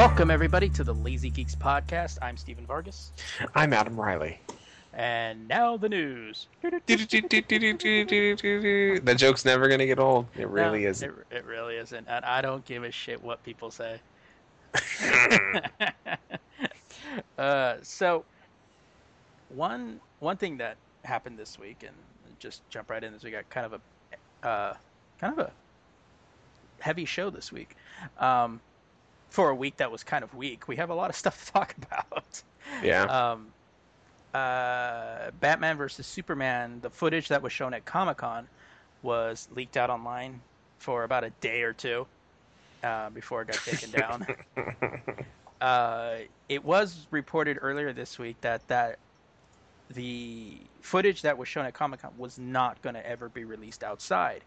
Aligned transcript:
Welcome, 0.00 0.30
everybody, 0.30 0.70
to 0.70 0.82
the 0.82 0.94
Lazy 0.94 1.28
Geeks 1.28 1.54
podcast. 1.54 2.16
I'm 2.22 2.38
Stephen 2.38 2.64
Vargas. 2.64 3.12
I'm 3.54 3.74
Adam 3.74 4.00
Riley. 4.00 4.40
And 4.94 5.46
now 5.46 5.76
the 5.76 5.90
news. 5.90 6.46
that 6.62 6.78
joke's 9.18 9.44
never 9.44 9.68
going 9.68 9.78
to 9.78 9.84
get 9.84 9.98
old. 9.98 10.24
It 10.38 10.48
really 10.48 10.84
No, 10.84 10.88
isn't. 10.88 11.10
It, 11.10 11.36
it 11.36 11.44
really 11.44 11.76
isn't. 11.76 12.06
And 12.08 12.24
I 12.24 12.40
don't 12.40 12.64
give 12.64 12.82
a 12.82 12.90
shit 12.90 13.22
what 13.22 13.44
people 13.44 13.70
say. 13.70 14.00
uh, 17.36 17.74
so, 17.82 18.24
one 19.50 20.00
one 20.20 20.38
thing 20.38 20.56
that 20.56 20.78
happened 21.04 21.38
this 21.38 21.58
week, 21.58 21.84
and 21.86 21.94
just 22.38 22.62
jump 22.70 22.88
right 22.88 23.04
in, 23.04 23.12
is 23.12 23.22
we 23.22 23.30
got 23.30 23.50
kind 23.50 23.66
of 23.66 23.74
a 23.74 24.48
uh, 24.48 24.74
kind 25.20 25.38
of 25.38 25.46
a 25.46 25.52
heavy 26.78 27.04
show 27.04 27.28
this 27.28 27.52
week. 27.52 27.76
Um, 28.18 28.62
for 29.30 29.48
a 29.50 29.54
week 29.54 29.76
that 29.78 29.90
was 29.90 30.04
kind 30.04 30.22
of 30.22 30.34
weak, 30.34 30.68
we 30.68 30.76
have 30.76 30.90
a 30.90 30.94
lot 30.94 31.08
of 31.08 31.16
stuff 31.22 31.46
to 31.46 31.52
talk 31.52 31.74
about. 31.78 32.42
yeah. 32.82 33.04
Um, 33.04 33.46
uh, 34.34 35.30
Batman 35.40 35.76
versus 35.76 36.06
Superman, 36.06 36.80
the 36.82 36.90
footage 36.90 37.28
that 37.28 37.42
was 37.42 37.52
shown 37.52 37.74
at 37.74 37.84
Comic 37.84 38.18
Con 38.18 38.46
was 39.02 39.48
leaked 39.54 39.76
out 39.76 39.90
online 39.90 40.40
for 40.78 41.04
about 41.04 41.24
a 41.24 41.30
day 41.40 41.62
or 41.62 41.72
two 41.72 42.06
uh, 42.82 43.10
before 43.10 43.42
it 43.42 43.48
got 43.48 43.56
taken 43.56 43.90
down. 43.90 44.26
uh, 45.60 46.16
it 46.48 46.64
was 46.64 47.06
reported 47.10 47.58
earlier 47.60 47.92
this 47.92 48.18
week 48.18 48.40
that 48.40 48.66
that 48.68 48.98
the 49.90 50.58
footage 50.80 51.22
that 51.22 51.36
was 51.36 51.48
shown 51.48 51.66
at 51.66 51.74
Comic 51.74 52.02
Con 52.02 52.12
was 52.16 52.38
not 52.38 52.80
going 52.82 52.94
to 52.94 53.04
ever 53.06 53.28
be 53.28 53.44
released 53.44 53.82
outside, 53.82 54.44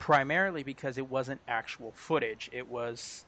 primarily 0.00 0.64
because 0.64 0.98
it 0.98 1.08
wasn't 1.08 1.40
actual 1.46 1.92
footage. 1.92 2.50
It 2.52 2.68
was 2.68 3.24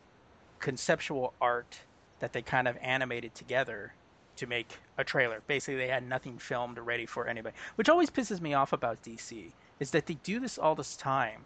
conceptual 0.65 1.35
art 1.43 1.79
that 2.21 2.33
they 2.33 2.41
kind 2.41 2.67
of 2.67 2.79
animated 2.81 3.35
together 3.35 3.93
to 4.37 4.47
make 4.47 4.79
a 4.97 5.05
trailer. 5.05 5.43
Basically, 5.47 5.77
they 5.77 5.89
had 5.89 6.09
nothing 6.09 6.39
filmed 6.39 6.79
or 6.79 6.83
ready 6.83 7.05
for 7.05 7.29
anybody, 7.29 7.55
which 7.75 7.91
always 7.91 8.09
pisses 8.09 8.41
me 8.41 8.55
off 8.55 8.73
about 8.73 9.03
DC 9.03 9.53
is 9.79 9.91
that 9.91 10.07
they 10.07 10.15
do 10.15 10.41
this 10.41 10.57
all 10.57 10.75
this 10.75 10.97
time, 10.97 11.45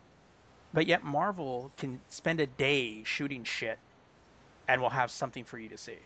but 0.72 0.86
yet 0.86 1.02
Marvel 1.02 1.72
can 1.76 2.00
spend 2.10 2.40
a 2.40 2.46
day 2.46 3.02
shooting 3.02 3.42
shit 3.42 3.80
and 4.68 4.80
will 4.80 4.88
have 4.88 5.10
something 5.10 5.44
for 5.44 5.58
you 5.58 5.68
to 5.68 5.76
see. 5.76 5.98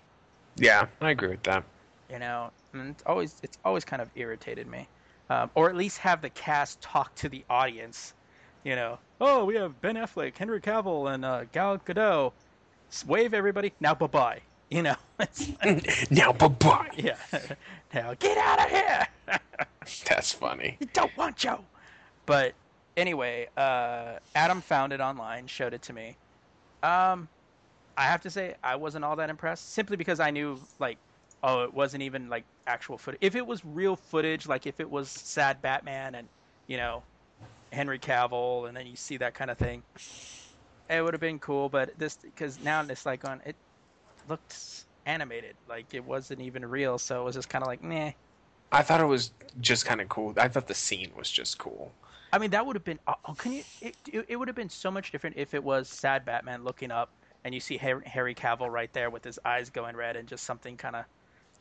yeah, 0.57 0.87
I 1.03 1.11
agree 1.11 1.29
with 1.29 1.43
that. 1.43 1.65
You 2.09 2.19
know, 2.19 2.51
and 2.73 2.89
it's 2.91 3.03
always 3.05 3.37
it's 3.43 3.59
always 3.63 3.85
kind 3.85 4.01
of 4.01 4.09
irritated 4.15 4.67
me, 4.67 4.89
um, 5.29 5.51
or 5.55 5.69
at 5.69 5.77
least 5.77 5.99
have 5.99 6.23
the 6.23 6.31
cast 6.31 6.81
talk 6.81 7.15
to 7.17 7.29
the 7.29 7.45
audience. 7.51 8.15
You 8.65 8.75
know, 8.77 8.99
oh, 9.21 9.45
we 9.45 9.57
have 9.57 9.79
Ben 9.83 9.97
Affleck, 9.97 10.37
Henry 10.39 10.63
Cavill, 10.63 11.13
and 11.13 11.27
uh, 11.27 11.45
Gal 11.53 11.77
Gadot. 11.79 12.33
Wave 13.07 13.35
everybody 13.35 13.73
now, 13.81 13.95
bye 13.95 14.07
bye. 14.07 14.41
You 14.71 14.83
know, 14.83 14.97
now, 16.11 16.33
bye 16.33 16.49
bye. 16.49 16.91
yeah. 16.97 17.17
now 17.93 18.15
get 18.15 18.39
out 18.39 18.61
of 18.61 18.71
here. 18.71 19.07
That's 20.07 20.33
funny. 20.33 20.77
We 20.81 20.87
don't 20.87 21.15
want 21.17 21.45
you. 21.45 21.59
But 22.27 22.55
anyway, 22.97 23.49
uh, 23.57 24.15
Adam 24.35 24.61
found 24.61 24.93
it 24.93 25.01
online, 25.01 25.47
showed 25.47 25.75
it 25.75 25.83
to 25.83 25.93
me. 25.93 26.17
Um, 26.83 27.29
I 27.97 28.05
have 28.05 28.21
to 28.23 28.31
say 28.31 28.55
I 28.63 28.77
wasn't 28.77 29.05
all 29.05 29.17
that 29.17 29.31
impressed, 29.31 29.73
simply 29.73 29.97
because 29.97 30.21
I 30.21 30.31
knew 30.31 30.59
like, 30.79 30.99
oh, 31.43 31.63
it 31.63 31.75
wasn't 31.75 32.03
even 32.03 32.29
like 32.29 32.45
actual 32.67 32.99
footage. 32.99 33.19
If 33.23 33.37
it 33.37 33.47
was 33.47 33.65
real 33.65 33.97
footage, 33.97 34.47
like 34.47 34.67
if 34.67 34.81
it 34.81 34.91
was 34.91 35.11
sad 35.11 35.61
Batman 35.63 36.15
and 36.15 36.29
you 36.67 36.77
know 36.77 37.03
Henry 37.73 37.99
Cavill, 37.99 38.69
and 38.69 38.77
then 38.77 38.87
you 38.87 38.97
see 38.97 39.17
that 39.19 39.35
kind 39.35 39.51
of 39.51 39.59
thing, 39.59 39.83
it 40.93 41.03
would 41.03 41.15
have 41.15 41.21
been 41.21 41.39
cool. 41.39 41.69
But 41.69 41.99
this 41.99 42.17
because 42.17 42.59
now 42.63 42.85
it's 42.89 43.07
like 43.07 43.25
on 43.25 43.41
it 43.45 43.57
looked 44.29 44.85
animated, 45.07 45.57
like 45.69 45.95
it 45.95 46.05
wasn't 46.05 46.41
even 46.41 46.65
real, 46.65 46.99
so 46.99 47.23
it 47.23 47.25
was 47.25 47.35
just 47.35 47.49
kind 47.49 47.63
of 47.63 47.69
like 47.69 47.83
meh. 47.83 48.13
I 48.71 48.83
thought 48.83 49.01
it 49.01 49.07
was 49.07 49.33
just 49.61 49.85
kind 49.85 50.01
of 50.01 50.09
cool. 50.09 50.35
I 50.39 50.49
thought 50.49 50.67
the 50.67 50.75
scene 50.75 51.11
was 51.17 51.31
just 51.31 51.59
cool. 51.59 51.93
I 52.33 52.39
mean, 52.39 52.51
that 52.51 52.65
would 52.65 52.77
have 52.77 52.85
been. 52.85 52.99
Oh, 53.07 53.15
oh, 53.27 53.35
can 53.35 53.53
you? 53.53 53.63
It, 53.81 53.97
it, 54.11 54.25
it 54.29 54.37
would 54.37 54.49
have 54.49 54.57
been 54.57 54.71
so 54.71 54.91
much 54.91 55.13
different 55.13 55.37
if 55.37 55.53
it 55.53 55.63
was 55.63 55.89
sad 55.89 56.25
Batman 56.25 56.65
looking 56.65 56.91
up 56.91 57.11
and 57.45 57.55
you 57.55 57.61
see 57.61 57.77
Harry, 57.77 58.03
Harry 58.07 58.35
Cavill 58.35 58.71
right 58.71 58.93
there 58.93 59.11
with 59.11 59.25
his 59.25 59.39
eyes 59.45 59.69
going 59.69 59.97
red 59.97 60.17
and 60.17 60.29
just 60.29 60.45
something 60.45 60.77
kind 60.77 60.97
of, 60.97 61.05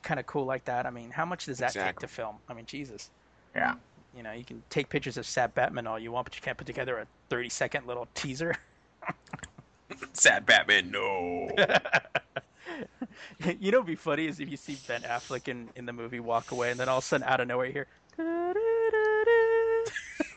kind 0.04 0.20
of 0.20 0.26
cool 0.26 0.46
like 0.46 0.64
that. 0.66 0.86
I 0.86 0.90
mean, 0.90 1.10
how 1.10 1.26
much 1.26 1.46
does 1.46 1.58
that 1.58 1.74
take 1.74 2.00
to 2.00 2.08
film? 2.08 2.36
I 2.48 2.54
mean, 2.54 2.66
Jesus. 2.66 3.10
Yeah. 3.56 3.76
You 4.16 4.24
know, 4.24 4.32
you 4.32 4.44
can 4.46 4.62
take 4.70 4.90
pictures 4.90 5.18
of 5.18 5.26
sad 5.26 5.54
Batman 5.54 5.88
all 5.88 6.00
you 6.00 6.12
want, 6.12 6.26
but 6.26 6.36
you 6.36 6.42
can't 6.42 6.58
put 6.58 6.68
together 6.68 7.00
a 7.00 7.08
thirty-second 7.30 7.88
little 7.88 8.08
teaser. 8.14 8.56
Sad 10.14 10.46
Batman, 10.46 10.92
no. 10.92 11.50
you 13.60 13.72
know, 13.72 13.80
what'd 13.80 13.88
be 13.88 13.96
funny 13.96 14.28
is 14.28 14.40
if 14.40 14.50
you 14.50 14.58
see 14.58 14.78
Ben 14.88 15.02
Affleck 15.02 15.48
in, 15.48 15.70
in 15.76 15.86
the 15.86 15.94
movie 15.94 16.20
walk 16.20 16.52
away, 16.52 16.72
and 16.72 16.80
then 16.80 16.90
all 16.90 17.00
of 17.00 17.04
a 17.04 17.08
sudden, 17.08 17.28
out 17.28 17.40
of 17.40 17.48
nowhere, 17.48 17.68
you 17.68 17.74
hear. 17.74 17.88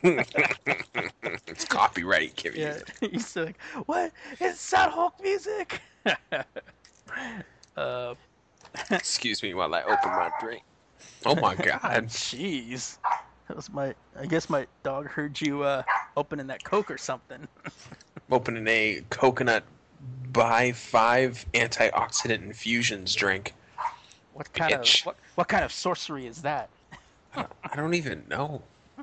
it's 0.02 1.64
copyright, 1.66 2.36
give 2.36 2.56
Yeah, 2.56 2.78
he's 3.00 3.26
still 3.26 3.46
like, 3.46 3.60
what? 3.86 4.12
It's 4.40 4.60
sad 4.60 4.90
Hulk 4.90 5.14
music. 5.22 5.80
uh, 7.76 8.14
Excuse 8.90 9.42
me 9.42 9.54
while 9.54 9.74
I 9.74 9.82
open 9.82 10.10
my 10.10 10.30
drink. 10.40 10.62
Oh 11.26 11.34
my 11.36 11.54
god. 11.54 12.06
jeez, 12.08 12.98
that 13.48 13.56
was 13.56 13.70
my. 13.70 13.94
I 14.18 14.26
guess 14.26 14.48
my 14.48 14.66
dog 14.82 15.06
heard 15.06 15.40
you 15.40 15.62
uh, 15.62 15.82
opening 16.16 16.46
that 16.48 16.64
Coke 16.64 16.90
or 16.90 16.98
something. 16.98 17.46
Opening 18.30 18.66
a 18.68 19.02
coconut 19.10 19.64
by 20.32 20.72
five 20.72 21.44
antioxidant 21.54 22.42
infusions 22.42 23.14
drink. 23.14 23.54
What 24.32 24.52
kind 24.52 24.74
of 24.74 24.88
what, 25.04 25.16
what 25.36 25.48
kind 25.48 25.64
of 25.64 25.72
sorcery 25.72 26.26
is 26.26 26.42
that? 26.42 26.68
I 27.36 27.76
don't 27.76 27.94
even 27.94 28.24
know. 28.28 28.62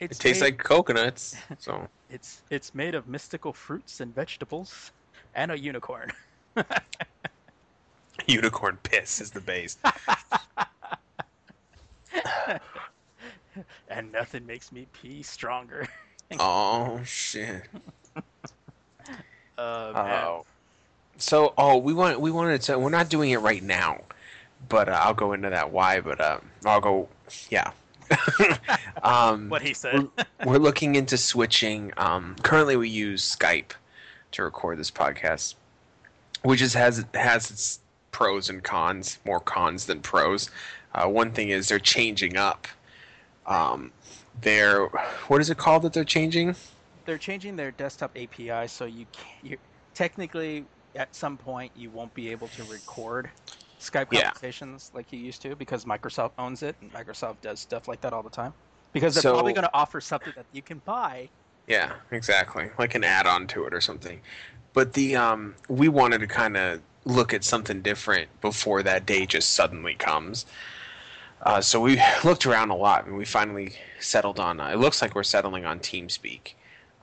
It 0.00 0.12
tastes 0.12 0.42
made, 0.42 0.52
like 0.52 0.58
coconuts. 0.58 1.36
So 1.58 1.88
it's 2.10 2.42
it's 2.50 2.74
made 2.74 2.94
of 2.94 3.08
mystical 3.08 3.52
fruits 3.52 4.00
and 4.00 4.14
vegetables, 4.14 4.92
and 5.34 5.50
a 5.50 5.58
unicorn. 5.58 6.12
unicorn 8.26 8.78
piss 8.84 9.20
is 9.20 9.32
the 9.32 9.40
base. 9.40 9.76
and 13.88 14.12
nothing 14.12 14.46
makes 14.46 14.70
me 14.70 14.86
pee 14.92 15.22
stronger. 15.22 15.88
Oh 16.38 17.00
shit. 17.04 17.62
Uh, 19.56 19.90
man. 19.92 20.24
Oh. 20.24 20.44
So, 21.16 21.52
oh, 21.58 21.78
we 21.78 21.92
want 21.92 22.20
we 22.20 22.30
wanted 22.30 22.62
to. 22.62 22.78
We're 22.78 22.90
not 22.90 23.08
doing 23.08 23.30
it 23.30 23.38
right 23.38 23.60
now, 23.60 24.02
but 24.68 24.88
uh, 24.88 25.00
I'll 25.02 25.14
go 25.14 25.32
into 25.32 25.50
that 25.50 25.72
why. 25.72 26.00
But 26.00 26.20
uh, 26.20 26.38
I'll 26.64 26.80
go. 26.80 27.08
Yeah. 27.50 27.72
um, 29.02 29.48
what 29.48 29.60
he 29.60 29.74
said. 29.74 30.08
we're, 30.44 30.52
we're 30.52 30.58
looking 30.58 30.94
into 30.94 31.18
switching. 31.18 31.92
Um, 31.96 32.36
currently, 32.44 32.76
we 32.76 32.88
use 32.88 33.36
Skype 33.36 33.72
to 34.30 34.44
record 34.44 34.78
this 34.78 34.92
podcast, 34.92 35.56
which 36.42 36.62
is, 36.62 36.72
has 36.74 37.04
has 37.14 37.50
its 37.50 37.80
pros 38.12 38.48
and 38.48 38.62
cons. 38.62 39.18
More 39.26 39.40
cons 39.40 39.86
than 39.86 40.00
pros. 40.00 40.50
Uh, 40.94 41.08
one 41.08 41.32
thing 41.32 41.48
is 41.48 41.68
they're 41.68 41.80
changing 41.80 42.36
up. 42.36 42.68
Um, 43.44 43.90
they're 44.42 44.86
what 45.28 45.40
is 45.40 45.50
it 45.50 45.58
called 45.58 45.82
that 45.82 45.92
they're 45.92 46.04
changing? 46.04 46.54
They're 47.06 47.18
changing 47.18 47.56
their 47.56 47.70
desktop 47.70 48.16
API, 48.16 48.68
so 48.68 48.84
you 48.84 49.06
can 49.12 49.50
you 49.50 49.56
technically 49.94 50.64
at 50.94 51.14
some 51.14 51.36
point 51.36 51.72
you 51.76 51.90
won't 51.90 52.12
be 52.14 52.30
able 52.30 52.48
to 52.48 52.64
record 52.64 53.30
Skype 53.80 54.06
Yeah. 54.10 54.24
conversations 54.24 54.90
like 54.94 55.12
you 55.12 55.18
used 55.18 55.42
to 55.42 55.54
because 55.56 55.84
Microsoft 55.84 56.32
owns 56.38 56.62
it 56.62 56.74
and 56.80 56.92
Microsoft 56.92 57.40
does 57.42 57.60
stuff 57.60 57.88
like 57.88 58.00
that 58.00 58.12
all 58.12 58.22
the 58.22 58.30
time. 58.30 58.52
Because 58.92 59.14
they're 59.14 59.22
So- 59.22 59.32
probably 59.34 59.52
going 59.52 59.64
to 59.66 59.74
offer 59.74 60.00
something 60.00 60.32
that 60.34 60.46
you 60.52 60.62
can 60.62 60.78
buy. 60.84 61.28
Yeah, 61.66 61.92
exactly. 62.10 62.70
Like 62.78 62.94
an 62.94 63.04
add-on 63.04 63.46
to 63.48 63.66
it 63.66 63.74
or 63.74 63.80
something. 63.80 64.20
But 64.72 64.94
the 64.94 65.16
um, 65.16 65.54
we 65.68 65.88
wanted 65.88 66.18
to 66.20 66.26
kind 66.26 66.56
of 66.56 66.80
look 67.04 67.32
at 67.34 67.44
something 67.44 67.80
different 67.82 68.28
before 68.40 68.82
that 68.82 69.06
day 69.06 69.26
just 69.26 69.50
suddenly 69.54 69.94
comes. 69.94 70.46
Uh, 71.42 71.60
so 71.60 71.80
we 71.80 72.00
looked 72.24 72.46
around 72.46 72.70
a 72.70 72.76
lot, 72.76 73.06
and 73.06 73.16
we 73.16 73.24
finally 73.24 73.74
settled 74.00 74.38
on. 74.40 74.60
Uh, 74.60 74.68
it 74.68 74.78
looks 74.78 75.02
like 75.02 75.14
we're 75.14 75.22
settling 75.22 75.64
on 75.64 75.78
TeamSpeak. 75.80 76.52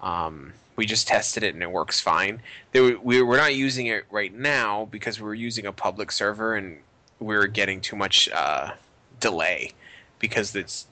Um, 0.02 0.54
we 0.76 0.86
just 0.86 1.08
tested 1.08 1.44
it, 1.44 1.54
and 1.54 1.64
it 1.64 1.72
works 1.72 2.00
fine. 2.00 2.42
There, 2.72 2.98
we 3.00 3.22
we're 3.22 3.38
not 3.38 3.56
using 3.56 3.88
it 3.88 4.06
right 4.12 4.34
now 4.34 4.86
because 4.92 5.22
we're 5.22 5.34
using 5.34 5.66
a 5.66 5.72
public 5.72 6.12
server, 6.12 6.56
and 6.56 6.78
we're 7.20 7.48
getting 7.48 7.80
too 7.80 7.96
much 7.96 8.28
uh, 8.30 8.72
delay 9.20 9.72
because 10.20 10.56
it's 10.56 10.88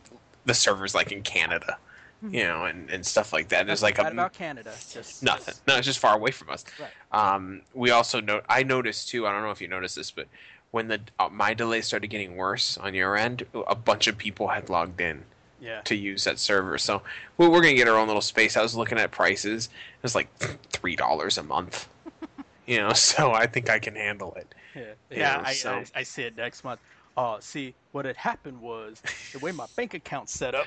the 0.45 0.54
server's 0.54 0.95
like 0.95 1.12
in 1.12 1.22
Canada, 1.22 1.78
you 2.22 2.44
know, 2.44 2.66
and, 2.66 2.90
and 2.90 3.06
stuff 3.06 3.34
like 3.34 3.50
that. 3.50 3.68
There's 3.68 3.84
like 3.84 4.00
a 4.00 4.04
about 4.07 4.34
Canada. 4.34 4.72
Just 4.90 5.22
Nothing. 5.24 5.56
No, 5.68 5.78
it's 5.78 5.86
just 5.86 6.00
far 6.00 6.16
away 6.16 6.31
from 6.31 6.50
us. 6.50 6.63
Right. 6.80 6.90
Um, 7.36 7.62
we 7.74 7.92
also 7.92 8.22
know. 8.22 8.42
I 8.48 8.63
noticed 8.63 9.10
too. 9.10 9.28
I 9.28 9.31
don't 9.31 9.44
know 9.44 9.51
if 9.51 9.62
you 9.62 9.68
noticed 9.68 9.95
this, 9.95 10.12
but 10.12 10.28
when 10.73 10.87
the 10.87 10.99
uh, 11.19 11.29
my 11.31 11.53
delay 11.53 11.81
started 11.81 12.07
getting 12.07 12.35
worse 12.35 12.77
on 12.79 12.95
your 12.95 13.15
end, 13.15 13.45
a 13.67 13.75
bunch 13.75 14.07
of 14.07 14.17
people 14.17 14.47
had 14.47 14.69
logged 14.69 14.99
in 14.99 15.23
Yeah. 15.61 15.81
to 15.81 15.95
use 15.95 16.23
that 16.23 16.39
server. 16.39 16.79
So 16.79 17.03
well, 17.37 17.51
we're 17.51 17.61
gonna 17.61 17.75
get 17.75 17.87
our 17.87 17.97
own 17.97 18.07
little 18.07 18.23
space. 18.23 18.57
I 18.57 18.63
was 18.63 18.75
looking 18.75 18.97
at 18.97 19.11
prices. 19.11 19.67
It 19.67 20.03
was 20.03 20.15
like 20.15 20.27
three 20.71 20.95
dollars 20.95 21.37
a 21.37 21.43
month. 21.43 21.87
you 22.65 22.77
know, 22.77 22.91
so 22.93 23.31
I 23.33 23.45
think 23.45 23.69
I 23.69 23.77
can 23.77 23.95
handle 23.95 24.33
it. 24.33 24.53
Yeah, 24.75 24.81
yeah 25.11 25.37
know, 25.37 25.43
I, 25.45 25.53
so- 25.53 25.71
I, 25.73 25.85
I 25.99 26.03
see 26.03 26.23
it 26.23 26.35
next 26.35 26.63
month. 26.63 26.79
Oh, 27.15 27.37
see, 27.39 27.75
what 27.91 28.05
had 28.05 28.17
happened 28.17 28.59
was 28.59 28.99
the 29.31 29.37
way 29.37 29.51
my 29.51 29.67
bank 29.75 29.93
account's 29.93 30.33
set 30.33 30.55
up. 30.55 30.65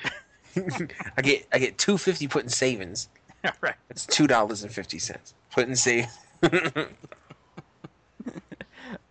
I 1.16 1.22
get 1.22 1.48
I 1.52 1.58
get 1.58 1.78
two 1.78 1.98
fifty 1.98 2.28
put 2.28 2.44
in 2.44 2.48
savings. 2.48 3.08
right. 3.60 3.74
It's 3.90 4.06
two 4.06 4.28
dollars 4.28 4.62
and 4.62 4.70
fifty 4.70 5.00
cents. 5.00 5.34
Put 5.50 5.66
in 5.68 5.74
save. 5.74 6.06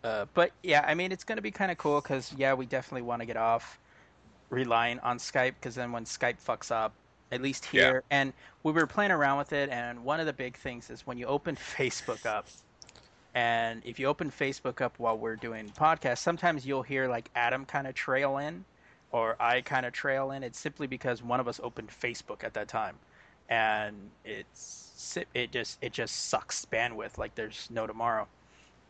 Uh, 0.04 0.26
but 0.34 0.54
yeah, 0.64 0.82
I 0.88 0.94
mean, 0.96 1.12
it's 1.12 1.24
going 1.24 1.38
to 1.38 1.42
be 1.42 1.52
kind 1.52 1.72
of 1.72 1.78
cool 1.78 2.02
because 2.02 2.32
yeah, 2.34 2.54
we 2.54 2.66
definitely 2.66 3.02
want 3.04 3.22
to 3.22 3.26
get 3.26 3.38
off 3.38 3.80
relying 4.50 5.00
on 5.02 5.18
Skype 5.18 5.56
because 5.56 5.76
then 5.76 5.92
when 5.92 6.06
Skype 6.06 6.44
fucks 6.44 6.72
up, 6.72 6.98
at 7.32 7.42
least 7.42 7.66
Yeah. 7.72 7.94
here, 7.94 8.04
and 8.12 8.34
we 8.64 8.72
were 8.74 8.88
playing 8.88 9.12
around 9.12 9.38
with 9.40 9.54
it, 9.54 9.70
and 9.70 10.04
one 10.06 10.20
of 10.20 10.28
the 10.28 10.34
big 10.34 10.58
things 10.58 10.90
is 10.92 11.08
when 11.08 11.18
you 11.18 11.28
open 11.28 11.56
Facebook 11.58 12.26
up, 12.26 12.50
and 13.34 13.84
if 13.86 14.00
you 14.00 14.08
open 14.08 14.30
Facebook 14.32 14.82
up 14.82 15.00
while 15.00 15.18
we're 15.18 15.36
doing 15.36 15.74
podcasts, 15.74 16.20
sometimes 16.20 16.66
you'll 16.66 16.84
hear 16.84 17.08
like 17.08 17.32
Adam 17.36 17.66
kind 17.66 17.88
of 17.88 17.96
trail 17.96 18.38
in, 18.38 18.66
or 19.12 19.42
I 19.42 19.62
kind 19.62 19.86
of 19.86 19.94
trail 19.94 20.32
in. 20.32 20.44
It's 20.44 20.60
simply 20.60 20.88
because 20.88 21.22
one 21.24 21.40
of 21.40 21.48
us 21.48 21.60
opened 21.62 21.90
Facebook 21.90 22.44
at 22.44 22.54
that 22.56 22.68
time, 22.70 23.02
and 23.50 24.14
it's 24.24 25.18
it 25.34 25.52
just 25.52 25.78
it 25.82 25.94
just 25.94 26.16
sucks 26.16 26.66
bandwidth 26.66 27.18
like 27.18 27.36
there's 27.36 27.70
no 27.70 27.88
tomorrow 27.88 28.30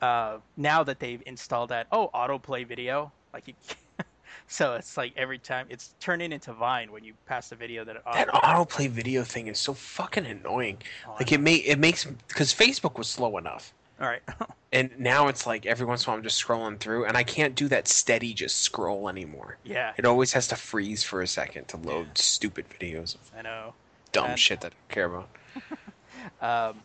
uh, 0.05 0.37
now 0.57 0.83
that 0.83 0.99
they've 0.99 1.23
installed 1.25 1.69
that 1.69 1.87
oh 1.91 2.09
autoplay 2.13 2.65
video. 2.67 3.11
Like 3.33 3.47
you 3.47 3.53
so 4.47 4.75
it's 4.75 4.97
like 4.97 5.13
every 5.17 5.39
time 5.39 5.65
it's 5.69 5.95
turning 5.99 6.31
into 6.31 6.53
vine 6.53 6.91
when 6.91 7.03
you 7.03 7.13
pass 7.25 7.49
the 7.49 7.55
video 7.55 7.83
that 7.85 7.95
it 7.95 8.03
That 8.13 8.27
autoplay 8.29 8.87
video 8.89 9.23
thing 9.23 9.47
is 9.47 9.57
so 9.59 9.73
fucking 9.73 10.25
annoying. 10.25 10.77
Oh, 11.07 11.15
Like 11.19 11.31
it 11.31 11.39
may 11.39 11.55
it 11.55 11.79
makes 11.79 12.05
because 12.05 12.53
Facebook 12.53 12.97
was 12.97 13.07
slow 13.09 13.37
enough, 13.37 13.73
all 13.99 14.07
right. 14.07 14.21
And 14.75 14.89
now 14.99 15.29
it's 15.29 15.47
like 15.47 15.65
every 15.65 15.85
once 15.85 16.03
in 16.03 16.09
a 16.09 16.11
while 16.11 16.17
I'm 16.17 16.23
just 16.23 16.43
scrolling 16.45 16.77
through, 16.77 17.05
and 17.05 17.15
I 17.15 17.23
can't 17.23 17.55
do 17.55 17.69
that 17.69 17.87
steady 17.87 18.33
just 18.33 18.59
scroll 18.59 19.07
anymore. 19.07 19.57
yeah. 19.63 19.93
It 19.97 20.03
always 20.05 20.33
has 20.33 20.49
to 20.49 20.57
freeze 20.57 21.01
for 21.01 21.21
a 21.21 21.27
second 21.27 21.69
to 21.69 21.77
load 21.77 22.17
stupid 22.17 22.65
videos 22.77 23.15
of 23.15 23.21
i 23.37 23.41
know. 23.41 23.73
dumb 24.11 24.31
And- 24.31 24.39
shit 24.39 24.59
that 24.61 24.73
I 24.73 24.75
don't 24.75 24.89
care 24.89 25.05
about. 25.05 25.29
um, 26.41 26.81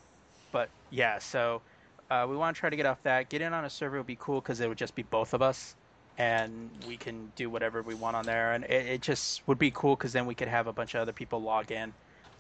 but 0.53 0.69
yeah 0.91 1.19
so 1.19 1.63
uh, 2.11 2.27
we 2.29 2.37
want 2.37 2.57
to 2.57 2.61
try 2.61 2.71
to 2.71 2.77
get 2.77 2.87
off 2.87 3.03
that. 3.05 3.31
Get 3.31 3.43
in 3.43 3.55
on 3.55 3.65
a 3.67 3.71
server 3.71 3.99
would 3.99 4.07
be 4.07 4.17
cool 4.17 4.43
because 4.43 4.61
it 4.61 4.69
would 4.69 4.79
just 4.79 4.97
be 4.97 5.05
both 5.05 5.35
of 5.35 5.43
us 5.43 5.77
and 6.19 6.73
we 6.85 6.99
can 6.99 7.31
do 7.31 7.51
whatever 7.51 7.83
we 7.83 7.95
want 7.95 8.17
on 8.17 8.27
there 8.27 8.53
and 8.53 8.65
it, 8.65 8.87
it 8.87 9.03
just 9.03 9.47
would 9.49 9.59
be 9.59 9.71
cool 9.73 9.97
because 9.97 10.13
then 10.15 10.27
we 10.27 10.35
could 10.35 10.49
have 10.49 10.67
a 10.67 10.75
bunch 10.75 10.95
of 10.95 11.01
other 11.03 11.13
people 11.15 11.41
log 11.43 11.73
in 11.73 11.95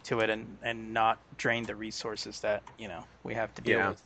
to 0.04 0.20
it 0.20 0.30
and, 0.30 0.58
and 0.62 0.92
not 0.94 1.22
drain 1.36 1.66
the 1.66 1.76
resources 1.76 2.40
that 2.40 2.64
you 2.78 2.88
know 2.88 3.08
we 3.24 3.34
have 3.34 3.54
to 3.54 3.62
deal 3.62 3.82
Yeah. 3.82 3.84
with. 3.84 4.04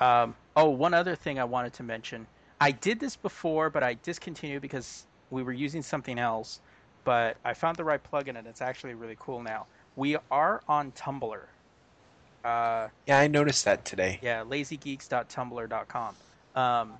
Um, 0.00 0.36
oh 0.56 0.70
one 0.70 0.94
other 0.94 1.16
thing 1.16 1.38
i 1.40 1.44
wanted 1.44 1.74
to 1.74 1.82
mention. 1.84 2.28
I 2.60 2.72
did 2.72 3.00
this 3.00 3.16
before 3.16 3.70
but 3.70 3.82
i 3.84 3.94
discontinued 3.94 4.62
because 4.62 5.08
we 5.30 5.42
were 5.44 5.52
using 5.52 5.82
something 5.82 6.18
else 6.18 6.60
but 7.04 7.38
i 7.44 7.54
found 7.54 7.78
the 7.78 7.84
right 7.84 8.04
plugin 8.04 8.38
and 8.38 8.48
it's 8.48 8.62
actually 8.62 8.94
really 8.94 9.16
cool 9.18 9.42
now. 9.42 9.68
We 9.96 10.18
are 10.30 10.62
on 10.68 10.92
tumblr 10.92 11.48
uh, 12.44 12.88
Yeah, 13.06 13.18
I 13.18 13.26
noticed 13.26 13.64
that 13.64 13.84
today. 13.84 14.18
yeah, 14.22 14.44
lazygeeks.tumblr.com. 14.44 16.16
Um, 16.54 16.92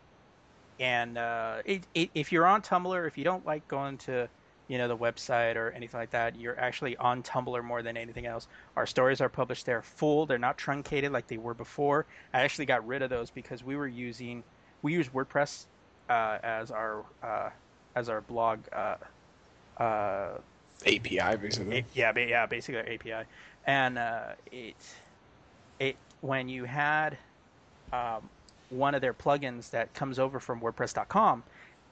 and 0.81 1.19
uh, 1.19 1.56
it, 1.64 1.82
it, 1.94 2.11
if 2.14 2.31
you're 2.32 2.46
on 2.46 2.62
Tumblr, 2.62 3.06
if 3.06 3.19
you 3.19 3.25
don't 3.25 3.44
like 3.44 3.67
going 3.67 3.99
to, 3.99 4.29
you 4.69 4.79
know, 4.79 4.87
the 4.87 4.96
website 4.96 5.56
or 5.56 5.70
anything 5.73 5.99
like 5.99 6.11
that, 6.11 6.37
you're 6.37 6.58
actually 6.58 6.96
on 6.98 7.22
Tumblr 7.22 7.65
more 7.65 7.82
than 7.82 7.96
anything 7.96 8.27
else. 8.27 8.46
Our 8.77 8.86
stories 8.86 9.20
are 9.20 9.29
published 9.29 9.67
there 9.67 9.82
full. 9.82 10.27
They're 10.27 10.39
not 10.39 10.56
truncated 10.58 11.10
like 11.10 11.27
they 11.27 11.39
were 11.39 11.55
before. 11.55 12.06
I 12.32 12.41
actually 12.43 12.67
got 12.67 12.86
rid 12.86 13.03
of 13.03 13.10
those 13.10 13.31
because 13.31 13.65
we 13.65 13.74
were 13.77 13.89
using, 13.89 14.44
we 14.82 14.93
use 14.93 15.08
WordPress 15.08 15.67
uh, 16.08 16.39
as 16.43 16.70
our 16.70 17.05
uh, 17.22 17.51
as 17.96 18.08
our 18.08 18.20
blog. 18.20 18.60
Uh, 18.72 18.96
uh, 19.82 20.39
API 20.86 21.36
basically. 21.41 21.79
it- 21.79 21.84
yeah, 21.94 22.13
yeah, 22.17 22.46
basically 22.46 22.79
our 22.81 22.86
API, 22.89 23.27
and 23.67 23.98
uh, 23.98 24.20
it 24.53 24.77
it 25.79 25.97
when 26.20 26.49
you 26.49 26.65
had 26.65 27.17
um, 27.93 28.29
one 28.70 28.94
of 28.94 29.01
their 29.01 29.15
plugins 29.15 29.70
that 29.70 29.93
comes 29.94 30.19
over 30.19 30.41
from 30.41 30.61
WordPress.com, 30.61 31.43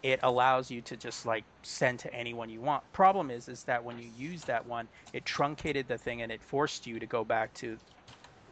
it 0.03 0.21
allows 0.23 0.71
you 0.71 0.81
to 0.83 0.97
just 0.97 1.27
like 1.27 1.45
send 1.63 1.99
to 2.01 2.15
anyone 2.15 2.49
you 2.49 2.61
want. 2.61 2.83
Problem 2.93 3.31
is, 3.31 3.49
is 3.49 3.65
that 3.65 3.83
when 3.83 3.99
you 3.99 4.09
use 4.17 4.43
that 4.45 4.65
one, 4.67 4.87
it 5.13 5.25
truncated 5.25 5.89
the 5.89 5.99
thing 5.99 6.23
and 6.23 6.31
it 6.31 6.41
forced 6.43 6.87
you 6.87 6.99
to 6.99 7.07
go 7.07 7.25
back 7.25 7.53
to 7.55 7.77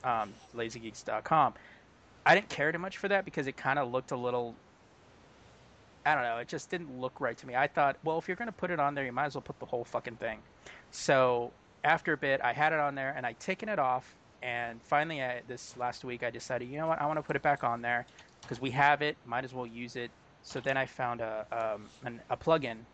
um, 0.05 0.33
LazyGeeks.com. 0.57 1.55
I 2.27 2.35
didn't 2.35 2.49
care 2.49 2.73
too 2.73 2.79
much 2.79 2.97
for 2.97 3.09
that 3.09 3.25
because 3.25 3.47
it 3.47 3.57
kind 3.57 3.79
of 3.79 3.93
looked 3.93 4.11
a 4.11 4.17
little. 4.17 4.55
I 6.07 6.15
don't 6.15 6.25
know. 6.25 6.39
It 6.39 6.49
just 6.49 6.71
didn't 6.71 7.01
look 7.01 7.21
right 7.21 7.37
to 7.37 7.47
me. 7.47 7.55
I 7.55 7.67
thought, 7.67 7.97
well, 8.05 8.19
if 8.19 8.29
you're 8.29 8.37
going 8.37 8.49
to 8.49 8.53
put 8.53 8.71
it 8.71 8.81
on 8.81 8.95
there, 8.95 9.05
you 9.05 9.13
might 9.13 9.27
as 9.27 9.35
well 9.35 9.43
put 9.43 9.59
the 9.59 9.67
whole 9.67 9.85
fucking 9.85 10.17
thing. 10.17 10.39
So 10.91 11.53
after 11.83 12.13
a 12.13 12.17
bit, 12.17 12.41
I 12.43 12.53
had 12.53 12.73
it 12.73 12.81
on 12.81 12.95
there 12.95 13.15
and 13.17 13.25
I 13.25 13.35
taken 13.35 13.69
it 13.69 13.79
off. 13.79 14.15
And 14.45 14.85
finally, 14.85 15.23
I, 15.23 15.43
this 15.47 15.77
last 15.77 16.05
week, 16.05 16.23
I 16.23 16.31
decided, 16.31 16.69
you 16.69 16.79
know 16.79 16.89
what, 16.89 17.01
I 17.03 17.07
want 17.07 17.19
to 17.19 17.25
put 17.25 17.37
it 17.37 17.43
back 17.43 17.65
on 17.65 17.83
there 17.83 18.09
because 18.45 18.61
we 18.61 18.73
have 18.73 19.03
it. 19.03 19.19
Might 19.25 19.45
as 19.45 19.55
well 19.55 19.67
use 19.67 19.97
it. 19.97 20.13
So 20.43 20.61
then 20.61 20.77
I 20.79 20.87
found 20.87 21.23
a 21.23 21.47
um, 21.53 21.93
an, 22.05 22.23
a 22.31 22.37
plugin, 22.37 22.87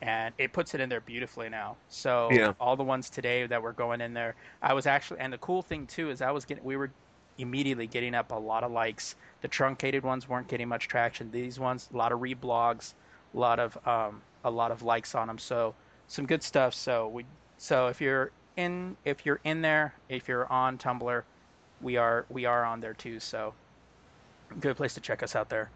and 0.00 0.34
it 0.38 0.52
puts 0.52 0.74
it 0.74 0.80
in 0.80 0.88
there 0.88 1.00
beautifully 1.00 1.48
now. 1.48 1.80
So 1.88 2.42
Yeah. 2.42 2.54
all 2.60 2.76
the 2.76 2.84
ones 2.84 3.10
today 3.10 3.46
that 3.46 3.62
were 3.62 3.72
going 3.72 4.00
in 4.00 4.14
there, 4.14 4.36
I 4.62 4.74
was 4.74 4.86
actually, 4.86 5.20
and 5.20 5.32
the 5.32 5.38
cool 5.38 5.62
thing 5.62 5.86
too 5.86 6.10
is 6.10 6.22
I 6.22 6.32
was 6.32 6.44
getting, 6.44 6.64
we 6.64 6.76
were 6.76 6.94
immediately 7.38 7.86
getting 7.86 8.14
up 8.14 8.32
a 8.32 8.36
lot 8.36 8.64
of 8.64 8.72
likes. 8.72 9.16
The 9.42 9.48
truncated 9.48 10.04
ones 10.04 10.28
weren't 10.28 10.48
getting 10.48 10.68
much 10.68 10.88
traction. 10.88 11.30
These 11.30 11.58
ones, 11.60 11.88
a 11.92 11.96
lot 11.96 12.12
of 12.12 12.20
reblogs, 12.20 12.94
a 13.34 13.38
lot 13.38 13.60
of 13.60 13.78
um, 13.86 14.24
a 14.44 14.50
lot 14.50 14.72
of 14.72 14.82
likes 14.82 15.14
on 15.14 15.28
them. 15.28 15.38
So 15.38 15.76
some 16.08 16.26
good 16.26 16.42
stuff. 16.42 16.74
So 16.74 17.08
we 17.08 17.26
so 17.56 17.88
if 17.88 18.00
you're 18.00 18.32
in 18.56 18.96
if 19.04 19.24
you're 19.24 19.40
in 19.44 19.62
there, 19.62 19.94
if 20.08 20.28
you're 20.28 20.50
on 20.52 20.78
Tumblr, 20.78 21.22
we 21.80 21.96
are 21.96 22.24
we 22.28 22.44
are 22.44 22.64
on 22.64 22.80
there 22.80 22.94
too. 22.94 23.20
So 23.20 23.54
good 24.60 24.76
place 24.76 24.94
to 24.94 25.00
check 25.00 25.22
us 25.22 25.34
out 25.34 25.48
there. 25.48 25.70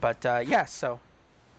But 0.00 0.24
uh, 0.26 0.42
yeah, 0.46 0.64
so 0.64 0.98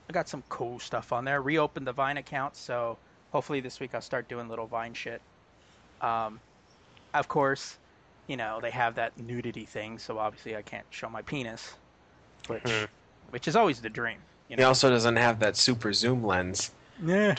I 0.10 0.13
got 0.13 0.27
some 0.27 0.44
cool 0.50 0.80
stuff 0.80 1.13
on 1.13 1.25
there. 1.25 1.42
Reopened 1.42 1.88
the 1.88 1.94
Vine 1.94 2.18
account, 2.18 2.56
so 2.56 2.98
hopefully 3.32 3.60
this 3.60 3.80
week 3.80 3.96
I'll 3.96 4.01
start 4.01 4.27
doing 4.27 4.50
little 4.50 4.68
Vine 4.68 4.94
shit. 4.94 5.22
Um, 6.01 6.39
of 7.13 7.27
course, 7.27 7.77
you 8.27 8.38
know 8.38 8.60
they 8.62 8.72
have 8.72 8.96
that 8.96 9.18
nudity 9.18 9.65
thing, 9.65 9.98
so 9.98 10.20
obviously 10.20 10.56
I 10.56 10.62
can't 10.62 10.86
show 10.89 11.10
my 11.10 11.22
penis, 11.22 11.74
which 12.48 12.62
Hmm. 12.63 12.86
which 13.30 13.48
is 13.48 13.56
always 13.56 13.82
the 13.82 13.89
dream. 13.89 14.18
You 14.50 14.58
He 14.58 14.63
also 14.63 14.89
doesn't 14.89 15.15
have 15.15 15.39
that 15.39 15.58
super 15.58 15.94
zoom 15.94 16.24
lens. 16.24 16.72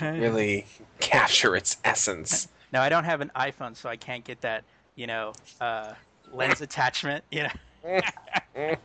Really 0.03 0.67
capture 1.01 1.57
its 1.57 1.79
essence. 1.85 2.49
Now 2.73 2.83
I 2.83 2.89
don't 2.89 3.05
have 3.05 3.21
an 3.21 3.31
iPhone, 3.37 3.77
so 3.77 3.89
I 3.89 3.97
can't 3.97 4.25
get 4.25 4.41
that, 4.43 4.65
you 4.95 5.07
know, 5.07 5.33
uh, 5.61 5.93
lens 6.33 6.61
attachment. 6.61 7.25
You 7.31 7.45
know, 7.45 8.01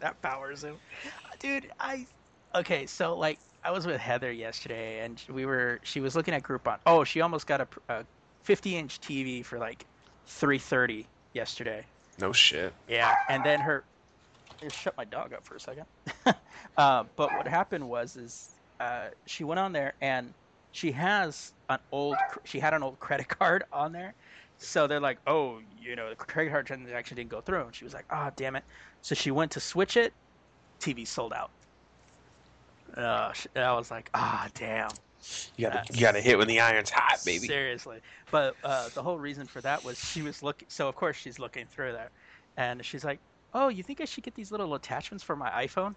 that 0.00 0.22
power 0.22 0.54
zoom, 0.54 0.76
dude. 1.38 1.70
I 1.80 2.06
okay. 2.54 2.86
So 2.86 3.16
like, 3.16 3.38
I 3.64 3.70
was 3.70 3.86
with 3.86 4.00
Heather 4.00 4.30
yesterday, 4.32 5.00
and 5.00 5.22
we 5.28 5.46
were. 5.46 5.80
She 5.82 6.00
was 6.00 6.14
looking 6.14 6.34
at 6.34 6.42
Groupon. 6.42 6.78
Oh, 6.86 7.04
she 7.04 7.20
almost 7.20 7.46
got 7.46 7.60
a, 7.60 7.68
a 7.88 8.06
50-inch 8.46 9.00
TV 9.00 9.44
for 9.44 9.58
like 9.58 9.84
330 10.26 11.06
yesterday. 11.34 11.84
No 12.20 12.32
shit. 12.32 12.72
Yeah, 12.88 13.14
and 13.28 13.44
then 13.44 13.60
her. 13.60 13.84
Shut 14.70 14.94
my 14.96 15.04
dog 15.04 15.32
up 15.32 15.46
for 15.46 15.54
a 15.54 15.60
second. 15.60 15.86
uh, 16.76 17.04
but 17.16 17.32
what 17.32 17.48
happened 17.48 17.88
was, 17.88 18.16
is 18.16 18.50
uh, 18.78 19.06
she 19.26 19.42
went 19.42 19.58
on 19.58 19.72
there 19.72 19.94
and 20.02 20.34
she 20.72 20.92
has 20.92 21.52
an 21.68 21.78
old. 21.92 22.16
She 22.44 22.60
had 22.60 22.74
an 22.74 22.82
old 22.82 22.98
credit 22.98 23.28
card 23.38 23.64
on 23.72 23.92
there, 23.92 24.14
so 24.58 24.86
they're 24.86 25.00
like, 25.00 25.18
"Oh, 25.26 25.60
you 25.80 25.96
know, 25.96 26.10
the 26.10 26.16
credit 26.16 26.50
card 26.50 26.66
transaction 26.66 27.16
didn't 27.16 27.30
go 27.30 27.40
through." 27.40 27.62
And 27.66 27.74
she 27.74 27.84
was 27.84 27.94
like, 27.94 28.06
"Ah, 28.10 28.30
damn 28.36 28.56
it!" 28.56 28.64
So 29.02 29.14
she 29.14 29.30
went 29.30 29.52
to 29.52 29.60
switch 29.60 29.96
it. 29.96 30.12
TV 30.80 31.06
sold 31.06 31.32
out. 31.32 31.50
Uh, 32.96 33.32
I 33.56 33.72
was 33.72 33.90
like, 33.90 34.10
"Ah, 34.14 34.48
damn." 34.54 34.88
You 35.56 35.66
gotta 35.66 35.74
That's- 35.76 35.96
you 35.96 36.00
gotta 36.00 36.20
hit 36.20 36.38
when 36.38 36.48
the 36.48 36.60
iron's 36.60 36.90
hot, 36.90 37.18
baby. 37.24 37.46
Seriously. 37.46 38.00
But 38.30 38.56
uh, 38.64 38.88
the 38.94 39.02
whole 39.02 39.18
reason 39.18 39.46
for 39.46 39.60
that 39.60 39.84
was 39.84 39.98
she 39.98 40.22
was 40.22 40.42
looking. 40.42 40.68
So 40.70 40.88
of 40.88 40.94
course 40.94 41.16
she's 41.16 41.38
looking 41.38 41.66
through 41.66 41.92
there, 41.92 42.10
and 42.56 42.84
she's 42.84 43.04
like, 43.04 43.20
"Oh, 43.52 43.68
you 43.68 43.82
think 43.82 44.00
I 44.00 44.06
should 44.06 44.24
get 44.24 44.34
these 44.34 44.50
little 44.50 44.74
attachments 44.74 45.22
for 45.22 45.36
my 45.36 45.50
iPhone?" 45.50 45.94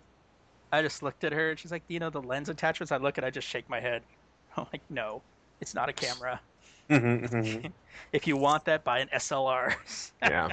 I 0.74 0.82
just 0.82 1.04
looked 1.04 1.24
at 1.24 1.32
her, 1.32 1.52
and 1.52 1.60
she's 1.60 1.72
like, 1.72 1.84
"You 1.88 2.00
know 2.00 2.10
the 2.10 2.22
lens 2.22 2.50
attachments?" 2.50 2.92
I 2.92 2.98
look 2.98 3.18
and 3.18 3.26
I 3.26 3.30
just 3.30 3.48
shake 3.48 3.70
my 3.70 3.80
head. 3.80 4.04
I'm 4.58 4.66
like, 4.72 4.82
"No, 4.90 5.22
it's 5.62 5.74
not 5.74 5.90
a 5.90 5.94
camera. 5.94 6.40
Mhm, 6.90 7.30
mhm. 7.30 7.72
If 8.12 8.28
you 8.28 8.38
want 8.38 8.66
that, 8.66 8.84
buy 8.84 9.00
an 9.00 9.10
SLR." 9.14 9.76
yeah. 10.22 10.50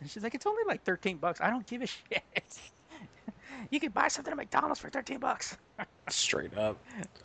and 0.00 0.10
she's 0.10 0.22
like, 0.22 0.34
"It's 0.34 0.46
only 0.46 0.62
like 0.66 0.82
13 0.84 1.18
bucks. 1.18 1.40
I 1.40 1.50
don't 1.50 1.66
give 1.66 1.82
a 1.82 1.86
shit. 1.86 2.22
you 3.70 3.80
could 3.80 3.94
buy 3.94 4.08
something 4.08 4.30
at 4.32 4.36
McDonald's 4.36 4.80
for 4.80 4.90
13 4.90 5.18
bucks." 5.18 5.56
Straight 6.08 6.56
up. 6.56 6.76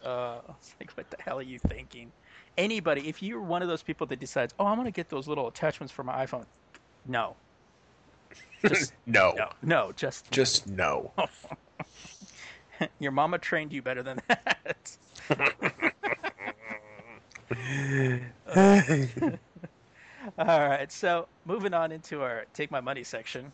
Uh, 0.04 0.38
like, 0.80 0.92
what 0.92 1.10
the 1.10 1.18
hell 1.22 1.40
are 1.40 1.44
you 1.44 1.60
thinking? 1.60 2.12
Anybody, 2.58 3.10
if 3.10 3.22
you're 3.22 3.42
one 3.42 3.62
of 3.62 3.68
those 3.68 3.84
people 3.84 4.08
that 4.08 4.20
decides, 4.20 4.54
oh, 4.60 4.66
I'm 4.66 4.78
gonna 4.78 4.92
get 4.92 5.10
those 5.10 5.28
little 5.28 5.48
attachments 5.48 5.92
for 5.92 6.04
my 6.04 6.26
iPhone, 6.26 6.46
no, 7.08 7.36
just 8.62 8.94
no. 9.06 9.34
no, 9.36 9.50
no, 9.62 9.92
just 9.96 10.32
Just 10.32 10.68
no. 10.68 11.12
your 13.00 13.12
mama 13.12 13.38
trained 13.38 13.74
you 13.74 13.82
better 13.82 14.04
than 14.04 14.20
that. 14.28 14.98
All 20.40 20.60
right, 20.68 20.92
so 20.92 21.28
moving 21.46 21.74
on 21.74 21.92
into 21.92 22.22
our 22.24 22.46
take 22.54 22.72
my 22.72 22.82
money 22.82 23.04
section. 23.04 23.52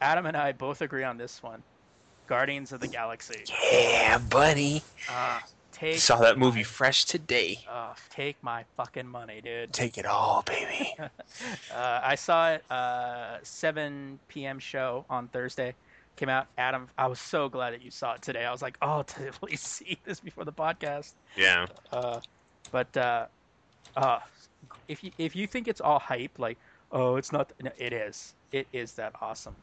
Adam 0.00 0.26
and 0.26 0.36
I 0.36 0.52
both 0.52 0.82
agree 0.82 1.04
on 1.04 1.16
this 1.16 1.42
one. 1.42 1.62
Guardians 2.26 2.72
of 2.72 2.80
the 2.80 2.88
Galaxy. 2.88 3.44
yeah, 3.72 4.18
buddy. 4.18 4.82
Uh, 5.08 5.38
take 5.72 5.98
Saw 5.98 6.16
that 6.20 6.38
movie 6.38 6.60
my- 6.60 6.64
fresh 6.64 7.04
today. 7.04 7.58
Uh, 7.70 7.94
take 8.10 8.36
my 8.42 8.64
fucking 8.76 9.06
money, 9.06 9.40
dude. 9.42 9.72
Take 9.72 9.98
it 9.98 10.06
all, 10.06 10.42
baby. 10.46 10.92
Uh, 11.74 12.00
I 12.04 12.14
saw 12.14 12.52
it 12.52 12.70
uh, 12.70 13.38
7 13.42 14.18
p.m. 14.28 14.58
show 14.60 15.04
on 15.10 15.26
Thursday. 15.28 15.74
Came 16.16 16.28
out. 16.28 16.46
Adam, 16.56 16.88
I 16.96 17.08
was 17.08 17.18
so 17.18 17.48
glad 17.48 17.74
that 17.74 17.82
you 17.82 17.90
saw 17.90 18.14
it 18.14 18.22
today. 18.22 18.44
I 18.44 18.52
was 18.52 18.62
like, 18.62 18.78
oh, 18.80 19.02
to 19.06 19.32
please 19.32 19.60
see 19.60 19.98
this 20.04 20.20
before 20.20 20.44
the 20.44 20.52
podcast. 20.52 21.12
yeah. 21.36 21.66
Uh, 21.92 22.20
but 22.70 22.94
uh, 22.96 23.26
uh, 23.96 24.18
if 24.88 25.02
you 25.04 25.10
if 25.18 25.36
you 25.36 25.46
think 25.46 25.68
it's 25.68 25.80
all 25.80 25.98
hype, 25.98 26.38
like, 26.38 26.58
oh, 26.92 27.16
it's 27.16 27.32
not. 27.32 27.50
No, 27.62 27.70
it 27.78 27.92
is. 27.92 28.34
It 28.52 28.66
is 28.72 28.92
that 28.94 29.12
awesome. 29.20 29.54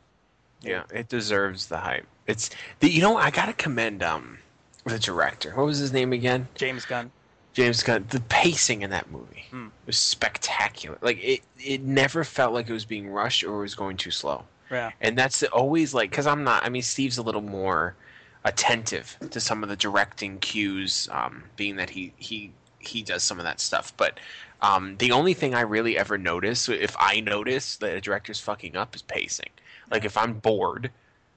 Yeah, 0.62 0.84
it 0.93 1.10
deserves 1.10 1.67
the 1.67 1.77
hype. 1.77 2.05
It's 2.27 2.50
the 2.79 2.89
you 2.89 3.01
know 3.01 3.17
I 3.17 3.31
gotta 3.31 3.53
commend 3.53 4.03
um 4.03 4.38
the 4.86 5.00
director. 5.00 5.51
What 5.55 5.65
was 5.65 5.77
his 5.79 5.91
name 5.93 6.13
again? 6.13 6.48
James 6.55 6.86
Gunn. 6.86 7.12
James 7.53 7.84
Gunn. 7.84 8.05
The 8.10 8.22
pacing 8.22 8.81
in 8.81 8.89
that 8.91 9.12
movie 9.12 9.46
Hmm. 9.50 9.67
was 9.86 9.98
spectacular. 9.98 10.98
Like 11.01 11.22
it, 11.24 11.41
it 11.60 11.81
never 11.81 12.24
felt 12.24 12.53
like 12.53 12.70
it 12.70 12.74
was 12.74 12.86
being 12.86 13.10
rushed 13.10 13.43
or 13.43 13.58
was 13.60 13.75
going 13.75 13.98
too 13.98 14.12
slow. 14.12 14.46
Yeah. 14.70 14.91
And 15.01 15.17
that's 15.17 15.43
always 15.43 15.93
like 15.93 16.12
because 16.12 16.27
I'm 16.27 16.43
not. 16.43 16.63
I 16.63 16.70
mean, 16.70 16.81
Steve's 16.81 17.17
a 17.17 17.22
little 17.24 17.41
more 17.41 17.96
attentive 18.43 19.17
to 19.29 19.39
some 19.39 19.63
of 19.63 19.70
the 19.70 19.75
directing 19.75 20.39
cues, 20.39 21.08
um, 21.12 21.43
being 21.58 21.75
that 21.75 21.89
he 21.89 22.13
he 22.17 22.51
he 22.81 23.03
does 23.03 23.23
some 23.23 23.39
of 23.39 23.45
that 23.45 23.59
stuff. 23.59 23.93
But 23.97 24.19
um, 24.61 24.97
the 24.97 25.11
only 25.11 25.33
thing 25.33 25.55
I 25.55 25.61
really 25.61 25.97
ever 25.97 26.17
notice, 26.17 26.69
if 26.69 26.95
I 27.00 27.19
notice 27.19 27.77
that 27.77 27.95
a 27.95 28.01
director's 28.01 28.39
fucking 28.39 28.75
up, 28.75 28.95
is 28.95 29.01
pacing. 29.01 29.50
Like 29.89 30.05
if 30.05 30.17
I'm 30.17 30.33
bored, 30.33 30.91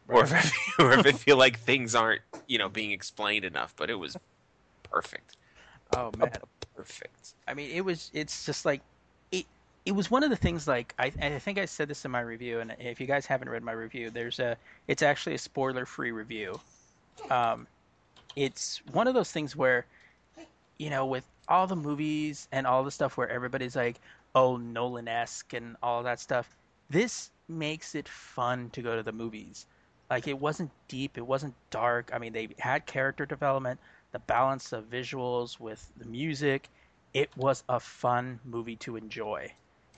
or 0.09 0.25
if 0.25 0.33
I 0.33 0.41
feel, 0.41 0.87
or 0.87 0.93
if 0.93 1.07
I 1.07 1.13
feel 1.13 1.37
like 1.37 1.59
things 1.59 1.95
aren't 1.95 2.23
you 2.47 2.59
know 2.59 2.69
being 2.69 2.93
explained 2.93 3.45
enough. 3.45 3.75
But 3.77 3.91
it 3.91 3.95
was 3.95 4.17
perfect. 4.83 5.37
Oh 5.97 6.11
man. 6.17 6.31
Perfect. 6.77 7.35
I 7.47 7.55
mean, 7.55 7.71
it 7.71 7.85
was. 7.85 8.11
It's 8.15 8.45
just 8.45 8.65
like 8.65 8.81
it. 9.31 9.47
It 9.87 9.93
was 9.93 10.11
one 10.11 10.25
of 10.25 10.31
the 10.31 10.37
things. 10.37 10.67
Like 10.67 10.95
I, 10.99 11.13
I 11.21 11.39
think 11.39 11.59
I 11.59 11.67
said 11.67 11.89
this 11.89 12.05
in 12.05 12.11
my 12.11 12.21
review, 12.21 12.61
and 12.61 12.75
if 12.79 13.01
you 13.01 13.07
guys 13.07 13.27
haven't 13.27 13.49
read 13.49 13.63
my 13.63 13.73
review, 13.73 14.11
there's 14.11 14.41
a. 14.41 14.57
It's 14.89 15.03
actually 15.03 15.35
a 15.35 15.39
spoiler-free 15.39 16.11
review. 16.11 16.61
Um, 17.31 17.67
it's 18.35 18.83
one 18.93 19.07
of 19.07 19.15
those 19.15 19.31
things 19.31 19.55
where, 19.55 19.87
you 20.79 20.91
know, 20.91 21.07
with 21.07 21.25
all 21.49 21.67
the 21.67 21.77
movies 21.77 22.49
and 22.53 22.67
all 22.67 22.85
the 22.85 22.91
stuff 22.91 23.17
where 23.17 23.29
everybody's 23.29 23.77
like, 23.77 24.01
"Oh, 24.35 24.57
Nolan-esque" 24.57 25.53
and 25.55 25.77
all 25.83 26.03
that 26.03 26.21
stuff. 26.21 26.57
This 26.91 27.31
makes 27.49 27.95
it 27.95 28.09
fun 28.09 28.71
to 28.71 28.83
go 28.83 28.97
to 28.97 29.03
the 29.03 29.13
movies. 29.13 29.67
Like 30.11 30.29
it 30.29 30.39
wasn't 30.39 30.71
deep, 30.89 31.17
it 31.19 31.27
wasn't 31.27 31.55
dark. 31.71 32.11
I 32.13 32.19
mean, 32.19 32.33
they 32.33 32.49
had 32.59 32.87
character 32.87 33.27
development, 33.27 33.81
the 34.13 34.19
balance 34.21 34.73
of 34.73 34.85
visuals 34.91 35.59
with 35.61 35.91
the 35.97 36.05
music. 36.05 36.69
It 37.15 37.35
was 37.37 37.65
a 37.69 37.81
fun 37.81 38.41
movie 38.45 38.77
to 38.77 38.97
enjoy. 38.97 39.53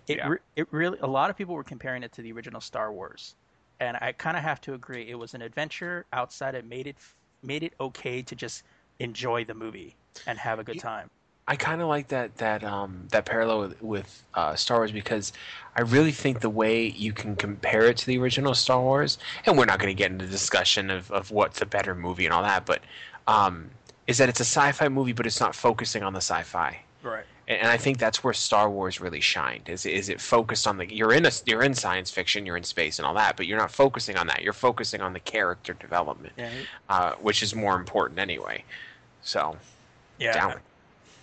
It 0.08 0.18
Yeah. 0.18 0.28
re- 0.28 0.38
it 0.56 0.72
really 0.72 0.98
a 1.00 1.06
lot 1.06 1.30
of 1.30 1.36
people 1.36 1.54
were 1.54 1.64
comparing 1.64 2.02
it 2.02 2.12
to 2.12 2.22
the 2.22 2.32
original 2.32 2.60
Star 2.60 2.92
Wars, 2.92 3.34
and 3.80 3.96
I 4.00 4.12
kind 4.12 4.36
of 4.36 4.42
have 4.42 4.60
to 4.62 4.74
agree. 4.74 5.08
It 5.08 5.16
was 5.18 5.34
an 5.34 5.42
adventure 5.42 6.06
outside. 6.12 6.54
It 6.54 6.64
made 6.64 6.86
it 6.86 6.96
made 7.42 7.62
it 7.62 7.74
okay 7.80 8.22
to 8.22 8.34
just 8.34 8.62
enjoy 9.00 9.44
the 9.44 9.54
movie 9.54 9.96
and 10.26 10.38
have 10.38 10.58
a 10.58 10.64
good 10.64 10.78
time. 10.78 11.10
I 11.48 11.54
kind 11.56 11.80
of 11.80 11.88
like 11.88 12.08
that 12.08 12.36
that 12.38 12.64
um, 12.64 13.06
that 13.12 13.24
parallel 13.24 13.60
with, 13.60 13.82
with 13.82 14.22
uh, 14.34 14.56
Star 14.56 14.78
Wars 14.78 14.90
because 14.90 15.32
I 15.76 15.82
really 15.82 16.10
think 16.10 16.40
the 16.40 16.50
way 16.50 16.86
you 16.88 17.12
can 17.12 17.36
compare 17.36 17.86
it 17.86 17.96
to 17.98 18.06
the 18.06 18.18
original 18.18 18.54
Star 18.54 18.80
Wars, 18.80 19.18
and 19.44 19.56
we're 19.56 19.64
not 19.66 19.78
going 19.78 19.94
to 19.94 19.98
get 19.98 20.10
into 20.10 20.26
discussion 20.26 20.90
of, 20.90 21.10
of 21.12 21.30
what's 21.30 21.60
a 21.62 21.66
better 21.66 21.94
movie 21.94 22.24
and 22.24 22.34
all 22.34 22.42
that, 22.42 22.66
but 22.66 22.82
um, 23.28 23.70
is 24.06 24.18
that 24.18 24.28
it's 24.28 24.40
a 24.40 24.44
sci-fi 24.44 24.88
movie, 24.88 25.12
but 25.12 25.26
it's 25.26 25.38
not 25.40 25.54
focusing 25.54 26.02
on 26.02 26.12
the 26.14 26.20
sci-fi, 26.20 26.80
Right. 27.02 27.24
and, 27.46 27.58
and 27.60 27.68
I 27.68 27.76
think 27.76 27.98
that's 27.98 28.24
where 28.24 28.32
Star 28.34 28.68
Wars 28.68 29.00
really 29.00 29.20
shined. 29.20 29.68
Is 29.68 29.86
is 29.86 30.08
it 30.08 30.20
focused 30.20 30.66
on 30.66 30.78
the 30.78 30.92
you're 30.92 31.12
in 31.12 31.26
a 31.26 31.30
you're 31.44 31.62
in 31.62 31.74
science 31.74 32.10
fiction, 32.10 32.44
you're 32.44 32.56
in 32.56 32.64
space 32.64 32.98
and 32.98 33.06
all 33.06 33.14
that, 33.14 33.36
but 33.36 33.46
you're 33.46 33.58
not 33.58 33.70
focusing 33.70 34.16
on 34.16 34.26
that. 34.26 34.42
You're 34.42 34.52
focusing 34.52 35.00
on 35.00 35.12
the 35.12 35.20
character 35.20 35.74
development, 35.74 36.32
Yeah. 36.36 36.50
uh, 36.88 37.12
which 37.20 37.40
is 37.44 37.54
more 37.54 37.76
important 37.76 38.18
anyway. 38.18 38.64
So 39.22 39.56
Yeah. 40.18 40.32
down. 40.32 40.54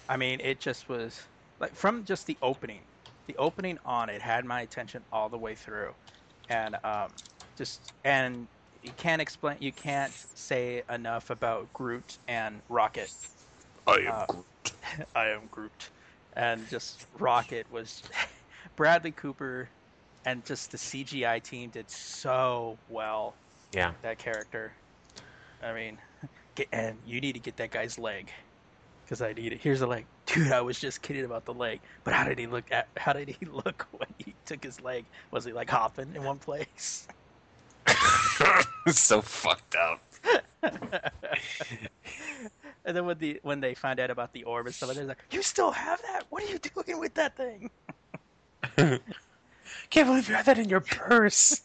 I 0.09 0.17
mean, 0.17 0.39
it 0.41 0.59
just 0.59 0.89
was 0.89 1.21
like 1.59 1.75
from 1.75 2.03
just 2.05 2.27
the 2.27 2.37
opening. 2.41 2.81
The 3.27 3.37
opening 3.37 3.79
on 3.85 4.09
it 4.09 4.21
had 4.21 4.45
my 4.45 4.61
attention 4.61 5.03
all 5.11 5.29
the 5.29 5.37
way 5.37 5.55
through, 5.55 5.93
and 6.49 6.75
um, 6.83 7.11
just 7.57 7.81
and 8.03 8.47
you 8.81 8.91
can't 8.93 9.21
explain, 9.21 9.57
you 9.59 9.71
can't 9.71 10.13
say 10.35 10.83
enough 10.89 11.29
about 11.29 11.71
Groot 11.73 12.19
and 12.27 12.61
Rocket. 12.69 13.11
I 13.87 13.97
am 13.97 14.13
Uh, 14.13 14.25
I 15.15 15.27
am 15.29 15.47
Groot, 15.51 15.91
and 16.33 16.67
just 16.69 17.07
Rocket 17.19 17.71
was 17.71 18.03
Bradley 18.75 19.11
Cooper, 19.11 19.69
and 20.25 20.45
just 20.45 20.71
the 20.71 20.77
CGI 20.77 21.41
team 21.41 21.69
did 21.69 21.89
so 21.89 22.77
well. 22.89 23.35
yeah. 23.73 23.93
that 24.01 24.19
character. 24.19 24.73
I 25.61 25.73
mean, 25.73 25.99
get, 26.55 26.67
and 26.71 26.99
you 27.05 27.21
need 27.21 27.33
to 27.33 27.39
get 27.39 27.57
that 27.57 27.71
guy's 27.71 27.97
leg 27.99 28.31
because 29.13 29.21
I 29.21 29.33
need 29.39 29.53
it. 29.53 29.61
Here's 29.61 29.81
the 29.81 29.85
leg, 29.85 30.07
dude. 30.25 30.51
I 30.51 30.61
was 30.61 30.79
just 30.79 31.03
kidding 31.03 31.23
about 31.23 31.45
the 31.45 31.53
leg, 31.53 31.81
but 32.03 32.15
how 32.15 32.23
did 32.23 32.39
he 32.39 32.47
look 32.47 32.63
at? 32.71 32.87
How 32.97 33.13
did 33.13 33.29
he 33.29 33.45
look 33.51 33.85
when 33.91 34.09
he 34.17 34.33
took 34.45 34.63
his 34.63 34.81
leg? 34.81 35.05
Was 35.29 35.45
he 35.45 35.51
like 35.51 35.69
hopping 35.69 36.15
in 36.15 36.23
one 36.23 36.39
place? 36.39 37.07
so 38.87 39.21
fucked 39.21 39.75
up. 39.75 40.01
and 42.85 42.97
then 42.97 43.05
when 43.05 43.19
the 43.19 43.39
when 43.43 43.59
they 43.59 43.75
find 43.75 43.99
out 43.99 44.09
about 44.09 44.33
the 44.33 44.45
orb 44.45 44.65
and 44.65 44.73
stuff, 44.73 44.95
they're 44.95 45.05
like, 45.05 45.23
"You 45.29 45.43
still 45.43 45.69
have 45.69 46.01
that? 46.01 46.23
What 46.31 46.43
are 46.43 46.47
you 46.47 46.57
doing 46.57 46.99
with 46.99 47.13
that 47.13 47.37
thing?" 47.37 47.69
Can't 48.75 50.07
believe 50.07 50.27
you 50.27 50.33
had 50.33 50.47
that 50.47 50.57
in 50.57 50.69
your 50.69 50.81
purse. 50.81 51.61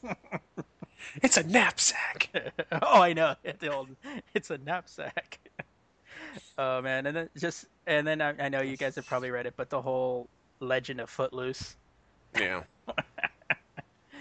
it's 1.23 1.39
a 1.39 1.45
knapsack. 1.45 2.29
oh, 2.83 3.01
I 3.01 3.15
know. 3.15 3.37
The 3.59 3.73
old, 3.73 3.89
it's 4.35 4.51
a 4.51 4.59
knapsack. 4.59 5.39
Oh 6.59 6.83
man, 6.83 7.07
and 7.07 7.17
then 7.17 7.29
just 7.37 7.67
and 7.87 8.07
then 8.07 8.21
I, 8.21 8.35
I 8.39 8.49
know 8.49 8.61
you 8.61 8.77
guys 8.77 8.95
have 8.97 9.07
probably 9.07 9.31
read 9.31 9.47
it, 9.47 9.55
but 9.57 9.71
the 9.71 9.81
whole 9.81 10.29
Legend 10.61 11.01
of 11.01 11.11
Footloose. 11.11 11.77
Yeah. 12.39 12.63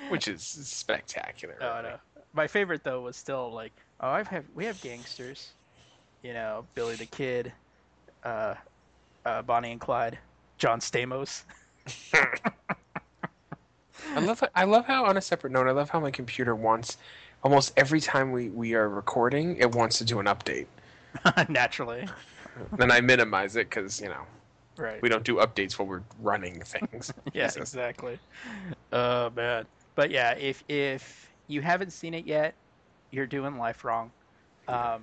Which 0.09 0.27
is 0.27 0.43
spectacular. 0.43 1.55
Oh 1.61 1.77
really. 1.77 1.89
no. 1.89 1.95
My 2.33 2.47
favorite 2.47 2.83
though 2.83 3.01
was 3.01 3.15
still 3.15 3.51
like, 3.51 3.73
oh, 3.99 4.09
I've 4.09 4.27
have 4.27 4.45
we 4.55 4.65
have 4.65 4.79
gangsters, 4.81 5.51
you 6.23 6.33
know, 6.33 6.65
Billy 6.75 6.95
the 6.95 7.05
Kid, 7.05 7.51
uh, 8.23 8.55
uh, 9.25 9.41
Bonnie 9.41 9.71
and 9.71 9.81
Clyde, 9.81 10.17
John 10.57 10.79
Stamos. 10.79 11.43
I 12.13 14.19
love 14.19 14.43
I 14.55 14.63
love 14.63 14.85
how 14.85 15.05
on 15.05 15.17
a 15.17 15.21
separate 15.21 15.51
note, 15.51 15.67
I 15.67 15.71
love 15.71 15.89
how 15.89 15.99
my 15.99 16.11
computer 16.11 16.55
wants 16.55 16.97
almost 17.43 17.73
every 17.77 17.99
time 17.99 18.31
we, 18.31 18.49
we 18.49 18.73
are 18.73 18.89
recording, 18.89 19.57
it 19.57 19.73
wants 19.73 19.97
to 19.99 20.05
do 20.05 20.19
an 20.19 20.25
update. 20.25 20.67
Naturally, 21.49 22.07
Then 22.77 22.91
I 22.91 23.01
minimize 23.01 23.55
it 23.55 23.69
because 23.69 23.99
you 24.01 24.07
know 24.09 24.23
right? 24.77 25.01
we 25.01 25.09
don't 25.09 25.23
do 25.23 25.35
updates 25.37 25.77
while 25.77 25.87
we're 25.87 26.03
running 26.21 26.61
things. 26.61 27.13
yeah, 27.33 27.47
So- 27.49 27.61
exactly. 27.61 28.19
Oh 28.91 29.29
man, 29.31 29.65
but 29.95 30.11
yeah, 30.11 30.31
if 30.33 30.63
if 30.67 31.29
you 31.47 31.61
haven't 31.61 31.91
seen 31.91 32.13
it 32.13 32.25
yet, 32.25 32.53
you're 33.11 33.27
doing 33.27 33.57
life 33.57 33.83
wrong. 33.85 34.11
Um, 34.67 35.01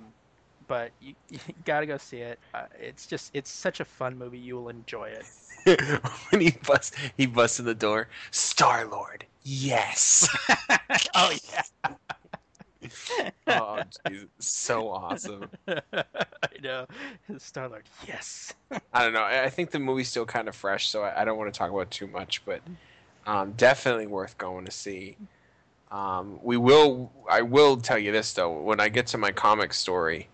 but 0.67 0.91
you, 1.01 1.15
you 1.29 1.39
gotta 1.65 1.85
go 1.85 1.97
see 1.97 2.17
it. 2.17 2.39
Uh, 2.53 2.65
it's 2.79 3.07
just 3.07 3.31
it's 3.33 3.51
such 3.51 3.79
a 3.79 3.85
fun 3.85 4.17
movie. 4.17 4.37
You 4.37 4.55
will 4.55 4.69
enjoy 4.69 5.09
it. 5.09 5.25
when 6.29 6.41
he 6.41 6.51
busts 6.65 6.95
he 7.17 7.25
busts 7.25 7.59
in 7.59 7.65
the 7.65 7.73
door, 7.73 8.07
Star 8.31 8.85
Lord, 8.85 9.25
yes. 9.43 10.27
oh 11.15 11.33
yeah. 11.51 11.93
oh, 13.47 13.81
geez, 14.07 14.25
so 14.39 14.89
awesome. 14.89 15.49
I 15.67 16.03
know. 16.61 16.85
Star 17.37 17.69
Lord, 17.69 17.83
yes. 18.07 18.53
I 18.93 19.03
don't 19.03 19.13
know. 19.13 19.23
I 19.23 19.49
think 19.49 19.71
the 19.71 19.79
movie's 19.79 20.09
still 20.09 20.25
kind 20.25 20.47
of 20.47 20.55
fresh, 20.55 20.89
so 20.89 21.03
I 21.03 21.25
don't 21.25 21.37
want 21.37 21.53
to 21.53 21.57
talk 21.57 21.69
about 21.69 21.81
it 21.81 21.91
too 21.91 22.07
much, 22.07 22.43
but 22.45 22.61
um, 23.25 23.53
definitely 23.53 24.07
worth 24.07 24.37
going 24.37 24.65
to 24.65 24.71
see. 24.71 25.17
Um, 25.91 26.39
we 26.41 26.57
will. 26.57 27.11
I 27.29 27.41
will 27.41 27.77
tell 27.77 27.97
you 27.97 28.11
this 28.11 28.33
though. 28.33 28.51
When 28.61 28.79
I 28.79 28.89
get 28.89 29.07
to 29.07 29.17
my 29.17 29.31
comic 29.31 29.73
story, 29.73 30.27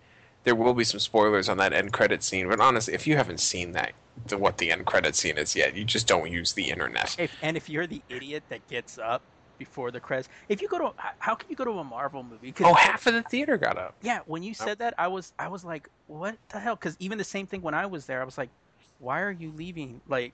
there 0.44 0.54
will 0.54 0.74
be 0.74 0.84
some 0.84 1.00
spoilers 1.00 1.48
on 1.48 1.58
that 1.58 1.72
end 1.72 1.92
credit 1.92 2.22
scene. 2.22 2.48
But 2.48 2.60
honestly, 2.60 2.94
if 2.94 3.06
you 3.06 3.16
haven't 3.16 3.40
seen 3.40 3.72
that, 3.72 3.92
the, 4.26 4.38
what 4.38 4.58
the 4.58 4.72
end 4.72 4.86
credit 4.86 5.14
scene 5.14 5.38
is 5.38 5.54
yet, 5.54 5.76
you 5.76 5.84
just 5.84 6.06
don't 6.06 6.30
use 6.30 6.52
the 6.52 6.70
internet. 6.70 7.14
If, 7.18 7.32
and 7.42 7.56
if 7.56 7.68
you're 7.68 7.86
the 7.86 8.02
idiot 8.08 8.42
that 8.48 8.66
gets 8.68 8.98
up 8.98 9.22
before 9.64 9.92
the 9.92 10.00
credits, 10.00 10.28
if 10.48 10.60
you 10.60 10.66
go 10.66 10.78
to, 10.78 10.92
how 11.18 11.34
can 11.36 11.48
you 11.48 11.54
go 11.54 11.64
to 11.64 11.78
a 11.78 11.84
Marvel 11.84 12.22
movie? 12.24 12.52
Oh, 12.60 12.74
half 12.74 13.06
of 13.06 13.14
the 13.14 13.22
theater 13.22 13.56
got 13.56 13.78
up. 13.78 13.94
yeah. 14.02 14.20
When 14.26 14.42
you 14.42 14.54
said 14.54 14.78
oh. 14.80 14.84
that, 14.84 14.94
I 14.98 15.06
was, 15.06 15.32
I 15.38 15.48
was 15.48 15.64
like, 15.64 15.88
what 16.08 16.36
the 16.48 16.58
hell? 16.58 16.74
Because 16.74 16.96
even 16.98 17.16
the 17.16 17.24
same 17.24 17.46
thing 17.46 17.62
when 17.62 17.74
I 17.74 17.86
was 17.86 18.06
there, 18.06 18.20
I 18.20 18.24
was 18.24 18.36
like, 18.36 18.50
why 18.98 19.20
are 19.20 19.30
you 19.30 19.52
leaving? 19.56 20.00
Like, 20.08 20.32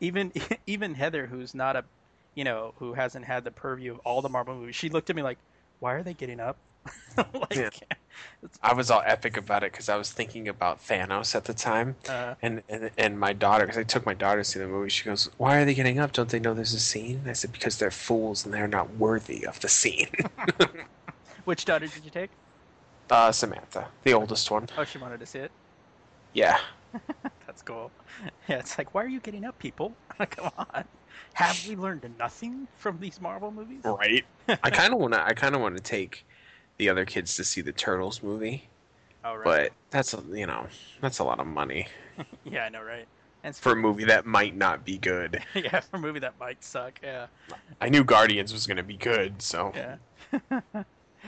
even, 0.00 0.32
even 0.66 0.94
Heather, 0.94 1.26
who's 1.26 1.54
not 1.54 1.76
a, 1.76 1.84
you 2.34 2.44
know, 2.44 2.72
who 2.78 2.94
hasn't 2.94 3.26
had 3.26 3.44
the 3.44 3.50
purview 3.50 3.92
of 3.92 3.98
all 4.00 4.22
the 4.22 4.30
Marvel 4.30 4.54
movies, 4.54 4.74
she 4.74 4.88
looked 4.88 5.10
at 5.10 5.16
me 5.16 5.22
like, 5.22 5.38
why 5.80 5.92
are 5.92 6.02
they 6.02 6.14
getting 6.14 6.40
up? 6.40 6.56
like, 7.34 7.68
Yeah. 7.70 7.70
I 8.62 8.74
was 8.74 8.90
all 8.90 9.02
epic 9.04 9.36
about 9.36 9.64
it 9.64 9.72
because 9.72 9.88
I 9.88 9.96
was 9.96 10.12
thinking 10.12 10.48
about 10.48 10.80
Thanos 10.80 11.34
at 11.34 11.44
the 11.44 11.54
time. 11.54 11.96
uh, 12.08 12.34
And, 12.42 12.62
and 12.68 12.90
and 12.98 13.18
my 13.18 13.32
daughter, 13.32 13.64
because 13.66 13.78
I 13.78 13.84
took 13.84 14.06
my 14.06 14.14
daughter 14.14 14.40
to 14.40 14.44
see 14.44 14.58
the 14.58 14.68
movie, 14.68 14.90
she 14.90 15.04
goes, 15.04 15.28
"Why 15.38 15.58
are 15.58 15.64
they 15.64 15.74
getting 15.74 15.98
up? 15.98 16.12
Don't 16.12 16.28
they 16.30 16.40
know 16.40 16.54
there's 16.54 16.74
a 16.74 16.80
scene?" 16.80 17.24
I 17.28 17.32
said, 17.34 17.52
"Because 17.52 17.78
they're 17.78 17.90
fools 17.90 18.44
and 18.44 18.52
they're 18.54 18.68
not 18.68 18.94
worthy 18.94 19.46
of 19.46 19.60
the 19.60 19.68
scene." 19.68 20.08
which 21.44 21.64
daughter 21.64 21.88
did 21.88 22.04
you 22.04 22.10
take? 22.10 22.32
uh, 23.10 23.32
Samantha, 23.32 23.92
the 24.02 24.12
oldest 24.12 24.50
one. 24.50 24.68
Oh, 24.76 24.84
she 24.84 24.98
wanted 24.98 25.20
to 25.20 25.26
see 25.26 25.40
it. 25.40 25.52
Yeah, 26.32 26.58
That's 27.46 27.62
cool. 27.62 27.92
Yeah, 28.48 28.58
it's 28.58 28.76
like, 28.78 28.94
why 28.94 29.04
are 29.04 29.08
you 29.08 29.20
getting 29.20 29.44
up, 29.44 29.58
people? 29.58 29.98
Come 30.30 30.50
on. 30.56 30.88
Have 31.34 31.64
we 31.64 31.76
learned 31.76 32.08
nothing 32.18 32.68
from 32.74 32.98
these 32.98 33.20
Marvel 33.20 33.52
movies? 33.52 33.84
right. 33.84 34.24
I 34.62 34.70
kind 34.70 34.92
of 34.92 34.98
want 35.00 35.14
to. 35.14 35.24
I 35.24 35.32
kind 35.34 35.54
of 35.54 35.60
want 35.60 35.76
to 35.76 35.82
take 35.82 36.24
the 36.78 36.88
other 36.88 37.04
kids 37.04 37.36
to 37.36 37.44
see 37.44 37.60
the 37.60 37.72
Turtles 37.72 38.22
movie, 38.22 38.68
Oh, 39.24 39.34
right. 39.36 39.44
but 39.44 39.72
that's 39.90 40.14
a, 40.14 40.22
you 40.32 40.46
know 40.46 40.66
that's 41.00 41.18
a 41.18 41.24
lot 41.24 41.40
of 41.40 41.46
money 41.46 41.86
yeah, 42.44 42.64
I 42.64 42.68
know, 42.68 42.82
right? 42.82 43.06
And 43.44 43.54
for 43.54 43.72
a 43.72 43.76
movie 43.76 44.04
that 44.04 44.26
might 44.26 44.56
not 44.56 44.84
be 44.84 44.98
good. 44.98 45.42
yeah, 45.54 45.80
for 45.80 45.96
a 45.96 46.00
movie 46.00 46.18
that 46.20 46.34
might 46.40 46.62
suck. 46.64 46.98
Yeah, 47.02 47.26
I 47.80 47.88
knew 47.88 48.02
Guardians 48.04 48.52
was 48.52 48.66
going 48.66 48.78
to 48.78 48.82
be 48.82 48.96
good, 48.96 49.40
so 49.40 49.72
yeah. 49.74 50.60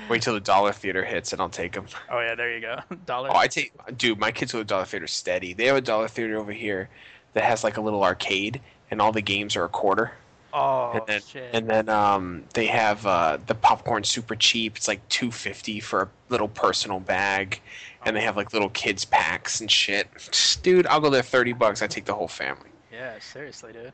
wait 0.08 0.22
till 0.22 0.34
the 0.34 0.40
Dollar 0.40 0.72
Theater 0.72 1.04
hits 1.04 1.32
and 1.32 1.40
I'll 1.42 1.48
take 1.48 1.72
them. 1.72 1.86
Oh 2.10 2.20
yeah, 2.20 2.34
there 2.34 2.52
you 2.54 2.60
go. 2.60 2.78
Dollar. 3.06 3.30
Oh, 3.30 3.36
I 3.36 3.46
take, 3.46 3.72
dude. 3.96 4.18
My 4.18 4.32
kids 4.32 4.52
go 4.52 4.58
to 4.58 4.64
Dollar 4.64 4.84
Theater 4.84 5.06
steady. 5.06 5.52
They 5.54 5.66
have 5.66 5.76
a 5.76 5.80
Dollar 5.80 6.08
Theater 6.08 6.38
over 6.38 6.52
here 6.52 6.88
that 7.34 7.44
has 7.44 7.62
like 7.62 7.76
a 7.76 7.80
little 7.80 8.02
arcade, 8.02 8.60
and 8.90 9.00
all 9.00 9.12
the 9.12 9.22
games 9.22 9.54
are 9.56 9.64
a 9.64 9.68
quarter. 9.68 10.12
Oh 10.52 10.92
and 10.94 11.02
then, 11.06 11.20
shit. 11.20 11.50
and 11.52 11.68
then 11.68 11.88
um, 11.88 12.44
they 12.54 12.66
have 12.66 13.06
uh, 13.06 13.38
the 13.46 13.54
popcorn 13.54 14.04
super 14.04 14.36
cheap. 14.36 14.76
It's 14.76 14.88
like 14.88 15.06
two 15.08 15.30
fifty 15.30 15.80
for 15.80 16.02
a 16.02 16.08
little 16.28 16.48
personal 16.48 17.00
bag, 17.00 17.60
and 18.04 18.16
they 18.16 18.22
have 18.22 18.36
like 18.36 18.52
little 18.52 18.70
kids 18.70 19.04
packs 19.04 19.60
and 19.60 19.70
shit. 19.70 20.08
Just, 20.14 20.62
dude, 20.62 20.86
I'll 20.86 21.00
go 21.00 21.10
there 21.10 21.22
thirty 21.22 21.52
bucks. 21.52 21.82
I 21.82 21.86
take 21.86 22.04
the 22.04 22.14
whole 22.14 22.28
family. 22.28 22.70
Yeah, 22.92 23.18
seriously, 23.20 23.72
dude. 23.72 23.92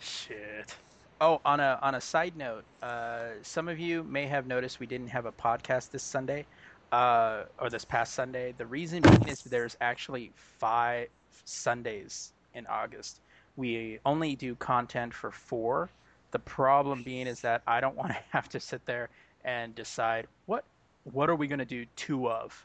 Shit. 0.00 0.74
Oh, 1.20 1.40
on 1.44 1.60
a 1.60 1.78
on 1.82 1.94
a 1.94 2.00
side 2.00 2.36
note, 2.36 2.64
uh, 2.82 3.26
some 3.42 3.68
of 3.68 3.78
you 3.78 4.02
may 4.02 4.26
have 4.26 4.46
noticed 4.46 4.80
we 4.80 4.86
didn't 4.86 5.08
have 5.08 5.26
a 5.26 5.32
podcast 5.32 5.90
this 5.90 6.02
Sunday, 6.02 6.46
uh, 6.90 7.44
or 7.60 7.70
this 7.70 7.84
past 7.84 8.14
Sunday. 8.14 8.54
The 8.58 8.66
reason 8.66 9.02
being 9.02 9.28
is 9.28 9.42
there's 9.44 9.76
actually 9.80 10.32
five 10.34 11.08
Sundays 11.44 12.32
in 12.54 12.66
August. 12.66 13.20
We 13.56 13.98
only 14.04 14.34
do 14.36 14.54
content 14.56 15.12
for 15.14 15.30
four. 15.30 15.90
The 16.30 16.38
problem 16.38 17.02
being 17.02 17.26
is 17.26 17.40
that 17.42 17.62
I 17.66 17.80
don't 17.80 17.96
want 18.02 18.12
to 18.12 18.18
have 18.30 18.48
to 18.50 18.60
sit 18.60 18.84
there 18.86 19.08
and 19.44 19.74
decide 19.74 20.26
what 20.46 20.64
what 21.04 21.28
are 21.28 21.34
we 21.34 21.48
going 21.48 21.58
to 21.58 21.64
do 21.64 21.84
two 21.96 22.30
of 22.30 22.64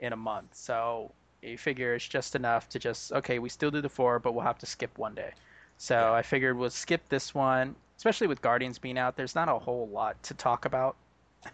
in 0.00 0.12
a 0.12 0.16
month. 0.16 0.54
So 0.54 1.10
you 1.42 1.56
figure 1.56 1.94
it's 1.94 2.06
just 2.06 2.34
enough 2.34 2.68
to 2.70 2.78
just 2.78 3.12
okay, 3.12 3.38
we 3.38 3.48
still 3.48 3.70
do 3.70 3.80
the 3.80 3.88
four, 3.88 4.18
but 4.18 4.32
we'll 4.32 4.44
have 4.44 4.58
to 4.58 4.66
skip 4.66 4.96
one 4.98 5.14
day. 5.14 5.32
So 5.78 6.12
I 6.12 6.22
figured 6.22 6.58
we'll 6.58 6.70
skip 6.70 7.08
this 7.08 7.34
one, 7.34 7.76
especially 7.96 8.26
with 8.26 8.42
Guardians 8.42 8.78
being 8.78 8.98
out. 8.98 9.16
There's 9.16 9.34
not 9.34 9.48
a 9.48 9.58
whole 9.58 9.88
lot 9.88 10.20
to 10.24 10.34
talk 10.34 10.64
about. 10.64 10.96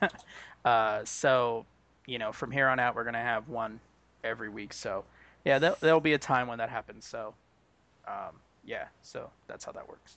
uh, 0.64 1.04
so 1.04 1.66
you 2.06 2.18
know, 2.18 2.32
from 2.32 2.50
here 2.50 2.68
on 2.68 2.78
out, 2.78 2.94
we're 2.94 3.04
gonna 3.04 3.18
have 3.18 3.48
one 3.48 3.80
every 4.22 4.48
week. 4.48 4.72
So 4.72 5.04
yeah, 5.44 5.58
there, 5.58 5.76
there'll 5.80 6.00
be 6.00 6.14
a 6.14 6.18
time 6.18 6.48
when 6.48 6.58
that 6.58 6.70
happens. 6.70 7.06
So 7.06 7.34
um, 8.08 8.34
yeah, 8.66 8.86
so 9.02 9.30
that's 9.46 9.64
how 9.64 9.72
that 9.72 9.88
works. 9.88 10.16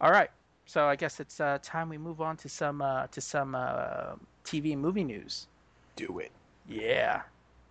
All 0.00 0.10
right. 0.10 0.30
So 0.66 0.86
I 0.86 0.96
guess 0.96 1.20
it's 1.20 1.40
uh, 1.40 1.58
time 1.62 1.88
we 1.88 1.98
move 1.98 2.20
on 2.20 2.36
to 2.38 2.48
some 2.48 2.80
uh, 2.82 3.06
to 3.08 3.20
some 3.20 3.54
uh, 3.54 4.14
TV 4.44 4.76
movie 4.76 5.04
news. 5.04 5.48
Do 5.96 6.18
it. 6.18 6.30
Yeah. 6.68 7.22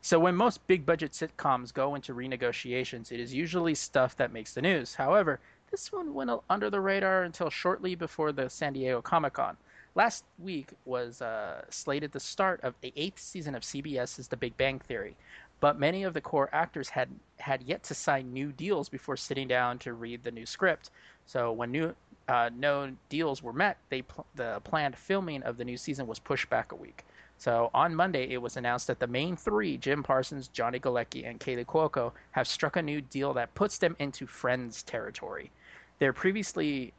So 0.02 0.20
when 0.20 0.36
most 0.36 0.66
big 0.68 0.86
budget 0.86 1.12
sitcoms 1.12 1.74
go 1.74 1.96
into 1.96 2.14
renegotiations, 2.14 3.12
it 3.12 3.20
is 3.20 3.34
usually 3.34 3.76
stuff 3.76 4.18
that 4.18 4.34
makes 4.34 4.54
the 4.54 4.62
news. 4.62 4.96
However, 4.96 5.40
this 5.70 5.92
one 5.92 6.14
went 6.14 6.32
under 6.50 6.70
the 6.70 6.82
radar 6.82 7.24
until 7.24 7.50
shortly 7.50 7.96
before 7.96 8.32
the 8.32 8.50
San 8.50 8.74
Diego 8.74 9.02
Comic 9.02 9.34
Con. 9.34 9.56
Last 9.94 10.24
week 10.40 10.70
was 10.86 11.22
uh, 11.22 11.64
slated 11.70 12.12
the 12.12 12.20
start 12.20 12.62
of 12.62 12.74
the 12.82 12.92
eighth 12.96 13.20
season 13.20 13.56
of 13.56 13.62
CBS's 13.62 14.28
The 14.28 14.38
Big 14.38 14.56
Bang 14.58 14.80
Theory, 14.80 15.16
but 15.62 15.80
many 15.80 16.04
of 16.04 16.14
the 16.14 16.20
core 16.20 16.50
actors 16.52 16.90
had 16.90 17.08
had 17.40 17.64
yet 17.64 17.84
to 17.84 17.94
sign 17.94 18.34
new 18.34 18.52
deals 18.52 18.90
before 18.90 19.16
sitting 19.16 19.48
down 19.48 19.80
to 19.80 19.94
read 19.94 20.24
the 20.24 20.32
new 20.32 20.46
script. 20.46 20.90
So 21.26 21.54
when 21.54 21.72
new 21.72 21.96
uh, 22.28 22.50
no 22.54 22.92
deals 23.10 23.42
were 23.42 23.54
met, 23.54 23.78
they 23.90 24.02
pl- 24.02 24.26
the 24.36 24.60
planned 24.64 24.98
filming 24.98 25.44
of 25.44 25.58
the 25.58 25.64
new 25.64 25.78
season 25.78 26.08
was 26.08 26.20
pushed 26.20 26.50
back 26.50 26.72
a 26.72 26.76
week. 26.76 27.06
So 27.38 27.72
on 27.74 27.96
Monday, 27.96 28.30
it 28.30 28.42
was 28.42 28.58
announced 28.58 28.88
that 28.88 29.00
the 29.00 29.08
main 29.08 29.36
three, 29.36 29.78
Jim 29.78 30.04
Parsons, 30.04 30.48
Johnny 30.48 30.80
Galecki, 30.80 31.28
and 31.28 31.40
Kaley 31.40 31.66
Cuoco, 31.66 32.12
have 32.32 32.48
struck 32.48 32.76
a 32.76 32.82
new 32.82 33.02
deal 33.02 33.34
that 33.34 33.56
puts 33.56 33.78
them 33.78 33.96
into 34.00 34.28
Friends 34.28 34.84
territory. 34.84 35.52
Their 36.00 36.14
previously 36.14 36.94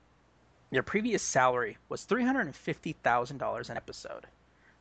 their 0.72 0.83
previous 0.83 1.22
salary 1.22 1.77
was 1.90 2.07
$350,000 2.07 3.70
an 3.70 3.77
episode. 3.77 4.27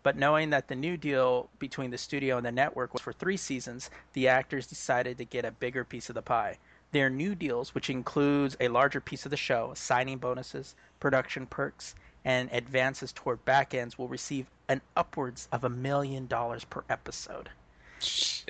But 0.04 0.18
knowing 0.18 0.50
that 0.50 0.68
the 0.68 0.76
new 0.76 0.98
deal 0.98 1.50
between 1.60 1.92
the 1.92 1.98
studio 1.98 2.38
and 2.38 2.46
the 2.46 2.52
network 2.52 2.94
was 2.94 3.02
for 3.02 3.14
three 3.14 3.38
seasons, 3.38 3.90
the 4.14 4.28
actors 4.28 4.66
decided 4.68 5.18
to 5.20 5.26
get 5.26 5.46
a 5.46 5.52
bigger 5.52 5.84
piece 5.84 6.10
of 6.10 6.16
the 6.16 6.22
pie. 6.22 6.58
Their 6.92 7.10
new 7.10 7.36
deals, 7.36 7.74
which 7.76 7.90
includes 7.90 8.58
a 8.60 8.68
larger 8.68 9.00
piece 9.00 9.26
of 9.26 9.32
the 9.32 9.38
show, 9.38 9.74
signing 9.76 10.18
bonuses, 10.18 10.76
production 11.00 11.46
perks, 11.46 11.96
and 12.26 12.50
advances 12.52 13.12
toward 13.14 13.44
back 13.46 13.74
ends, 13.74 13.98
will 13.98 14.08
receive 14.08 14.48
an 14.68 14.82
upwards 14.98 15.48
of 15.52 15.64
a 15.64 15.70
million 15.70 16.28
dollars 16.28 16.64
per 16.66 16.84
episode. 16.90 17.50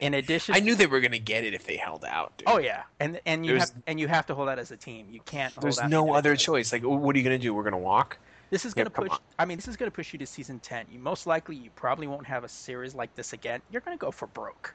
In 0.00 0.14
addition, 0.14 0.54
I 0.54 0.60
knew 0.60 0.74
they 0.74 0.86
were 0.86 1.00
gonna 1.00 1.18
get 1.18 1.44
it 1.44 1.52
if 1.52 1.66
they 1.66 1.76
held 1.76 2.04
out. 2.06 2.32
Dude. 2.38 2.48
Oh 2.48 2.58
yeah, 2.58 2.84
and 2.98 3.20
and 3.26 3.44
you 3.44 3.52
There's- 3.52 3.68
have 3.70 3.82
and 3.86 4.00
you 4.00 4.08
have 4.08 4.26
to 4.26 4.34
hold 4.34 4.48
out 4.48 4.58
as 4.58 4.70
a 4.70 4.76
team. 4.76 5.06
You 5.10 5.20
can't. 5.26 5.52
Hold 5.52 5.64
There's 5.64 5.82
no 5.84 6.14
other 6.14 6.34
choice. 6.36 6.72
Like, 6.72 6.82
what 6.82 7.14
are 7.14 7.18
you 7.18 7.24
gonna 7.24 7.38
do? 7.38 7.52
We're 7.52 7.62
gonna 7.64 7.76
walk. 7.78 8.18
This 8.50 8.64
is 8.64 8.74
going 8.74 8.86
to 8.86 8.90
come 8.90 9.06
push. 9.06 9.12
on. 9.12 9.18
I 9.38 9.44
mean, 9.44 9.56
this 9.56 9.68
is 9.68 9.76
going 9.76 9.90
to 9.90 9.94
push 9.94 10.12
you 10.12 10.18
to 10.18 10.26
season 10.26 10.58
ten. 10.60 10.86
You 10.90 10.98
most 10.98 11.26
likely, 11.26 11.56
you 11.56 11.70
probably 11.76 12.06
won't 12.06 12.26
have 12.26 12.44
a 12.44 12.48
series 12.48 12.94
like 12.94 13.14
this 13.14 13.32
again. 13.32 13.62
You're 13.70 13.80
going 13.80 13.96
to 13.96 14.00
go 14.00 14.10
for 14.10 14.26
broke. 14.26 14.74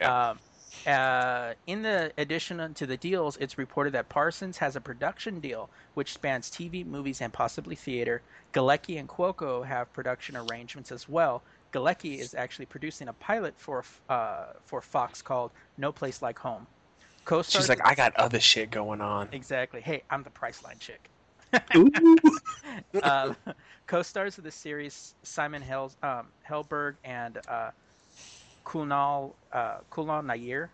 Yeah. 0.00 0.30
Um, 0.30 0.38
uh, 0.86 1.52
in 1.66 1.82
the 1.82 2.12
addition 2.16 2.74
to 2.74 2.86
the 2.86 2.96
deals, 2.96 3.36
it's 3.38 3.58
reported 3.58 3.92
that 3.92 4.08
Parsons 4.08 4.56
has 4.58 4.76
a 4.76 4.80
production 4.80 5.40
deal 5.40 5.68
which 5.94 6.12
spans 6.12 6.50
TV, 6.50 6.86
movies, 6.86 7.20
and 7.20 7.32
possibly 7.32 7.74
theater. 7.74 8.22
Galecki 8.52 8.98
and 8.98 9.08
Cuoco 9.08 9.64
have 9.66 9.92
production 9.92 10.36
arrangements 10.36 10.92
as 10.92 11.08
well. 11.08 11.42
Galecki 11.72 12.18
is 12.18 12.34
actually 12.34 12.66
producing 12.66 13.08
a 13.08 13.12
pilot 13.14 13.54
for 13.58 13.84
uh, 14.08 14.46
for 14.64 14.80
Fox 14.80 15.22
called 15.22 15.50
No 15.76 15.92
Place 15.92 16.22
Like 16.22 16.38
Home. 16.38 16.66
Co-stars 17.24 17.64
She's 17.64 17.68
like, 17.68 17.86
I 17.86 17.94
got 17.94 18.16
other 18.16 18.40
shit 18.40 18.70
going 18.70 19.00
on. 19.00 19.28
exactly. 19.32 19.80
Hey, 19.80 20.02
I'm 20.10 20.22
the 20.22 20.30
Priceline 20.30 20.78
chick. 20.78 21.09
Um, 23.02 23.36
co-stars 23.86 24.38
of 24.38 24.44
the 24.44 24.50
series 24.50 25.14
Simon 25.22 25.62
um, 26.02 26.26
Helberg 26.48 26.94
and 27.04 27.38
uh, 27.48 27.70
Kunal 28.64 29.32
uh, 29.52 29.78
Kunal 29.90 30.24
Nayyar 30.24 30.68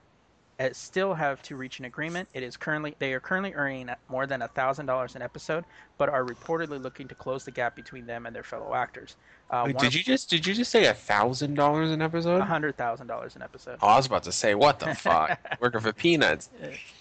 uh, 0.58 0.68
still 0.72 1.14
have 1.14 1.42
to 1.42 1.56
reach 1.56 1.78
an 1.78 1.84
agreement. 1.84 2.28
It 2.34 2.42
is 2.42 2.56
currently 2.56 2.94
they 2.98 3.12
are 3.12 3.20
currently 3.20 3.52
earning 3.54 3.90
more 4.08 4.26
than 4.26 4.42
thousand 4.54 4.86
dollars 4.86 5.14
an 5.14 5.22
episode, 5.22 5.64
but 5.98 6.08
are 6.08 6.24
reportedly 6.24 6.82
looking 6.82 7.08
to 7.08 7.14
close 7.14 7.44
the 7.44 7.50
gap 7.50 7.76
between 7.76 8.06
them 8.06 8.26
and 8.26 8.34
their 8.34 8.42
fellow 8.42 8.74
actors. 8.74 9.16
Uh, 9.50 9.64
Wait, 9.66 9.78
did 9.78 9.94
you 9.94 10.02
just 10.02 10.30
did 10.30 10.46
you 10.46 10.54
just 10.54 10.70
say 10.70 10.86
a 10.86 10.94
thousand 10.94 11.54
dollars 11.54 11.90
an 11.90 12.02
episode? 12.02 12.40
hundred 12.40 12.76
thousand 12.76 13.06
dollars 13.06 13.36
an 13.36 13.42
episode? 13.42 13.78
Oh, 13.82 13.88
I 13.88 13.96
was 13.96 14.06
about 14.06 14.22
to 14.24 14.32
say, 14.32 14.54
what 14.54 14.78
the 14.78 14.94
fuck? 14.94 15.38
Working 15.60 15.80
for 15.80 15.92
peanuts. 15.92 16.48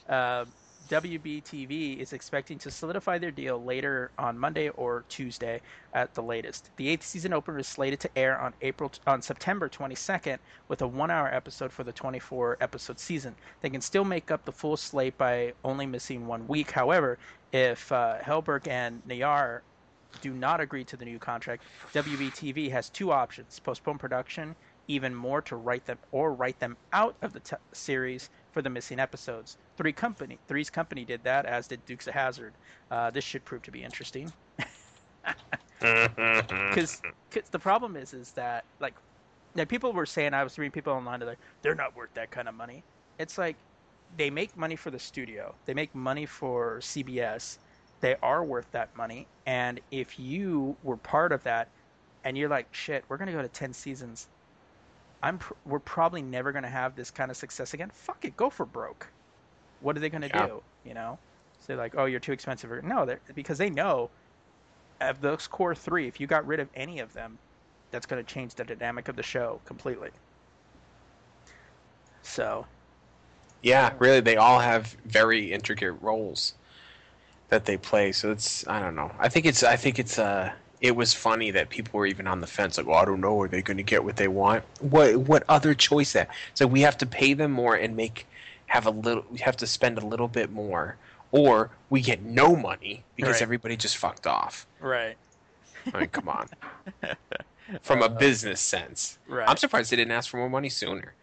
Uh, 0.08 0.46
WBTV 0.90 1.98
is 1.98 2.14
expecting 2.14 2.60
to 2.60 2.70
solidify 2.70 3.18
their 3.18 3.32
deal 3.32 3.64
later 3.64 4.12
on 4.20 4.38
Monday 4.38 4.70
or 4.70 5.04
Tuesday 5.10 5.62
at 5.94 6.14
the 6.14 6.22
latest. 6.22 6.70
The 6.78 6.90
eighth 6.90 7.04
season 7.06 7.34
opener 7.34 7.60
is 7.60 7.68
slated 7.68 8.00
to 8.02 8.18
air 8.18 8.40
on 8.40 8.54
April 8.62 8.92
on 9.08 9.22
September 9.22 9.68
22nd 9.68 10.38
with 10.68 10.84
a 10.84 10.88
one-hour 10.88 11.34
episode 11.34 11.72
for 11.74 11.84
the 11.84 11.94
24-episode 11.94 13.00
season. 13.00 13.36
They 13.62 13.70
can 13.70 13.82
still 13.82 14.06
make 14.06 14.30
up 14.30 14.46
the 14.46 14.52
full 14.52 14.78
slate 14.78 15.18
by 15.18 15.54
only 15.64 15.88
missing 15.88 16.28
one 16.28 16.48
week. 16.48 16.70
However, 16.70 17.18
if 17.52 17.92
uh, 17.92 18.18
Helberg 18.22 18.68
and 18.68 19.02
Nayyar 19.08 19.62
do 20.22 20.34
not 20.34 20.62
agree 20.62 20.84
to 20.84 20.98
the 20.98 21.06
new 21.06 21.18
contract, 21.18 21.64
WBTV 21.94 22.70
has 22.70 22.90
two 22.90 23.12
options: 23.12 23.60
postpone 23.60 23.98
production 23.98 24.56
even 24.88 25.16
more 25.16 25.42
to 25.42 25.56
write 25.56 25.86
them 25.86 25.98
or 26.12 26.34
write 26.34 26.60
them 26.60 26.78
out 26.94 27.16
of 27.22 27.34
the 27.34 27.40
t- 27.40 27.56
series 27.72 28.30
for 28.56 28.62
the 28.62 28.70
missing 28.70 29.02
episodes. 29.02 29.58
Three 29.76 29.92
company, 29.92 30.40
Three's 30.48 30.70
company 30.70 31.04
did 31.04 31.22
that, 31.26 31.46
as 31.46 31.68
did 31.68 31.86
Dukes 31.86 32.08
of 32.08 32.14
Hazzard. 32.14 32.54
Uh, 32.90 33.12
this 33.12 33.26
should 33.26 33.44
prove 33.44 33.62
to 33.64 33.72
be 33.72 33.84
interesting 33.84 34.32
because 35.82 37.02
the 37.52 37.60
problem 37.60 37.98
is 37.98 38.14
is 38.14 38.32
that 38.32 38.64
like, 38.80 38.94
like 39.56 39.68
people 39.68 39.92
were 39.92 40.06
saying 40.06 40.34
I 40.34 40.42
was 40.42 40.58
reading 40.58 40.72
people 40.72 40.94
online 40.94 41.20
they're 41.20 41.28
like 41.28 41.38
they're 41.64 41.76
not 41.76 41.98
worth 41.98 42.14
that 42.14 42.32
kind 42.32 42.48
of 42.48 42.56
money. 42.56 42.82
It's 43.20 43.38
like 43.38 43.58
they 44.16 44.30
make 44.30 44.56
money 44.56 44.78
for 44.78 44.90
the 44.90 45.00
studio, 45.00 45.54
they 45.66 45.74
make 45.74 45.94
money 45.94 46.26
for 46.26 46.78
CBS. 46.80 47.58
They 48.00 48.16
are 48.24 48.42
worth 48.46 48.72
that 48.72 48.96
money, 48.96 49.28
and 49.46 49.82
if 49.92 50.18
you 50.18 50.78
were 50.82 50.96
part 50.96 51.34
of 51.34 51.44
that, 51.44 51.68
and 52.24 52.38
you're 52.38 52.48
like, 52.48 52.68
shit, 52.74 53.04
we're 53.10 53.18
gonna 53.18 53.34
go 53.34 53.42
to 53.42 53.50
ten 53.50 53.74
seasons. 53.74 54.30
I'm 55.26 55.40
pr- 55.40 55.56
we're 55.66 55.80
probably 55.82 56.22
never 56.22 56.54
gonna 56.54 56.70
have 56.70 56.96
this 56.96 57.12
kind 57.12 57.30
of 57.32 57.38
success 57.38 57.74
again. 57.74 57.90
Fuck 57.92 58.24
it, 58.26 58.38
go 58.38 58.50
for 58.50 58.66
broke. 58.66 59.14
What 59.80 59.98
are 59.98 60.02
they 60.02 60.10
gonna 60.10 60.30
Yeah. 60.34 60.48
do? 60.48 60.64
You 60.84 60.94
know, 60.96 61.22
say 61.60 61.76
like, 61.76 61.96
oh, 61.98 62.06
you're 62.06 62.20
too 62.22 62.34
expensive. 62.34 62.72
Or, 62.72 62.82
no, 62.84 63.06
they're 63.06 63.22
because 63.36 63.58
they 63.60 63.70
know 63.72 64.12
of 65.02 65.22
those 65.22 65.48
core 65.48 65.76
three, 65.76 66.08
if 66.08 66.20
you 66.20 66.28
got 66.28 66.46
rid 66.48 66.60
of 66.62 66.70
any 66.74 67.00
of 67.00 67.14
them, 67.14 67.40
that's 67.92 68.06
going 68.08 68.24
to 68.26 68.34
change 68.34 68.56
the 68.56 68.66
dynamic 68.66 69.08
of 69.10 69.16
the 69.18 69.24
show 69.24 69.62
completely. 69.66 70.12
So, 72.24 72.68
Yeah, 73.62 73.96
really, 74.00 74.20
they 74.20 74.38
all 74.38 74.60
have 74.60 74.96
very 75.06 75.52
intricate 75.52 75.94
roles 75.94 76.54
that 77.50 77.66
they 77.66 77.78
play. 77.78 78.12
So 78.14 78.32
it's 78.32 78.68
I 78.68 78.82
don't 78.82 78.96
know. 78.96 79.16
I 79.20 79.30
think 79.30 79.46
it's 79.46 79.64
I 79.64 79.76
think 79.78 80.00
it's 80.00 80.20
uh 80.20 80.54
it 80.82 80.96
was 80.96 81.14
funny 81.14 81.52
that 81.52 81.70
people 81.70 81.98
were 82.00 82.06
even 82.06 82.28
on 82.28 82.42
the 82.42 82.48
fence 82.48 82.78
like, 82.78 82.88
"Well, 82.88 82.98
I 82.98 83.06
don't 83.06 83.22
know, 83.22 83.40
are 83.42 83.48
they 83.48 83.62
going 83.62 83.78
to 83.78 83.84
get 83.84 84.04
what 84.04 84.18
they 84.18 84.28
want?" 84.28 84.64
What 84.80 85.16
what 85.18 85.44
other 85.50 85.74
choice 85.74 86.14
that? 86.14 86.30
So 86.54 86.68
we 86.68 86.82
have 86.82 86.98
to 87.00 87.06
pay 87.06 87.34
them 87.34 87.52
more 87.52 87.76
and 87.76 87.96
make 87.96 88.28
have 88.68 88.86
a 88.86 88.92
little 88.92 89.24
we 89.30 89.40
have 89.40 89.58
to 89.58 89.68
spend 89.68 89.98
a 89.98 90.06
little 90.06 90.28
bit 90.28 90.52
more 90.52 90.98
or 91.32 91.72
we 91.90 92.02
get 92.02 92.22
no 92.24 92.56
money 92.56 93.04
because 93.16 93.34
Right. 93.36 93.42
everybody 93.42 93.78
just 93.78 93.98
fucked 93.98 94.26
off. 94.28 94.68
right, 94.80 95.18
I 95.94 96.00
mean, 96.00 96.10
come 96.10 96.30
on. 96.30 96.48
From 97.82 98.02
a 98.02 98.06
uh, 98.06 98.10
business 98.10 98.62
sense. 98.62 99.18
right. 99.28 99.50
I'm 99.50 99.58
surprised 99.58 99.92
they 99.92 99.96
didn't 99.96 100.12
ask 100.12 100.30
for 100.30 100.38
more 100.38 100.50
money 100.50 100.70
sooner. 100.70 101.14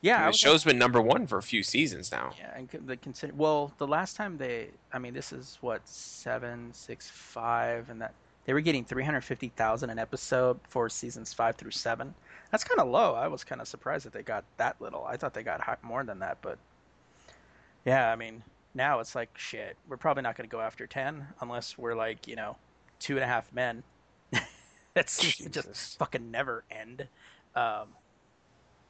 yeah, 0.00 0.22
I 0.28 0.30
the 0.30 0.36
show's 0.36 0.64
been 0.64 0.78
number 0.78 1.00
1 1.00 1.26
for 1.26 1.38
a 1.38 1.42
few 1.42 1.62
seasons 1.62 2.12
now. 2.12 2.32
Yeah, 2.38 2.56
and 2.56 2.68
the 2.86 2.96
consider 2.96 3.34
well, 3.34 3.72
the 3.78 3.86
last 3.86 4.16
time 4.16 4.38
they, 4.38 4.68
I 4.92 4.98
mean, 4.98 5.12
this 5.12 5.32
is 5.32 5.58
what 5.60 5.80
seven, 5.84 6.72
six, 6.72 7.10
five, 7.10 7.90
and 7.90 8.00
that 8.00 8.14
they 8.46 8.54
were 8.54 8.60
getting 8.60 8.84
three 8.84 9.04
hundred 9.04 9.22
fifty 9.22 9.48
thousand 9.48 9.90
an 9.90 9.98
episode 9.98 10.58
for 10.68 10.88
seasons 10.88 11.32
five 11.32 11.56
through 11.56 11.72
seven. 11.72 12.14
That's 12.50 12.64
kind 12.64 12.80
of 12.80 12.88
low. 12.88 13.14
I 13.14 13.26
was 13.26 13.44
kind 13.44 13.60
of 13.60 13.68
surprised 13.68 14.06
that 14.06 14.12
they 14.12 14.22
got 14.22 14.44
that 14.56 14.80
little. 14.80 15.04
I 15.04 15.16
thought 15.16 15.34
they 15.34 15.42
got 15.42 15.82
more 15.82 16.04
than 16.04 16.20
that, 16.20 16.38
but 16.42 16.58
yeah, 17.84 18.10
I 18.10 18.16
mean, 18.16 18.42
now 18.74 19.00
it's 19.00 19.14
like 19.14 19.36
shit. 19.36 19.76
We're 19.88 19.96
probably 19.96 20.22
not 20.22 20.36
going 20.36 20.48
to 20.48 20.52
go 20.52 20.60
after 20.60 20.86
ten 20.86 21.26
unless 21.40 21.76
we're 21.76 21.96
like 21.96 22.26
you 22.28 22.36
know, 22.36 22.56
two 23.00 23.16
and 23.16 23.24
a 23.24 23.26
half 23.26 23.52
men. 23.52 23.82
that 24.94 25.10
seems 25.10 25.50
just 25.52 25.98
fucking 25.98 26.30
never 26.30 26.62
end. 26.70 27.06
Um, 27.56 27.88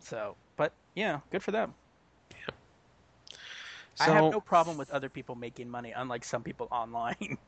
so, 0.01 0.37
but 0.57 0.73
yeah, 0.95 1.21
good 1.31 1.43
for 1.43 1.51
them. 1.51 1.73
I 3.99 4.05
have 4.05 4.31
no 4.31 4.41
problem 4.41 4.77
with 4.77 4.91
other 4.91 5.09
people 5.09 5.35
making 5.35 5.71
money, 5.71 5.93
unlike 5.97 6.25
some 6.25 6.43
people 6.43 6.69
online. 6.73 7.39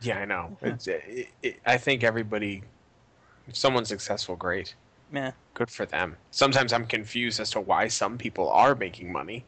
Yeah, 0.00 0.18
I 0.20 0.24
know. 0.24 0.56
It's, 0.62 0.86
it, 0.88 1.28
it, 1.42 1.60
I 1.66 1.76
think 1.76 2.02
everybody, 2.04 2.62
if 3.48 3.56
someone's 3.56 3.88
successful, 3.88 4.36
great. 4.36 4.74
Meh. 5.10 5.32
Good 5.54 5.70
for 5.70 5.84
them. 5.86 6.16
Sometimes 6.30 6.72
I'm 6.72 6.86
confused 6.86 7.40
as 7.40 7.50
to 7.50 7.60
why 7.60 7.88
some 7.88 8.16
people 8.16 8.48
are 8.50 8.74
making 8.74 9.12
money, 9.12 9.44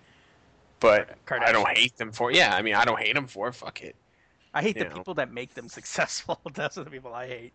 but 0.81 1.17
I 1.31 1.53
don't 1.53 1.69
hate 1.77 1.97
them 1.97 2.13
for. 2.13 2.33
Yeah, 2.33 2.55
I 2.55 2.63
mean, 2.63 2.75
I 2.75 2.85
don't 2.85 2.99
hate 2.99 3.15
them 3.15 3.27
for. 3.29 3.49
it. 3.49 3.55
Fuck 3.55 3.83
it. 3.83 3.95
I 4.53 4.61
hate 4.63 4.77
You 4.77 4.85
the 4.85 4.89
know. 4.91 4.97
people 4.97 5.15
that 5.15 5.33
make 5.33 5.55
them 5.55 5.69
successful. 5.69 6.41
Those 6.55 6.77
are 6.79 6.85
the 6.85 6.91
people 6.91 7.15
I 7.15 7.27
hate. 7.29 7.53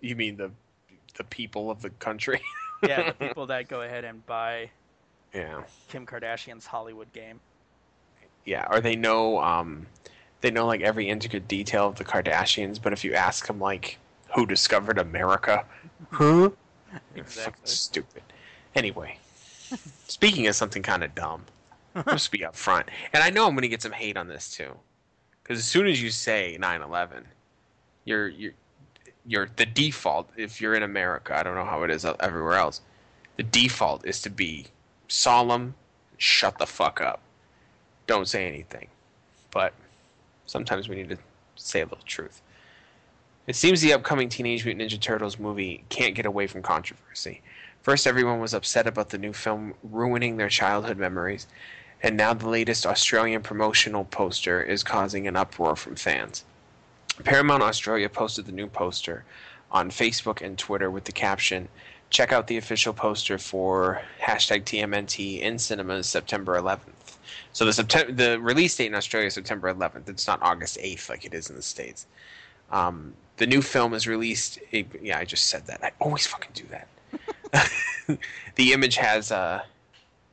You 0.00 0.16
mean 0.16 0.36
the 0.36 0.50
the 1.16 1.24
people 1.24 1.70
of 1.70 1.82
the 1.82 1.90
country? 1.90 2.40
Yeah, 2.86 3.10
the 3.10 3.12
people 3.26 3.44
that 3.46 3.66
go 3.66 3.82
ahead 3.82 4.04
and 4.04 4.24
buy 4.24 4.70
yeah, 5.34 5.64
Kim 5.88 6.06
Kardashian's 6.06 6.64
Hollywood 6.64 7.12
game. 7.12 7.40
yeah. 8.44 8.68
Or 8.70 8.80
they 8.80 8.94
know, 8.94 9.40
um, 9.40 9.84
they 10.40 10.50
know 10.50 10.66
like 10.66 10.80
every 10.80 11.08
intricate 11.08 11.48
detail 11.48 11.86
of 11.88 11.96
the 11.96 12.04
Kardashians, 12.04 12.80
but 12.80 12.92
if 12.92 13.04
you 13.04 13.14
ask 13.14 13.46
them 13.46 13.58
like 13.58 13.98
who 14.34 14.46
discovered 14.46 14.98
America, 14.98 15.64
huh? 16.10 16.50
They're 17.14 17.22
Exactly. 17.22 17.70
stupid. 17.70 18.22
Anyway, 18.74 19.18
speaking 20.06 20.46
of 20.46 20.54
something 20.54 20.82
kind 20.82 21.02
of 21.02 21.14
dumb, 21.14 21.44
let's 22.06 22.28
be 22.28 22.38
upfront. 22.38 22.84
And 23.12 23.22
I 23.22 23.30
know 23.30 23.46
I'm 23.46 23.52
going 23.52 23.62
to 23.62 23.68
get 23.68 23.82
some 23.82 23.92
hate 23.92 24.16
on 24.16 24.28
this 24.28 24.50
too, 24.50 24.72
because 25.42 25.58
as 25.58 25.64
soon 25.64 25.86
as 25.86 26.02
you 26.02 26.10
say 26.10 26.56
9/11, 26.60 27.24
you're 28.04 28.28
you're 28.28 28.52
you're 29.26 29.48
the 29.56 29.66
default. 29.66 30.30
If 30.36 30.60
you're 30.60 30.74
in 30.74 30.82
America, 30.82 31.36
I 31.36 31.42
don't 31.42 31.54
know 31.54 31.64
how 31.64 31.82
it 31.82 31.90
is 31.90 32.04
everywhere 32.04 32.54
else. 32.54 32.80
The 33.36 33.42
default 33.42 34.06
is 34.06 34.22
to 34.22 34.30
be 34.30 34.66
solemn, 35.08 35.74
shut 36.16 36.58
the 36.58 36.66
fuck 36.66 37.00
up, 37.00 37.20
don't 38.06 38.28
say 38.28 38.46
anything. 38.46 38.88
But 39.50 39.72
sometimes 40.48 40.88
we 40.88 40.96
need 40.96 41.10
to 41.10 41.18
say 41.54 41.80
a 41.80 41.84
little 41.84 42.04
truth. 42.04 42.42
It 43.46 43.56
seems 43.56 43.80
the 43.80 43.92
upcoming 43.92 44.28
Teenage 44.28 44.64
Mutant 44.64 44.90
Ninja 44.90 45.00
Turtles 45.00 45.38
movie 45.38 45.84
can't 45.88 46.14
get 46.14 46.26
away 46.26 46.46
from 46.46 46.62
controversy. 46.62 47.40
First, 47.82 48.06
everyone 48.06 48.40
was 48.40 48.52
upset 48.52 48.86
about 48.86 49.10
the 49.10 49.18
new 49.18 49.32
film 49.32 49.74
ruining 49.82 50.36
their 50.36 50.48
childhood 50.48 50.98
memories, 50.98 51.46
and 52.02 52.16
now 52.16 52.34
the 52.34 52.48
latest 52.48 52.84
Australian 52.84 53.42
promotional 53.42 54.04
poster 54.04 54.62
is 54.62 54.82
causing 54.82 55.26
an 55.26 55.36
uproar 55.36 55.76
from 55.76 55.96
fans. 55.96 56.44
Paramount 57.24 57.62
Australia 57.62 58.08
posted 58.08 58.46
the 58.46 58.52
new 58.52 58.66
poster 58.66 59.24
on 59.70 59.90
Facebook 59.90 60.44
and 60.44 60.58
Twitter 60.58 60.90
with 60.90 61.04
the 61.04 61.12
caption, 61.12 61.68
Check 62.10 62.32
out 62.32 62.46
the 62.46 62.56
official 62.56 62.92
poster 62.92 63.38
for 63.38 64.00
hashtag 64.20 64.64
TMNT 64.64 65.40
in 65.40 65.58
cinemas 65.58 66.06
September 66.06 66.58
11th. 66.58 67.16
So 67.52 67.64
the 67.64 67.72
September, 67.72 68.12
the 68.12 68.40
release 68.40 68.76
date 68.76 68.86
in 68.86 68.94
Australia 68.94 69.26
is 69.26 69.34
September 69.34 69.72
11th. 69.72 70.08
It's 70.08 70.26
not 70.26 70.40
August 70.42 70.78
8th 70.78 71.08
like 71.08 71.24
it 71.24 71.34
is 71.34 71.50
in 71.50 71.56
the 71.56 71.62
States. 71.62 72.06
Um, 72.70 73.14
the 73.36 73.46
new 73.46 73.62
film 73.62 73.94
is 73.94 74.06
released. 74.06 74.58
yeah, 74.72 75.18
I 75.18 75.24
just 75.24 75.46
said 75.46 75.66
that. 75.66 75.82
I 75.82 75.92
always 76.00 76.26
fucking 76.26 76.52
do 76.54 76.64
that. 76.70 76.88
the 78.56 78.72
image 78.72 78.96
has 78.96 79.32
uh, 79.32 79.62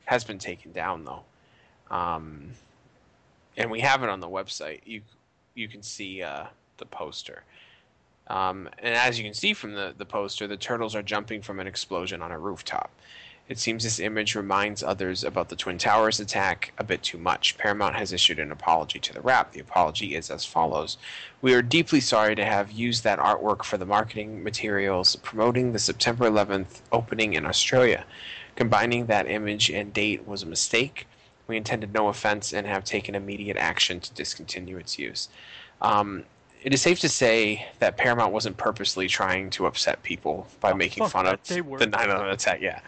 has 0.04 0.24
been 0.24 0.38
taken 0.38 0.72
down 0.72 1.04
though, 1.04 1.22
um, 1.90 2.50
and 3.56 3.70
we 3.70 3.80
have 3.80 4.02
it 4.02 4.08
on 4.08 4.20
the 4.20 4.28
website. 4.28 4.80
You 4.84 5.00
you 5.54 5.68
can 5.68 5.82
see 5.82 6.22
uh, 6.22 6.44
the 6.76 6.84
poster, 6.84 7.42
um, 8.28 8.68
and 8.78 8.94
as 8.94 9.18
you 9.18 9.24
can 9.24 9.34
see 9.34 9.52
from 9.52 9.74
the 9.74 9.94
the 9.96 10.06
poster, 10.06 10.46
the 10.46 10.56
turtles 10.56 10.94
are 10.94 11.02
jumping 11.02 11.42
from 11.42 11.60
an 11.60 11.66
explosion 11.66 12.22
on 12.22 12.32
a 12.32 12.38
rooftop. 12.38 12.90
It 13.48 13.60
seems 13.60 13.84
this 13.84 14.00
image 14.00 14.34
reminds 14.34 14.82
others 14.82 15.22
about 15.22 15.50
the 15.50 15.54
Twin 15.54 15.78
Towers 15.78 16.18
attack 16.18 16.72
a 16.78 16.84
bit 16.84 17.04
too 17.04 17.18
much. 17.18 17.56
Paramount 17.56 17.94
has 17.94 18.12
issued 18.12 18.40
an 18.40 18.50
apology 18.50 18.98
to 18.98 19.12
the 19.12 19.20
Wrap. 19.20 19.52
The 19.52 19.60
apology 19.60 20.16
is 20.16 20.30
as 20.30 20.44
follows 20.44 20.98
We 21.40 21.54
are 21.54 21.62
deeply 21.62 22.00
sorry 22.00 22.34
to 22.34 22.44
have 22.44 22.72
used 22.72 23.04
that 23.04 23.20
artwork 23.20 23.62
for 23.62 23.78
the 23.78 23.86
marketing 23.86 24.42
materials 24.42 25.14
promoting 25.16 25.72
the 25.72 25.78
September 25.78 26.28
11th 26.28 26.80
opening 26.90 27.34
in 27.34 27.46
Australia. 27.46 28.04
Combining 28.56 29.06
that 29.06 29.30
image 29.30 29.70
and 29.70 29.92
date 29.92 30.26
was 30.26 30.42
a 30.42 30.46
mistake. 30.46 31.06
We 31.46 31.56
intended 31.56 31.94
no 31.94 32.08
offense 32.08 32.52
and 32.52 32.66
have 32.66 32.82
taken 32.82 33.14
immediate 33.14 33.56
action 33.56 34.00
to 34.00 34.12
discontinue 34.12 34.76
its 34.78 34.98
use. 34.98 35.28
Um, 35.80 36.24
it 36.66 36.74
is 36.74 36.82
safe 36.82 36.98
to 36.98 37.08
say 37.08 37.64
that 37.78 37.96
Paramount 37.96 38.32
wasn't 38.32 38.56
purposely 38.56 39.06
trying 39.06 39.50
to 39.50 39.66
upset 39.66 40.02
people 40.02 40.48
by 40.58 40.72
making 40.72 41.06
fun 41.06 41.24
of 41.24 41.40
the 41.44 41.62
9 41.62 42.10
11 42.10 42.28
attack. 42.28 42.60
Yeah. 42.60 42.80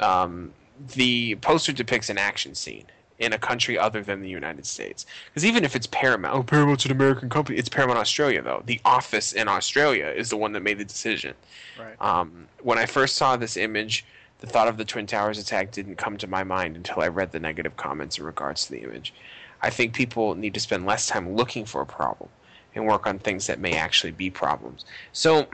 Um, 0.00 0.52
the 0.96 1.36
poster 1.36 1.72
depicts 1.72 2.10
an 2.10 2.18
action 2.18 2.52
scene 2.56 2.86
in 3.20 3.32
a 3.32 3.38
country 3.38 3.78
other 3.78 4.02
than 4.02 4.22
the 4.22 4.28
United 4.28 4.66
States. 4.66 5.06
Because 5.26 5.44
even 5.44 5.62
if 5.62 5.76
it's 5.76 5.86
Paramount, 5.86 6.34
oh, 6.34 6.42
Paramount's 6.42 6.84
an 6.84 6.90
American 6.90 7.28
company. 7.28 7.58
It's 7.58 7.68
Paramount 7.68 8.00
Australia, 8.00 8.42
though. 8.42 8.64
The 8.66 8.80
office 8.84 9.34
in 9.34 9.46
Australia 9.46 10.06
is 10.06 10.30
the 10.30 10.36
one 10.36 10.52
that 10.54 10.60
made 10.64 10.78
the 10.78 10.84
decision. 10.84 11.34
Right. 11.78 11.94
Um, 12.02 12.48
when 12.60 12.76
I 12.76 12.86
first 12.86 13.14
saw 13.14 13.36
this 13.36 13.56
image, 13.56 14.04
the 14.40 14.48
thought 14.48 14.66
of 14.66 14.78
the 14.78 14.84
Twin 14.84 15.06
Towers 15.06 15.38
attack 15.38 15.70
didn't 15.70 15.94
come 15.94 16.16
to 16.16 16.26
my 16.26 16.42
mind 16.42 16.74
until 16.74 17.02
I 17.02 17.06
read 17.06 17.30
the 17.30 17.38
negative 17.38 17.76
comments 17.76 18.18
in 18.18 18.24
regards 18.24 18.64
to 18.64 18.72
the 18.72 18.82
image. 18.82 19.14
I 19.62 19.70
think 19.70 19.94
people 19.94 20.34
need 20.34 20.54
to 20.54 20.60
spend 20.60 20.86
less 20.86 21.06
time 21.06 21.36
looking 21.36 21.64
for 21.64 21.82
a 21.82 21.86
problem 21.86 22.30
and 22.74 22.86
work 22.86 23.06
on 23.06 23.18
things 23.18 23.46
that 23.46 23.58
may 23.58 23.74
actually 23.74 24.12
be 24.12 24.30
problems. 24.30 24.84
So, 25.12 25.48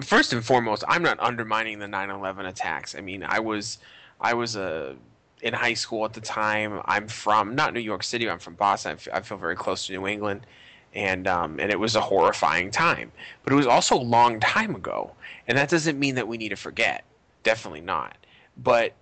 first 0.00 0.32
and 0.32 0.44
foremost, 0.44 0.84
I'm 0.88 1.02
not 1.02 1.18
undermining 1.20 1.78
the 1.78 1.86
9/11 1.86 2.46
attacks. 2.46 2.94
I 2.94 3.00
mean, 3.00 3.22
I 3.22 3.40
was 3.40 3.78
I 4.20 4.34
was 4.34 4.56
a 4.56 4.96
in 5.42 5.54
high 5.54 5.74
school 5.74 6.04
at 6.04 6.12
the 6.12 6.20
time. 6.20 6.80
I'm 6.84 7.08
from 7.08 7.54
not 7.54 7.72
New 7.74 7.80
York 7.80 8.02
City. 8.02 8.28
I'm 8.28 8.38
from 8.38 8.54
Boston. 8.54 8.90
I 8.90 8.94
f- 8.94 9.08
I 9.12 9.20
feel 9.20 9.38
very 9.38 9.56
close 9.56 9.86
to 9.86 9.92
New 9.92 10.06
England, 10.06 10.46
and 10.94 11.26
um, 11.26 11.60
and 11.60 11.70
it 11.70 11.78
was 11.78 11.96
a 11.96 12.00
horrifying 12.00 12.70
time. 12.70 13.12
But 13.44 13.52
it 13.52 13.56
was 13.56 13.66
also 13.66 13.96
a 13.96 14.02
long 14.02 14.40
time 14.40 14.74
ago, 14.74 15.12
and 15.46 15.56
that 15.56 15.68
doesn't 15.68 15.98
mean 15.98 16.16
that 16.16 16.28
we 16.28 16.36
need 16.38 16.50
to 16.50 16.56
forget. 16.56 17.04
Definitely 17.42 17.82
not. 17.82 18.16
But 18.56 18.94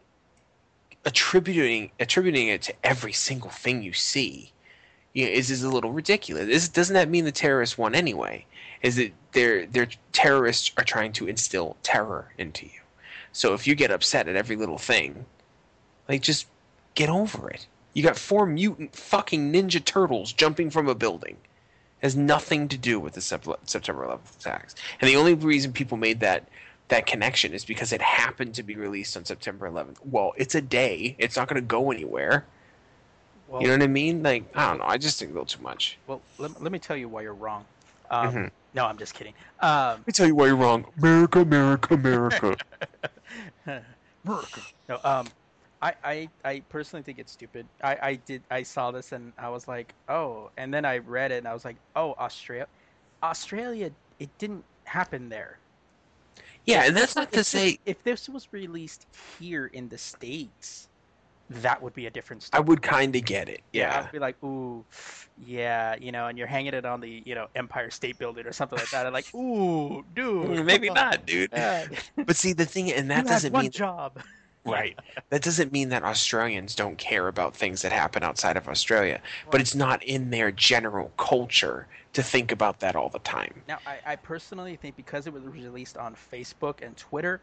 attributing 1.04 1.90
attributing 2.00 2.48
it 2.48 2.62
to 2.62 2.74
every 2.82 3.12
single 3.12 3.50
thing 3.50 3.80
you 3.80 3.92
see 3.92 4.52
you 5.16 5.24
know, 5.24 5.32
is 5.32 5.50
is 5.50 5.62
a 5.62 5.70
little 5.70 5.92
ridiculous. 5.92 6.46
Is, 6.46 6.68
doesn't 6.68 6.92
that 6.92 7.08
mean 7.08 7.24
the 7.24 7.32
terrorists 7.32 7.78
won 7.78 7.94
anyway? 7.94 8.44
Is 8.82 8.98
it 8.98 9.14
they're 9.32 9.64
they're 9.64 9.88
terrorists 10.12 10.70
are 10.76 10.84
trying 10.84 11.12
to 11.14 11.26
instill 11.26 11.76
terror 11.82 12.32
into 12.36 12.66
you. 12.66 12.80
So 13.32 13.54
if 13.54 13.66
you 13.66 13.74
get 13.74 13.90
upset 13.90 14.28
at 14.28 14.36
every 14.36 14.56
little 14.56 14.76
thing, 14.76 15.24
like 16.06 16.20
just 16.20 16.46
get 16.94 17.08
over 17.08 17.48
it. 17.48 17.66
You 17.94 18.02
got 18.02 18.18
four 18.18 18.44
mutant 18.44 18.94
fucking 18.94 19.50
ninja 19.50 19.82
turtles 19.82 20.34
jumping 20.34 20.68
from 20.68 20.86
a 20.86 20.94
building. 20.94 21.38
It 22.02 22.02
Has 22.02 22.14
nothing 22.14 22.68
to 22.68 22.76
do 22.76 23.00
with 23.00 23.14
the 23.14 23.22
Sep- 23.22 23.46
September 23.64 24.04
11th 24.06 24.36
attacks. 24.38 24.74
And 25.00 25.08
the 25.08 25.16
only 25.16 25.32
reason 25.32 25.72
people 25.72 25.96
made 25.96 26.20
that 26.20 26.46
that 26.88 27.06
connection 27.06 27.54
is 27.54 27.64
because 27.64 27.90
it 27.90 28.02
happened 28.02 28.54
to 28.54 28.62
be 28.62 28.76
released 28.76 29.16
on 29.16 29.24
September 29.24 29.68
11th. 29.68 29.96
Well, 30.04 30.34
it's 30.36 30.54
a 30.54 30.60
day. 30.60 31.16
It's 31.18 31.36
not 31.36 31.48
going 31.48 31.60
to 31.60 31.66
go 31.66 31.90
anywhere. 31.90 32.44
Well, 33.48 33.62
you 33.62 33.68
know 33.68 33.74
what 33.74 33.82
I 33.82 33.86
mean? 33.86 34.22
Like 34.22 34.44
I 34.54 34.68
don't 34.70 34.78
know. 34.78 34.86
I 34.86 34.98
just 34.98 35.18
think 35.18 35.30
a 35.30 35.34
little 35.34 35.46
too 35.46 35.62
much. 35.62 35.98
well 36.06 36.20
let, 36.38 36.60
let 36.62 36.72
me 36.72 36.78
tell 36.78 36.96
you 36.96 37.08
why 37.08 37.22
you're 37.22 37.34
wrong. 37.34 37.64
Um, 38.10 38.34
Mhm. 38.34 38.50
No, 38.74 38.84
I'm 38.84 38.98
just 38.98 39.14
kidding. 39.14 39.32
Um, 39.62 40.04
Let 40.04 40.06
me 40.06 40.12
tell 40.12 40.26
you 40.26 40.34
why 40.34 40.46
you're 40.48 40.56
wrong. 40.56 40.84
America, 40.98 41.40
America, 41.40 41.94
America. 41.94 42.56
America. 43.66 44.60
No, 44.88 44.98
um, 45.02 45.26
I, 45.80 45.94
I, 46.04 46.28
I 46.44 46.60
personally 46.68 47.02
think 47.02 47.18
it's 47.18 47.32
stupid. 47.32 47.66
I, 47.82 47.98
I 48.02 48.14
did 48.16 48.42
I 48.50 48.62
saw 48.64 48.90
this 48.90 49.12
and 49.12 49.32
I 49.38 49.48
was 49.48 49.66
like, 49.66 49.94
oh, 50.08 50.50
and 50.58 50.72
then 50.74 50.84
I 50.84 50.98
read 50.98 51.32
it 51.32 51.38
and 51.38 51.48
I 51.48 51.54
was 51.54 51.64
like, 51.64 51.76
oh, 51.94 52.14
Australia, 52.18 52.66
Australia, 53.22 53.90
it 54.18 54.30
didn't 54.38 54.64
happen 54.84 55.28
there. 55.28 55.58
yeah, 56.66 56.84
and 56.84 56.96
that's 56.96 57.16
not 57.16 57.32
to 57.32 57.44
say 57.44 57.78
if 57.86 58.02
this 58.04 58.28
was 58.28 58.48
released 58.52 59.06
here 59.38 59.66
in 59.66 59.88
the 59.88 59.98
states, 59.98 60.88
that 61.48 61.80
would 61.80 61.94
be 61.94 62.06
a 62.06 62.10
different 62.10 62.42
story. 62.42 62.58
I 62.58 62.60
would 62.62 62.82
kind 62.82 63.14
of 63.14 63.24
get 63.24 63.48
it. 63.48 63.60
Yeah. 63.72 64.04
I'd 64.04 64.12
be 64.12 64.18
like, 64.18 64.42
ooh, 64.42 64.84
yeah, 65.44 65.94
you 66.00 66.10
know, 66.12 66.26
and 66.26 66.36
you're 66.36 66.46
hanging 66.46 66.74
it 66.74 66.84
on 66.84 67.00
the, 67.00 67.22
you 67.24 67.34
know, 67.34 67.46
Empire 67.54 67.90
State 67.90 68.18
Building 68.18 68.46
or 68.46 68.52
something 68.52 68.78
like 68.78 68.90
that. 68.90 69.06
I'm 69.06 69.12
like, 69.12 69.32
ooh, 69.34 70.04
dude, 70.14 70.46
Mm, 70.48 70.64
Maybe 70.64 70.90
not, 70.90 71.24
dude. 71.26 71.50
Yeah. 71.52 71.86
But 72.16 72.36
see, 72.36 72.52
the 72.52 72.64
thing, 72.64 72.92
and 72.92 73.10
that 73.10 73.24
you 73.24 73.30
doesn't 73.30 73.52
one 73.52 73.62
mean 73.64 73.70
job. 73.70 74.18
right. 74.64 74.98
That 75.30 75.42
doesn't 75.42 75.72
mean 75.72 75.88
that 75.90 76.02
Australians 76.02 76.74
don't 76.74 76.98
care 76.98 77.28
about 77.28 77.54
things 77.56 77.82
that 77.82 77.92
happen 77.92 78.22
outside 78.22 78.56
of 78.56 78.68
Australia. 78.68 79.20
But 79.50 79.60
it's 79.60 79.74
not 79.74 80.02
in 80.02 80.30
their 80.30 80.50
general 80.50 81.12
culture 81.16 81.86
to 82.12 82.22
think 82.22 82.50
about 82.50 82.80
that 82.80 82.96
all 82.96 83.08
the 83.08 83.18
time. 83.20 83.62
Now, 83.68 83.78
I, 83.86 84.12
I 84.12 84.16
personally 84.16 84.76
think 84.76 84.96
because 84.96 85.26
it 85.26 85.32
was 85.32 85.44
released 85.44 85.96
on 85.96 86.14
Facebook 86.32 86.84
and 86.84 86.96
Twitter, 86.96 87.40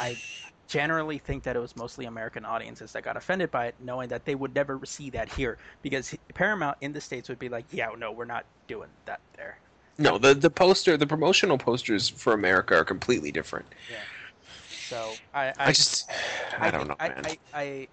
I 0.00 0.18
generally 0.68 1.18
think 1.18 1.42
that 1.44 1.56
it 1.56 1.60
was 1.60 1.76
mostly 1.76 2.06
American 2.06 2.44
audiences 2.44 2.92
that 2.92 3.02
got 3.02 3.16
offended 3.16 3.50
by 3.50 3.66
it, 3.66 3.74
knowing 3.80 4.08
that 4.08 4.24
they 4.24 4.34
would 4.34 4.54
never 4.54 4.80
see 4.84 5.10
that 5.10 5.28
here. 5.28 5.58
Because 5.82 6.14
Paramount 6.34 6.76
in 6.80 6.92
the 6.92 7.00
States 7.00 7.28
would 7.28 7.38
be 7.38 7.48
like, 7.48 7.64
yeah, 7.70 7.88
no, 7.96 8.12
we're 8.12 8.24
not 8.24 8.44
doing 8.66 8.88
that 9.04 9.20
there. 9.36 9.58
No, 9.98 10.18
the 10.18 10.34
the 10.34 10.50
poster, 10.50 10.96
the 10.96 11.06
promotional 11.06 11.56
posters 11.56 12.08
for 12.08 12.34
America 12.34 12.76
are 12.76 12.84
completely 12.84 13.32
different. 13.32 13.66
Yeah. 13.90 13.96
So 14.88 15.12
I, 15.34 15.46
I, 15.46 15.54
I, 15.58 15.72
just, 15.72 16.10
I, 16.58 16.70
don't 16.70 16.86
know, 16.86 16.96
I, 17.00 17.08
man. 17.08 17.24
I, 17.26 17.38
I, 17.54 17.88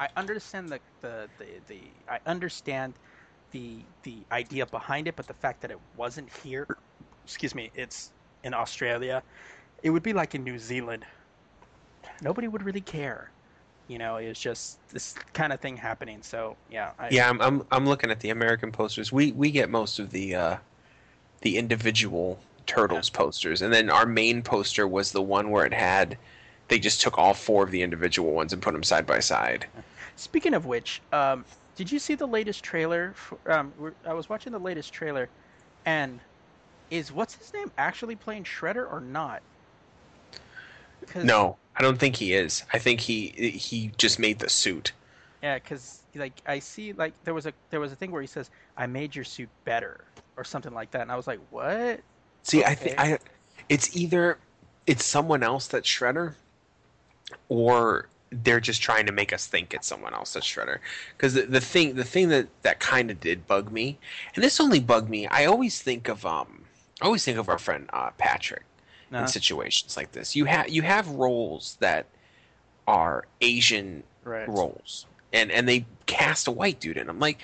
I 0.00 0.08
understand 0.16 0.70
the, 0.70 0.80
the, 1.02 1.28
the, 1.38 1.46
the 1.68 1.80
I 2.08 2.20
understand 2.26 2.94
the 3.50 3.76
the 4.02 4.16
idea 4.30 4.64
behind 4.66 5.08
it, 5.08 5.16
but 5.16 5.26
the 5.26 5.34
fact 5.34 5.60
that 5.60 5.70
it 5.70 5.78
wasn't 5.96 6.30
here, 6.42 6.66
excuse 7.24 7.54
me, 7.54 7.70
it's 7.74 8.12
in 8.44 8.54
Australia, 8.54 9.22
it 9.82 9.90
would 9.90 10.02
be 10.02 10.12
like 10.12 10.34
in 10.34 10.42
New 10.42 10.58
Zealand. 10.58 11.04
Nobody 12.22 12.48
would 12.48 12.62
really 12.62 12.80
care. 12.80 13.30
You 13.88 13.98
know, 13.98 14.16
it's 14.16 14.40
just 14.40 14.78
this 14.90 15.14
kind 15.32 15.52
of 15.52 15.60
thing 15.60 15.76
happening. 15.76 16.22
So 16.22 16.56
yeah, 16.70 16.92
I, 16.98 17.08
yeah, 17.10 17.28
I'm, 17.28 17.40
I'm 17.40 17.66
I'm 17.70 17.86
looking 17.86 18.10
at 18.10 18.20
the 18.20 18.30
American 18.30 18.72
posters. 18.72 19.12
We 19.12 19.32
we 19.32 19.50
get 19.50 19.70
most 19.70 19.98
of 19.98 20.10
the 20.10 20.34
uh, 20.34 20.56
the 21.40 21.58
individual 21.58 22.38
turtles 22.66 23.10
posters, 23.10 23.60
and 23.60 23.72
then 23.72 23.90
our 23.90 24.06
main 24.06 24.42
poster 24.42 24.86
was 24.86 25.12
the 25.12 25.22
one 25.22 25.50
where 25.50 25.66
it 25.66 25.74
had. 25.74 26.16
They 26.68 26.78
just 26.78 27.02
took 27.02 27.18
all 27.18 27.34
four 27.34 27.64
of 27.64 27.70
the 27.70 27.82
individual 27.82 28.32
ones 28.32 28.52
and 28.52 28.62
put 28.62 28.72
them 28.72 28.82
side 28.82 29.06
by 29.06 29.18
side. 29.18 29.66
Speaking 30.16 30.54
of 30.54 30.64
which, 30.64 31.02
um, 31.12 31.44
did 31.76 31.90
you 31.90 31.98
see 31.98 32.14
the 32.14 32.26
latest 32.26 32.62
trailer? 32.62 33.12
For, 33.14 33.38
um, 33.52 33.72
I 34.06 34.14
was 34.14 34.28
watching 34.28 34.52
the 34.52 34.60
latest 34.60 34.92
trailer, 34.92 35.28
and 35.84 36.20
is 36.90 37.12
what's 37.12 37.34
his 37.34 37.52
name 37.52 37.70
actually 37.76 38.16
playing 38.16 38.44
Shredder 38.44 38.90
or 38.90 39.00
not? 39.00 39.42
No, 41.16 41.56
I 41.76 41.82
don't 41.82 41.98
think 41.98 42.16
he 42.16 42.34
is. 42.34 42.64
I 42.72 42.78
think 42.78 43.00
he 43.00 43.28
he 43.28 43.92
just 43.96 44.18
made 44.18 44.38
the 44.38 44.48
suit. 44.48 44.92
Yeah, 45.42 45.56
because 45.56 46.02
like 46.14 46.40
I 46.46 46.58
see 46.58 46.92
like 46.92 47.14
there 47.24 47.34
was 47.34 47.46
a 47.46 47.52
there 47.70 47.80
was 47.80 47.92
a 47.92 47.96
thing 47.96 48.10
where 48.10 48.20
he 48.20 48.28
says 48.28 48.50
I 48.76 48.86
made 48.86 49.14
your 49.14 49.24
suit 49.24 49.48
better 49.64 50.04
or 50.36 50.44
something 50.44 50.72
like 50.72 50.90
that, 50.92 51.02
and 51.02 51.12
I 51.12 51.16
was 51.16 51.26
like, 51.26 51.40
what? 51.50 52.00
See, 52.42 52.64
I 52.64 52.74
think 52.74 52.98
I 52.98 53.18
it's 53.68 53.96
either 53.96 54.38
it's 54.86 55.04
someone 55.04 55.42
else 55.42 55.66
that's 55.66 55.88
Shredder, 55.88 56.34
or 57.48 58.08
they're 58.30 58.60
just 58.60 58.82
trying 58.82 59.06
to 59.06 59.12
make 59.12 59.32
us 59.32 59.46
think 59.46 59.74
it's 59.74 59.86
someone 59.86 60.14
else 60.14 60.32
that's 60.32 60.46
Shredder. 60.46 60.78
Because 61.16 61.34
the, 61.34 61.42
the 61.42 61.60
thing 61.60 61.94
the 61.94 62.04
thing 62.04 62.28
that 62.28 62.48
that 62.62 62.80
kind 62.80 63.10
of 63.10 63.20
did 63.20 63.46
bug 63.46 63.72
me, 63.72 63.98
and 64.34 64.44
this 64.44 64.60
only 64.60 64.80
bugged 64.80 65.08
me. 65.08 65.26
I 65.26 65.46
always 65.46 65.80
think 65.80 66.08
of 66.08 66.26
um 66.26 66.64
I 67.00 67.06
always 67.06 67.24
think 67.24 67.38
of 67.38 67.48
our 67.48 67.58
friend 67.58 67.88
uh, 67.92 68.10
Patrick 68.18 68.62
No. 69.12 69.20
in 69.20 69.28
situations 69.28 69.96
like 69.96 70.12
this. 70.12 70.34
You 70.34 70.46
have 70.46 70.68
you 70.70 70.82
have 70.82 71.06
roles 71.08 71.76
that 71.80 72.06
are 72.88 73.26
Asian 73.40 74.02
Right. 74.24 74.48
roles, 74.48 75.06
and 75.32 75.50
and 75.52 75.68
they 75.68 75.84
cast 76.06 76.48
a 76.48 76.50
white 76.50 76.80
dude 76.80 76.96
in 76.96 77.06
them. 77.06 77.18
Like, 77.20 77.38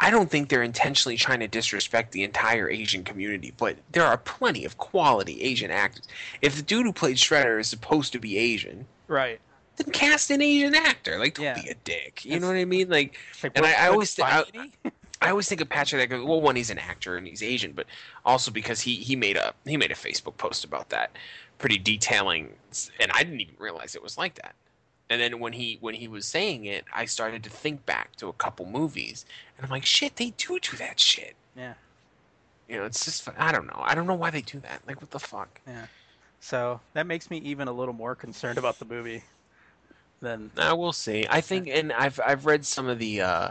I 0.00 0.10
don't 0.10 0.30
think 0.30 0.48
they're 0.48 0.62
intentionally 0.62 1.16
trying 1.18 1.40
to 1.40 1.48
disrespect 1.48 2.12
the 2.12 2.22
entire 2.24 2.70
Asian 2.70 3.04
community, 3.04 3.52
but 3.56 3.76
there 3.92 4.04
are 4.04 4.16
plenty 4.16 4.64
of 4.64 4.78
quality 4.78 5.42
Asian 5.42 5.70
actors. 5.70 6.08
If 6.40 6.56
the 6.56 6.62
dude 6.62 6.86
who 6.86 6.92
played 6.92 7.16
Shredder 7.16 7.60
is 7.60 7.68
supposed 7.68 8.12
to 8.12 8.18
be 8.18 8.38
Asian, 8.38 8.86
Right. 9.06 9.38
then 9.76 9.90
cast 9.92 10.30
an 10.30 10.40
Asian 10.40 10.74
actor. 10.74 11.18
Like, 11.18 11.34
don't 11.34 11.44
Yeah. 11.44 11.62
be 11.62 11.68
a 11.68 11.74
dick. 11.74 12.24
You 12.24 12.30
It's- 12.30 12.40
know 12.40 12.48
what 12.48 12.56
I 12.56 12.64
mean? 12.64 12.88
Like, 12.88 13.18
like, 13.42 13.52
And 13.54 13.66
I- 13.66 13.84
I 13.84 13.88
always 13.88 14.18
I-? 14.18 14.44
I 15.22 15.30
always 15.30 15.48
think 15.48 15.60
of 15.60 15.68
Patrick. 15.68 16.10
Go, 16.10 16.24
well, 16.24 16.40
one, 16.40 16.56
he's 16.56 16.70
an 16.70 16.78
actor 16.78 17.16
and 17.16 17.26
he's 17.26 17.42
Asian, 17.42 17.72
but 17.72 17.86
also 18.24 18.50
because 18.50 18.80
he 18.80 18.96
he 18.96 19.16
made 19.16 19.36
a 19.36 19.54
he 19.64 19.76
made 19.76 19.90
a 19.90 19.94
Facebook 19.94 20.36
post 20.36 20.64
about 20.64 20.88
that. 20.90 21.10
pretty 21.58 21.78
detailing, 21.78 22.50
and 23.00 23.10
I 23.12 23.22
didn't 23.22 23.40
even 23.40 23.54
realize 23.58 23.94
it 23.94 24.02
was 24.02 24.18
like 24.18 24.34
that. 24.36 24.54
And 25.08 25.20
then 25.20 25.38
when 25.38 25.52
he 25.52 25.78
when 25.80 25.94
he 25.94 26.08
was 26.08 26.26
saying 26.26 26.64
it, 26.66 26.84
I 26.92 27.04
started 27.04 27.42
to 27.44 27.50
think 27.50 27.86
back 27.86 28.16
to 28.16 28.28
a 28.28 28.32
couple 28.34 28.66
movies, 28.66 29.24
and 29.56 29.64
I'm 29.64 29.70
like, 29.70 29.86
shit, 29.86 30.16
they 30.16 30.30
do 30.36 30.58
do 30.58 30.76
that 30.78 30.98
shit. 30.98 31.34
Yeah. 31.56 31.74
You 32.68 32.76
know, 32.76 32.84
it's 32.84 33.04
just 33.04 33.28
I 33.38 33.52
don't 33.52 33.66
know. 33.66 33.80
I 33.82 33.94
don't 33.94 34.06
know 34.06 34.14
why 34.14 34.30
they 34.30 34.42
do 34.42 34.58
that. 34.60 34.82
Like, 34.86 35.00
what 35.00 35.10
the 35.10 35.20
fuck? 35.20 35.60
Yeah. 35.66 35.86
So 36.40 36.80
that 36.92 37.06
makes 37.06 37.30
me 37.30 37.38
even 37.38 37.68
a 37.68 37.72
little 37.72 37.94
more 37.94 38.14
concerned 38.14 38.58
about 38.58 38.78
the 38.78 38.84
movie 38.84 39.22
than 40.20 40.50
I 40.56 40.72
will 40.72 40.92
see. 40.92 41.26
I 41.30 41.40
think, 41.40 41.68
and 41.68 41.92
I've 41.92 42.20
I've 42.24 42.44
read 42.44 42.66
some 42.66 42.88
of 42.88 42.98
the 42.98 43.20
uh, 43.20 43.50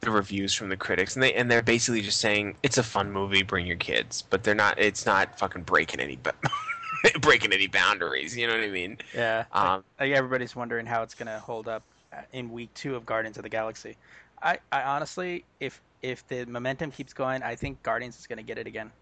the 0.00 0.10
reviews 0.10 0.54
from 0.54 0.68
the 0.68 0.76
critics, 0.76 1.16
and 1.16 1.22
they 1.22 1.32
and 1.34 1.50
they're 1.50 1.62
basically 1.62 2.02
just 2.02 2.20
saying 2.20 2.56
it's 2.62 2.78
a 2.78 2.82
fun 2.82 3.10
movie, 3.10 3.42
bring 3.42 3.66
your 3.66 3.76
kids, 3.76 4.22
but 4.22 4.42
they're 4.42 4.54
not. 4.54 4.78
It's 4.78 5.06
not 5.06 5.38
fucking 5.38 5.62
breaking 5.62 6.00
any 6.00 6.18
ba- 6.22 6.34
breaking 7.20 7.52
any 7.52 7.66
boundaries. 7.66 8.36
You 8.36 8.46
know 8.46 8.54
what 8.54 8.64
I 8.64 8.70
mean? 8.70 8.98
yeah. 9.14 9.44
Um, 9.52 9.84
like 9.98 10.12
everybody's 10.12 10.54
wondering 10.54 10.86
how 10.86 11.02
it's 11.02 11.14
going 11.14 11.26
to 11.26 11.38
hold 11.40 11.68
up 11.68 11.82
uh, 12.12 12.20
in 12.32 12.50
week 12.50 12.72
two 12.74 12.94
of 12.94 13.04
Guardians 13.06 13.36
of 13.36 13.42
the 13.42 13.48
Galaxy. 13.48 13.96
I, 14.42 14.58
I 14.70 14.82
honestly, 14.82 15.44
if 15.58 15.80
if 16.02 16.26
the 16.28 16.44
momentum 16.46 16.92
keeps 16.92 17.12
going, 17.12 17.42
I 17.42 17.56
think 17.56 17.82
Guardians 17.82 18.18
is 18.18 18.26
going 18.26 18.38
to 18.38 18.44
get 18.44 18.58
it 18.58 18.66
again. 18.66 18.92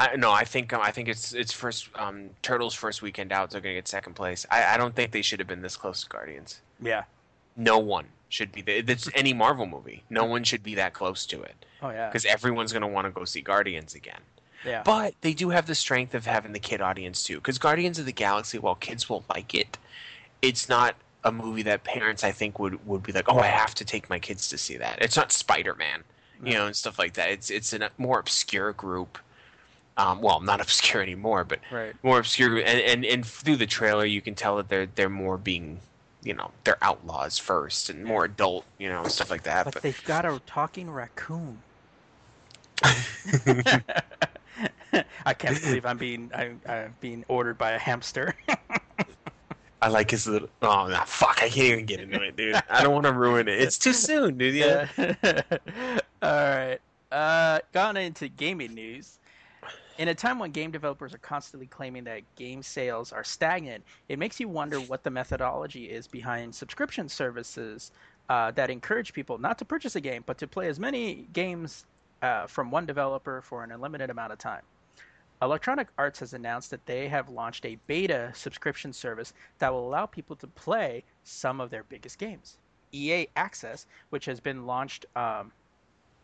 I 0.00 0.16
no, 0.16 0.32
I 0.32 0.44
think 0.44 0.72
um, 0.72 0.80
I 0.82 0.90
think 0.90 1.08
it's 1.08 1.34
it's 1.34 1.52
first 1.52 1.88
um, 1.94 2.30
Turtles 2.42 2.74
first 2.74 3.02
weekend 3.02 3.32
out. 3.32 3.50
They're 3.50 3.60
gonna 3.60 3.74
get 3.74 3.86
second 3.86 4.14
place. 4.14 4.44
I, 4.50 4.74
I 4.74 4.76
don't 4.76 4.94
think 4.94 5.12
they 5.12 5.22
should 5.22 5.38
have 5.38 5.48
been 5.48 5.62
this 5.62 5.76
close 5.76 6.02
to 6.02 6.08
Guardians. 6.08 6.60
Yeah. 6.80 7.04
No 7.56 7.78
one 7.78 8.06
should 8.28 8.52
be. 8.52 8.62
It's 8.66 9.08
any 9.14 9.32
Marvel 9.32 9.66
movie. 9.66 10.02
No 10.10 10.24
one 10.24 10.44
should 10.44 10.62
be 10.62 10.74
that 10.76 10.92
close 10.94 11.24
to 11.26 11.40
it 11.42 11.64
Oh 11.82 11.90
yeah. 11.90 12.08
because 12.08 12.24
everyone's 12.24 12.72
gonna 12.72 12.88
want 12.88 13.06
to 13.06 13.10
go 13.10 13.24
see 13.24 13.40
Guardians 13.40 13.94
again. 13.94 14.20
Yeah. 14.64 14.82
But 14.84 15.14
they 15.20 15.34
do 15.34 15.50
have 15.50 15.66
the 15.66 15.74
strength 15.74 16.14
of 16.14 16.26
having 16.26 16.52
the 16.52 16.58
kid 16.58 16.80
audience 16.80 17.22
too. 17.24 17.36
Because 17.36 17.58
Guardians 17.58 17.98
of 17.98 18.06
the 18.06 18.12
Galaxy, 18.12 18.58
while 18.58 18.74
kids 18.74 19.08
will 19.08 19.24
like 19.34 19.54
it, 19.54 19.78
it's 20.42 20.68
not 20.68 20.96
a 21.24 21.32
movie 21.32 21.62
that 21.62 21.84
parents 21.84 22.22
I 22.24 22.32
think 22.32 22.58
would 22.58 22.84
would 22.86 23.02
be 23.02 23.12
like, 23.12 23.26
oh, 23.28 23.38
I 23.38 23.46
have 23.46 23.74
to 23.76 23.84
take 23.84 24.08
my 24.10 24.18
kids 24.18 24.48
to 24.48 24.58
see 24.58 24.76
that. 24.76 24.98
It's 25.00 25.16
not 25.16 25.32
Spider 25.32 25.74
Man, 25.74 26.02
you 26.44 26.54
know, 26.54 26.66
and 26.66 26.76
stuff 26.76 26.98
like 26.98 27.14
that. 27.14 27.30
It's 27.30 27.50
it's 27.50 27.72
a 27.72 27.90
more 27.98 28.18
obscure 28.20 28.72
group. 28.72 29.18
Um, 29.96 30.20
well, 30.20 30.40
not 30.40 30.60
obscure 30.66 31.02
anymore, 31.02 31.44
but 31.44 31.58
Right. 31.72 31.94
more 32.02 32.18
obscure. 32.18 32.58
And, 32.58 32.80
and 32.80 33.04
and 33.04 33.26
through 33.26 33.56
the 33.56 33.66
trailer, 33.66 34.04
you 34.04 34.20
can 34.20 34.34
tell 34.34 34.56
that 34.56 34.68
they're 34.68 34.86
they're 34.86 35.08
more 35.08 35.36
being, 35.38 35.80
you 36.28 36.34
know, 36.34 36.50
they're 36.64 36.76
outlaws 36.82 37.38
first 37.38 37.88
and 37.88 38.04
more 38.04 38.26
adult, 38.26 38.66
you 38.76 38.90
know, 38.90 39.02
stuff 39.04 39.30
like 39.30 39.44
that. 39.44 39.64
But 39.64 39.72
But, 39.74 39.82
they've 39.82 40.04
got 40.04 40.26
a 40.26 40.38
talking 40.46 40.90
raccoon. 40.90 41.58
I 45.24 45.32
can't 45.36 45.60
believe 45.62 45.86
I'm 45.86 45.96
being 45.96 46.30
I'm, 46.34 46.60
I'm 46.68 46.94
being 47.00 47.24
ordered 47.28 47.56
by 47.56 47.70
a 47.70 47.78
hamster. 47.78 48.36
I 49.80 49.88
like 49.88 50.10
his 50.10 50.26
little. 50.26 50.50
Oh, 50.60 50.88
nah, 50.88 51.04
fuck! 51.04 51.38
I 51.38 51.48
can't 51.48 51.56
even 51.56 51.86
get 51.86 52.00
into 52.00 52.20
it, 52.20 52.36
dude. 52.36 52.60
I 52.68 52.82
don't 52.82 52.92
want 52.92 53.06
to 53.06 53.12
ruin 53.12 53.48
it. 53.48 53.60
It's 53.62 53.78
too 53.78 53.92
soon, 53.92 54.36
dude. 54.36 54.54
Yeah. 54.54 54.88
All 56.22 56.30
right. 56.30 56.78
Uh, 57.10 57.60
gone 57.72 57.96
into 57.96 58.28
gaming 58.28 58.74
news. 58.74 59.18
In 59.98 60.06
a 60.06 60.14
time 60.14 60.38
when 60.38 60.52
game 60.52 60.70
developers 60.70 61.12
are 61.12 61.18
constantly 61.18 61.66
claiming 61.66 62.04
that 62.04 62.22
game 62.36 62.62
sales 62.62 63.12
are 63.12 63.24
stagnant, 63.24 63.82
it 64.08 64.16
makes 64.16 64.38
you 64.38 64.48
wonder 64.48 64.78
what 64.78 65.02
the 65.02 65.10
methodology 65.10 65.86
is 65.90 66.06
behind 66.06 66.54
subscription 66.54 67.08
services 67.08 67.90
uh, 68.28 68.52
that 68.52 68.70
encourage 68.70 69.12
people 69.12 69.38
not 69.38 69.58
to 69.58 69.64
purchase 69.64 69.96
a 69.96 70.00
game, 70.00 70.22
but 70.24 70.38
to 70.38 70.46
play 70.46 70.68
as 70.68 70.78
many 70.78 71.26
games 71.32 71.84
uh, 72.22 72.46
from 72.46 72.70
one 72.70 72.86
developer 72.86 73.42
for 73.42 73.64
an 73.64 73.72
unlimited 73.72 74.08
amount 74.08 74.32
of 74.32 74.38
time. 74.38 74.62
Electronic 75.42 75.88
Arts 75.98 76.20
has 76.20 76.32
announced 76.32 76.70
that 76.70 76.86
they 76.86 77.08
have 77.08 77.28
launched 77.28 77.66
a 77.66 77.76
beta 77.88 78.30
subscription 78.34 78.92
service 78.92 79.32
that 79.58 79.72
will 79.72 79.88
allow 79.88 80.06
people 80.06 80.36
to 80.36 80.46
play 80.46 81.02
some 81.24 81.60
of 81.60 81.70
their 81.70 81.82
biggest 81.82 82.18
games. 82.18 82.58
EA 82.92 83.26
Access, 83.34 83.86
which 84.10 84.26
has 84.26 84.38
been 84.38 84.64
launched 84.64 85.06
um, 85.16 85.50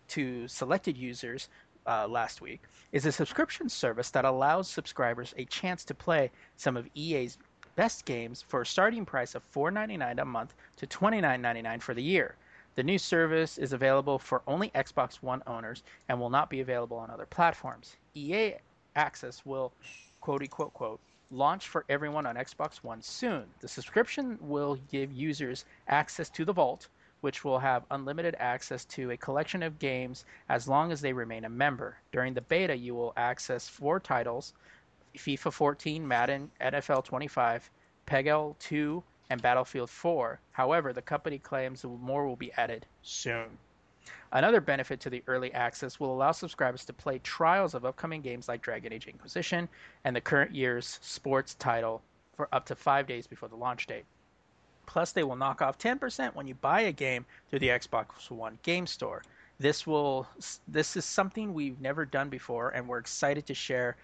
to 0.08 0.46
selected 0.46 0.96
users 0.96 1.48
uh, 1.86 2.06
last 2.08 2.40
week, 2.40 2.62
is 2.92 3.06
a 3.06 3.12
subscription 3.12 3.68
service 3.68 4.10
that 4.10 4.24
allows 4.24 4.68
subscribers 4.68 5.34
a 5.36 5.44
chance 5.46 5.84
to 5.84 5.94
play 5.94 6.30
some 6.56 6.76
of 6.76 6.88
EA's 6.94 7.38
best 7.76 8.04
games 8.04 8.42
for 8.46 8.62
a 8.62 8.66
starting 8.66 9.04
price 9.04 9.34
of 9.34 9.42
$4.99 9.52 10.20
a 10.20 10.24
month 10.24 10.54
to 10.76 10.86
$29.99 10.86 11.82
for 11.82 11.94
the 11.94 12.02
year. 12.02 12.36
The 12.76 12.82
new 12.82 12.98
service 12.98 13.58
is 13.58 13.72
available 13.72 14.18
for 14.18 14.42
only 14.46 14.70
Xbox 14.70 15.16
One 15.16 15.42
owners 15.46 15.84
and 16.08 16.18
will 16.18 16.30
not 16.30 16.50
be 16.50 16.60
available 16.60 16.96
on 16.96 17.10
other 17.10 17.26
platforms. 17.26 17.96
EA 18.14 18.54
Access 18.96 19.44
will, 19.44 19.72
quote 20.20 20.48
quote 20.50 20.74
quote, 20.74 21.00
launch 21.30 21.68
for 21.68 21.84
everyone 21.88 22.26
on 22.26 22.36
Xbox 22.36 22.76
One 22.78 23.02
soon. 23.02 23.44
The 23.60 23.68
subscription 23.68 24.38
will 24.40 24.76
give 24.90 25.12
users 25.12 25.64
access 25.88 26.28
to 26.30 26.44
the 26.44 26.52
Vault, 26.52 26.88
which 27.24 27.42
will 27.42 27.58
have 27.58 27.86
unlimited 27.90 28.36
access 28.38 28.84
to 28.84 29.10
a 29.10 29.16
collection 29.16 29.62
of 29.62 29.78
games 29.78 30.26
as 30.50 30.68
long 30.68 30.92
as 30.92 31.00
they 31.00 31.14
remain 31.14 31.46
a 31.46 31.48
member. 31.48 31.96
During 32.12 32.34
the 32.34 32.42
beta, 32.42 32.76
you 32.76 32.94
will 32.94 33.14
access 33.16 33.66
four 33.66 33.98
titles 33.98 34.52
FIFA 35.16 35.50
14, 35.50 36.06
Madden, 36.06 36.50
NFL 36.60 37.02
25, 37.02 37.70
Peggle 38.06 38.58
2, 38.58 39.02
and 39.30 39.40
Battlefield 39.40 39.88
4. 39.88 40.38
However, 40.52 40.92
the 40.92 41.00
company 41.00 41.38
claims 41.38 41.82
more 41.82 42.26
will 42.26 42.36
be 42.36 42.52
added 42.58 42.84
soon. 43.00 43.56
Another 44.32 44.60
benefit 44.60 45.00
to 45.00 45.08
the 45.08 45.22
early 45.26 45.50
access 45.54 45.98
will 45.98 46.12
allow 46.12 46.32
subscribers 46.32 46.84
to 46.84 46.92
play 46.92 47.20
trials 47.20 47.72
of 47.72 47.86
upcoming 47.86 48.20
games 48.20 48.48
like 48.48 48.60
Dragon 48.60 48.92
Age 48.92 49.06
Inquisition 49.06 49.66
and 50.04 50.14
the 50.14 50.20
current 50.20 50.54
year's 50.54 50.98
sports 51.00 51.54
title 51.54 52.02
for 52.36 52.50
up 52.52 52.66
to 52.66 52.74
five 52.74 53.06
days 53.06 53.26
before 53.26 53.48
the 53.48 53.56
launch 53.56 53.86
date. 53.86 54.04
Plus, 54.86 55.12
they 55.12 55.24
will 55.24 55.36
knock 55.36 55.62
off 55.62 55.78
10% 55.78 56.34
when 56.34 56.46
you 56.46 56.54
buy 56.54 56.82
a 56.82 56.92
game 56.92 57.24
through 57.48 57.60
the 57.60 57.68
Xbox 57.68 58.30
One 58.30 58.58
game 58.62 58.86
store. 58.86 59.22
This 59.58 59.86
will 59.86 60.26
this 60.66 60.96
is 60.96 61.04
something 61.04 61.54
we've 61.54 61.80
never 61.80 62.04
done 62.04 62.28
before, 62.28 62.70
and 62.70 62.88
we're 62.88 62.98
excited 62.98 63.46
to 63.46 63.54
share 63.54 63.96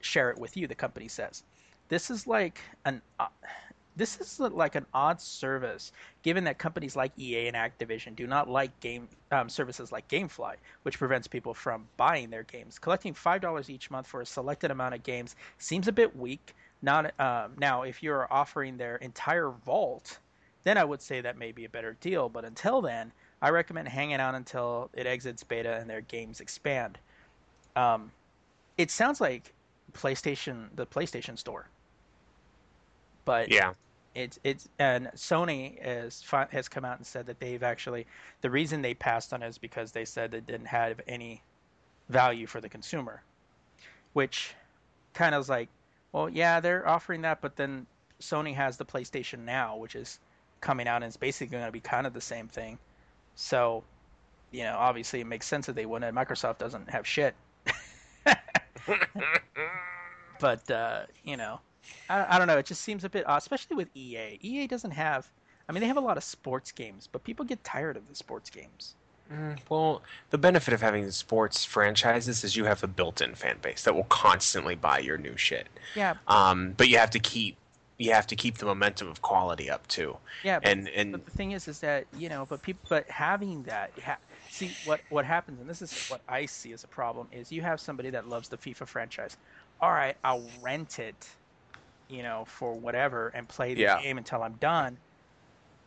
share 0.00 0.30
it 0.30 0.38
with 0.38 0.56
you. 0.56 0.66
The 0.66 0.74
company 0.74 1.08
says 1.08 1.42
this 1.88 2.10
is 2.10 2.26
like 2.26 2.60
an 2.84 3.02
uh, 3.20 3.28
this 3.96 4.20
is 4.20 4.40
like 4.40 4.74
an 4.74 4.86
odd 4.92 5.20
service, 5.20 5.92
given 6.22 6.44
that 6.44 6.58
companies 6.58 6.96
like 6.96 7.12
EA 7.18 7.48
and 7.48 7.56
Activision 7.56 8.16
do 8.16 8.26
not 8.26 8.48
like 8.48 8.78
game 8.80 9.08
um, 9.30 9.48
services 9.48 9.92
like 9.92 10.08
GameFly, 10.08 10.54
which 10.82 10.98
prevents 10.98 11.28
people 11.28 11.54
from 11.54 11.86
buying 11.96 12.30
their 12.30 12.42
games. 12.42 12.78
Collecting 12.78 13.14
five 13.14 13.40
dollars 13.40 13.70
each 13.70 13.90
month 13.90 14.06
for 14.06 14.20
a 14.20 14.26
selected 14.26 14.70
amount 14.70 14.94
of 14.94 15.02
games 15.02 15.36
seems 15.58 15.86
a 15.86 15.92
bit 15.92 16.16
weak. 16.16 16.54
Not 16.82 17.18
um, 17.20 17.52
now, 17.58 17.82
if 17.82 18.02
you're 18.02 18.26
offering 18.32 18.76
their 18.76 18.96
entire 18.96 19.50
vault, 19.50 20.18
then 20.64 20.78
I 20.78 20.84
would 20.84 21.02
say 21.02 21.20
that 21.20 21.38
may 21.38 21.52
be 21.52 21.64
a 21.64 21.68
better 21.68 21.94
deal. 22.00 22.28
But 22.28 22.44
until 22.44 22.80
then, 22.82 23.12
I 23.42 23.50
recommend 23.50 23.88
hanging 23.88 24.20
out 24.20 24.34
until 24.34 24.90
it 24.94 25.06
exits 25.06 25.42
beta 25.44 25.76
and 25.76 25.88
their 25.88 26.00
games 26.02 26.40
expand. 26.40 26.98
Um, 27.76 28.12
it 28.78 28.90
sounds 28.90 29.20
like 29.20 29.54
PlayStation, 29.92 30.68
the 30.74 30.86
PlayStation 30.86 31.38
Store, 31.38 31.70
but 33.24 33.50
Yeah. 33.50 33.74
it's 34.14 34.38
it's 34.44 34.68
and 34.78 35.08
Sony 35.14 35.80
has 35.82 36.22
has 36.50 36.68
come 36.68 36.84
out 36.84 36.98
and 36.98 37.06
said 37.06 37.26
that 37.26 37.40
they've 37.40 37.62
actually 37.62 38.06
the 38.42 38.50
reason 38.50 38.82
they 38.82 38.94
passed 38.94 39.32
on 39.32 39.42
it 39.42 39.48
is 39.48 39.58
because 39.58 39.92
they 39.92 40.04
said 40.04 40.34
it 40.34 40.46
didn't 40.46 40.66
have 40.66 41.00
any 41.08 41.42
value 42.08 42.46
for 42.46 42.60
the 42.60 42.68
consumer, 42.68 43.22
which 44.12 44.54
kind 45.14 45.34
of 45.34 45.42
is 45.42 45.48
like, 45.48 45.68
well, 46.12 46.28
yeah, 46.28 46.60
they're 46.60 46.88
offering 46.88 47.22
that, 47.22 47.40
but 47.40 47.56
then 47.56 47.86
Sony 48.20 48.54
has 48.54 48.76
the 48.76 48.84
PlayStation 48.84 49.40
Now, 49.40 49.76
which 49.76 49.96
is 49.96 50.20
coming 50.64 50.88
out 50.88 50.96
and 50.96 51.04
it's 51.04 51.16
basically 51.16 51.52
going 51.52 51.64
to 51.64 51.70
be 51.72 51.80
kind 51.80 52.06
of 52.06 52.12
the 52.14 52.20
same 52.20 52.48
thing. 52.48 52.78
So, 53.36 53.84
you 54.50 54.64
know, 54.64 54.76
obviously 54.76 55.20
it 55.20 55.26
makes 55.26 55.46
sense 55.46 55.66
that 55.66 55.76
they 55.76 55.86
wouldn't. 55.86 56.16
Microsoft 56.16 56.58
doesn't 56.58 56.90
have 56.90 57.06
shit. 57.06 57.34
but 60.40 60.70
uh, 60.70 61.02
you 61.22 61.36
know, 61.36 61.60
I, 62.08 62.36
I 62.36 62.38
don't 62.38 62.48
know. 62.48 62.58
It 62.58 62.66
just 62.66 62.82
seems 62.82 63.04
a 63.04 63.08
bit 63.08 63.28
odd, 63.28 63.38
especially 63.38 63.76
with 63.76 63.88
EA. 63.94 64.38
EA 64.40 64.66
doesn't 64.66 64.92
have. 64.92 65.30
I 65.68 65.72
mean, 65.72 65.80
they 65.80 65.86
have 65.86 65.96
a 65.96 66.00
lot 66.00 66.16
of 66.16 66.24
sports 66.24 66.72
games, 66.72 67.08
but 67.10 67.24
people 67.24 67.44
get 67.44 67.62
tired 67.64 67.96
of 67.96 68.08
the 68.08 68.14
sports 68.14 68.50
games. 68.50 68.96
Mm, 69.32 69.58
Well, 69.70 70.02
the 70.30 70.38
benefit 70.38 70.74
of 70.74 70.82
having 70.82 71.04
the 71.04 71.12
sports 71.12 71.64
franchises 71.64 72.44
is 72.44 72.56
you 72.56 72.66
have 72.66 72.82
a 72.82 72.86
built-in 72.86 73.34
fan 73.34 73.56
base 73.62 73.82
that 73.84 73.94
will 73.94 74.04
constantly 74.04 74.74
buy 74.74 74.98
your 74.98 75.16
new 75.16 75.36
shit. 75.36 75.68
Yeah, 75.94 76.14
Um, 76.28 76.72
but 76.76 76.88
you 76.88 76.98
have 76.98 77.10
to 77.10 77.18
keep 77.18 77.56
you 77.98 78.12
have 78.12 78.26
to 78.28 78.36
keep 78.36 78.58
the 78.58 78.66
momentum 78.66 79.08
of 79.08 79.22
quality 79.22 79.70
up 79.70 79.86
too. 79.88 80.16
yeah. 80.42 80.60
But, 80.60 80.72
And 80.72 80.88
and 80.88 81.12
but 81.12 81.24
the 81.24 81.30
thing 81.30 81.52
is, 81.52 81.68
is 81.68 81.80
that 81.80 82.06
you 82.12 82.28
know, 82.28 82.46
but 82.46 82.62
people, 82.62 82.82
but 82.88 83.08
having 83.10 83.64
that, 83.64 83.92
ha- 84.02 84.18
see 84.48 84.76
what 84.84 85.00
what 85.08 85.24
happens, 85.24 85.60
and 85.60 85.68
this 85.68 85.82
is 85.82 85.98
what 86.08 86.22
I 86.28 86.46
see 86.46 86.72
as 86.72 86.84
a 86.84 86.88
problem 86.88 87.28
is 87.32 87.52
you 87.52 87.62
have 87.62 87.80
somebody 87.80 88.10
that 88.10 88.26
loves 88.28 88.48
the 88.48 88.58
FIFA 88.58 88.88
franchise. 88.88 89.36
All 89.80 89.92
right, 89.92 90.16
I'll 90.24 90.50
rent 90.60 90.98
it, 90.98 91.28
you 92.08 92.22
know, 92.22 92.44
for 92.46 92.78
whatever 92.78 93.28
and 93.28 93.48
play 93.48 93.74
the 93.74 93.82
Yeah. 93.82 94.02
game 94.02 94.18
until 94.18 94.42
I'm 94.42 94.56
done. 94.56 94.98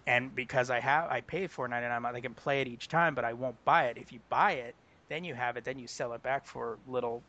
And 0.07 0.33
because 0.35 0.69
I 0.69 0.79
have, 0.79 1.09
I 1.09 1.21
pay 1.21 1.47
four 1.47 1.67
ninety 1.67 1.87
nine, 1.87 2.05
I 2.05 2.21
can 2.21 2.35
play 2.35 2.61
it 2.61 2.67
each 2.67 2.87
time, 2.87 3.15
but 3.15 3.25
I 3.25 3.33
won't 3.33 3.63
buy 3.65 3.85
it. 3.87 3.97
If 3.97 4.11
you 4.13 4.21
buy 4.29 4.53
it, 4.53 4.75
then 5.09 5.23
you 5.23 5.35
have 5.35 5.57
it, 5.57 5.65
then 5.65 5.79
you 5.79 5.87
sell 5.87 6.13
it 6.13 6.23
back 6.23 6.45
for 6.45 6.79
little. 6.87 7.23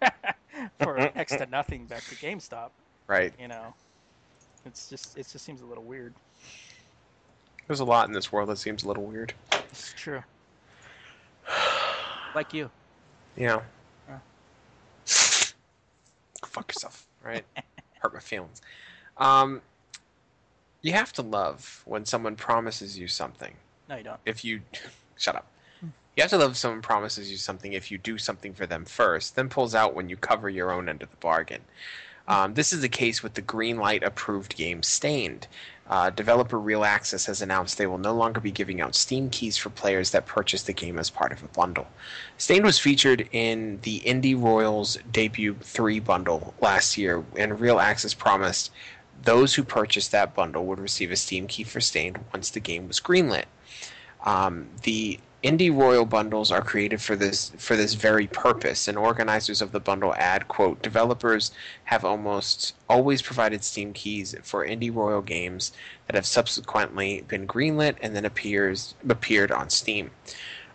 for 0.80 0.98
mm-hmm. 0.98 1.16
next 1.16 1.36
to 1.36 1.46
nothing 1.46 1.86
back 1.86 2.02
to 2.08 2.16
GameStop. 2.16 2.70
Right. 3.06 3.34
You 3.38 3.48
know, 3.48 3.74
it's 4.66 4.88
just 4.88 5.16
it 5.16 5.26
just 5.30 5.44
seems 5.44 5.60
a 5.60 5.66
little 5.66 5.84
weird. 5.84 6.14
There's 7.66 7.80
a 7.80 7.84
lot 7.84 8.08
in 8.08 8.12
this 8.12 8.32
world 8.32 8.48
that 8.48 8.56
seems 8.56 8.82
a 8.82 8.88
little 8.88 9.04
weird. 9.04 9.32
It's 9.70 9.92
true. 9.96 10.22
Like 12.32 12.54
you. 12.54 12.70
Yeah. 13.36 13.60
Fuck 15.04 16.68
yourself, 16.68 17.04
right? 17.24 17.44
Hurt 17.98 18.14
my 18.14 18.20
feelings. 18.20 18.62
Um, 19.16 19.62
you 20.82 20.92
have 20.92 21.12
to 21.14 21.22
love 21.22 21.82
when 21.86 22.04
someone 22.04 22.36
promises 22.36 22.96
you 22.96 23.08
something. 23.08 23.52
No, 23.88 23.96
you 23.96 24.04
don't. 24.04 24.20
If 24.24 24.44
you 24.44 24.60
shut 25.16 25.34
up. 25.34 25.46
You 26.16 26.22
have 26.22 26.30
to 26.30 26.38
love 26.38 26.56
someone 26.56 26.82
promises 26.82 27.30
you 27.30 27.36
something 27.36 27.72
if 27.72 27.90
you 27.90 27.96
do 27.96 28.18
something 28.18 28.52
for 28.52 28.66
them 28.66 28.84
first, 28.84 29.36
then 29.36 29.48
pulls 29.48 29.74
out 29.74 29.94
when 29.94 30.08
you 30.08 30.16
cover 30.16 30.48
your 30.48 30.70
own 30.72 30.88
end 30.88 31.02
of 31.02 31.10
the 31.10 31.16
bargain. 31.16 31.62
Um, 32.30 32.54
this 32.54 32.72
is 32.72 32.80
the 32.80 32.88
case 32.88 33.24
with 33.24 33.34
the 33.34 33.42
Greenlight 33.42 34.04
approved 34.06 34.56
game 34.56 34.84
Stained. 34.84 35.48
Uh, 35.88 36.10
developer 36.10 36.60
Real 36.60 36.84
Access 36.84 37.26
has 37.26 37.42
announced 37.42 37.76
they 37.76 37.88
will 37.88 37.98
no 37.98 38.14
longer 38.14 38.40
be 38.40 38.52
giving 38.52 38.80
out 38.80 38.94
Steam 38.94 39.28
keys 39.30 39.56
for 39.56 39.70
players 39.70 40.12
that 40.12 40.26
purchase 40.26 40.62
the 40.62 40.72
game 40.72 40.96
as 40.96 41.10
part 41.10 41.32
of 41.32 41.42
a 41.42 41.48
bundle. 41.48 41.88
Stained 42.38 42.64
was 42.64 42.78
featured 42.78 43.28
in 43.32 43.80
the 43.82 43.98
Indie 44.06 44.40
Royale's 44.40 44.96
debut 45.10 45.56
3 45.60 45.98
bundle 45.98 46.54
last 46.60 46.96
year, 46.96 47.24
and 47.36 47.58
Real 47.58 47.80
Access 47.80 48.14
promised 48.14 48.70
those 49.24 49.56
who 49.56 49.64
purchased 49.64 50.12
that 50.12 50.32
bundle 50.32 50.66
would 50.66 50.78
receive 50.78 51.10
a 51.10 51.16
Steam 51.16 51.48
key 51.48 51.64
for 51.64 51.80
Stained 51.80 52.20
once 52.32 52.50
the 52.50 52.60
game 52.60 52.86
was 52.86 53.00
greenlit. 53.00 53.46
Um, 54.24 54.68
the 54.84 55.18
Indie 55.42 55.74
Royale 55.74 56.04
bundles 56.04 56.52
are 56.52 56.60
created 56.60 57.00
for 57.00 57.16
this 57.16 57.50
for 57.56 57.74
this 57.74 57.94
very 57.94 58.26
purpose, 58.26 58.86
and 58.86 58.98
organizers 58.98 59.62
of 59.62 59.72
the 59.72 59.80
bundle 59.80 60.14
add, 60.18 60.48
"quote 60.48 60.82
Developers 60.82 61.50
have 61.84 62.04
almost 62.04 62.74
always 62.90 63.22
provided 63.22 63.64
Steam 63.64 63.94
keys 63.94 64.34
for 64.42 64.66
Indie 64.66 64.94
Royale 64.94 65.22
games 65.22 65.72
that 66.06 66.14
have 66.14 66.26
subsequently 66.26 67.24
been 67.26 67.46
greenlit 67.46 67.96
and 68.02 68.14
then 68.14 68.26
appears 68.26 68.94
appeared 69.08 69.50
on 69.50 69.70
Steam." 69.70 70.10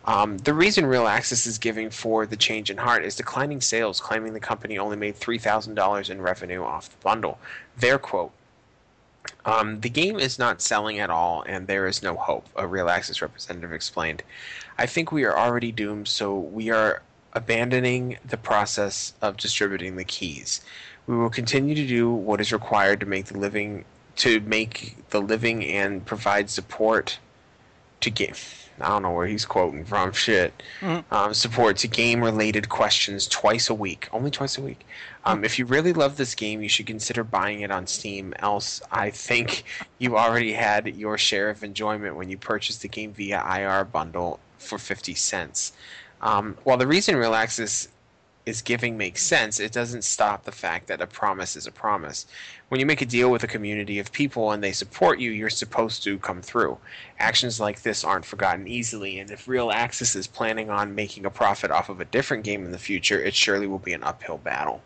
Um, 0.06 0.40
the 0.40 0.54
reason 0.54 0.88
Real 0.88 1.08
Access 1.08 1.46
is 1.46 1.60
giving 1.60 1.92
for 1.92 2.26
the 2.26 2.36
change 2.36 2.72
in 2.72 2.78
heart 2.78 3.06
is 3.06 3.16
declining 3.16 3.62
sales, 3.62 4.00
claiming 4.00 4.34
the 4.34 4.40
company 4.40 4.80
only 4.80 4.98
made 4.98 5.16
three 5.16 5.38
thousand 5.38 5.76
dollars 5.76 6.10
in 6.10 6.22
revenue 6.22 6.64
off 6.64 6.90
the 6.90 6.98
bundle. 7.04 7.38
Their 7.78 8.00
quote. 8.00 8.32
Um, 9.46 9.82
the 9.82 9.90
game 9.90 10.20
is 10.20 10.40
not 10.40 10.62
selling 10.62 11.00
at 11.00 11.10
all, 11.10 11.44
and 11.48 11.68
there 11.68 11.88
is 11.88 12.02
no 12.02 12.16
hope, 12.16 12.48
a 12.56 12.68
Real 12.68 12.90
Access 12.90 13.22
representative 13.22 13.72
explained. 13.72 14.24
I 14.78 14.86
think 14.86 15.12
we 15.12 15.24
are 15.24 15.38
already 15.38 15.72
doomed, 15.72 16.08
so 16.08 16.38
we 16.38 16.70
are 16.70 17.02
abandoning 17.34 18.18
the 18.26 18.38
process 18.38 19.14
of 19.22 19.38
distributing 19.38 19.96
the 19.96 20.04
keys. 20.04 20.62
We 21.08 21.18
will 21.18 21.30
continue 21.30 21.76
to 21.76 21.86
do 21.86 22.12
what 22.12 22.42
is 22.42 22.52
required 22.52 23.00
to 23.02 23.06
make 23.06 23.26
the 23.26 23.38
living 23.38 23.86
to 24.18 24.40
make 24.42 24.96
the 25.10 25.20
living 25.20 25.66
and 25.66 26.06
provide 26.06 26.50
support 26.50 27.20
to 28.00 28.10
game. 28.10 28.36
I 28.82 28.90
don't 28.90 29.04
know 29.04 29.12
where 29.12 29.28
he's 29.28 29.46
quoting 29.46 29.86
from. 29.86 30.12
Shit. 30.12 30.62
Um, 31.12 31.34
support 31.34 31.78
to 31.78 31.88
game 31.88 32.24
related 32.24 32.68
questions 32.70 33.28
twice 33.28 33.70
a 33.70 33.74
week. 33.74 34.10
Only 34.12 34.32
twice 34.32 34.58
a 34.58 34.62
week. 34.62 34.86
Um, 35.24 35.44
if 35.44 35.58
you 35.58 35.66
really 35.66 35.94
love 35.94 36.18
this 36.18 36.36
game, 36.36 36.62
you 36.62 36.70
should 36.70 36.86
consider 36.86 37.24
buying 37.24 37.62
it 37.62 37.72
on 37.72 37.88
Steam. 37.88 38.34
Else, 38.40 38.82
I 38.92 39.10
think 39.10 39.64
you 39.98 40.18
already 40.18 40.54
had 40.54 40.88
your 40.96 41.18
share 41.18 41.50
of 41.50 41.64
enjoyment 41.64 42.16
when 42.16 42.30
you 42.30 42.38
purchased 42.38 42.82
the 42.82 42.88
game 42.88 43.14
via 43.14 43.44
IR 43.44 43.86
bundle 43.86 44.40
for 44.58 44.78
50 44.78 45.16
cents. 45.16 45.72
Um, 46.22 46.58
while 46.64 46.78
the 46.78 46.88
reason 46.88 47.16
Real 47.16 47.36
Access 47.36 47.88
is 48.46 48.62
giving 48.62 48.96
makes 48.96 49.24
sense, 49.24 49.60
it 49.60 49.72
doesn't 49.72 50.04
stop 50.04 50.44
the 50.44 50.52
fact 50.52 50.88
that 50.88 51.02
a 51.02 51.08
promise 51.08 51.56
is 51.56 51.66
a 51.66 51.72
promise. 51.72 52.28
When 52.70 52.80
you 52.80 52.86
make 52.86 53.02
a 53.02 53.06
deal 53.06 53.32
with 53.32 53.44
a 53.44 53.48
community 53.48 54.00
of 54.00 54.12
people 54.12 54.52
and 54.52 54.64
they 54.64 54.72
support 54.72 55.20
you, 55.20 55.32
you're 55.32 55.50
supposed 55.50 56.04
to 56.04 56.20
come 56.20 56.42
through. 56.42 56.78
Actions 57.20 57.60
like 57.60 57.82
this 57.82 58.04
aren't 58.04 58.26
forgotten 58.26 58.68
easily, 58.68 59.20
and 59.20 59.32
if 59.32 59.48
Real 59.48 59.72
Access 59.72 60.16
is 60.16 60.28
planning 60.28 60.70
on 60.70 60.94
making 60.94 61.26
a 61.26 61.30
profit 61.30 61.72
off 61.72 61.90
of 61.90 62.02
a 62.02 62.06
different 62.06 62.44
game 62.44 62.66
in 62.66 62.72
the 62.72 62.78
future, 62.78 63.20
it 63.22 63.34
surely 63.34 63.68
will 63.68 63.80
be 63.80 63.94
an 63.94 64.04
uphill 64.04 64.38
battle. 64.38 64.82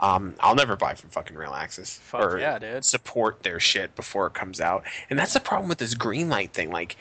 Um, 0.00 0.34
I'll 0.40 0.54
never 0.54 0.76
buy 0.76 0.94
from 0.94 1.10
fucking 1.10 1.36
Real 1.36 1.54
Access 1.54 1.98
Fuck 1.98 2.20
or 2.20 2.38
yeah, 2.38 2.58
dude. 2.58 2.84
support 2.84 3.42
their 3.42 3.58
shit 3.60 3.94
before 3.96 4.26
it 4.26 4.34
comes 4.34 4.60
out, 4.60 4.84
and 5.08 5.18
that's 5.18 5.34
the 5.34 5.40
problem 5.40 5.68
with 5.68 5.78
this 5.78 5.94
green 5.94 6.28
light 6.28 6.52
thing. 6.52 6.70
Like, 6.70 6.96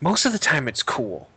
most 0.00 0.24
of 0.24 0.32
the 0.32 0.38
time 0.38 0.68
it's 0.68 0.82
cool. 0.82 1.28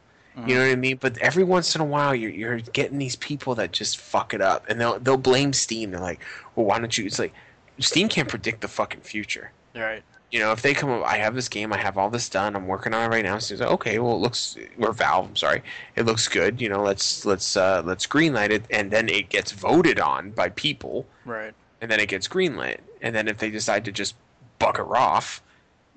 You 0.46 0.54
know 0.56 0.62
what 0.62 0.72
I 0.72 0.76
mean? 0.76 0.98
But 0.98 1.18
every 1.18 1.44
once 1.44 1.74
in 1.74 1.82
a 1.82 1.86
while, 1.86 2.14
you're 2.14 2.30
you're 2.30 2.60
getting 2.60 3.00
these 3.00 3.16
people 3.16 3.56
that 3.56 3.72
just 3.72 3.98
fuck 3.98 4.36
it 4.36 4.42
up, 4.42 4.70
and 4.70 4.80
they'll 4.80 5.00
they'll 5.00 5.18
blame 5.18 5.52
Steam. 5.52 5.90
They're 5.90 6.00
like, 6.00 6.20
"Well, 6.56 6.68
why 6.68 6.78
don't 6.80 6.96
you?" 6.96 7.06
It's 7.06 7.18
like 7.18 7.34
Steam 7.80 8.08
can't 8.08 8.28
predict 8.30 8.62
the 8.62 8.68
fucking 8.68 9.02
future. 9.02 9.52
Right. 9.76 10.04
You 10.30 10.40
know, 10.40 10.52
if 10.52 10.62
they 10.62 10.74
come 10.74 10.90
up, 10.90 11.04
I 11.06 11.18
have 11.18 11.34
this 11.36 11.48
game, 11.48 11.72
I 11.72 11.78
have 11.78 11.98
all 11.98 12.10
this 12.10 12.28
done, 12.28 12.56
I'm 12.56 12.68
working 12.68 12.94
on 12.94 13.06
it 13.06 13.16
right 13.16 13.24
now. 13.24 13.38
So 13.40 13.56
like, 13.56 13.70
okay, 13.70 13.98
well, 13.98 14.14
it 14.14 14.20
looks 14.20 14.58
or 14.78 14.92
Valve, 14.92 15.26
I'm 15.30 15.36
sorry, 15.38 15.64
it 15.96 16.06
looks 16.06 16.28
good. 16.28 16.60
You 16.62 16.68
know, 16.70 16.84
let's 16.84 17.26
let's 17.26 17.56
uh, 17.58 17.82
let's 17.86 18.06
greenlight 18.06 18.50
it, 18.50 18.64
and 18.70 18.92
then 18.92 19.08
it 19.10 19.30
gets 19.30 19.52
voted 19.54 20.00
on 20.00 20.32
by 20.32 20.50
people, 20.50 21.08
Right. 21.26 21.54
and 21.82 21.90
then 21.90 22.00
it 22.02 22.10
gets 22.10 22.28
greenlit, 22.28 22.80
and 23.02 23.16
then 23.16 23.28
if 23.30 23.38
they 23.38 23.50
decide 23.50 23.86
to 23.86 23.92
just 23.92 24.16
bugger 24.60 24.96
off, 24.96 25.42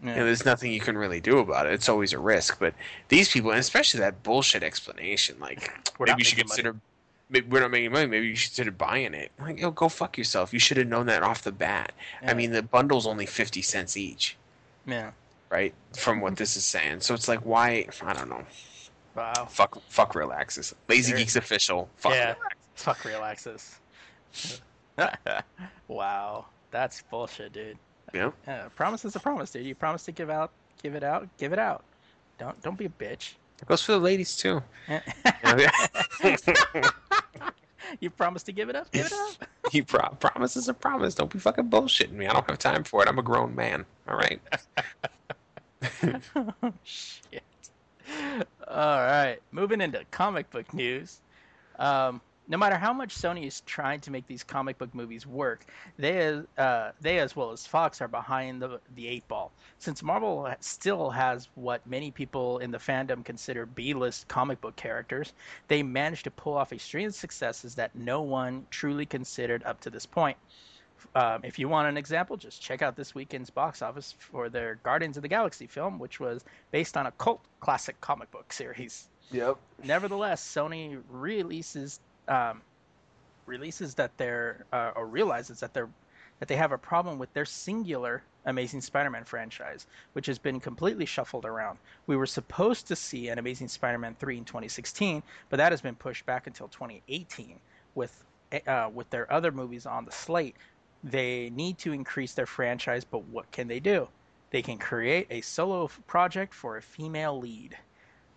Yeah. 0.02 0.10
you 0.10 0.16
know, 0.20 0.24
there's 0.26 0.44
nothing 0.46 0.72
you 0.72 0.80
can 0.80 0.96
really 0.96 1.20
do 1.20 1.38
about 1.38 1.66
it. 1.66 1.74
It's 1.74 1.88
always 1.88 2.12
a 2.12 2.18
risk. 2.18 2.58
But 2.58 2.74
these 3.08 3.28
people, 3.28 3.50
and 3.50 3.60
especially 3.60 4.00
that 4.00 4.22
bullshit 4.22 4.62
explanation, 4.62 5.36
like 5.40 5.70
We're 5.98 6.06
maybe 6.06 6.20
you 6.20 6.24
should 6.24 6.38
making 6.38 6.48
money. 6.48 6.62
consider. 6.62 6.76
Maybe 7.28 7.46
we're 7.48 7.60
not 7.60 7.70
making 7.70 7.92
money. 7.92 8.06
Maybe 8.06 8.26
you 8.28 8.34
should 8.34 8.50
consider 8.50 8.70
buying 8.72 9.14
it. 9.14 9.30
Like, 9.38 9.60
yo, 9.60 9.70
go 9.70 9.88
fuck 9.88 10.18
yourself. 10.18 10.52
You 10.52 10.58
should 10.58 10.78
have 10.78 10.88
known 10.88 11.06
that 11.06 11.22
off 11.22 11.42
the 11.42 11.52
bat. 11.52 11.92
Yeah. 12.22 12.30
I 12.30 12.34
mean, 12.34 12.50
the 12.50 12.62
bundle's 12.62 13.06
only 13.06 13.26
fifty 13.26 13.62
cents 13.62 13.96
each, 13.96 14.36
Yeah. 14.86 15.10
right? 15.50 15.72
From 15.96 16.20
what 16.20 16.34
this 16.36 16.56
is 16.56 16.64
saying. 16.64 17.00
So 17.02 17.14
it's 17.14 17.28
like, 17.28 17.40
why? 17.40 17.86
I 18.04 18.12
don't 18.14 18.28
know. 18.30 18.42
Wow. 19.14 19.46
Fuck, 19.50 19.80
fuck 19.88 20.14
Real 20.16 20.32
Access. 20.32 20.74
Lazy 20.88 21.12
There- 21.12 21.18
Geeks 21.20 21.36
official. 21.36 21.88
Fuck 21.96 22.12
yeah. 22.14 22.28
Real 22.32 22.36
Access. 22.50 22.84
Fuck 22.84 23.04
real 23.04 23.22
access. 23.22 23.78
wow. 25.88 26.46
That's 26.70 27.02
bullshit, 27.02 27.52
dude. 27.52 27.78
Yeah. 28.12 28.30
Yeah, 28.46 28.68
promise 28.74 29.04
is 29.04 29.16
a 29.16 29.20
promise, 29.20 29.50
dude. 29.50 29.64
You 29.66 29.74
promise 29.74 30.04
to 30.04 30.12
give 30.12 30.30
out, 30.30 30.50
give 30.82 30.94
it 30.94 31.02
out, 31.04 31.28
give 31.38 31.52
it 31.52 31.58
out. 31.58 31.84
Don't 32.38 32.60
don't 32.62 32.76
be 32.78 32.86
a 32.86 32.88
bitch. 32.88 33.34
It 33.60 33.66
goes 33.68 33.82
for 33.82 33.92
the 33.92 33.98
ladies 33.98 34.36
too. 34.36 34.62
You 37.98 38.08
promise 38.08 38.44
to 38.44 38.52
give 38.52 38.68
it 38.68 38.76
up, 38.76 38.90
give 38.92 39.06
it 39.06 39.12
up. 39.12 39.48
You 39.72 39.84
pro- 39.84 40.08
promise 40.20 40.56
is 40.56 40.68
a 40.68 40.74
promise. 40.74 41.14
Don't 41.14 41.30
be 41.30 41.38
fucking 41.38 41.70
bullshitting 41.70 42.12
me. 42.12 42.26
I 42.26 42.32
don't 42.32 42.48
have 42.48 42.58
time 42.58 42.82
for 42.84 43.02
it. 43.02 43.08
I'm 43.08 43.18
a 43.18 43.22
grown 43.22 43.54
man. 43.54 43.84
All 44.08 44.16
right. 44.16 44.40
Shit. 46.84 47.42
All 48.68 48.98
right, 48.98 49.38
moving 49.52 49.80
into 49.80 50.04
comic 50.10 50.50
book 50.50 50.72
news. 50.74 51.20
Um, 51.78 52.20
no 52.48 52.56
matter 52.56 52.76
how 52.76 52.92
much 52.92 53.16
Sony 53.16 53.46
is 53.46 53.60
trying 53.60 54.00
to 54.00 54.10
make 54.10 54.26
these 54.26 54.42
comic 54.42 54.78
book 54.78 54.94
movies 54.94 55.26
work, 55.26 55.64
they, 55.98 56.40
uh, 56.58 56.90
they 57.00 57.18
as 57.18 57.36
well 57.36 57.52
as 57.52 57.66
Fox 57.66 58.00
are 58.00 58.08
behind 58.08 58.60
the 58.60 58.80
the 58.96 59.06
eight 59.06 59.26
ball. 59.28 59.52
Since 59.78 60.02
Marvel 60.02 60.52
still 60.60 61.10
has 61.10 61.48
what 61.54 61.86
many 61.86 62.10
people 62.10 62.58
in 62.58 62.70
the 62.70 62.78
fandom 62.78 63.24
consider 63.24 63.66
B-list 63.66 64.26
comic 64.28 64.60
book 64.60 64.76
characters, 64.76 65.32
they 65.68 65.82
managed 65.82 66.24
to 66.24 66.30
pull 66.30 66.54
off 66.54 66.72
a 66.72 66.78
string 66.78 67.06
of 67.06 67.14
successes 67.14 67.76
that 67.76 67.94
no 67.94 68.22
one 68.22 68.66
truly 68.70 69.06
considered 69.06 69.62
up 69.64 69.80
to 69.82 69.90
this 69.90 70.06
point. 70.06 70.36
Um, 71.14 71.40
if 71.44 71.58
you 71.58 71.68
want 71.68 71.88
an 71.88 71.96
example, 71.96 72.36
just 72.36 72.60
check 72.60 72.82
out 72.82 72.94
this 72.94 73.14
weekend's 73.14 73.50
box 73.50 73.82
office 73.82 74.14
for 74.18 74.48
their 74.48 74.76
Guardians 74.82 75.16
of 75.16 75.22
the 75.22 75.28
Galaxy 75.28 75.66
film, 75.66 75.98
which 75.98 76.20
was 76.20 76.44
based 76.70 76.96
on 76.96 77.06
a 77.06 77.10
cult 77.12 77.40
classic 77.60 78.00
comic 78.00 78.30
book 78.30 78.52
series. 78.52 79.08
Yep. 79.32 79.56
Nevertheless, 79.84 80.42
Sony 80.42 81.00
releases 81.08 82.00
um, 82.30 82.62
releases 83.46 83.94
that 83.94 84.16
they're 84.16 84.64
uh, 84.72 84.92
or 84.96 85.06
realizes 85.06 85.60
that 85.60 85.74
they're 85.74 85.90
that 86.38 86.48
they 86.48 86.56
have 86.56 86.72
a 86.72 86.78
problem 86.78 87.18
with 87.18 87.32
their 87.34 87.44
singular 87.44 88.22
Amazing 88.46 88.80
Spider-Man 88.80 89.24
franchise, 89.24 89.86
which 90.14 90.24
has 90.24 90.38
been 90.38 90.58
completely 90.58 91.04
shuffled 91.04 91.44
around. 91.44 91.78
We 92.06 92.16
were 92.16 92.26
supposed 92.26 92.86
to 92.88 92.96
see 92.96 93.28
an 93.28 93.38
Amazing 93.38 93.68
Spider-Man 93.68 94.16
3 94.18 94.38
in 94.38 94.44
2016, 94.46 95.22
but 95.50 95.58
that 95.58 95.72
has 95.72 95.82
been 95.82 95.94
pushed 95.94 96.24
back 96.24 96.46
until 96.46 96.68
2018 96.68 97.60
with 97.94 98.24
uh, 98.66 98.88
with 98.92 99.10
their 99.10 99.30
other 99.30 99.52
movies 99.52 99.84
on 99.84 100.06
the 100.06 100.12
slate. 100.12 100.56
They 101.04 101.50
need 101.50 101.78
to 101.78 101.92
increase 101.92 102.32
their 102.32 102.46
franchise, 102.46 103.04
but 103.04 103.24
what 103.24 103.50
can 103.52 103.68
they 103.68 103.80
do? 103.80 104.08
They 104.50 104.62
can 104.62 104.78
create 104.78 105.26
a 105.30 105.40
solo 105.42 105.88
project 106.06 106.54
for 106.54 106.76
a 106.76 106.82
female 106.82 107.38
lead. 107.38 107.76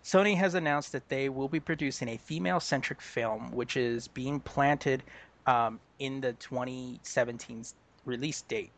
Sony 0.03 0.35
has 0.35 0.53
announced 0.53 0.91
that 0.91 1.07
they 1.07 1.29
will 1.29 1.47
be 1.47 1.61
producing 1.61 2.09
a 2.09 2.17
female 2.17 2.59
centric 2.59 3.01
film, 3.01 3.51
which 3.51 3.77
is 3.77 4.09
being 4.09 4.39
planted 4.39 5.01
um, 5.47 5.79
in 5.99 6.19
the 6.19 6.33
2017 6.33 7.63
release 8.05 8.41
date. 8.41 8.71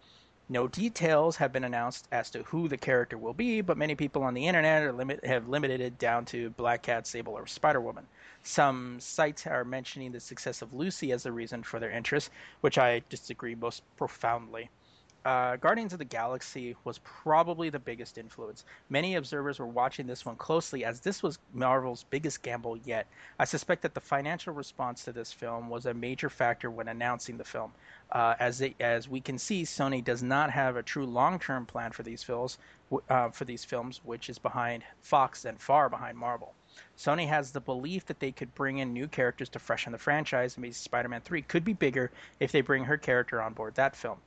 No 0.48 0.68
details 0.68 1.38
have 1.38 1.52
been 1.52 1.64
announced 1.64 2.08
as 2.12 2.30
to 2.30 2.44
who 2.44 2.68
the 2.68 2.78
character 2.78 3.18
will 3.18 3.34
be, 3.34 3.62
but 3.62 3.78
many 3.78 3.96
people 3.96 4.22
on 4.22 4.36
the 4.36 4.46
internet 4.46 4.96
limit, 4.96 5.26
have 5.26 5.50
limited 5.50 5.82
it 5.82 5.98
down 5.98 6.26
to 6.26 6.52
Black 6.52 6.84
Cat, 6.84 7.08
Sable, 7.08 7.34
or 7.34 7.48
Spider 7.48 7.82
Woman. 7.82 8.06
Some 8.44 9.00
sites 9.00 9.48
are 9.48 9.66
mentioning 9.66 10.12
the 10.12 10.20
success 10.20 10.62
of 10.62 10.76
Lucy 10.76 11.12
as 11.12 11.26
a 11.26 11.32
reason 11.32 11.64
for 11.64 11.80
their 11.80 11.90
interest, 11.90 12.30
which 12.62 12.78
I 12.78 13.02
disagree 13.10 13.56
most 13.56 13.82
profoundly. 13.98 14.70
Uh, 15.26 15.56
Guardians 15.56 15.92
of 15.92 15.98
the 15.98 16.06
Galaxy 16.06 16.76
was 16.84 17.00
probably 17.00 17.72
the 17.72 17.80
biggest 17.80 18.20
influence. 18.20 18.64
Many 18.90 19.16
observers 19.16 19.58
were 19.58 19.66
watching 19.66 20.06
this 20.06 20.24
one 20.24 20.36
closely 20.36 20.86
as 20.86 21.00
this 21.00 21.24
was 21.24 21.40
Marvel's 21.52 22.04
biggest 22.12 22.44
gamble 22.44 22.78
yet. 22.78 23.08
I 23.40 23.46
suspect 23.46 23.82
that 23.82 23.96
the 23.96 24.02
financial 24.02 24.54
response 24.54 25.04
to 25.06 25.12
this 25.12 25.34
film 25.34 25.68
was 25.68 25.88
a 25.88 25.96
major 25.96 26.30
factor 26.30 26.70
when 26.70 26.88
announcing 26.88 27.38
the 27.38 27.44
film. 27.44 27.72
Uh, 28.12 28.36
as 28.40 28.62
it, 28.62 28.76
as 28.80 29.10
we 29.10 29.20
can 29.20 29.40
see, 29.40 29.64
Sony 29.64 30.04
does 30.04 30.22
not 30.22 30.52
have 30.52 30.76
a 30.76 30.84
true 30.84 31.08
long-term 31.08 31.66
plan 31.66 31.92
for 31.92 32.04
these 32.04 32.22
films, 32.22 32.60
uh, 33.10 33.30
for 33.30 33.46
these 33.46 33.66
films, 33.66 34.02
which 34.04 34.30
is 34.30 34.38
behind 34.38 34.84
Fox 35.02 35.46
and 35.46 35.60
far 35.60 35.90
behind 35.90 36.20
Marvel. 36.20 36.54
Sony 37.00 37.28
has 37.28 37.52
the 37.52 37.62
belief 37.62 38.06
that 38.06 38.20
they 38.20 38.32
could 38.32 38.54
bring 38.54 38.78
in 38.78 38.94
new 38.94 39.08
characters 39.08 39.50
to 39.50 39.58
freshen 39.58 39.92
the 39.92 39.98
franchise. 39.98 40.56
And 40.56 40.62
maybe 40.62 40.74
Spider-Man 40.74 41.22
3 41.22 41.42
could 41.42 41.66
be 41.66 41.74
bigger 41.74 42.12
if 42.40 42.52
they 42.52 42.62
bring 42.62 42.84
her 42.84 42.98
character 42.98 43.42
on 43.42 43.54
board 43.54 43.74
that 43.74 43.96
film 43.96 44.20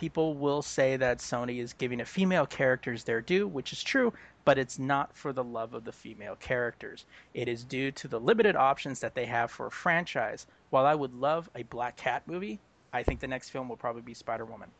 people 0.00 0.32
will 0.34 0.62
say 0.62 0.96
that 0.96 1.18
Sony 1.18 1.60
is 1.60 1.74
giving 1.74 2.00
a 2.00 2.06
female 2.06 2.46
characters 2.46 3.04
their 3.04 3.20
due, 3.20 3.46
which 3.46 3.70
is 3.70 3.82
true, 3.82 4.14
but 4.46 4.58
it's 4.58 4.78
not 4.78 5.14
for 5.14 5.34
the 5.34 5.44
love 5.44 5.74
of 5.74 5.84
the 5.84 5.92
female 5.92 6.36
characters. 6.36 7.04
It 7.34 7.48
is 7.48 7.64
due 7.64 7.92
to 7.92 8.08
the 8.08 8.18
limited 8.18 8.56
options 8.56 9.00
that 9.00 9.14
they 9.14 9.26
have 9.26 9.50
for 9.50 9.66
a 9.66 9.70
franchise. 9.70 10.46
While 10.70 10.86
I 10.86 10.94
would 10.94 11.12
love 11.12 11.50
a 11.54 11.64
Black 11.64 11.98
Cat 11.98 12.22
movie, 12.26 12.58
I 12.94 13.02
think 13.02 13.20
the 13.20 13.28
next 13.28 13.50
film 13.50 13.68
will 13.68 13.76
probably 13.76 14.00
be 14.00 14.14
Spider 14.14 14.46
Woman. 14.46 14.70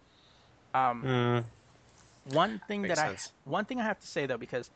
Um, 0.73 1.05
Mm, 1.05 1.45
one 2.25 2.61
thing 2.67 2.83
Makes 2.83 2.97
that 2.97 3.09
sense. 3.09 3.33
I 3.47 3.51
one 3.51 3.65
thing 3.67 3.79
I 3.79 3.85
have 3.85 4.01
to 4.01 4.07
say 4.07 4.25
though, 4.27 4.39
because 4.39 4.71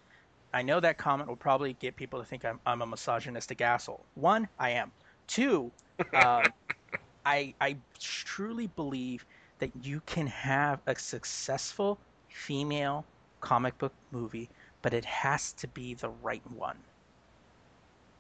I 0.53 0.63
know 0.63 0.79
that 0.81 0.99
comment 0.99 1.29
will 1.29 1.37
probably 1.37 1.73
get 1.73 1.97
people 1.97 2.21
to 2.21 2.27
think 2.27 2.45
I'm, 2.45 2.61
I'm 2.67 2.83
a 2.83 2.87
misogynistic 2.87 3.63
asshole. 3.63 4.05
One, 4.15 4.49
I 4.59 4.71
am. 4.71 4.93
Two, 5.27 5.73
um, 6.15 6.53
I 7.25 7.55
I 7.61 7.77
truly 7.99 8.67
believe 8.67 9.25
that 9.59 9.71
you 9.83 10.01
can 10.07 10.27
have 10.27 10.81
a 10.87 10.95
successful 10.97 11.99
female 12.29 13.05
comic 13.41 13.77
book 13.79 13.93
movie, 14.11 14.49
but 14.83 14.93
it 14.93 15.05
has 15.05 15.53
to 15.53 15.69
be 15.69 15.95
the 15.95 16.09
right 16.23 16.43
one. 16.51 16.77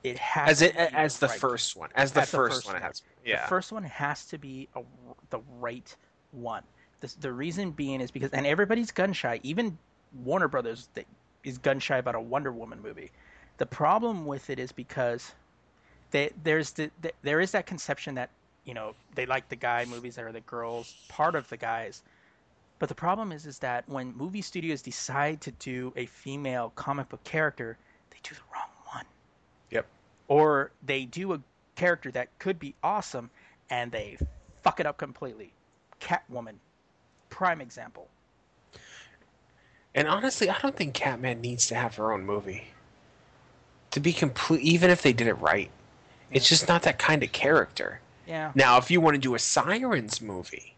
It 0.02 0.18
has 0.18 0.48
as 0.50 0.62
it 0.62 0.72
to 0.72 0.90
be 0.90 0.94
as 0.94 1.18
the 1.18 1.28
right 1.28 1.40
first 1.40 1.76
one, 1.76 1.88
as 1.94 2.12
the 2.12 2.20
As 2.20 2.30
first, 2.30 2.56
first 2.56 2.66
one, 2.66 2.76
it 2.76 2.82
has. 2.82 3.02
Yeah. 3.24 3.42
the 3.42 3.48
first 3.48 3.72
one 3.72 3.84
has 3.84 4.26
to 4.26 4.38
be 4.38 4.68
a, 4.76 4.82
the 5.30 5.40
right 5.58 5.94
one. 6.32 6.62
The, 7.00 7.12
the 7.20 7.32
reason 7.32 7.70
being 7.70 8.00
is 8.00 8.10
because, 8.10 8.30
and 8.30 8.46
everybody's 8.46 8.90
gun 8.90 9.12
shy. 9.12 9.40
Even 9.42 9.76
Warner 10.22 10.48
Brothers 10.48 10.88
is 11.42 11.58
gun 11.58 11.78
shy 11.80 11.98
about 11.98 12.14
a 12.14 12.20
Wonder 12.20 12.52
Woman 12.52 12.80
movie. 12.82 13.10
The 13.56 13.66
problem 13.66 14.26
with 14.26 14.50
it 14.50 14.58
is 14.58 14.72
because 14.72 15.32
they, 16.10 16.30
there's 16.42 16.70
the, 16.72 16.90
the 17.02 17.12
there 17.22 17.40
is 17.40 17.50
that 17.52 17.66
conception 17.66 18.14
that 18.16 18.30
you 18.64 18.74
know 18.74 18.94
they 19.14 19.26
like 19.26 19.48
the 19.48 19.56
guy 19.56 19.84
movies 19.84 20.16
that 20.16 20.24
are 20.24 20.32
the 20.32 20.40
girls 20.40 20.94
part 21.08 21.34
of 21.34 21.48
the 21.48 21.56
guys. 21.56 22.02
But 22.78 22.88
the 22.88 22.94
problem 22.94 23.32
is 23.32 23.46
is 23.46 23.58
that 23.60 23.88
when 23.88 24.14
movie 24.16 24.42
studios 24.42 24.82
decide 24.82 25.40
to 25.42 25.50
do 25.52 25.92
a 25.96 26.06
female 26.06 26.72
comic 26.74 27.08
book 27.08 27.22
character, 27.24 27.78
they 28.10 28.18
do 28.22 28.34
the 28.34 28.40
wrong 28.52 28.68
one 28.92 29.04
Yep. 29.70 29.86
or 30.28 30.70
they 30.84 31.04
do 31.04 31.32
a 31.34 31.40
character 31.76 32.10
that 32.12 32.36
could 32.38 32.58
be 32.58 32.74
awesome 32.82 33.30
and 33.70 33.90
they 33.92 34.18
fuck 34.62 34.80
it 34.80 34.86
up 34.86 34.98
completely. 34.98 35.52
Catwoman, 36.00 36.56
prime 37.30 37.60
example. 37.60 38.08
And 39.94 40.08
honestly, 40.08 40.50
I 40.50 40.58
don't 40.58 40.74
think 40.76 40.94
Catman 40.94 41.40
needs 41.40 41.66
to 41.68 41.76
have 41.76 41.94
her 41.96 42.12
own 42.12 42.24
movie. 42.26 42.68
To 43.92 44.00
be 44.00 44.12
complete, 44.12 44.60
even 44.62 44.90
if 44.90 45.02
they 45.02 45.12
did 45.12 45.28
it 45.28 45.34
right, 45.34 45.70
it's 46.32 46.48
just 46.48 46.66
not 46.66 46.82
that 46.82 46.98
kind 46.98 47.22
of 47.22 47.30
character. 47.30 48.00
Yeah, 48.26 48.52
Now, 48.54 48.78
if 48.78 48.90
you 48.90 49.00
want 49.00 49.14
to 49.14 49.20
do 49.20 49.34
a 49.34 49.38
Sirens 49.38 50.20
movie, 50.22 50.70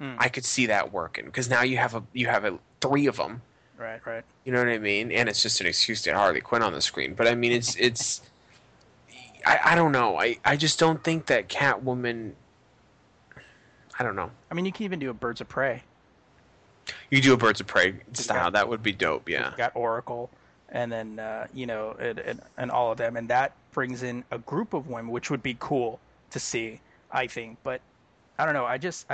Mm. 0.00 0.14
I 0.18 0.28
could 0.28 0.44
see 0.44 0.66
that 0.66 0.92
working 0.92 1.24
because 1.24 1.50
now 1.50 1.62
you 1.62 1.76
have 1.76 1.96
a 1.96 2.02
you 2.12 2.28
have 2.28 2.44
a 2.44 2.56
three 2.80 3.06
of 3.08 3.16
them. 3.16 3.42
right, 3.76 4.00
right. 4.06 4.22
You 4.44 4.52
know 4.52 4.60
what 4.60 4.68
I 4.68 4.78
mean? 4.78 5.10
And 5.10 5.28
it's 5.28 5.42
just 5.42 5.60
an 5.60 5.66
excuse 5.66 6.02
to 6.02 6.10
get 6.10 6.16
Harley 6.16 6.40
Quinn 6.40 6.62
on 6.62 6.72
the 6.72 6.80
screen. 6.80 7.14
But 7.14 7.26
I 7.26 7.34
mean, 7.34 7.50
it's 7.50 7.74
it's. 7.74 8.22
I, 9.44 9.58
I 9.64 9.74
don't 9.74 9.90
know. 9.92 10.16
I, 10.16 10.38
I 10.44 10.56
just 10.56 10.78
don't 10.78 11.02
think 11.02 11.26
that 11.26 11.48
Catwoman. 11.48 12.32
I 13.98 14.04
don't 14.04 14.14
know. 14.14 14.30
I 14.50 14.54
mean, 14.54 14.64
you 14.64 14.72
can 14.72 14.84
even 14.84 14.98
do 15.00 15.10
a 15.10 15.14
Birds 15.14 15.40
of 15.40 15.48
Prey. 15.48 15.82
You 17.10 17.20
do 17.20 17.32
a 17.32 17.36
Birds 17.36 17.60
of 17.60 17.66
Prey 17.66 17.94
style. 18.12 18.44
got- 18.44 18.52
That 18.52 18.68
would 18.68 18.82
be 18.82 18.92
dope. 18.92 19.28
Yeah. 19.28 19.52
Got 19.56 19.72
Oracle, 19.74 20.30
and 20.68 20.90
then 20.92 21.18
uh, 21.18 21.46
you 21.52 21.66
know, 21.66 21.96
and, 21.98 22.18
and, 22.20 22.40
and 22.56 22.70
all 22.70 22.92
of 22.92 22.98
them, 22.98 23.16
and 23.16 23.28
that 23.30 23.52
brings 23.72 24.02
in 24.04 24.22
a 24.30 24.38
group 24.38 24.74
of 24.74 24.86
women, 24.88 25.10
which 25.10 25.28
would 25.30 25.42
be 25.42 25.56
cool 25.58 25.98
to 26.30 26.40
see, 26.40 26.80
I 27.10 27.26
think. 27.26 27.58
But 27.62 27.82
I 28.38 28.44
don't 28.44 28.54
know. 28.54 28.66
I 28.66 28.78
just 28.78 29.06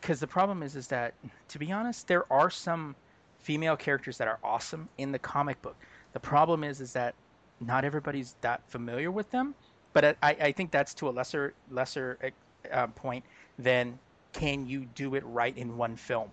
because 0.00 0.20
the 0.20 0.26
problem 0.26 0.62
is, 0.62 0.76
is 0.76 0.88
that 0.88 1.14
to 1.48 1.58
be 1.58 1.72
honest, 1.72 2.08
there 2.08 2.30
are 2.32 2.50
some 2.50 2.96
female 3.38 3.76
characters 3.76 4.18
that 4.18 4.28
are 4.28 4.38
awesome 4.42 4.88
in 4.98 5.12
the 5.12 5.18
comic 5.18 5.60
book. 5.62 5.76
The 6.12 6.20
problem 6.20 6.64
is, 6.64 6.80
is 6.80 6.92
that 6.94 7.14
not 7.60 7.84
everybody's 7.84 8.34
that 8.42 8.68
familiar 8.68 9.10
with 9.10 9.30
them. 9.30 9.54
But 9.92 10.18
I, 10.22 10.36
I 10.40 10.52
think 10.52 10.72
that's 10.72 10.94
to 10.94 11.08
a 11.08 11.10
lesser 11.10 11.54
lesser 11.70 12.32
uh, 12.70 12.88
point 12.88 13.24
than 13.58 14.00
can 14.32 14.66
you 14.66 14.86
do 14.86 15.14
it 15.14 15.24
right 15.24 15.56
in 15.56 15.76
one 15.76 15.96
film 15.96 16.30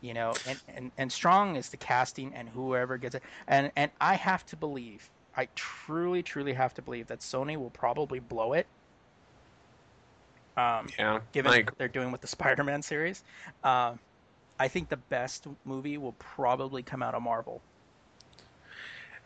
you 0.00 0.14
know 0.14 0.34
and, 0.46 0.60
and 0.68 0.92
and 0.98 1.12
strong 1.12 1.56
is 1.56 1.70
the 1.70 1.76
casting 1.76 2.34
and 2.34 2.48
whoever 2.48 2.98
gets 2.98 3.14
it 3.14 3.22
and 3.48 3.72
and 3.76 3.90
i 4.00 4.14
have 4.14 4.44
to 4.44 4.56
believe 4.56 5.10
i 5.36 5.48
truly 5.54 6.22
truly 6.22 6.52
have 6.52 6.74
to 6.74 6.82
believe 6.82 7.06
that 7.06 7.20
sony 7.20 7.56
will 7.56 7.70
probably 7.70 8.18
blow 8.20 8.52
it 8.52 8.66
um 10.56 10.88
Yeah. 10.98 11.20
given 11.32 11.52
I 11.52 11.62
what 11.64 11.76
they're 11.78 11.88
doing 11.88 12.12
with 12.12 12.20
the 12.20 12.26
spider-man 12.36 12.82
series 12.82 13.22
um 13.62 13.98
i 14.58 14.68
think 14.68 14.88
the 14.88 14.96
best 14.96 15.46
movie 15.64 15.98
will 15.98 16.14
probably 16.14 16.82
come 16.82 17.02
out 17.02 17.14
of 17.14 17.22
marvel 17.22 17.62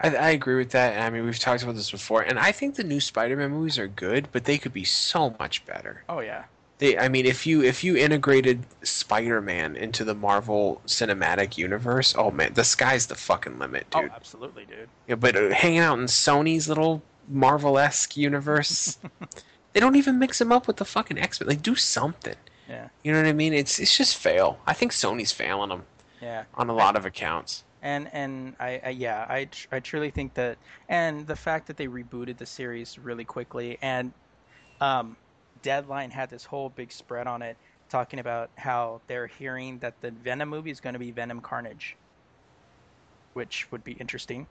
I, 0.00 0.14
I 0.14 0.30
agree 0.30 0.56
with 0.56 0.70
that. 0.72 1.00
I 1.00 1.10
mean, 1.10 1.24
we've 1.24 1.38
talked 1.38 1.62
about 1.62 1.74
this 1.74 1.90
before, 1.90 2.22
and 2.22 2.38
I 2.38 2.52
think 2.52 2.76
the 2.76 2.84
new 2.84 3.00
Spider-Man 3.00 3.50
movies 3.50 3.78
are 3.78 3.88
good, 3.88 4.28
but 4.32 4.44
they 4.44 4.58
could 4.58 4.72
be 4.72 4.84
so 4.84 5.34
much 5.38 5.64
better. 5.66 6.04
oh 6.08 6.20
yeah 6.20 6.44
They, 6.78 6.96
I 6.96 7.08
mean, 7.08 7.26
if 7.26 7.46
you 7.46 7.62
if 7.62 7.82
you 7.82 7.96
integrated 7.96 8.64
Spider-Man 8.82 9.74
into 9.76 10.04
the 10.04 10.14
Marvel 10.14 10.80
Cinematic 10.86 11.58
Universe, 11.58 12.14
oh 12.16 12.30
man, 12.30 12.54
the 12.54 12.62
sky's 12.64 13.06
the 13.06 13.16
fucking 13.16 13.58
limit, 13.58 13.90
dude. 13.90 14.10
oh 14.10 14.14
absolutely 14.14 14.64
dude 14.64 14.88
Yeah, 15.08 15.16
but 15.16 15.34
uh, 15.36 15.50
hanging 15.50 15.80
out 15.80 15.98
in 15.98 16.04
Sony's 16.06 16.68
little 16.68 17.02
Marvel-esque 17.28 18.16
universe, 18.16 18.96
they 19.72 19.80
don't 19.80 19.96
even 19.96 20.18
mix 20.18 20.38
them 20.38 20.52
up 20.52 20.66
with 20.68 20.76
the 20.76 20.84
fucking 20.84 21.18
X-Men. 21.18 21.48
Like, 21.48 21.62
do 21.62 21.74
something. 21.74 22.36
yeah 22.68 22.88
You 23.02 23.12
know 23.12 23.18
what 23.20 23.28
I 23.28 23.32
mean? 23.32 23.54
It's 23.54 23.78
it's 23.80 23.96
just 23.96 24.16
fail. 24.16 24.58
I 24.66 24.72
think 24.72 24.92
Sony's 24.92 25.32
failing 25.32 25.70
them 25.70 25.82
yeah 26.22 26.44
on 26.54 26.68
a 26.68 26.74
lot 26.74 26.96
of 26.96 27.04
accounts. 27.06 27.64
and 27.82 28.08
and 28.12 28.54
I, 28.60 28.80
I 28.84 28.88
yeah 28.90 29.26
I, 29.28 29.44
tr- 29.46 29.68
I 29.72 29.80
truly 29.80 30.10
think 30.10 30.34
that 30.34 30.58
and 30.88 31.26
the 31.26 31.36
fact 31.36 31.66
that 31.68 31.76
they 31.76 31.86
rebooted 31.88 32.38
the 32.38 32.46
series 32.46 32.98
really 32.98 33.24
quickly 33.24 33.78
and 33.82 34.12
um 34.80 35.16
deadline 35.62 36.10
had 36.10 36.30
this 36.30 36.44
whole 36.44 36.68
big 36.70 36.92
spread 36.92 37.26
on 37.26 37.42
it 37.42 37.56
talking 37.88 38.18
about 38.18 38.50
how 38.56 39.00
they're 39.06 39.26
hearing 39.26 39.78
that 39.78 39.94
the 40.00 40.10
venom 40.10 40.48
movie 40.48 40.70
is 40.70 40.80
going 40.80 40.92
to 40.92 40.98
be 40.98 41.10
venom 41.10 41.40
carnage 41.40 41.96
which 43.34 43.70
would 43.70 43.84
be 43.84 43.92
interesting 43.92 44.46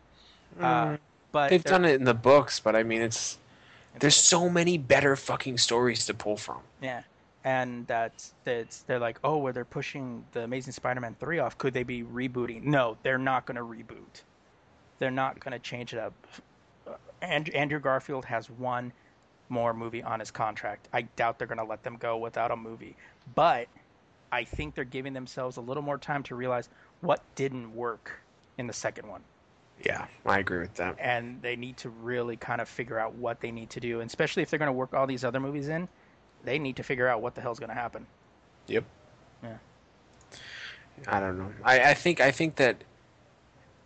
uh, 0.60 0.97
but 1.32 1.47
Mm. 1.47 1.49
They've 1.49 1.64
done 1.64 1.86
it 1.86 1.95
in 1.95 2.03
the 2.03 2.14
books, 2.14 2.60
but 2.60 2.76
I 2.76 2.84
mean, 2.84 3.01
it's 3.01 3.38
there's 3.99 4.16
so 4.16 4.49
many 4.49 4.78
better 4.78 5.16
fucking 5.16 5.58
stories 5.58 6.05
to 6.05 6.14
pull 6.14 6.38
from. 6.38 6.60
Yeah, 6.82 7.03
and 7.43 7.86
that's 7.88 8.34
that's 8.43 8.82
they're 8.84 8.99
like, 8.99 9.20
oh, 9.24 9.38
where 9.38 9.53
they're 9.53 9.66
pushing 9.66 10.24
the 10.34 10.41
Amazing 10.41 10.74
Spider-Man 10.74 11.16
three 11.20 11.39
off. 11.39 11.58
Could 11.58 11.74
they 11.74 11.84
be 11.84 12.03
rebooting? 12.03 12.64
No, 12.64 12.97
they're 13.03 13.18
not 13.18 13.45
going 13.45 13.58
to 13.58 13.64
reboot. 13.64 14.24
They're 14.99 15.12
not 15.12 15.39
going 15.39 15.51
to 15.51 15.60
change 15.60 15.93
it 15.93 15.99
up. 15.99 16.14
Uh, 16.88 16.93
Andrew 17.22 17.80
Garfield 17.80 18.26
has 18.26 18.49
one 18.49 18.91
more 19.50 19.74
movie 19.74 20.04
on 20.04 20.20
his 20.20 20.32
contract. 20.32 20.88
I 20.93 21.04
doubt 21.04 21.38
they're 21.39 21.48
going 21.48 21.58
to 21.60 21.64
let 21.64 21.84
them 21.84 21.98
go 21.98 22.18
without 22.18 22.52
a 22.52 22.56
movie. 22.56 22.95
But 23.36 23.68
I 24.32 24.43
think 24.43 24.76
they're 24.76 24.84
giving 24.84 25.14
themselves 25.14 25.58
a 25.58 25.62
little 25.62 25.84
more 25.84 25.98
time 25.98 26.24
to 26.24 26.36
realize 26.36 26.70
what 27.02 27.22
didn't 27.36 27.74
work 27.76 28.12
in 28.58 28.68
the 28.68 28.74
second 28.74 29.08
one 29.08 29.22
Yeah, 29.86 30.06
I 30.26 30.39
agree 30.39 30.60
with 30.60 30.74
that. 30.76 30.95
and 31.00 31.41
they 31.41 31.56
need 31.56 31.78
to 31.78 31.89
really 31.89 32.36
kind 32.36 32.60
of 32.60 32.68
figure 32.68 32.98
out 33.00 33.14
what 33.16 33.39
they 33.39 33.52
need 33.52 33.70
to 33.72 33.80
do, 33.80 34.02
and 34.02 34.10
especially 34.10 34.43
if 34.43 34.50
they're 34.50 34.58
going 34.60 34.68
to 34.68 34.74
work 34.74 34.93
all 34.93 35.06
these 35.08 35.24
other 35.24 35.39
movies 35.39 35.70
in, 35.70 35.88
they 36.43 36.58
need 36.60 36.76
to 36.78 36.84
figure 36.84 37.08
out 37.08 37.22
what 37.22 37.36
the 37.36 37.41
hell's 37.41 37.60
going 37.60 37.70
to 37.70 37.76
happen. 37.76 38.06
Yep. 38.68 38.84
Yeah. 39.43 39.58
I 41.08 41.20
don't 41.20 41.38
know. 41.38 41.52
I, 41.64 41.91
I 41.91 41.93
think 41.93 42.20
I 42.20 42.32
think 42.32 42.56
that 42.56 42.84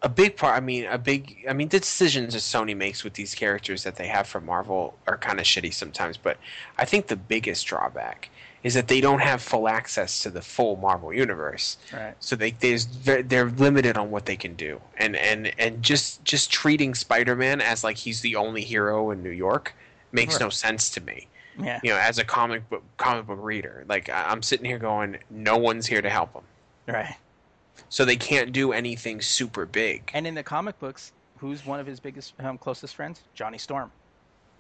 a 0.04 0.10
big 0.10 0.36
part. 0.36 0.56
I 0.56 0.60
mean, 0.60 0.86
a 0.86 0.98
big. 0.98 1.46
I 1.48 1.54
mean, 1.54 1.70
the 1.70 1.80
decisions 1.80 2.34
that 2.34 2.40
Sony 2.40 2.76
makes 2.76 3.04
with 3.04 3.14
these 3.14 3.36
characters 3.36 3.84
that 3.84 3.96
they 3.96 4.08
have 4.08 4.28
from 4.28 4.46
Marvel 4.46 4.98
are 5.08 5.18
kind 5.18 5.40
of 5.40 5.46
shitty 5.46 5.74
sometimes. 5.74 6.18
But 6.18 6.38
I 6.78 6.86
think 6.86 7.08
the 7.08 7.16
biggest 7.16 7.68
drawback 7.68 8.30
is 8.64 8.74
that 8.76 8.88
they 8.88 9.02
don't 9.02 9.22
have 9.22 9.42
full 9.42 9.68
access 9.68 10.20
to 10.22 10.30
the 10.30 10.42
full 10.42 10.76
Marvel 10.76 11.14
universe. 11.14 11.78
Right. 11.94 12.16
So 12.20 12.36
they 12.36 12.52
there's 12.52 12.86
ve- 12.86 13.22
they're 13.24 13.50
limited 13.50 13.98
on 13.98 14.12
what 14.12 14.26
they 14.26 14.36
can 14.36 14.56
do, 14.56 14.82
and 14.98 15.16
and 15.16 15.52
and 15.60 15.84
just 15.84 16.24
just 16.26 16.52
treating 16.52 16.96
Spider-Man 16.96 17.62
as 17.62 17.84
like 17.84 17.98
he's 17.98 18.22
the 18.22 18.36
only 18.36 18.64
hero 18.64 19.12
in 19.12 19.22
New 19.24 19.30
York 19.30 19.74
makes 20.12 20.40
no 20.40 20.50
sense 20.50 20.90
to 20.90 21.02
me. 21.02 21.28
Yeah. 21.60 21.80
You 21.84 21.92
know, 21.92 21.98
as 21.98 22.18
a 22.18 22.24
comic 22.24 22.68
book 22.70 22.84
comic 22.98 23.28
book 23.28 23.40
reader, 23.42 23.86
like 23.88 24.10
I'm 24.10 24.42
sitting 24.42 24.66
here 24.66 24.80
going, 24.80 25.18
no 25.30 25.58
one's 25.58 25.86
here 25.86 26.02
to 26.02 26.10
help 26.10 26.34
him, 26.34 26.44
Right. 26.88 27.16
So 27.90 28.06
they 28.06 28.16
can't 28.16 28.52
do 28.52 28.72
anything 28.74 29.22
super 29.22 29.66
big. 29.66 30.10
And 30.14 30.26
in 30.28 30.36
the 30.36 30.44
comic 30.44 30.80
books, 30.80 31.12
who's 31.38 31.66
one 31.66 31.80
of 31.80 31.88
his 31.88 32.00
biggest, 32.00 32.34
um, 32.40 32.58
closest 32.58 32.96
friends? 32.96 33.22
Johnny 33.34 33.58
Storm. 33.58 33.92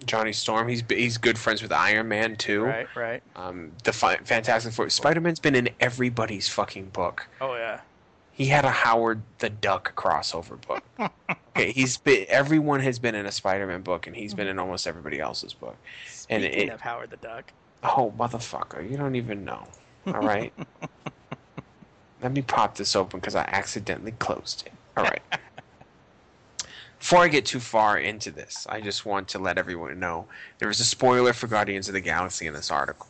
Johnny 0.05 0.33
Storm, 0.33 0.67
he's 0.67 0.83
he's 0.89 1.17
good 1.19 1.37
friends 1.37 1.61
with 1.61 1.71
Iron 1.71 2.07
Man 2.07 2.35
too. 2.35 2.63
Right. 2.63 2.87
Right. 2.95 3.21
Um, 3.35 3.71
the 3.83 3.93
fi- 3.93 4.17
Fantastic 4.17 4.73
Four, 4.73 4.89
Spider-Man's 4.89 5.39
been 5.39 5.53
in 5.55 5.69
everybody's 5.79 6.47
fucking 6.49 6.85
book. 6.85 7.27
Oh 7.39 7.53
yeah. 7.55 7.81
He 8.31 8.47
had 8.47 8.65
a 8.65 8.71
Howard 8.71 9.21
the 9.37 9.51
Duck 9.51 9.93
crossover 9.95 10.57
book. 10.65 10.83
okay, 11.55 11.71
he's 11.71 11.97
been 11.97 12.25
everyone 12.29 12.79
has 12.79 12.97
been 12.97 13.13
in 13.13 13.27
a 13.27 13.31
Spider-Man 13.31 13.81
book, 13.81 14.07
and 14.07 14.15
he's 14.15 14.33
been 14.33 14.47
in 14.47 14.57
almost 14.57 14.87
everybody 14.87 15.19
else's 15.19 15.53
book. 15.53 15.77
And 16.31 16.41
Speaking 16.43 16.69
it- 16.69 16.73
of 16.73 16.81
Howard 16.81 17.11
the 17.11 17.17
Duck. 17.17 17.51
Oh, 17.83 18.11
motherfucker, 18.17 18.89
you 18.89 18.97
don't 18.97 19.15
even 19.15 19.45
know. 19.45 19.67
All 20.07 20.13
right, 20.13 20.51
let 22.21 22.31
me 22.31 22.41
pop 22.41 22.75
this 22.75 22.95
open 22.95 23.19
because 23.19 23.35
I 23.35 23.41
accidentally 23.41 24.11
closed 24.13 24.63
it. 24.65 24.73
All 24.97 25.03
right. 25.03 25.21
Before 26.99 27.19
I 27.19 27.29
get 27.29 27.47
too 27.47 27.59
far 27.59 27.97
into 27.97 28.29
this, 28.29 28.67
I 28.69 28.79
just 28.79 29.07
want 29.07 29.27
to 29.29 29.39
let 29.39 29.57
everyone 29.57 29.99
know 29.99 30.27
there 30.59 30.69
is 30.69 30.79
a 30.79 30.85
spoiler 30.85 31.33
for 31.33 31.47
Guardians 31.47 31.87
of 31.87 31.95
the 31.95 32.01
Galaxy 32.01 32.45
in 32.45 32.53
this 32.53 32.69
article. 32.69 33.07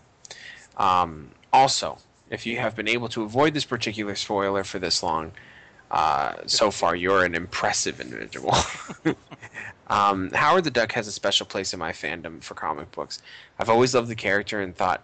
Um, 0.78 1.32
also, 1.52 1.98
if 2.30 2.46
you 2.46 2.58
have 2.58 2.74
been 2.76 2.88
able 2.88 3.10
to 3.10 3.24
avoid 3.24 3.54
this 3.54 3.66
particular 3.66 4.16
spoiler 4.16 4.64
for 4.64 4.80
this 4.80 5.04
long, 5.04 5.34
uh, 5.92 6.36
so 6.46 6.72
far 6.72 6.96
you're 6.96 7.26
an 7.26 7.36
impressive 7.36 8.00
individual. 8.00 8.56
um, 9.88 10.32
Howard 10.32 10.64
the 10.64 10.72
Duck 10.72 10.94
has 10.94 11.08
a 11.08 11.12
special 11.12 11.46
place 11.46 11.74
in 11.74 11.80
my 11.80 11.92
fandom 11.92 12.42
for 12.42 12.54
comic 12.54 12.90
books. 12.94 13.22
I've 13.60 13.70
always 13.70 13.94
loved 13.94 14.08
the 14.08 14.16
character 14.16 14.62
and 14.62 14.74
thought 14.74 15.02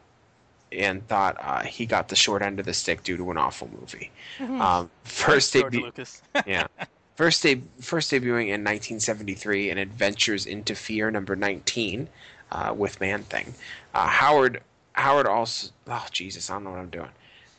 and 0.72 1.08
thought 1.08 1.38
uh, 1.40 1.64
he 1.64 1.86
got 1.86 2.10
the 2.10 2.16
short 2.16 2.42
end 2.42 2.60
of 2.60 2.66
the 2.66 2.74
stick 2.74 3.04
due 3.04 3.18
to 3.18 3.32
an 3.32 3.38
awful 3.38 3.70
movie. 3.80 4.12
Um, 4.40 4.90
first 5.04 5.54
George 5.54 5.74
debu- 5.74 6.22
yeah. 6.46 6.68
First, 7.16 7.44
deb- 7.44 7.68
first 7.82 8.12
debuting 8.12 8.50
in 8.50 8.64
1973 8.64 9.72
in 9.72 9.78
Adventures 9.78 10.46
into 10.46 10.76
Fear 10.76 11.10
number 11.12 11.36
19 11.36 12.08
uh, 12.52 12.74
with 12.78 13.00
Man 13.00 13.24
Thing. 13.24 13.54
Uh, 13.94 14.08
Howard 14.08 14.62
Howard 14.94 15.28
also 15.28 15.70
oh 15.88 16.08
Jesus 16.12 16.50
I 16.50 16.54
don't 16.54 16.66
know 16.66 16.72
what 16.72 16.80
I'm 16.80 16.90
doing. 16.90 17.10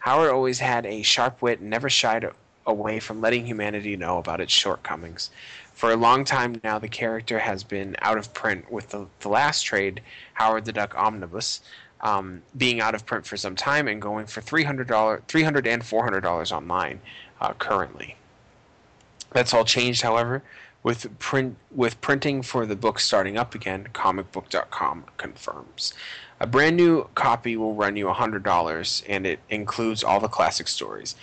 Howard 0.01 0.31
always 0.31 0.59
had 0.59 0.87
a 0.87 1.03
sharp 1.03 1.43
wit 1.43 1.61
and 1.61 1.71
never 1.71 1.91
shied 1.91 2.29
away 2.67 3.01
from 3.01 3.21
letting 3.21 3.47
humanity 3.47 3.97
know 3.97 4.19
about 4.19 4.41
its 4.41 4.53
shortcomings. 4.53 5.31
For 5.73 5.93
a 5.93 5.97
long 5.97 6.25
time 6.25 6.61
now, 6.65 6.79
the 6.79 6.89
character 6.89 7.39
has 7.39 7.65
been 7.65 7.97
out 8.01 8.19
of 8.19 8.35
print 8.35 8.71
with 8.71 8.91
the, 8.91 9.07
the 9.21 9.29
last 9.29 9.63
trade, 9.63 10.03
Howard 10.35 10.65
the 10.65 10.73
Duck 10.73 10.95
Omnibus, 10.97 11.61
um, 12.01 12.43
being 12.57 12.81
out 12.81 12.95
of 12.95 13.05
print 13.07 13.27
for 13.27 13.37
some 13.37 13.57
time 13.57 13.89
and 13.89 14.01
going 14.01 14.27
for 14.27 14.41
$300, 14.41 14.87
$300 14.87 15.67
and 15.67 15.83
$400 15.83 16.53
online 16.53 17.01
uh, 17.41 17.53
currently. 17.55 18.17
That's 19.33 19.53
all 19.53 19.65
changed, 19.65 20.03
however, 20.03 20.43
with 20.83 21.19
print 21.19 21.57
with 21.71 22.01
printing 22.01 22.43
for 22.43 22.65
the 22.65 22.77
book 22.77 22.99
starting 22.99 23.37
up 23.37 23.55
again. 23.55 23.89
Comicbook.com 23.93 25.05
confirms. 25.17 25.93
A 26.41 26.47
brand 26.47 26.77
new 26.77 27.09
copy 27.15 27.57
will 27.57 27.75
run 27.75 27.97
you 27.97 28.07
$100, 28.07 29.03
and 29.09 29.27
it 29.27 29.41
includes 29.51 30.05
all 30.05 30.21
the 30.21 30.29
classic 30.29 30.69
stories. 30.69 31.17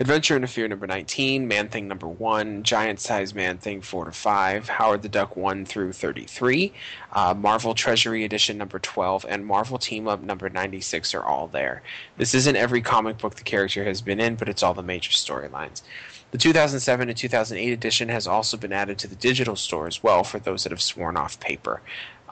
Adventure 0.00 0.36
into 0.36 0.48
Fear 0.48 0.68
number 0.68 0.86
19, 0.86 1.46
Man 1.46 1.68
Thing 1.68 1.86
number 1.86 2.08
1, 2.08 2.62
Giant 2.62 2.98
Size 2.98 3.34
Man 3.34 3.58
Thing 3.58 3.82
4 3.82 4.06
to 4.06 4.12
5, 4.12 4.68
Howard 4.70 5.02
the 5.02 5.08
Duck 5.08 5.36
1 5.36 5.66
through 5.66 5.92
33, 5.92 6.72
uh, 7.12 7.34
Marvel 7.34 7.74
Treasury 7.74 8.24
Edition 8.24 8.56
number 8.56 8.78
12, 8.78 9.26
and 9.28 9.44
Marvel 9.44 9.76
Team 9.76 10.08
Up 10.08 10.22
number 10.22 10.48
96 10.48 11.14
are 11.14 11.22
all 11.22 11.46
there. 11.46 11.82
This 12.16 12.34
isn't 12.34 12.56
every 12.56 12.80
comic 12.80 13.18
book 13.18 13.34
the 13.34 13.42
character 13.42 13.84
has 13.84 14.00
been 14.00 14.18
in, 14.18 14.36
but 14.36 14.48
it's 14.48 14.62
all 14.62 14.72
the 14.72 14.82
major 14.82 15.10
storylines. 15.10 15.82
The 16.30 16.38
2007 16.38 17.10
and 17.10 17.18
2008 17.18 17.72
edition 17.72 18.08
has 18.08 18.26
also 18.26 18.56
been 18.56 18.72
added 18.72 18.98
to 19.00 19.08
the 19.08 19.14
digital 19.16 19.56
store 19.56 19.86
as 19.86 20.02
well 20.02 20.24
for 20.24 20.38
those 20.38 20.62
that 20.62 20.72
have 20.72 20.80
sworn 20.80 21.18
off 21.18 21.38
paper. 21.38 21.82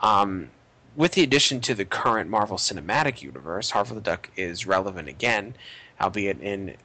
Um, 0.00 0.48
with 0.96 1.12
the 1.12 1.22
addition 1.22 1.60
to 1.60 1.74
the 1.74 1.84
current 1.84 2.30
Marvel 2.30 2.56
Cinematic 2.56 3.20
Universe, 3.20 3.70
Howard 3.70 3.88
the 3.88 4.00
Duck 4.00 4.30
is 4.34 4.66
relevant 4.66 5.08
again, 5.08 5.54
albeit 6.00 6.40
in 6.40 6.76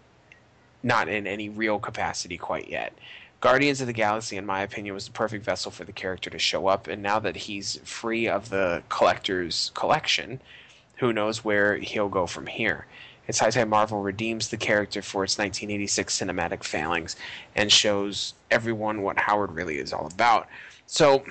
not 0.85 1.09
in 1.09 1.25
any 1.25 1.49
real 1.49 1.79
capacity 1.79 2.37
quite 2.37 2.69
yet. 2.69 2.93
Guardians 3.41 3.81
of 3.81 3.87
the 3.87 3.93
Galaxy, 3.93 4.37
in 4.37 4.45
my 4.45 4.61
opinion, 4.61 4.93
was 4.93 5.05
the 5.05 5.11
perfect 5.11 5.43
vessel 5.43 5.71
for 5.71 5.83
the 5.83 5.91
character 5.91 6.29
to 6.29 6.39
show 6.39 6.67
up, 6.67 6.87
and 6.87 7.01
now 7.01 7.19
that 7.19 7.35
he's 7.35 7.77
free 7.83 8.27
of 8.27 8.49
the 8.49 8.83
collector's 8.87 9.71
collection, 9.73 10.39
who 10.97 11.11
knows 11.11 11.43
where 11.43 11.77
he'll 11.77 12.07
go 12.07 12.27
from 12.27 12.45
here. 12.45 12.85
It's 13.27 13.39
high 13.39 13.49
time 13.49 13.69
Marvel 13.69 14.03
redeems 14.03 14.49
the 14.49 14.57
character 14.57 15.01
for 15.01 15.23
its 15.23 15.39
1986 15.39 16.15
cinematic 16.15 16.63
failings 16.63 17.15
and 17.55 17.71
shows 17.71 18.35
everyone 18.51 19.01
what 19.01 19.17
Howard 19.17 19.51
really 19.51 19.79
is 19.79 19.91
all 19.91 20.05
about. 20.05 20.47
So, 20.85 21.23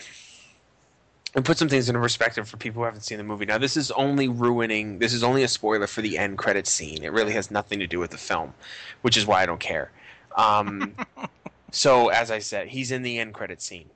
and 1.34 1.44
put 1.44 1.58
some 1.58 1.68
things 1.68 1.88
into 1.88 2.00
perspective 2.00 2.48
for 2.48 2.56
people 2.56 2.80
who 2.80 2.84
haven't 2.84 3.00
seen 3.02 3.18
the 3.18 3.24
movie. 3.24 3.44
Now, 3.44 3.58
this 3.58 3.76
is 3.76 3.90
only 3.92 4.28
ruining, 4.28 4.98
this 4.98 5.12
is 5.12 5.22
only 5.24 5.42
a 5.42 5.48
spoiler 5.48 5.86
for 5.86 6.00
the 6.02 6.16
end 6.16 6.38
credit 6.38 6.66
scene. 6.66 7.02
It 7.02 7.12
really 7.12 7.32
has 7.32 7.50
nothing 7.50 7.80
to 7.80 7.86
do 7.86 7.98
with 7.98 8.10
the 8.12 8.18
film, 8.18 8.54
which 9.02 9.16
is 9.16 9.26
why 9.26 9.42
I 9.42 9.46
don't 9.46 9.60
care. 9.60 9.90
Um, 10.36 10.94
so, 11.72 12.08
as 12.08 12.30
I 12.30 12.38
said, 12.38 12.68
he's 12.68 12.92
in 12.92 13.02
the 13.02 13.18
end 13.18 13.34
credit 13.34 13.60
scene. 13.60 13.90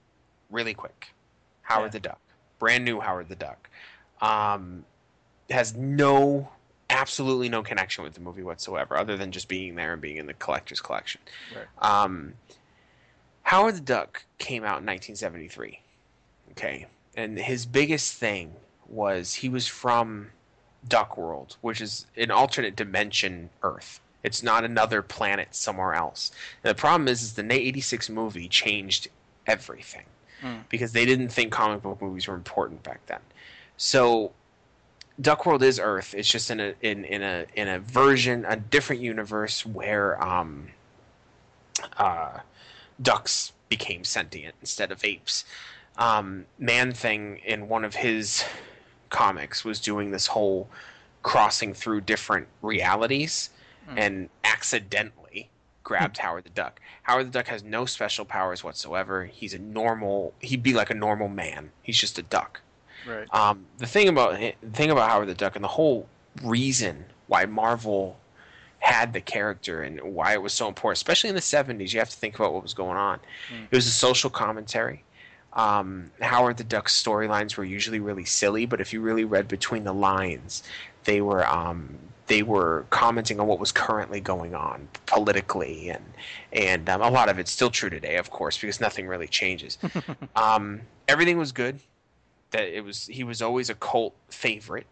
Really 0.50 0.74
quick. 0.74 1.08
Howard 1.62 1.88
Yeah. 1.88 1.90
the 1.92 2.00
Duck. 2.00 2.20
Brand 2.58 2.84
new 2.84 2.98
Howard 3.00 3.28
the 3.28 3.36
Duck. 3.36 3.68
Um, 4.20 4.84
has 5.48 5.76
no, 5.76 6.48
absolutely 6.90 7.48
no 7.48 7.62
connection 7.62 8.02
with 8.02 8.14
the 8.14 8.20
movie 8.20 8.42
whatsoever, 8.42 8.96
other 8.96 9.16
than 9.16 9.30
just 9.30 9.46
being 9.48 9.76
there 9.76 9.92
and 9.92 10.02
being 10.02 10.16
in 10.16 10.26
the 10.26 10.34
collector's 10.34 10.80
collection. 10.80 11.20
Right. 11.54 12.02
Um, 12.04 12.34
Howard 13.44 13.76
the 13.76 13.80
Duck 13.80 14.24
came 14.38 14.64
out 14.64 14.80
in 14.80 14.86
1973. 14.86 15.80
Okay. 16.52 16.86
And 17.16 17.38
his 17.38 17.66
biggest 17.66 18.14
thing 18.14 18.54
was 18.88 19.34
he 19.34 19.48
was 19.48 19.66
from 19.66 20.28
Duck 20.86 21.16
World, 21.16 21.56
which 21.60 21.80
is 21.80 22.06
an 22.16 22.30
alternate 22.30 22.76
dimension 22.76 23.50
Earth. 23.62 24.00
It's 24.22 24.42
not 24.42 24.64
another 24.64 25.02
planet 25.02 25.54
somewhere 25.54 25.94
else. 25.94 26.30
And 26.62 26.70
the 26.70 26.74
problem 26.74 27.08
is, 27.08 27.22
is 27.22 27.32
the 27.34 27.52
86 27.52 28.08
movie 28.10 28.48
changed 28.48 29.08
everything 29.46 30.04
Mm. 30.42 30.62
because 30.68 30.92
they 30.92 31.04
didn't 31.04 31.30
think 31.30 31.50
comic 31.52 31.82
book 31.82 32.00
movies 32.00 32.28
were 32.28 32.34
important 32.36 32.82
back 32.84 33.04
then. 33.06 33.18
So 33.76 34.30
Duck 35.20 35.44
World 35.44 35.64
is 35.64 35.80
Earth. 35.80 36.14
It's 36.14 36.28
just 36.30 36.48
in 36.50 36.60
a 36.60 36.74
in, 36.80 37.04
in 37.04 37.22
a 37.22 37.46
in 37.56 37.66
a 37.66 37.80
version, 37.80 38.44
a 38.46 38.54
different 38.54 39.02
universe 39.02 39.66
where 39.66 40.22
um, 40.22 40.68
uh, 41.96 42.38
ducks 43.02 43.52
became 43.68 44.04
sentient 44.04 44.54
instead 44.60 44.92
of 44.92 45.04
apes. 45.04 45.44
Um, 45.98 46.46
Man 46.58 46.92
Thing 46.92 47.38
in 47.44 47.68
one 47.68 47.84
of 47.84 47.94
his 47.94 48.44
comics 49.10 49.64
was 49.64 49.80
doing 49.80 50.10
this 50.10 50.26
whole 50.26 50.68
crossing 51.22 51.74
through 51.74 52.02
different 52.02 52.46
realities 52.62 53.50
and 53.96 54.28
accidentally 54.44 55.48
grabbed 55.82 56.18
Howard 56.18 56.44
the 56.44 56.50
Duck. 56.50 56.78
Howard 57.04 57.26
the 57.26 57.30
Duck 57.30 57.46
has 57.46 57.62
no 57.64 57.86
special 57.86 58.24
powers 58.26 58.62
whatsoever. 58.62 59.24
He's 59.24 59.54
a 59.54 59.58
normal. 59.58 60.34
He'd 60.40 60.62
be 60.62 60.74
like 60.74 60.90
a 60.90 60.94
normal 60.94 61.28
man. 61.28 61.70
He's 61.82 61.96
just 61.96 62.18
a 62.18 62.22
duck. 62.22 62.60
Right. 63.06 63.26
Um, 63.32 63.64
the 63.78 63.86
thing 63.86 64.08
about 64.08 64.38
the 64.38 64.54
thing 64.74 64.90
about 64.90 65.08
Howard 65.08 65.28
the 65.28 65.34
Duck 65.34 65.56
and 65.56 65.64
the 65.64 65.68
whole 65.68 66.06
reason 66.42 67.06
why 67.28 67.46
Marvel 67.46 68.18
had 68.80 69.12
the 69.12 69.20
character 69.20 69.82
and 69.82 70.00
why 70.02 70.34
it 70.34 70.42
was 70.42 70.52
so 70.52 70.68
important, 70.68 70.98
especially 70.98 71.30
in 71.30 71.34
the 71.34 71.40
'70s, 71.40 71.92
you 71.92 71.98
have 71.98 72.10
to 72.10 72.16
think 72.16 72.34
about 72.36 72.52
what 72.52 72.62
was 72.62 72.74
going 72.74 72.98
on. 72.98 73.18
It 73.70 73.74
was 73.74 73.86
a 73.86 73.90
social 73.90 74.28
commentary. 74.30 75.02
Um, 75.54 76.10
Howard 76.20 76.58
the 76.58 76.64
Duck's 76.64 77.00
storylines 77.00 77.56
were 77.56 77.64
usually 77.64 78.00
really 78.00 78.24
silly, 78.24 78.66
but 78.66 78.80
if 78.80 78.92
you 78.92 79.00
really 79.00 79.24
read 79.24 79.48
between 79.48 79.84
the 79.84 79.94
lines, 79.94 80.62
they 81.04 81.20
were 81.20 81.46
um, 81.46 81.96
they 82.26 82.42
were 82.42 82.86
commenting 82.90 83.40
on 83.40 83.46
what 83.46 83.58
was 83.58 83.72
currently 83.72 84.20
going 84.20 84.54
on 84.54 84.88
politically, 85.06 85.88
and 85.88 86.04
and 86.52 86.88
um, 86.88 87.00
a 87.00 87.10
lot 87.10 87.28
of 87.28 87.38
it's 87.38 87.50
still 87.50 87.70
true 87.70 87.90
today, 87.90 88.16
of 88.16 88.30
course, 88.30 88.58
because 88.58 88.80
nothing 88.80 89.08
really 89.08 89.26
changes. 89.26 89.78
um, 90.36 90.82
everything 91.08 91.38
was 91.38 91.52
good 91.52 91.80
that 92.50 92.64
it 92.64 92.84
was 92.84 93.06
he 93.06 93.24
was 93.24 93.42
always 93.42 93.70
a 93.70 93.74
cult 93.74 94.14
favorite. 94.28 94.86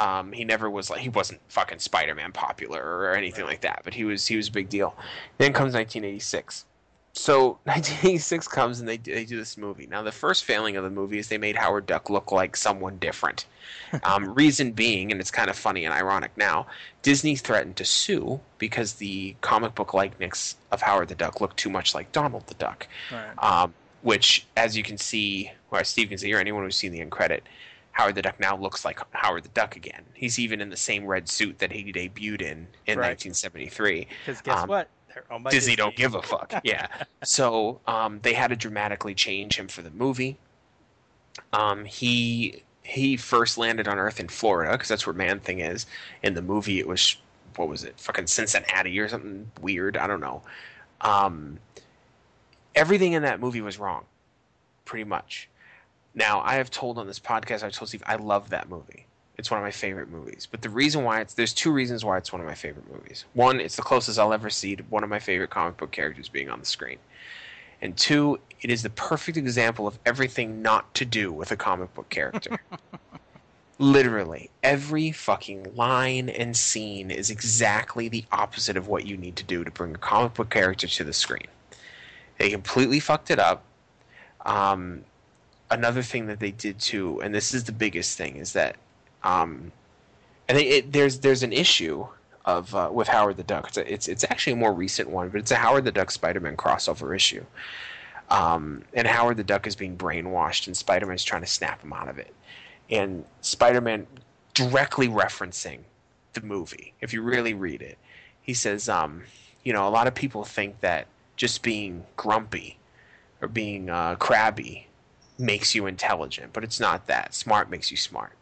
Um, 0.00 0.30
he 0.30 0.44
never 0.44 0.70
was 0.70 0.90
like 0.90 1.00
he 1.00 1.08
wasn't 1.08 1.40
fucking 1.48 1.80
Spider 1.80 2.14
Man 2.14 2.32
popular 2.32 2.80
or 2.82 3.14
anything 3.14 3.44
like 3.44 3.62
that, 3.62 3.82
but 3.84 3.94
he 3.94 4.04
was 4.04 4.26
he 4.26 4.36
was 4.36 4.48
a 4.48 4.52
big 4.52 4.68
deal. 4.68 4.94
Then 5.38 5.52
comes 5.52 5.74
1986. 5.74 6.64
So 7.12 7.58
1986 7.64 8.48
comes 8.48 8.80
and 8.80 8.88
they 8.88 8.96
do, 8.96 9.14
they 9.14 9.24
do 9.24 9.36
this 9.36 9.56
movie. 9.56 9.86
Now 9.86 10.02
the 10.02 10.12
first 10.12 10.44
failing 10.44 10.76
of 10.76 10.84
the 10.84 10.90
movie 10.90 11.18
is 11.18 11.28
they 11.28 11.38
made 11.38 11.56
Howard 11.56 11.86
Duck 11.86 12.10
look 12.10 12.30
like 12.32 12.56
someone 12.56 12.96
different. 12.98 13.46
Um, 14.02 14.34
reason 14.34 14.72
being, 14.72 15.10
and 15.12 15.18
it's 15.20 15.30
kind 15.30 15.48
of 15.48 15.56
funny 15.56 15.86
and 15.86 15.94
ironic 15.94 16.30
now, 16.36 16.66
Disney 17.02 17.36
threatened 17.36 17.76
to 17.76 17.84
sue 17.86 18.38
because 18.58 18.94
the 18.94 19.34
comic 19.40 19.74
book 19.74 19.94
likeness 19.94 20.56
of 20.72 20.82
Howard 20.82 21.08
the 21.08 21.14
Duck 21.14 21.40
looked 21.40 21.56
too 21.56 21.70
much 21.70 21.94
like 21.94 22.12
Donald 22.12 22.46
the 22.48 22.54
Duck. 22.54 22.86
Right. 23.10 23.32
Um, 23.42 23.72
which, 24.02 24.46
as 24.58 24.76
you 24.76 24.82
can 24.82 24.98
see, 24.98 25.50
or 25.70 25.78
as 25.80 25.88
Steve 25.88 26.08
can 26.10 26.18
see, 26.18 26.32
or 26.34 26.38
anyone 26.38 26.64
who's 26.64 26.76
seen 26.76 26.92
the 26.92 27.00
end 27.00 27.10
credit, 27.10 27.44
Howard 27.92 28.14
the 28.14 28.22
Duck 28.22 28.38
now 28.38 28.56
looks 28.58 28.84
like 28.84 29.00
Howard 29.12 29.44
the 29.44 29.48
Duck 29.50 29.74
again. 29.76 30.02
He's 30.12 30.38
even 30.38 30.60
in 30.60 30.68
the 30.68 30.76
same 30.76 31.06
red 31.06 31.26
suit 31.28 31.58
that 31.58 31.72
he 31.72 31.90
debuted 31.90 32.42
in 32.42 32.66
in 32.86 32.98
Right. 32.98 33.16
1973. 33.16 34.06
Because 34.26 34.42
guess 34.42 34.58
Um, 34.58 34.68
what? 34.68 34.88
They're 35.12 35.24
owned 35.30 35.46
Disney 35.46 35.76
don't 35.76 35.96
give 35.96 36.14
a 36.14 36.22
fuck. 36.22 36.52
Yeah. 36.64 36.86
so 37.24 37.80
um, 37.86 38.20
they 38.22 38.34
had 38.34 38.48
to 38.48 38.56
dramatically 38.56 39.14
change 39.14 39.58
him 39.58 39.68
for 39.68 39.82
the 39.82 39.90
movie. 39.90 40.36
Um, 41.52 41.84
he 41.84 42.62
he 42.82 43.16
first 43.16 43.58
landed 43.58 43.86
on 43.86 43.98
Earth 43.98 44.18
in 44.20 44.28
Florida 44.28 44.72
because 44.72 44.88
that's 44.88 45.06
where 45.06 45.14
Man 45.14 45.40
Thing 45.40 45.60
is. 45.60 45.86
In 46.22 46.34
the 46.34 46.42
movie, 46.42 46.78
it 46.78 46.86
was 46.88 47.16
what 47.56 47.68
was 47.68 47.84
it? 47.84 47.98
Fucking 47.98 48.26
Cincinnati 48.26 48.98
or 48.98 49.08
something 49.08 49.50
weird. 49.60 49.96
I 49.96 50.06
don't 50.06 50.20
know. 50.20 50.42
Um, 51.00 51.58
everything 52.74 53.12
in 53.12 53.22
that 53.22 53.40
movie 53.40 53.60
was 53.60 53.78
wrong, 53.78 54.04
pretty 54.84 55.04
much. 55.04 55.48
Now 56.14 56.40
I 56.40 56.54
have 56.54 56.70
told 56.70 56.98
on 56.98 57.06
this 57.06 57.20
podcast, 57.20 57.62
I 57.62 57.70
told 57.70 57.88
Steve, 57.88 58.02
I 58.06 58.16
love 58.16 58.50
that 58.50 58.68
movie. 58.68 59.06
It's 59.38 59.52
one 59.52 59.58
of 59.58 59.64
my 59.64 59.70
favorite 59.70 60.10
movies. 60.10 60.48
But 60.50 60.62
the 60.62 60.68
reason 60.68 61.04
why 61.04 61.20
it's 61.20 61.34
there's 61.34 61.54
two 61.54 61.70
reasons 61.70 62.04
why 62.04 62.18
it's 62.18 62.32
one 62.32 62.40
of 62.40 62.46
my 62.46 62.56
favorite 62.56 62.90
movies. 62.92 63.24
One, 63.34 63.60
it's 63.60 63.76
the 63.76 63.82
closest 63.82 64.18
I'll 64.18 64.32
ever 64.32 64.50
see 64.50 64.74
to 64.76 64.82
one 64.84 65.04
of 65.04 65.10
my 65.10 65.20
favorite 65.20 65.50
comic 65.50 65.76
book 65.76 65.92
characters 65.92 66.28
being 66.28 66.50
on 66.50 66.58
the 66.58 66.66
screen. 66.66 66.98
And 67.80 67.96
two, 67.96 68.40
it 68.60 68.70
is 68.70 68.82
the 68.82 68.90
perfect 68.90 69.38
example 69.38 69.86
of 69.86 69.98
everything 70.04 70.60
not 70.60 70.92
to 70.94 71.04
do 71.04 71.32
with 71.32 71.52
a 71.52 71.56
comic 71.56 71.94
book 71.94 72.08
character. 72.08 72.58
Literally, 73.78 74.50
every 74.64 75.12
fucking 75.12 75.76
line 75.76 76.28
and 76.28 76.56
scene 76.56 77.12
is 77.12 77.30
exactly 77.30 78.08
the 78.08 78.24
opposite 78.32 78.76
of 78.76 78.88
what 78.88 79.06
you 79.06 79.16
need 79.16 79.36
to 79.36 79.44
do 79.44 79.62
to 79.62 79.70
bring 79.70 79.94
a 79.94 79.98
comic 79.98 80.34
book 80.34 80.50
character 80.50 80.88
to 80.88 81.04
the 81.04 81.12
screen. 81.12 81.46
They 82.38 82.50
completely 82.50 82.98
fucked 82.98 83.30
it 83.30 83.38
up. 83.38 83.62
Um, 84.44 85.04
another 85.70 86.02
thing 86.02 86.26
that 86.26 86.40
they 86.40 86.50
did 86.50 86.80
too, 86.80 87.20
and 87.20 87.32
this 87.32 87.54
is 87.54 87.64
the 87.64 87.72
biggest 87.72 88.18
thing, 88.18 88.34
is 88.36 88.52
that 88.54 88.74
um, 89.22 89.72
think 90.48 90.70
it, 90.70 90.92
there's 90.92 91.20
there's 91.20 91.42
an 91.42 91.52
issue 91.52 92.06
of 92.44 92.74
uh, 92.74 92.90
with 92.92 93.08
Howard 93.08 93.36
the 93.36 93.42
Duck. 93.42 93.68
It's, 93.68 93.76
a, 93.76 93.92
it's 93.92 94.08
it's 94.08 94.24
actually 94.24 94.54
a 94.54 94.56
more 94.56 94.72
recent 94.72 95.10
one, 95.10 95.28
but 95.28 95.40
it's 95.40 95.50
a 95.50 95.56
Howard 95.56 95.84
the 95.84 95.92
Duck 95.92 96.10
Spider-Man 96.10 96.56
crossover 96.56 97.14
issue. 97.14 97.44
Um, 98.30 98.84
and 98.92 99.06
Howard 99.06 99.36
the 99.36 99.44
Duck 99.44 99.66
is 99.66 99.76
being 99.76 99.96
brainwashed, 99.96 100.66
and 100.66 100.76
Spider-Man's 100.76 101.24
trying 101.24 101.42
to 101.42 101.46
snap 101.46 101.82
him 101.82 101.92
out 101.92 102.08
of 102.08 102.18
it. 102.18 102.34
And 102.90 103.24
Spider-Man 103.40 104.06
directly 104.54 105.08
referencing 105.08 105.80
the 106.32 106.40
movie. 106.42 106.94
If 107.00 107.12
you 107.12 107.22
really 107.22 107.54
read 107.54 107.80
it, 107.80 107.98
he 108.42 108.54
says, 108.54 108.88
um, 108.88 109.22
you 109.64 109.72
know, 109.72 109.86
a 109.86 109.90
lot 109.90 110.06
of 110.06 110.14
people 110.14 110.44
think 110.44 110.80
that 110.80 111.06
just 111.36 111.62
being 111.62 112.04
grumpy 112.16 112.78
or 113.40 113.48
being 113.48 113.88
uh, 113.88 114.16
crabby 114.16 114.88
makes 115.38 115.74
you 115.74 115.86
intelligent, 115.86 116.52
but 116.52 116.64
it's 116.64 116.80
not 116.80 117.06
that. 117.06 117.34
Smart 117.34 117.70
makes 117.70 117.90
you 117.90 117.96
smart. 117.96 118.32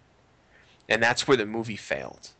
And 0.88 1.02
that's 1.02 1.26
where 1.26 1.36
the 1.36 1.46
movie 1.46 1.76
failed. 1.76 2.30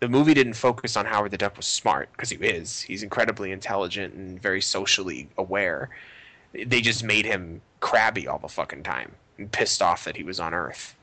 The 0.00 0.08
movie 0.08 0.34
didn't 0.34 0.54
focus 0.54 0.96
on 0.96 1.06
Howard 1.06 1.30
the 1.30 1.38
Duck 1.38 1.56
was 1.56 1.66
smart, 1.66 2.10
because 2.12 2.30
he 2.30 2.36
is. 2.36 2.82
He's 2.82 3.02
incredibly 3.02 3.52
intelligent 3.52 4.14
and 4.14 4.40
very 4.40 4.60
socially 4.60 5.28
aware. 5.38 5.88
They 6.52 6.80
just 6.80 7.02
made 7.04 7.24
him 7.24 7.60
crabby 7.80 8.26
all 8.28 8.38
the 8.38 8.48
fucking 8.48 8.82
time 8.82 9.12
and 9.38 9.50
pissed 9.50 9.82
off 9.82 10.04
that 10.04 10.16
he 10.16 10.22
was 10.22 10.40
on 10.40 10.54
Earth, 10.54 10.94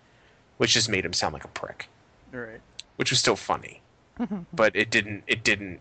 which 0.58 0.74
just 0.74 0.90
made 0.90 1.04
him 1.06 1.14
sound 1.14 1.34
like 1.34 1.44
a 1.46 1.50
prick, 1.50 1.88
Right. 2.32 2.60
which 2.98 3.10
was 3.12 3.20
still 3.20 3.36
funny. 3.36 3.82
but 4.54 4.76
it 4.76 4.90
didn't 4.92 5.24
it 5.26 5.44
didn't 5.44 5.80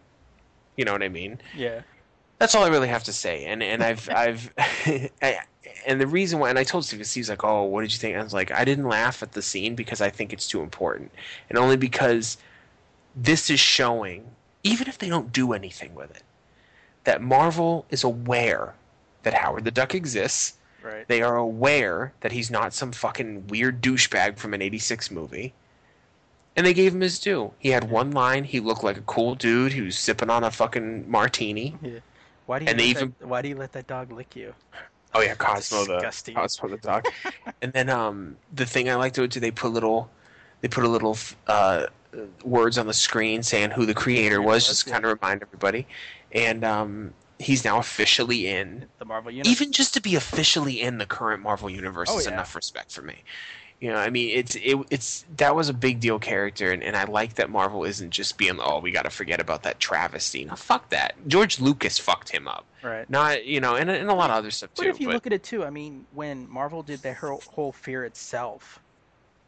you 0.76 0.84
know 0.84 0.92
what 0.92 1.02
I 1.02 1.08
mean? 1.08 1.38
Yeah. 1.54 1.82
That's 2.38 2.54
all 2.54 2.64
I 2.64 2.68
really 2.68 2.88
have 2.88 3.04
to 3.04 3.12
say. 3.12 3.44
And 3.44 3.62
and 3.62 3.82
I've 3.82 4.08
I've 4.08 4.52
I, 4.58 5.40
and 5.86 6.00
the 6.00 6.06
reason 6.06 6.38
why 6.38 6.50
and 6.50 6.58
I 6.58 6.64
told 6.64 6.84
Steve 6.84 7.06
Steve's 7.06 7.28
like, 7.30 7.44
"Oh, 7.44 7.64
what 7.64 7.82
did 7.82 7.92
you 7.92 7.98
think?" 7.98 8.16
I 8.16 8.22
was 8.22 8.34
like, 8.34 8.50
"I 8.50 8.64
didn't 8.64 8.88
laugh 8.88 9.22
at 9.22 9.32
the 9.32 9.42
scene 9.42 9.74
because 9.74 10.00
I 10.00 10.10
think 10.10 10.32
it's 10.32 10.46
too 10.46 10.62
important." 10.62 11.10
And 11.48 11.58
only 11.58 11.76
because 11.76 12.36
this 13.16 13.50
is 13.50 13.60
showing 13.60 14.24
even 14.62 14.88
if 14.88 14.98
they 14.98 15.08
don't 15.08 15.32
do 15.32 15.52
anything 15.52 15.94
with 15.94 16.10
it 16.10 16.22
that 17.04 17.22
Marvel 17.22 17.86
is 17.90 18.04
aware 18.04 18.74
that 19.22 19.34
Howard 19.34 19.64
the 19.64 19.70
Duck 19.70 19.94
exists. 19.94 20.54
Right. 20.82 21.06
They 21.08 21.22
are 21.22 21.36
aware 21.36 22.12
that 22.20 22.32
he's 22.32 22.50
not 22.50 22.72
some 22.72 22.92
fucking 22.92 23.46
weird 23.48 23.82
douchebag 23.82 24.36
from 24.38 24.54
an 24.54 24.62
86 24.62 25.10
movie. 25.10 25.52
And 26.56 26.66
they 26.66 26.74
gave 26.74 26.94
him 26.94 27.00
his 27.00 27.18
due. 27.18 27.52
He 27.58 27.70
had 27.70 27.90
one 27.90 28.10
line. 28.10 28.44
He 28.44 28.60
looked 28.60 28.82
like 28.82 28.96
a 28.96 29.02
cool 29.02 29.34
dude 29.34 29.72
who's 29.72 29.98
sipping 29.98 30.30
on 30.30 30.44
a 30.44 30.50
fucking 30.50 31.10
martini. 31.10 31.76
Yeah. 31.82 32.00
Why 32.46 32.58
do 32.58 32.64
you 32.64 32.70
And 32.70 32.80
they 32.80 32.92
that, 32.92 33.02
even- 33.02 33.14
why 33.28 33.40
do 33.42 33.48
you 33.48 33.56
let 33.56 33.72
that 33.72 33.86
dog 33.86 34.10
lick 34.10 34.34
you? 34.36 34.54
Oh 35.14 35.20
yeah, 35.20 35.34
Cosmo 35.34 35.84
Disgusting. 35.84 36.34
the 36.34 36.40
Cosmo 36.40 36.68
the 36.68 36.76
dog. 36.76 37.06
and 37.62 37.72
then 37.72 37.88
um, 37.88 38.36
the 38.54 38.66
thing 38.66 38.88
I 38.88 38.94
liked 38.94 39.16
to 39.16 39.26
do, 39.26 39.40
they 39.40 39.50
put 39.50 39.72
little, 39.72 40.10
they 40.60 40.68
put 40.68 40.84
a 40.84 40.88
little 40.88 41.16
uh, 41.46 41.86
words 42.44 42.78
on 42.78 42.86
the 42.86 42.94
screen 42.94 43.42
saying 43.42 43.72
who 43.72 43.86
the 43.86 43.94
creator 43.94 44.40
was, 44.40 44.66
just 44.66 44.86
kind 44.86 45.04
of 45.04 45.18
remind 45.20 45.42
everybody. 45.42 45.86
And 46.32 46.64
um, 46.64 47.14
he's 47.38 47.64
now 47.64 47.78
officially 47.78 48.46
in. 48.48 48.86
The 48.98 49.04
Marvel 49.04 49.30
Universe. 49.32 49.50
Even 49.50 49.72
just 49.72 49.94
to 49.94 50.00
be 50.00 50.14
officially 50.14 50.80
in 50.80 50.98
the 50.98 51.06
current 51.06 51.42
Marvel 51.42 51.70
universe 51.70 52.08
Oh, 52.12 52.18
is 52.18 52.26
yeah. 52.26 52.32
enough 52.32 52.54
respect 52.54 52.92
for 52.92 53.02
me. 53.02 53.24
You 53.80 53.88
know, 53.88 53.96
I 53.96 54.10
mean, 54.10 54.36
it's 54.36 54.56
it, 54.56 54.76
it's 54.90 55.24
that 55.38 55.56
was 55.56 55.70
a 55.70 55.72
big 55.72 56.00
deal 56.00 56.18
character, 56.18 56.70
and, 56.70 56.82
and 56.82 56.94
I 56.94 57.04
like 57.04 57.34
that 57.36 57.48
Marvel 57.48 57.84
isn't 57.84 58.10
just 58.10 58.36
being, 58.36 58.58
oh, 58.60 58.78
we 58.78 58.90
got 58.90 59.04
to 59.04 59.10
forget 59.10 59.40
about 59.40 59.62
that 59.62 59.80
travesty. 59.80 60.44
No, 60.44 60.54
fuck 60.54 60.90
that. 60.90 61.14
George 61.26 61.60
Lucas 61.60 61.98
fucked 61.98 62.28
him 62.28 62.46
up. 62.46 62.66
right. 62.82 63.08
Not 63.08 63.46
you 63.46 63.58
know, 63.60 63.76
and, 63.76 63.88
and 63.88 64.10
a 64.10 64.14
lot 64.14 64.28
of 64.28 64.36
other 64.36 64.50
stuff 64.50 64.74
too. 64.74 64.82
But 64.82 64.88
if 64.88 65.00
you 65.00 65.06
but- 65.06 65.14
look 65.14 65.26
at 65.26 65.32
it 65.32 65.42
too, 65.42 65.64
I 65.64 65.70
mean, 65.70 66.04
when 66.12 66.48
Marvel 66.50 66.82
did 66.82 67.00
their 67.00 67.14
whole, 67.14 67.42
whole 67.48 67.72
Fear 67.72 68.04
itself, 68.04 68.80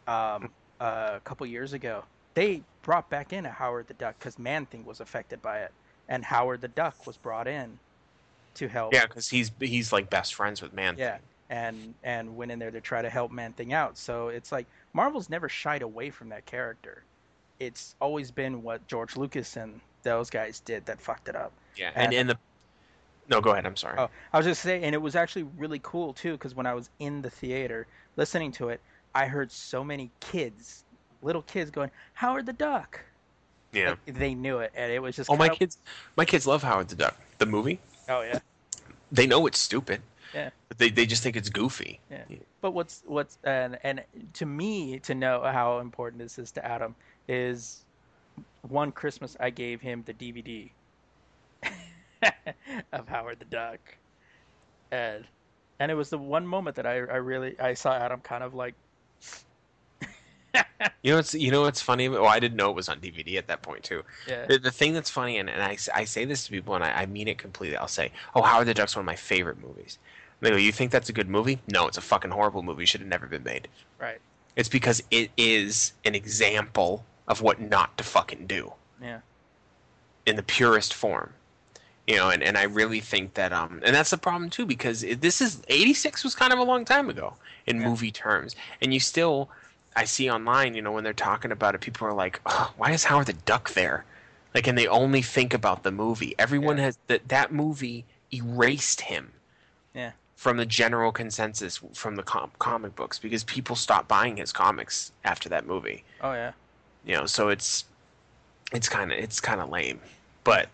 um, 0.08 0.50
uh, 0.80 1.12
a 1.14 1.20
couple 1.24 1.46
years 1.46 1.74
ago, 1.74 2.02
they 2.32 2.62
brought 2.80 3.10
back 3.10 3.34
in 3.34 3.44
a 3.44 3.50
Howard 3.50 3.86
the 3.86 3.94
Duck 3.94 4.18
because 4.18 4.38
Man 4.38 4.64
Thing 4.64 4.86
was 4.86 5.00
affected 5.00 5.42
by 5.42 5.58
it, 5.58 5.72
and 6.08 6.24
Howard 6.24 6.62
the 6.62 6.68
Duck 6.68 7.06
was 7.06 7.18
brought 7.18 7.46
in 7.46 7.78
to 8.54 8.66
help. 8.66 8.94
Yeah, 8.94 9.06
because 9.06 9.28
he's 9.28 9.52
he's 9.60 9.92
like 9.92 10.08
best 10.08 10.34
friends 10.34 10.62
with 10.62 10.72
Man. 10.72 10.96
Yeah, 10.98 11.18
and 11.52 11.94
and 12.02 12.34
went 12.36 12.50
in 12.50 12.58
there 12.58 12.70
to 12.70 12.80
try 12.80 13.02
to 13.02 13.10
help 13.10 13.30
Man 13.30 13.52
Thing 13.52 13.72
out. 13.74 13.98
So 13.98 14.28
it's 14.28 14.50
like 14.50 14.66
Marvel's 14.94 15.28
never 15.28 15.48
shied 15.48 15.82
away 15.82 16.08
from 16.10 16.30
that 16.30 16.46
character. 16.46 17.04
It's 17.60 17.94
always 18.00 18.30
been 18.30 18.62
what 18.62 18.84
George 18.88 19.16
Lucas 19.16 19.56
and 19.56 19.78
those 20.02 20.30
guys 20.30 20.60
did 20.60 20.86
that 20.86 21.00
fucked 21.00 21.28
it 21.28 21.36
up. 21.36 21.52
yeah, 21.76 21.92
and 21.94 22.06
And- 22.06 22.14
and 22.14 22.30
the 22.30 22.38
no, 23.28 23.40
go 23.40 23.52
ahead. 23.52 23.66
I'm 23.66 23.76
sorry. 23.76 23.96
Oh, 23.98 24.10
I 24.32 24.36
was 24.36 24.46
just 24.46 24.62
saying, 24.62 24.82
and 24.82 24.94
it 24.94 24.98
was 24.98 25.14
actually 25.14 25.44
really 25.56 25.78
cool 25.82 26.12
too, 26.12 26.32
because 26.32 26.54
when 26.56 26.66
I 26.66 26.74
was 26.74 26.90
in 26.98 27.22
the 27.22 27.30
theater 27.30 27.86
listening 28.16 28.50
to 28.52 28.70
it, 28.70 28.80
I 29.14 29.26
heard 29.26 29.52
so 29.52 29.84
many 29.84 30.10
kids, 30.20 30.82
little 31.22 31.42
kids, 31.42 31.70
going 31.70 31.90
Howard 32.14 32.46
the 32.46 32.52
Duck. 32.52 33.00
yeah. 33.72 33.90
Like, 33.90 34.14
they 34.18 34.34
knew 34.34 34.58
it, 34.58 34.72
and 34.74 34.90
it 34.90 34.98
was 35.00 35.14
just. 35.16 35.30
oh, 35.30 35.36
my 35.36 35.48
kinda- 35.48 35.58
kids, 35.58 35.78
my 36.16 36.24
kids 36.24 36.46
love 36.46 36.62
Howard 36.64 36.88
the 36.88 36.96
Duck, 36.96 37.16
the 37.38 37.46
movie. 37.46 37.78
Oh 38.08 38.22
yeah, 38.22 38.40
They 39.12 39.26
know 39.26 39.46
it's 39.46 39.58
stupid, 39.58 40.02
yeah, 40.34 40.50
but 40.68 40.78
they 40.78 40.90
they 40.90 41.06
just 41.06 41.22
think 41.22 41.36
it's 41.36 41.48
goofy. 41.48 42.00
yeah. 42.10 42.24
But 42.60 42.72
what's 42.72 43.02
what's 43.06 43.38
and 43.44 43.78
and 43.82 44.02
to 44.34 44.46
me 44.46 44.98
to 45.00 45.14
know 45.14 45.42
how 45.42 45.78
important 45.80 46.22
this 46.22 46.38
is 46.38 46.50
to 46.52 46.64
Adam 46.64 46.94
is 47.28 47.84
one 48.68 48.92
Christmas 48.92 49.36
I 49.40 49.50
gave 49.50 49.80
him 49.80 50.04
the 50.06 50.14
DVD 50.14 50.70
of 52.92 53.08
Howard 53.08 53.38
the 53.40 53.44
Duck, 53.46 53.80
and 54.90 55.24
and 55.80 55.90
it 55.90 55.94
was 55.94 56.10
the 56.10 56.18
one 56.18 56.46
moment 56.46 56.76
that 56.76 56.86
I 56.86 56.94
I 56.94 57.16
really 57.16 57.58
I 57.60 57.74
saw 57.74 57.92
Adam 57.94 58.20
kind 58.20 58.44
of 58.44 58.54
like 58.54 58.74
You 61.02 61.12
know 61.12 61.16
what's 61.16 61.34
you 61.34 61.50
know 61.50 61.62
what's 61.62 61.80
funny? 61.80 62.08
well 62.08 62.26
I 62.26 62.38
didn't 62.40 62.56
know 62.56 62.70
it 62.70 62.76
was 62.76 62.88
on 62.88 63.00
DVD 63.00 63.36
at 63.38 63.46
that 63.48 63.62
point 63.62 63.82
too. 63.84 64.02
yeah. 64.28 64.46
The, 64.46 64.58
the 64.58 64.70
thing 64.70 64.92
that's 64.92 65.10
funny, 65.10 65.38
and, 65.38 65.48
and 65.48 65.62
I, 65.62 65.76
I 65.94 66.04
say 66.04 66.24
this 66.24 66.44
to 66.46 66.50
people, 66.50 66.74
and 66.74 66.84
I, 66.84 67.02
I 67.02 67.06
mean 67.06 67.28
it 67.28 67.38
completely. 67.38 67.76
I'll 67.76 67.88
say, 67.88 68.12
"Oh, 68.34 68.42
Howard 68.42 68.66
the 68.66 68.74
Duck's 68.74 68.94
one 68.96 69.02
of 69.02 69.06
my 69.06 69.16
favorite 69.16 69.60
movies." 69.62 69.98
They 70.42 70.50
go, 70.50 70.56
"You 70.56 70.72
think 70.72 70.90
that's 70.92 71.08
a 71.08 71.12
good 71.12 71.28
movie? 71.28 71.58
No, 71.72 71.86
it's 71.86 71.96
a 71.98 72.02
fucking 72.02 72.30
horrible 72.32 72.62
movie. 72.62 72.84
Should 72.84 73.00
have 73.00 73.08
never 73.08 73.26
been 73.26 73.44
made." 73.44 73.68
Right. 73.98 74.20
It's 74.56 74.68
because 74.68 75.02
it 75.10 75.30
is 75.38 75.92
an 76.04 76.14
example 76.14 77.04
of 77.28 77.40
what 77.40 77.60
not 77.60 77.96
to 77.96 78.04
fucking 78.04 78.46
do. 78.46 78.72
Yeah. 79.00 79.20
in 80.26 80.36
the 80.36 80.42
purest 80.44 80.94
form 80.94 81.32
you 82.06 82.14
know 82.16 82.30
and, 82.30 82.42
and 82.44 82.56
i 82.56 82.62
really 82.62 83.00
think 83.00 83.34
that 83.34 83.52
um 83.52 83.80
and 83.84 83.92
that's 83.94 84.10
the 84.10 84.16
problem 84.18 84.48
too 84.50 84.64
because 84.66 85.02
it, 85.02 85.20
this 85.20 85.40
is 85.40 85.60
86 85.68 86.22
was 86.22 86.34
kind 86.36 86.52
of 86.52 86.60
a 86.60 86.62
long 86.62 86.84
time 86.84 87.10
ago 87.10 87.34
in 87.66 87.80
Yeah. 87.80 87.88
movie 87.88 88.12
terms 88.12 88.54
and 88.80 88.94
you 88.94 89.00
still 89.00 89.48
i 89.96 90.04
see 90.04 90.30
online 90.30 90.74
you 90.74 90.82
know 90.82 90.92
when 90.92 91.02
they're 91.02 91.12
talking 91.12 91.50
about 91.50 91.74
it 91.74 91.80
people 91.80 92.06
are 92.06 92.12
like 92.12 92.40
oh, 92.46 92.72
why 92.76 92.92
is 92.92 93.02
howard 93.04 93.26
the 93.26 93.32
duck 93.32 93.72
there 93.74 94.04
like 94.54 94.68
and 94.68 94.78
they 94.78 94.86
only 94.86 95.22
think 95.22 95.52
about 95.54 95.82
the 95.82 95.90
movie 95.90 96.36
everyone 96.38 96.76
Yeah. 96.76 96.84
has 96.84 96.98
that 97.08 97.26
that 97.28 97.52
movie 97.52 98.04
erased 98.32 99.00
him 99.00 99.32
Yeah. 99.94 100.12
From 100.42 100.56
the 100.56 100.66
general 100.66 101.12
consensus 101.12 101.78
from 101.94 102.16
the 102.16 102.22
com- 102.24 102.50
comic 102.58 102.96
books 102.96 103.16
because 103.16 103.44
people 103.44 103.76
stopped 103.76 104.08
buying 104.08 104.36
his 104.36 104.50
comics 104.50 105.12
after 105.24 105.48
that 105.48 105.68
movie. 105.68 106.02
Oh 106.20 106.32
yeah. 106.32 106.50
You 107.06 107.14
know, 107.14 107.26
so 107.26 107.48
it's 107.48 107.84
it's 108.72 108.88
kind 108.88 109.12
of 109.12 109.18
it's 109.18 109.38
kind 109.38 109.60
of 109.60 109.70
lame, 109.70 110.00
but 110.42 110.68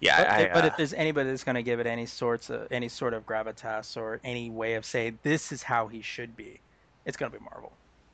yeah, 0.00 0.24
But, 0.24 0.30
I, 0.32 0.52
but 0.52 0.64
uh, 0.64 0.66
if 0.66 0.76
there's 0.76 0.92
anybody 0.94 1.30
that's 1.30 1.44
going 1.44 1.54
to 1.54 1.62
give 1.62 1.78
it 1.78 1.86
any 1.86 2.04
sorts 2.04 2.50
of 2.50 2.66
any 2.72 2.88
sort 2.88 3.14
of 3.14 3.24
gravitas 3.26 3.96
or 3.96 4.18
any 4.24 4.50
way 4.50 4.74
of 4.74 4.84
saying 4.84 5.20
this 5.22 5.52
is 5.52 5.62
how 5.62 5.86
he 5.86 6.02
should 6.02 6.36
be, 6.36 6.58
it's 7.06 7.16
going 7.16 7.30
to 7.30 7.38
be 7.38 7.44
Marvel. 7.44 7.70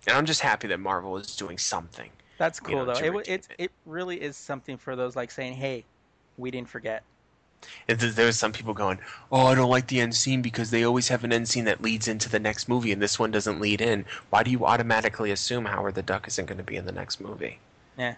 and 0.06 0.14
I'm 0.14 0.26
just 0.26 0.42
happy 0.42 0.68
that 0.68 0.78
Marvel 0.80 1.16
is 1.16 1.34
doing 1.36 1.56
something. 1.56 2.10
That's 2.36 2.60
You 2.60 2.66
cool 2.66 2.84
know, 2.84 2.92
though. 2.92 3.18
It, 3.20 3.28
it. 3.28 3.48
it 3.56 3.70
really 3.86 4.20
is 4.20 4.36
something 4.36 4.76
for 4.76 4.94
those 4.94 5.16
like 5.16 5.30
saying, 5.30 5.54
"Hey, 5.54 5.84
we 6.36 6.50
didn't 6.50 6.68
forget." 6.68 7.02
And 7.88 7.98
th- 8.00 8.14
there's 8.14 8.36
some 8.38 8.52
people 8.52 8.74
going, 8.74 8.98
"Oh, 9.30 9.46
I 9.46 9.54
don't 9.54 9.70
like 9.70 9.86
the 9.88 10.00
end 10.00 10.14
scene 10.14 10.42
because 10.42 10.70
they 10.70 10.84
always 10.84 11.08
have 11.08 11.24
an 11.24 11.32
end 11.32 11.48
scene 11.48 11.64
that 11.66 11.82
leads 11.82 12.08
into 12.08 12.28
the 12.28 12.38
next 12.38 12.68
movie, 12.68 12.92
and 12.92 13.00
this 13.02 13.18
one 13.18 13.30
doesn't 13.30 13.60
lead 13.60 13.80
in. 13.80 14.04
Why 14.30 14.42
do 14.42 14.50
you 14.50 14.64
automatically 14.66 15.30
assume 15.30 15.64
Howard 15.66 15.94
the 15.94 16.02
Duck 16.02 16.26
isn't 16.28 16.46
going 16.46 16.58
to 16.58 16.64
be 16.64 16.76
in 16.76 16.86
the 16.86 16.92
next 16.92 17.20
movie? 17.20 17.58
Yeah. 17.98 18.14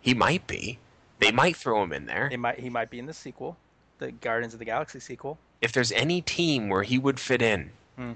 He 0.00 0.14
might 0.14 0.46
be. 0.46 0.78
They 1.20 1.30
might 1.30 1.56
throw 1.56 1.82
him 1.82 1.92
in 1.92 2.06
there. 2.06 2.28
It 2.32 2.38
might 2.38 2.58
he 2.58 2.68
might 2.70 2.90
be 2.90 2.98
in 2.98 3.06
the 3.06 3.14
sequel, 3.14 3.56
the 3.98 4.10
Guardians 4.12 4.52
of 4.54 4.58
the 4.58 4.64
Galaxy 4.64 4.98
sequel. 5.00 5.38
If 5.60 5.72
there's 5.72 5.92
any 5.92 6.20
team 6.20 6.68
where 6.68 6.82
he 6.82 6.98
would 6.98 7.20
fit 7.20 7.40
in, 7.42 7.70
Hmm. 7.96 8.12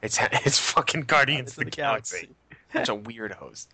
it's 0.00 0.18
it's 0.32 0.58
fucking 0.58 1.02
Guardians 1.02 1.50
of 1.58 1.64
the, 1.64 1.70
Guardians 1.70 2.12
of 2.12 2.20
Galaxy. 2.20 2.28
Bunch 2.72 2.88
of 2.88 2.98
weirdos. 3.02 3.66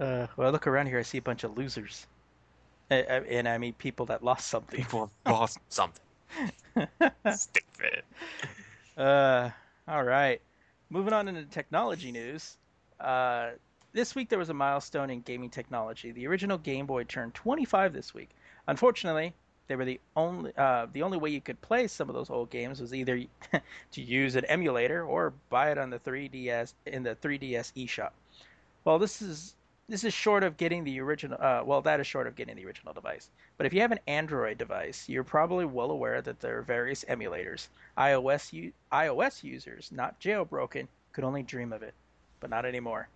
Uh, 0.00 0.26
well, 0.36 0.48
I 0.48 0.50
look 0.50 0.66
around 0.66 0.86
here, 0.86 0.98
I 0.98 1.02
see 1.02 1.18
a 1.18 1.22
bunch 1.22 1.44
of 1.44 1.56
losers, 1.58 2.06
and 2.90 3.48
I 3.48 3.58
mean 3.58 3.74
people 3.74 4.06
that 4.06 4.22
lost 4.24 4.48
something. 4.48 4.78
People 4.78 5.10
lost 5.26 5.58
something. 5.68 6.02
Stupid. 7.32 8.02
Uh, 8.96 9.48
all 9.86 10.02
right. 10.02 10.40
Moving 10.90 11.12
on 11.12 11.28
into 11.28 11.44
technology 11.44 12.10
news. 12.10 12.56
Uh, 12.98 13.50
this 13.92 14.16
week 14.16 14.28
there 14.28 14.40
was 14.40 14.48
a 14.48 14.54
milestone 14.54 15.08
in 15.08 15.20
gaming 15.20 15.50
technology. 15.50 16.10
The 16.10 16.26
original 16.26 16.58
Game 16.58 16.84
Boy 16.86 17.04
turned 17.04 17.32
25 17.34 17.92
this 17.92 18.12
week. 18.12 18.30
Unfortunately, 18.66 19.34
they 19.68 19.76
were 19.76 19.84
the 19.84 20.00
only 20.16 20.52
uh, 20.56 20.86
the 20.92 21.02
only 21.02 21.16
way 21.18 21.30
you 21.30 21.40
could 21.40 21.60
play 21.60 21.86
some 21.86 22.08
of 22.08 22.14
those 22.16 22.28
old 22.30 22.50
games 22.50 22.80
was 22.80 22.92
either 22.92 23.22
to 23.92 24.02
use 24.02 24.34
an 24.34 24.44
emulator 24.46 25.04
or 25.04 25.32
buy 25.48 25.70
it 25.70 25.78
on 25.78 25.90
the 25.90 26.00
3DS 26.00 26.74
in 26.86 27.04
the 27.04 27.14
3DS 27.14 27.72
eShop. 27.76 28.10
Well, 28.84 28.98
this 28.98 29.22
is 29.22 29.54
this 29.90 30.04
is 30.04 30.12
short 30.12 30.42
of 30.42 30.58
getting 30.58 30.84
the 30.84 31.00
original. 31.00 31.38
Uh, 31.40 31.62
well, 31.64 31.80
that 31.80 31.98
is 31.98 32.06
short 32.06 32.26
of 32.26 32.36
getting 32.36 32.56
the 32.56 32.66
original 32.66 32.92
device. 32.92 33.30
But 33.56 33.64
if 33.64 33.72
you 33.72 33.80
have 33.80 33.90
an 33.90 34.00
Android 34.06 34.58
device, 34.58 35.08
you're 35.08 35.24
probably 35.24 35.64
well 35.64 35.90
aware 35.90 36.20
that 36.20 36.40
there 36.40 36.58
are 36.58 36.62
various 36.62 37.04
emulators. 37.04 37.68
iOS 37.96 38.52
u- 38.52 38.72
iOS 38.92 39.42
users, 39.42 39.90
not 39.90 40.20
jailbroken, 40.20 40.88
could 41.14 41.24
only 41.24 41.42
dream 41.42 41.72
of 41.72 41.82
it, 41.82 41.94
but 42.38 42.50
not 42.50 42.66
anymore. 42.66 43.08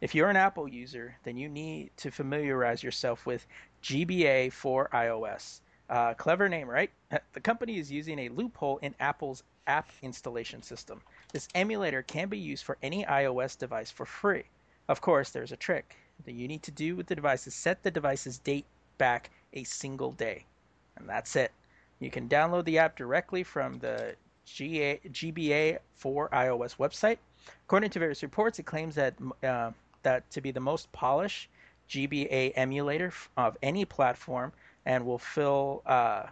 If 0.00 0.14
you're 0.14 0.30
an 0.30 0.36
Apple 0.36 0.66
user, 0.66 1.14
then 1.24 1.36
you 1.36 1.48
need 1.48 1.90
to 1.98 2.10
familiarize 2.10 2.82
yourself 2.82 3.26
with 3.26 3.46
GBA 3.82 4.50
for 4.50 4.88
iOS. 4.94 5.60
Uh, 5.90 6.14
clever 6.14 6.48
name, 6.48 6.68
right? 6.68 6.90
The 7.34 7.40
company 7.40 7.78
is 7.78 7.92
using 7.92 8.18
a 8.18 8.30
loophole 8.30 8.78
in 8.78 8.94
Apple's 8.98 9.42
app 9.66 9.90
installation 10.00 10.62
system. 10.62 11.02
This 11.34 11.48
emulator 11.54 12.02
can 12.02 12.28
be 12.30 12.38
used 12.38 12.64
for 12.64 12.78
any 12.82 13.04
iOS 13.04 13.58
device 13.58 13.90
for 13.90 14.06
free. 14.06 14.44
Of 14.88 15.02
course, 15.02 15.30
there's 15.30 15.52
a 15.52 15.56
trick. 15.56 15.96
That 16.24 16.32
you 16.32 16.48
need 16.48 16.62
to 16.62 16.70
do 16.70 16.96
with 16.96 17.06
the 17.06 17.14
device 17.14 17.46
is 17.46 17.54
set 17.54 17.82
the 17.82 17.90
device's 17.90 18.38
date 18.38 18.64
back 18.98 19.30
a 19.52 19.64
single 19.64 20.12
day. 20.12 20.46
And 20.96 21.08
that's 21.08 21.36
it. 21.36 21.52
You 22.00 22.10
can 22.10 22.28
download 22.28 22.64
the 22.64 22.78
app 22.78 22.96
directly 22.96 23.42
from 23.42 23.78
the 23.78 24.14
GA, 24.46 25.00
GBA 25.10 25.78
for 25.94 26.28
iOS 26.30 26.76
website. 26.76 27.18
According 27.66 27.90
to 27.90 27.98
various 27.98 28.22
reports, 28.22 28.58
it 28.58 28.66
claims 28.66 28.94
that 28.94 29.14
uh, 29.42 29.70
that 30.02 30.30
to 30.30 30.40
be 30.40 30.50
the 30.50 30.60
most 30.60 30.90
polished 30.92 31.48
GBA 31.88 32.52
emulator 32.56 33.12
of 33.36 33.56
any 33.62 33.84
platform 33.84 34.52
and 34.86 35.04
will 35.04 35.18
fill 35.18 35.82
uh, 35.86 36.24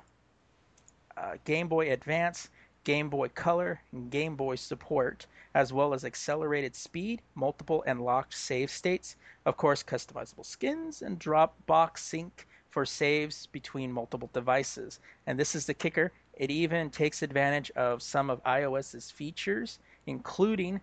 uh, 1.16 1.36
Game 1.44 1.68
Boy 1.68 1.92
Advance, 1.92 2.48
Game 2.84 3.08
Boy 3.08 3.28
Color, 3.28 3.80
and 3.92 4.10
Game 4.10 4.36
Boy 4.36 4.56
support, 4.56 5.26
as 5.54 5.72
well 5.72 5.94
as 5.94 6.04
accelerated 6.04 6.74
speed, 6.74 7.22
multiple 7.34 7.84
and 7.86 8.00
locked 8.00 8.34
save 8.34 8.70
states, 8.70 9.16
of 9.44 9.56
course, 9.56 9.82
customizable 9.82 10.46
skins, 10.46 11.02
and 11.02 11.18
Dropbox 11.18 11.98
sync 11.98 12.46
for 12.70 12.86
saves 12.86 13.46
between 13.46 13.92
multiple 13.92 14.30
devices. 14.32 14.98
And 15.26 15.38
this 15.38 15.54
is 15.54 15.66
the 15.66 15.74
kicker 15.74 16.12
it 16.34 16.50
even 16.50 16.90
takes 16.90 17.22
advantage 17.22 17.70
of 17.72 18.02
some 18.02 18.30
of 18.30 18.42
iOS's 18.44 19.10
features, 19.10 19.78
including 20.06 20.80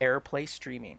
AirPlay 0.00 0.48
streaming. 0.48 0.98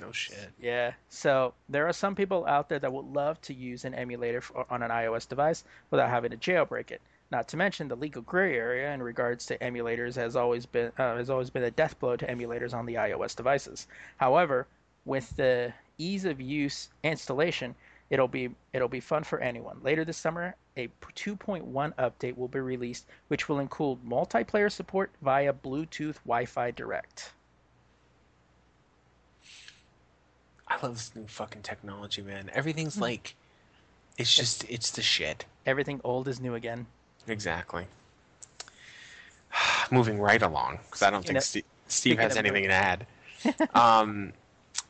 No 0.00 0.10
shit. 0.10 0.50
Yeah. 0.58 0.92
So 1.08 1.54
there 1.68 1.86
are 1.86 1.92
some 1.92 2.14
people 2.14 2.46
out 2.46 2.68
there 2.68 2.78
that 2.78 2.92
would 2.92 3.06
love 3.06 3.40
to 3.42 3.54
use 3.54 3.84
an 3.84 3.94
emulator 3.94 4.40
for, 4.40 4.66
on 4.70 4.82
an 4.82 4.90
iOS 4.90 5.28
device 5.28 5.62
without 5.90 6.10
having 6.10 6.30
to 6.30 6.36
jailbreak 6.36 6.90
it. 6.90 7.00
Not 7.34 7.48
to 7.48 7.56
mention 7.56 7.88
the 7.88 7.96
legal 7.96 8.22
gray 8.22 8.56
area 8.56 8.94
in 8.94 9.02
regards 9.02 9.44
to 9.46 9.58
emulators 9.58 10.14
has 10.14 10.36
always 10.36 10.66
been 10.66 10.92
uh, 10.96 11.16
has 11.16 11.30
always 11.30 11.50
been 11.50 11.64
a 11.64 11.70
death 11.72 11.98
blow 11.98 12.14
to 12.14 12.24
emulators 12.28 12.72
on 12.72 12.86
the 12.86 12.94
iOS 12.94 13.34
devices. 13.34 13.88
However, 14.18 14.68
with 15.04 15.34
the 15.34 15.72
ease 15.98 16.26
of 16.26 16.40
use 16.40 16.90
installation, 17.02 17.74
it'll 18.08 18.28
be 18.28 18.54
it'll 18.72 18.86
be 18.86 19.00
fun 19.00 19.24
for 19.24 19.40
anyone. 19.40 19.80
Later 19.82 20.04
this 20.04 20.16
summer, 20.16 20.54
a 20.76 20.86
2.1 21.16 21.64
update 21.94 22.36
will 22.36 22.46
be 22.46 22.60
released, 22.60 23.06
which 23.26 23.48
will 23.48 23.58
include 23.58 24.04
multiplayer 24.04 24.70
support 24.70 25.10
via 25.20 25.52
Bluetooth 25.52 26.18
Wi-Fi 26.24 26.70
Direct. 26.70 27.32
I 30.68 30.76
love 30.80 30.94
this 30.94 31.10
new 31.16 31.26
fucking 31.26 31.62
technology, 31.62 32.22
man. 32.22 32.48
Everything's 32.54 32.96
like, 32.96 33.34
it's 34.16 34.32
just, 34.32 34.62
it's 34.70 34.92
the 34.92 35.02
shit. 35.02 35.46
Everything 35.66 36.00
old 36.04 36.28
is 36.28 36.40
new 36.40 36.54
again. 36.54 36.86
Exactly. 37.28 37.86
Moving 39.90 40.18
right 40.18 40.42
along, 40.42 40.78
because 40.86 41.02
I 41.02 41.10
don't 41.10 41.24
think 41.24 41.40
Steve, 41.42 41.64
Steve 41.88 42.18
has 42.18 42.36
anything 42.36 42.64
to 42.64 42.72
add. 42.72 43.06
um, 43.74 44.32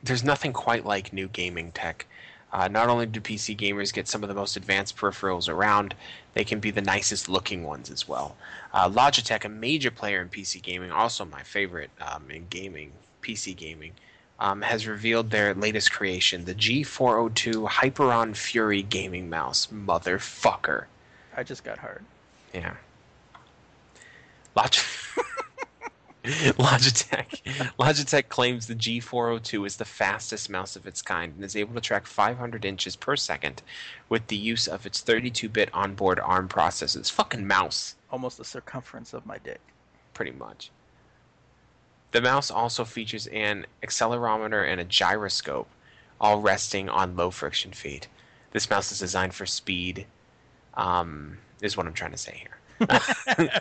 there's 0.03 0.24
nothing 0.24 0.53
quite 0.53 0.85
like 0.85 1.12
new 1.12 1.28
gaming 1.28 1.72
tech. 1.72 2.07
Uh, 2.53 2.68
not 2.68 2.89
only 2.89 3.05
do 3.05 3.20
PC 3.20 3.57
gamers 3.57 3.93
get 3.93 4.07
some 4.07 4.22
of 4.22 4.28
the 4.28 4.35
most 4.35 4.57
advanced 4.57 4.97
peripherals 4.97 5.49
around, 5.49 5.93
they 6.35 6.45
can 6.45 6.61
be 6.61 6.70
the 6.70 6.80
nicest 6.80 7.28
looking 7.28 7.64
ones 7.64 7.91
as 7.91 8.07
well. 8.07 8.37
Uh, 8.72 8.89
Logitech, 8.89 9.45
a 9.45 9.49
major 9.49 9.91
player 9.91 10.22
in 10.22 10.28
PC 10.28 10.62
gaming, 10.62 10.93
also 10.93 11.24
my 11.24 11.43
favorite 11.43 11.91
um, 12.01 12.30
in 12.30 12.47
gaming, 12.51 12.93
PC 13.22 13.57
gaming, 13.57 13.93
um, 14.39 14.62
has 14.62 14.87
revealed 14.87 15.30
their 15.30 15.53
latest 15.55 15.91
creation, 15.91 16.45
the 16.45 16.55
G402 16.55 17.68
Hyperion 17.68 18.35
Fury 18.35 18.82
gaming 18.82 19.28
mouse. 19.28 19.66
Motherfucker. 19.66 20.85
I 21.37 21.43
just 21.43 21.64
got 21.64 21.78
hard. 21.78 22.05
Yeah. 22.55 22.74
Log- 24.55 24.70
Logitech. 26.24 27.42
Logitech 27.78 28.28
claims 28.30 28.66
the 28.66 28.74
G402 28.74 29.66
is 29.66 29.76
the 29.76 29.84
fastest 29.84 30.48
mouse 30.48 30.74
of 30.76 30.86
its 30.86 31.02
kind 31.02 31.34
and 31.34 31.44
is 31.44 31.55
able 31.57 31.74
to 31.74 31.80
track 31.82 32.07
500 32.07 32.64
inches 32.64 32.96
per 32.96 33.14
second 33.16 33.62
with 34.09 34.26
the 34.28 34.36
use 34.36 34.66
of 34.66 34.86
its 34.86 35.02
32-bit 35.02 35.68
onboard 35.74 36.18
ARM 36.20 36.48
processors. 36.48 37.11
Fucking 37.11 37.46
mouse, 37.46 37.96
Almost 38.11 38.38
the 38.38 38.44
circumference 38.44 39.12
of 39.12 39.26
my 39.26 39.36
dick. 39.38 39.61
pretty 40.14 40.30
much. 40.32 40.70
The 42.12 42.22
mouse 42.22 42.50
also 42.50 42.84
features 42.84 43.26
an 43.26 43.66
accelerometer 43.82 44.66
and 44.66 44.80
a 44.80 44.84
gyroscope, 44.84 45.68
all 46.20 46.40
resting 46.40 46.88
on 46.88 47.16
low 47.16 47.30
friction 47.32 47.72
feet. 47.72 48.07
This 48.52 48.70
mouse 48.70 48.92
is 48.92 49.00
designed 49.00 49.34
for 49.34 49.46
speed, 49.46 50.07
um, 50.77 51.37
is 51.62 51.77
what 51.77 51.87
I'm 51.87 51.93
trying 51.93 52.12
to 52.12 52.18
say 52.18 52.43
here. 52.43 53.51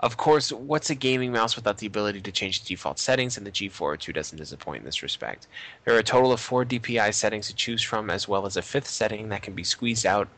Of 0.00 0.16
course, 0.16 0.52
what's 0.52 0.90
a 0.90 0.94
gaming 0.94 1.32
mouse 1.32 1.56
without 1.56 1.78
the 1.78 1.86
ability 1.88 2.20
to 2.20 2.30
change 2.30 2.62
the 2.62 2.68
default 2.68 3.00
settings, 3.00 3.36
and 3.36 3.44
the 3.44 3.50
G402 3.50 4.14
doesn't 4.14 4.38
disappoint 4.38 4.78
in 4.78 4.84
this 4.84 5.02
respect. 5.02 5.48
There 5.84 5.94
are 5.96 5.98
a 5.98 6.04
total 6.04 6.30
of 6.30 6.38
four 6.38 6.64
DPI 6.64 7.12
settings 7.14 7.48
to 7.48 7.54
choose 7.54 7.82
from, 7.82 8.08
as 8.08 8.28
well 8.28 8.46
as 8.46 8.56
a 8.56 8.62
fifth 8.62 8.86
setting 8.86 9.28
that 9.30 9.42
can 9.42 9.54
be 9.54 9.64
squeezed 9.64 10.06
out 10.06 10.28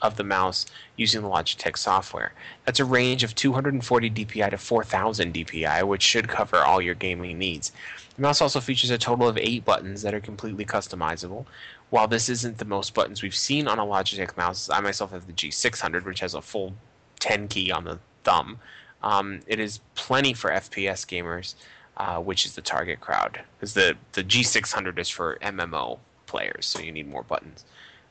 of 0.00 0.16
the 0.16 0.22
mouse 0.22 0.66
using 0.96 1.22
the 1.22 1.28
Logitech 1.28 1.76
software. 1.76 2.34
That's 2.66 2.78
a 2.78 2.84
range 2.84 3.24
of 3.24 3.34
240 3.34 4.10
DPI 4.10 4.50
to 4.50 4.58
4000 4.58 5.34
DPI, 5.34 5.82
which 5.82 6.02
should 6.02 6.28
cover 6.28 6.58
all 6.58 6.80
your 6.80 6.94
gaming 6.94 7.36
needs. 7.36 7.72
The 8.14 8.22
mouse 8.22 8.40
also 8.40 8.60
features 8.60 8.90
a 8.90 8.98
total 8.98 9.26
of 9.26 9.38
eight 9.38 9.64
buttons 9.64 10.02
that 10.02 10.14
are 10.14 10.20
completely 10.20 10.64
customizable. 10.64 11.46
While 11.94 12.08
this 12.08 12.28
isn't 12.28 12.58
the 12.58 12.64
most 12.64 12.92
buttons 12.92 13.22
we've 13.22 13.36
seen 13.36 13.68
on 13.68 13.78
a 13.78 13.86
Logitech 13.86 14.36
mouse, 14.36 14.68
I 14.68 14.80
myself 14.80 15.12
have 15.12 15.28
the 15.28 15.32
G600, 15.32 16.04
which 16.04 16.18
has 16.18 16.34
a 16.34 16.42
full 16.42 16.74
10 17.20 17.46
key 17.46 17.70
on 17.70 17.84
the 17.84 18.00
thumb. 18.24 18.58
Um, 19.04 19.38
it 19.46 19.60
is 19.60 19.78
plenty 19.94 20.34
for 20.34 20.50
FPS 20.50 21.06
gamers, 21.06 21.54
uh, 21.96 22.18
which 22.18 22.46
is 22.46 22.56
the 22.56 22.62
target 22.62 23.00
crowd. 23.00 23.40
Because 23.56 23.74
the, 23.74 23.96
the 24.10 24.24
G600 24.24 24.98
is 24.98 25.08
for 25.08 25.38
MMO 25.40 26.00
players, 26.26 26.66
so 26.66 26.80
you 26.80 26.90
need 26.90 27.08
more 27.08 27.22
buttons. 27.22 27.64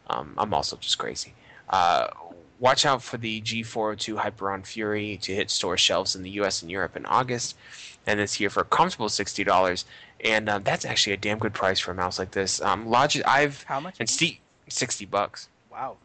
Um, 0.08 0.34
I'm 0.38 0.54
also 0.54 0.78
just 0.78 0.98
crazy. 0.98 1.34
Uh, 1.68 2.08
watch 2.62 2.86
out 2.86 3.04
for 3.04 3.18
the 3.18 3.42
G402 3.42 4.16
Hyperion 4.18 4.64
Fury 4.64 5.18
to 5.24 5.36
hit 5.36 5.52
store 5.52 5.76
shelves 5.76 6.16
in 6.16 6.24
the 6.24 6.30
U.S. 6.30 6.62
and 6.62 6.72
Europe 6.72 6.96
in 6.96 7.06
August, 7.06 7.58
and 8.08 8.20
it's 8.20 8.34
here 8.34 8.50
for 8.50 8.62
a 8.62 8.66
comfortable 8.66 9.10
sixty 9.10 9.44
dollars. 9.44 9.86
And 10.24 10.48
um, 10.50 10.64
that's 10.64 10.86
actually 10.86 11.14
a 11.14 11.18
damn 11.18 11.38
good 11.38 11.54
price 11.54 11.80
for 11.80 11.92
a 11.92 11.96
mouse 11.96 12.18
like 12.18 12.32
this. 12.32 12.62
Um, 12.62 12.86
Logitech, 12.88 13.24
I've 13.28 13.64
How 13.64 13.80
much? 13.80 13.96
and 14.00 14.10
Steve 14.10 14.38
sixty 14.70 15.06
bucks. 15.06 15.50
Wow. 15.72 15.98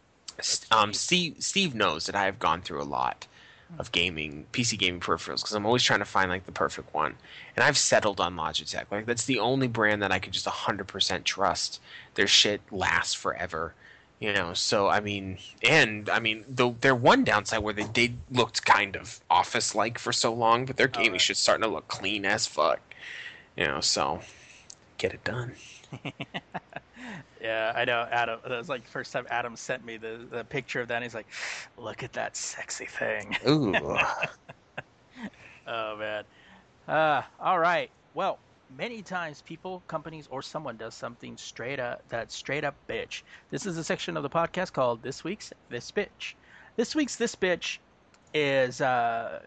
Um, 0.70 0.92
Steve 0.92 1.36
Steve 1.38 1.74
knows 1.74 2.06
that 2.06 2.14
I 2.14 2.24
have 2.24 2.38
gone 2.38 2.62
through 2.62 2.82
a 2.82 2.84
lot 2.84 3.26
of 3.78 3.92
gaming 3.92 4.46
PC 4.52 4.78
gaming 4.78 5.00
peripherals 5.00 5.42
because 5.42 5.52
I'm 5.52 5.66
always 5.66 5.82
trying 5.82 5.98
to 5.98 6.04
find 6.06 6.30
like 6.30 6.46
the 6.46 6.52
perfect 6.52 6.94
one, 6.94 7.14
and 7.54 7.64
I've 7.64 7.76
settled 7.76 8.20
on 8.20 8.34
Logitech. 8.36 8.84
Like 8.90 9.04
that's 9.06 9.26
the 9.26 9.40
only 9.40 9.68
brand 9.68 10.02
that 10.02 10.12
I 10.12 10.18
can 10.18 10.32
just 10.32 10.46
hundred 10.46 10.86
percent 10.88 11.24
trust. 11.24 11.80
Their 12.14 12.26
shit 12.26 12.60
lasts 12.70 13.14
forever, 13.14 13.74
you 14.20 14.32
know. 14.32 14.54
So 14.54 14.88
I 14.88 15.00
mean, 15.00 15.38
and 15.62 16.08
I 16.08 16.18
mean, 16.20 16.44
though 16.48 16.76
their 16.80 16.94
one 16.94 17.24
downside 17.24 17.60
where 17.60 17.74
they 17.74 17.84
they 17.84 18.14
looked 18.30 18.64
kind 18.64 18.96
of 18.96 19.20
office 19.30 19.74
like 19.74 19.98
for 19.98 20.12
so 20.12 20.32
long, 20.32 20.64
but 20.64 20.76
their 20.76 20.88
gaming 20.88 21.12
right. 21.12 21.20
shit's 21.20 21.40
starting 21.40 21.62
to 21.62 21.68
look 21.68 21.88
clean 21.88 22.24
as 22.24 22.46
fuck, 22.46 22.80
you 23.56 23.66
know. 23.66 23.80
So 23.80 24.20
get 24.98 25.12
it 25.14 25.24
done. 25.24 25.52
Yeah, 27.40 27.72
I 27.74 27.84
know. 27.84 28.06
Adam. 28.10 28.40
That 28.42 28.58
was 28.58 28.68
like 28.68 28.84
the 28.84 28.90
first 28.90 29.12
time 29.12 29.26
Adam 29.30 29.54
sent 29.56 29.84
me 29.84 29.96
the, 29.96 30.26
the 30.30 30.44
picture 30.44 30.80
of 30.80 30.88
that. 30.88 30.96
And 30.96 31.04
he's 31.04 31.14
like, 31.14 31.28
"Look 31.76 32.02
at 32.02 32.12
that 32.14 32.36
sexy 32.36 32.86
thing." 32.86 33.36
Ooh. 33.48 33.74
Oh 35.70 35.98
man. 35.98 36.24
Uh, 36.88 37.20
all 37.38 37.58
right. 37.58 37.90
Well, 38.14 38.38
many 38.76 39.02
times 39.02 39.42
people, 39.42 39.82
companies, 39.86 40.26
or 40.30 40.42
someone 40.42 40.76
does 40.76 40.94
something 40.94 41.36
straight 41.36 41.80
up 41.80 42.02
that 42.08 42.30
straight 42.30 42.64
up 42.64 42.74
bitch. 42.88 43.22
This 43.50 43.66
is 43.66 43.76
a 43.78 43.84
section 43.84 44.16
of 44.16 44.22
the 44.22 44.30
podcast 44.30 44.72
called 44.72 45.02
"This 45.02 45.24
Week's 45.24 45.52
This 45.68 45.90
Bitch." 45.90 46.34
This 46.76 46.94
week's 46.94 47.16
This 47.16 47.34
Bitch 47.34 47.78
is 48.34 48.80
uh, 48.80 49.40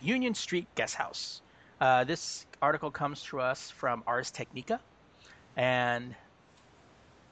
Union 0.00 0.34
Street 0.34 0.66
Guest 0.74 0.94
House. 0.94 1.40
Uh, 1.80 2.04
this 2.04 2.46
article 2.60 2.90
comes 2.90 3.22
to 3.24 3.40
us 3.40 3.70
from 3.70 4.02
Ars 4.06 4.30
Technica, 4.30 4.80
and 5.56 6.14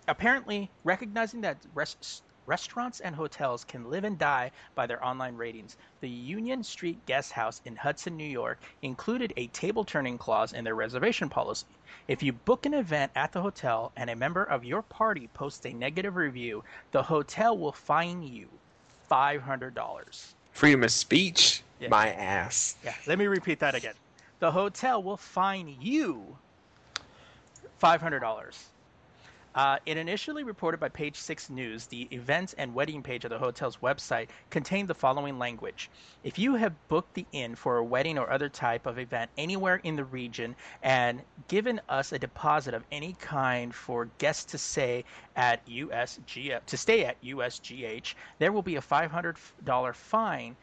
apparently 0.09 0.71
recognizing 0.85 1.43
that 1.43 1.57
res- 1.75 2.23
restaurants 2.47 3.01
and 3.01 3.15
hotels 3.15 3.65
can 3.65 3.89
live 3.91 4.05
and 4.05 4.19
die 4.19 4.51
by 4.75 4.87
their 4.87 5.05
online 5.05 5.37
ratings, 5.37 5.77
the 6.01 6.09
Union 6.09 6.63
Street 6.63 6.99
Guest 7.07 7.33
House 7.33 7.61
in 7.65 7.77
Hudson, 7.77 8.17
New 8.17 8.25
York 8.25 8.59
included 8.83 9.33
a 9.37 9.47
table 9.49 9.85
turning 9.85 10.19
clause 10.19 10.53
in 10.53 10.65
their 10.65 10.75
reservation 10.75 11.29
policy. 11.29 11.67
If 12.09 12.23
you 12.23 12.33
book 12.33 12.67
an 12.67 12.75
event 12.75 13.13
at 13.15 13.33
the 13.33 13.41
hotel 13.43 13.93
and 13.97 14.11
a 14.11 14.17
member 14.17 14.45
of 14.45 14.65
your 14.65 14.83
party 14.83 15.29
posts 15.35 15.65
a 15.67 15.73
negative 15.73 16.17
review, 16.17 16.65
the 16.93 17.03
hotel 17.03 17.57
will 17.57 17.73
fine 17.73 18.23
you 18.23 18.49
$500. 19.11 20.35
Freedom 20.53 20.85
of 20.85 20.91
speech, 20.91 21.63
Yeah. 21.79 21.89
my 21.89 22.13
ass. 22.13 22.77
Yeah, 22.85 22.95
let 23.07 23.19
me 23.19 23.27
repeat 23.27 23.61
that 23.61 23.75
again. 23.75 23.95
The 24.41 24.51
hotel 24.51 25.03
will 25.03 25.17
fine 25.17 25.69
you 25.81 26.39
$500. 27.81 28.55
Uh, 29.53 29.79
it 29.85 29.97
initially 29.97 30.45
reported 30.45 30.79
by 30.79 30.89
Page 30.89 31.17
Six 31.17 31.51
News, 31.51 31.87
the 31.87 32.03
events 32.13 32.55
and 32.57 32.73
wedding 32.73 33.03
page 33.03 33.25
of 33.25 33.31
the 33.31 33.39
hotel's 33.39 33.79
website 33.79 34.29
contained 34.49 34.87
the 34.87 34.95
following 34.95 35.41
language. 35.41 35.91
If 36.23 36.39
you 36.39 36.55
have 36.55 36.73
booked 36.89 37.15
the 37.15 37.27
inn 37.33 37.57
for 37.57 37.79
a 37.79 37.85
wedding 37.85 38.17
or 38.17 38.31
other 38.31 38.49
type 38.49 38.87
of 38.87 38.99
event 38.99 39.29
anywhere 39.37 39.81
in 39.83 39.97
the 39.97 40.05
region 40.05 40.55
and 40.85 41.23
given 41.49 41.81
us 41.89 42.13
a 42.13 42.19
deposit 42.19 42.75
of 42.75 42.85
any 42.93 43.15
kind 43.15 43.75
for 43.75 44.09
guests 44.19 44.45
to 44.53 44.59
stay 44.59 45.05
at 45.35 45.67
USG 45.67 46.65
to 46.65 46.77
stay 46.77 47.05
at 47.05 47.21
USGH, 47.21 48.15
there 48.39 48.53
will 48.53 48.63
be 48.63 48.77
a 48.77 48.81
$500 48.81 49.95
fine 49.97 50.57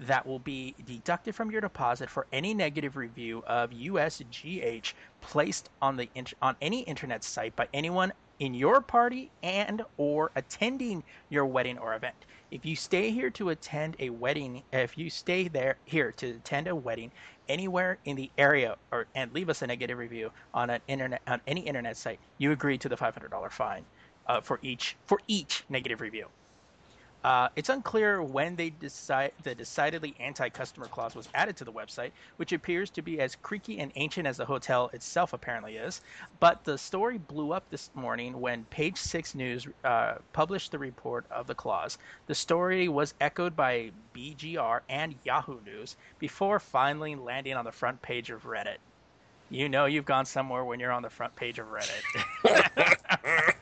that 0.00 0.26
will 0.26 0.40
be 0.40 0.74
deducted 0.84 1.34
from 1.34 1.50
your 1.50 1.60
deposit 1.60 2.10
for 2.10 2.26
any 2.32 2.54
negative 2.54 2.96
review 2.96 3.44
of 3.46 3.70
USGH 3.70 4.94
placed 5.20 5.70
on 5.80 5.96
the 5.96 6.08
on 6.40 6.56
any 6.60 6.80
internet 6.80 7.22
site 7.22 7.54
by 7.54 7.68
anyone 7.72 8.12
in 8.42 8.54
your 8.54 8.80
party 8.80 9.30
and 9.44 9.82
or 9.98 10.32
attending 10.34 11.04
your 11.28 11.46
wedding 11.46 11.78
or 11.78 11.94
event. 11.94 12.26
If 12.50 12.66
you 12.66 12.74
stay 12.74 13.12
here 13.12 13.30
to 13.30 13.50
attend 13.50 13.94
a 14.00 14.10
wedding, 14.10 14.64
if 14.72 14.98
you 14.98 15.10
stay 15.10 15.46
there 15.46 15.76
here 15.84 16.10
to 16.16 16.30
attend 16.30 16.66
a 16.66 16.74
wedding 16.74 17.12
anywhere 17.48 17.98
in 18.04 18.16
the 18.16 18.32
area 18.36 18.74
or 18.90 19.06
and 19.14 19.32
leave 19.32 19.48
us 19.48 19.62
a 19.62 19.66
negative 19.68 19.96
review 19.96 20.32
on 20.52 20.70
an 20.70 20.80
internet 20.88 21.22
on 21.28 21.40
any 21.46 21.60
internet 21.60 21.96
site, 21.96 22.18
you 22.38 22.50
agree 22.50 22.76
to 22.78 22.88
the 22.88 22.96
$500 22.96 23.52
fine 23.52 23.84
uh, 24.26 24.40
for 24.40 24.58
each 24.60 24.96
for 25.06 25.20
each 25.28 25.62
negative 25.68 26.00
review. 26.00 26.26
Uh, 27.24 27.48
it's 27.54 27.68
unclear 27.68 28.22
when 28.22 28.56
they 28.56 28.70
decide 28.70 29.32
the 29.44 29.54
decidedly 29.54 30.14
anti-customer 30.18 30.86
clause 30.86 31.14
was 31.14 31.28
added 31.34 31.56
to 31.56 31.64
the 31.64 31.72
website, 31.72 32.10
which 32.36 32.52
appears 32.52 32.90
to 32.90 33.02
be 33.02 33.20
as 33.20 33.36
creaky 33.36 33.78
and 33.78 33.92
ancient 33.94 34.26
as 34.26 34.36
the 34.36 34.44
hotel 34.44 34.90
itself 34.92 35.32
apparently 35.32 35.76
is. 35.76 36.00
But 36.40 36.64
the 36.64 36.76
story 36.76 37.18
blew 37.18 37.52
up 37.52 37.68
this 37.70 37.90
morning 37.94 38.40
when 38.40 38.64
Page 38.64 38.96
Six 38.96 39.34
News 39.34 39.68
uh, 39.84 40.14
published 40.32 40.72
the 40.72 40.78
report 40.78 41.24
of 41.30 41.46
the 41.46 41.54
clause. 41.54 41.96
The 42.26 42.34
story 42.34 42.88
was 42.88 43.14
echoed 43.20 43.54
by 43.54 43.92
BGR 44.16 44.80
and 44.88 45.14
Yahoo 45.24 45.60
News 45.64 45.96
before 46.18 46.58
finally 46.58 47.14
landing 47.14 47.54
on 47.54 47.64
the 47.64 47.72
front 47.72 48.02
page 48.02 48.30
of 48.30 48.44
Reddit. 48.44 48.78
You 49.48 49.68
know 49.68 49.84
you've 49.84 50.06
gone 50.06 50.24
somewhere 50.24 50.64
when 50.64 50.80
you're 50.80 50.92
on 50.92 51.02
the 51.02 51.10
front 51.10 51.36
page 51.36 51.58
of 51.60 51.66
Reddit. 51.68 53.54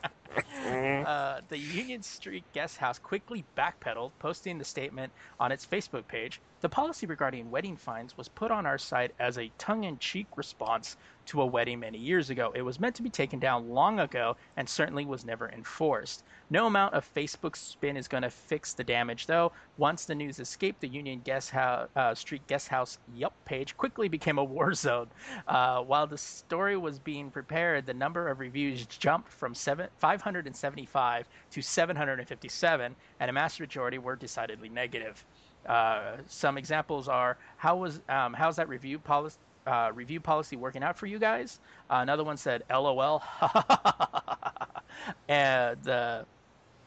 Uh, 0.99 1.41
the 1.49 1.57
Union 1.57 2.03
Street 2.03 2.43
Guest 2.53 2.77
House 2.77 2.99
quickly 2.99 3.43
backpedaled, 3.57 4.11
posting 4.19 4.57
the 4.57 4.65
statement 4.65 5.11
on 5.39 5.51
its 5.51 5.65
Facebook 5.65 6.07
page. 6.07 6.41
The 6.61 6.69
policy 6.69 7.07
regarding 7.07 7.49
wedding 7.49 7.77
fines 7.77 8.15
was 8.17 8.27
put 8.27 8.51
on 8.51 8.65
our 8.65 8.77
site 8.77 9.11
as 9.19 9.37
a 9.37 9.51
tongue 9.57 9.83
in 9.83 9.97
cheek 9.97 10.27
response 10.35 10.97
to 11.31 11.41
a 11.41 11.45
wedding 11.45 11.79
many 11.79 11.97
years 11.97 12.29
ago. 12.29 12.51
It 12.53 12.61
was 12.61 12.77
meant 12.77 12.93
to 12.95 13.01
be 13.01 13.09
taken 13.09 13.39
down 13.39 13.69
long 13.69 14.01
ago 14.01 14.35
and 14.57 14.67
certainly 14.67 15.05
was 15.05 15.23
never 15.23 15.49
enforced. 15.49 16.25
No 16.49 16.67
amount 16.67 16.93
of 16.93 17.09
Facebook 17.15 17.55
spin 17.55 17.95
is 17.95 18.09
going 18.09 18.23
to 18.23 18.29
fix 18.29 18.73
the 18.73 18.83
damage, 18.83 19.27
though. 19.27 19.53
Once 19.77 20.03
the 20.03 20.13
news 20.13 20.41
escaped, 20.41 20.81
the 20.81 20.89
Union 20.89 21.21
Guest 21.23 21.49
House, 21.51 21.87
uh, 21.95 22.13
Street 22.13 22.45
Guest 22.47 22.67
House 22.67 22.99
Yelp 23.15 23.33
page 23.45 23.77
quickly 23.77 24.09
became 24.09 24.39
a 24.39 24.43
war 24.55 24.73
zone. 24.73 25.07
Uh, 25.47 25.81
while 25.81 26.05
the 26.05 26.17
story 26.17 26.75
was 26.75 26.99
being 26.99 27.31
prepared, 27.31 27.85
the 27.85 27.93
number 27.93 28.27
of 28.27 28.41
reviews 28.41 28.85
jumped 28.85 29.29
from 29.29 29.55
seven, 29.55 29.87
575 29.99 31.29
to 31.51 31.61
757, 31.61 32.95
and 33.21 33.29
a 33.29 33.33
mass 33.33 33.57
majority 33.57 33.99
were 33.99 34.17
decidedly 34.17 34.67
negative. 34.67 35.23
Uh, 35.65 36.17
some 36.27 36.57
examples 36.57 37.07
are 37.07 37.37
how 37.55 37.77
was 37.77 38.01
um, 38.09 38.33
how's 38.33 38.55
that 38.55 38.67
review 38.67 38.97
policy 38.97 39.37
uh, 39.67 39.91
review 39.93 40.19
policy 40.19 40.55
working 40.55 40.83
out 40.83 40.97
for 40.97 41.05
you 41.05 41.19
guys? 41.19 41.59
Uh, 41.89 41.99
another 42.01 42.23
one 42.23 42.37
said, 42.37 42.63
"LOL." 42.69 43.23
and 45.27 45.81
the 45.83 46.25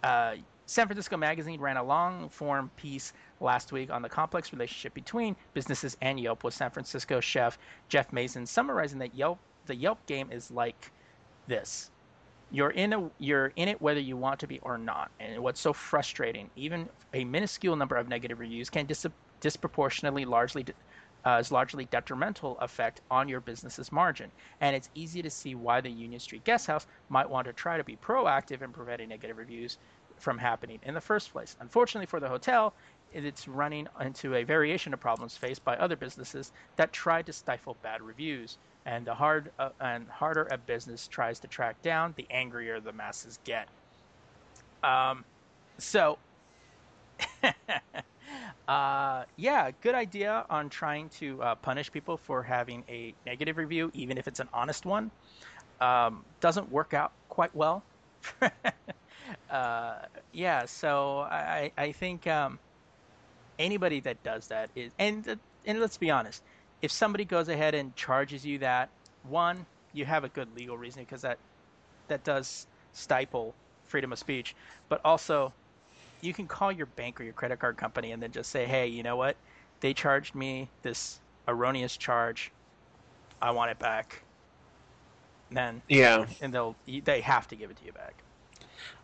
uh, 0.03 0.35
San 0.67 0.87
Francisco 0.87 1.17
Magazine 1.17 1.61
ran 1.61 1.77
a 1.77 1.83
long 1.83 2.29
form 2.29 2.71
piece 2.77 3.13
last 3.41 3.73
week 3.73 3.91
on 3.91 4.03
the 4.03 4.09
complex 4.09 4.53
relationship 4.53 4.95
between 4.95 5.37
businesses 5.53 5.97
and 6.01 6.19
Yelp 6.19 6.43
with 6.43 6.55
San 6.55 6.71
Francisco 6.71 7.21
chef 7.21 7.59
Jeff 7.89 8.13
Mason 8.13 8.47
summarizing 8.47 8.99
that 8.99 9.15
Yelp 9.15 9.39
the 9.67 9.75
Yelp 9.75 10.05
game 10.07 10.31
is 10.31 10.51
like 10.51 10.91
this. 11.47 11.91
You're 12.51 12.71
in 12.71 12.93
a 12.93 13.11
you're 13.19 13.53
in 13.57 13.69
it 13.69 13.81
whether 13.81 14.01
you 14.01 14.17
want 14.17 14.41
to 14.41 14.47
be 14.47 14.59
or 14.61 14.79
not. 14.79 15.11
And 15.21 15.43
what's 15.43 15.61
so 15.61 15.73
frustrating, 15.73 16.51
even 16.57 16.89
a 17.13 17.25
minuscule 17.25 17.77
number 17.77 17.97
of 17.97 18.09
negative 18.09 18.41
reviews 18.41 18.71
can 18.71 18.87
dis- 18.87 19.07
disproportionately 19.41 20.25
largely 20.25 20.65
uh, 21.25 21.39
is 21.41 21.51
largely 21.51 21.87
detrimental 21.87 22.59
effect 22.59 23.01
on 23.11 23.29
your 23.29 23.41
business's 23.41 23.91
margin. 23.91 24.31
And 24.61 24.77
it's 24.77 24.91
easy 24.95 25.23
to 25.23 25.31
see 25.31 25.55
why 25.55 25.81
the 25.81 25.91
Union 25.91 26.21
Street 26.21 26.45
Guest 26.45 26.67
House 26.67 26.87
might 27.09 27.29
want 27.29 27.47
to 27.47 27.53
try 27.53 27.77
to 27.77 27.85
be 27.85 27.97
proactive 27.97 28.63
in 28.63 28.73
preventing 28.73 29.09
negative 29.09 29.39
reviews 29.39 29.79
from 30.19 30.39
happening 30.39 30.79
in 30.83 30.95
the 30.95 31.01
first 31.01 31.33
place. 31.33 31.57
Unfortunately 31.61 32.07
for 32.07 32.21
the 32.21 32.29
hotel, 32.29 32.75
it's 33.13 33.47
running 33.47 33.87
into 34.01 34.35
a 34.35 34.43
variation 34.43 34.93
of 34.93 35.01
problems 35.01 35.37
faced 35.37 35.65
by 35.65 35.77
other 35.77 35.97
businesses 35.97 36.53
that 36.77 36.93
try 36.93 37.23
to 37.23 37.33
stifle 37.33 37.77
bad 37.83 38.03
reviews. 38.03 38.59
And 38.87 39.07
the 39.07 39.15
hard 39.15 39.51
uh, 39.59 39.71
and 39.81 40.09
harder 40.09 40.47
a 40.51 40.59
business 40.59 41.09
tries 41.09 41.39
to 41.41 41.49
track 41.49 41.81
down, 41.83 42.13
the 42.17 42.27
angrier 42.31 42.81
the 42.81 42.93
masses 42.93 43.39
get. 43.45 43.69
Um, 44.83 45.25
so, 45.79 46.19
uh, 48.69 49.25
yeah, 49.37 49.71
good 49.83 49.95
idea 49.95 50.47
on 50.49 50.71
trying 50.71 51.09
to 51.11 51.43
uh, 51.43 51.55
punish 51.57 51.93
people 51.93 52.17
for 52.17 52.43
having 52.43 52.85
a 52.89 53.15
negative 53.27 53.57
review, 53.59 53.91
even 53.95 54.17
if 54.19 54.27
it's 54.27 54.41
an 54.41 54.49
honest 54.53 54.87
one. 54.87 55.11
Um, 55.81 56.25
doesn't 56.41 56.71
work 56.71 56.95
out 56.95 57.13
quite 57.29 57.55
well. 57.55 57.85
uh, 59.51 59.95
yeah, 60.33 60.65
so 60.65 61.21
I, 61.21 61.73
I 61.77 61.93
think 61.93 62.27
um, 62.27 62.59
anybody 63.59 64.01
that 64.01 64.23
does 64.23 64.49
that 64.49 64.71
is, 64.75 64.93
and 64.99 65.39
and 65.67 65.81
let's 65.81 65.99
be 65.99 66.11
honest, 66.11 66.43
if 66.83 66.91
somebody 66.93 67.25
goes 67.25 67.49
ahead 67.49 67.75
and 67.75 67.95
charges 67.97 68.45
you 68.45 68.59
that, 68.59 68.91
one, 69.23 69.67
you 69.93 70.05
have 70.05 70.25
a 70.25 70.29
good 70.29 70.55
legal 70.55 70.79
reason 70.79 71.03
because 71.03 71.23
that 71.23 71.39
that 72.09 72.25
does 72.25 72.67
stifle 72.93 73.55
freedom 73.87 74.13
of 74.13 74.19
speech, 74.19 74.55
but 74.89 75.01
also 75.05 75.53
you 76.25 76.33
can 76.35 76.49
call 76.49 76.73
your 76.73 76.87
bank 76.87 77.21
or 77.21 77.25
your 77.25 77.35
credit 77.35 77.61
card 77.61 77.77
company 77.77 78.13
and 78.13 78.23
then 78.23 78.33
just 78.33 78.51
say, 78.51 78.67
hey, 78.67 78.89
you 78.89 79.03
know 79.03 79.17
what? 79.17 79.37
They 79.81 79.95
charged 79.95 80.35
me 80.35 80.71
this 80.83 81.21
erroneous 81.49 81.97
charge. 81.97 82.53
I 83.41 83.51
want 83.53 83.71
it 83.71 83.79
back. 83.79 84.25
And 85.51 85.57
then 85.57 85.83
Yeah. 85.89 86.27
and 86.41 86.53
they'll 86.55 86.77
they 86.87 87.21
have 87.21 87.49
to 87.49 87.57
give 87.57 87.71
it 87.71 87.77
to 87.79 87.85
you 87.85 87.93
back. 87.93 88.25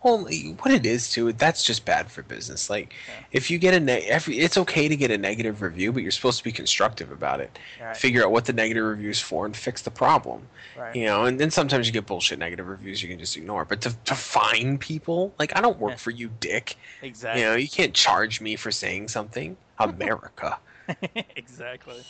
Well, 0.02 0.18
what 0.62 0.70
it 0.72 0.86
is 0.86 1.10
too, 1.10 1.32
that's 1.34 1.62
just 1.62 1.84
bad 1.84 2.10
for 2.10 2.22
business. 2.22 2.70
Like, 2.70 2.94
Yeah. 3.06 3.14
if 3.32 3.50
you 3.50 3.58
get 3.58 3.74
a 3.74 3.80
ne- 3.80 4.06
every, 4.06 4.38
it's 4.38 4.56
okay 4.56 4.88
to 4.88 4.96
get 4.96 5.10
a 5.10 5.18
negative 5.18 5.60
review, 5.60 5.92
but 5.92 6.02
you're 6.02 6.10
supposed 6.10 6.38
to 6.38 6.44
be 6.44 6.52
constructive 6.52 7.10
about 7.12 7.40
it. 7.40 7.58
Right. 7.80 7.94
Figure 7.96 8.24
out 8.24 8.32
what 8.32 8.46
the 8.46 8.54
negative 8.54 8.82
review 8.84 9.10
is 9.10 9.20
for 9.20 9.44
and 9.44 9.54
fix 9.54 9.82
the 9.82 9.90
problem. 9.90 10.48
Right. 10.78 10.96
You 10.96 11.04
know, 11.04 11.26
and 11.26 11.38
then 11.38 11.50
sometimes 11.50 11.86
you 11.86 11.92
get 11.92 12.06
bullshit 12.06 12.38
negative 12.38 12.66
reviews 12.66 13.02
you 13.02 13.10
can 13.10 13.18
just 13.18 13.36
ignore. 13.36 13.66
But 13.66 13.82
to, 13.82 13.94
to 14.06 14.14
fine 14.14 14.78
people, 14.78 15.34
like 15.38 15.54
I 15.54 15.60
don't 15.60 15.78
work 15.78 15.92
Yeah. 15.92 15.96
for 15.98 16.10
you, 16.12 16.30
dick. 16.40 16.76
Exactly. 17.02 17.42
You 17.42 17.48
know, 17.48 17.56
you 17.56 17.68
can't 17.68 17.92
charge 17.92 18.40
me 18.40 18.56
for 18.56 18.70
saying 18.70 19.08
something. 19.08 19.56
America. 19.78 20.58
exactly. 21.36 22.02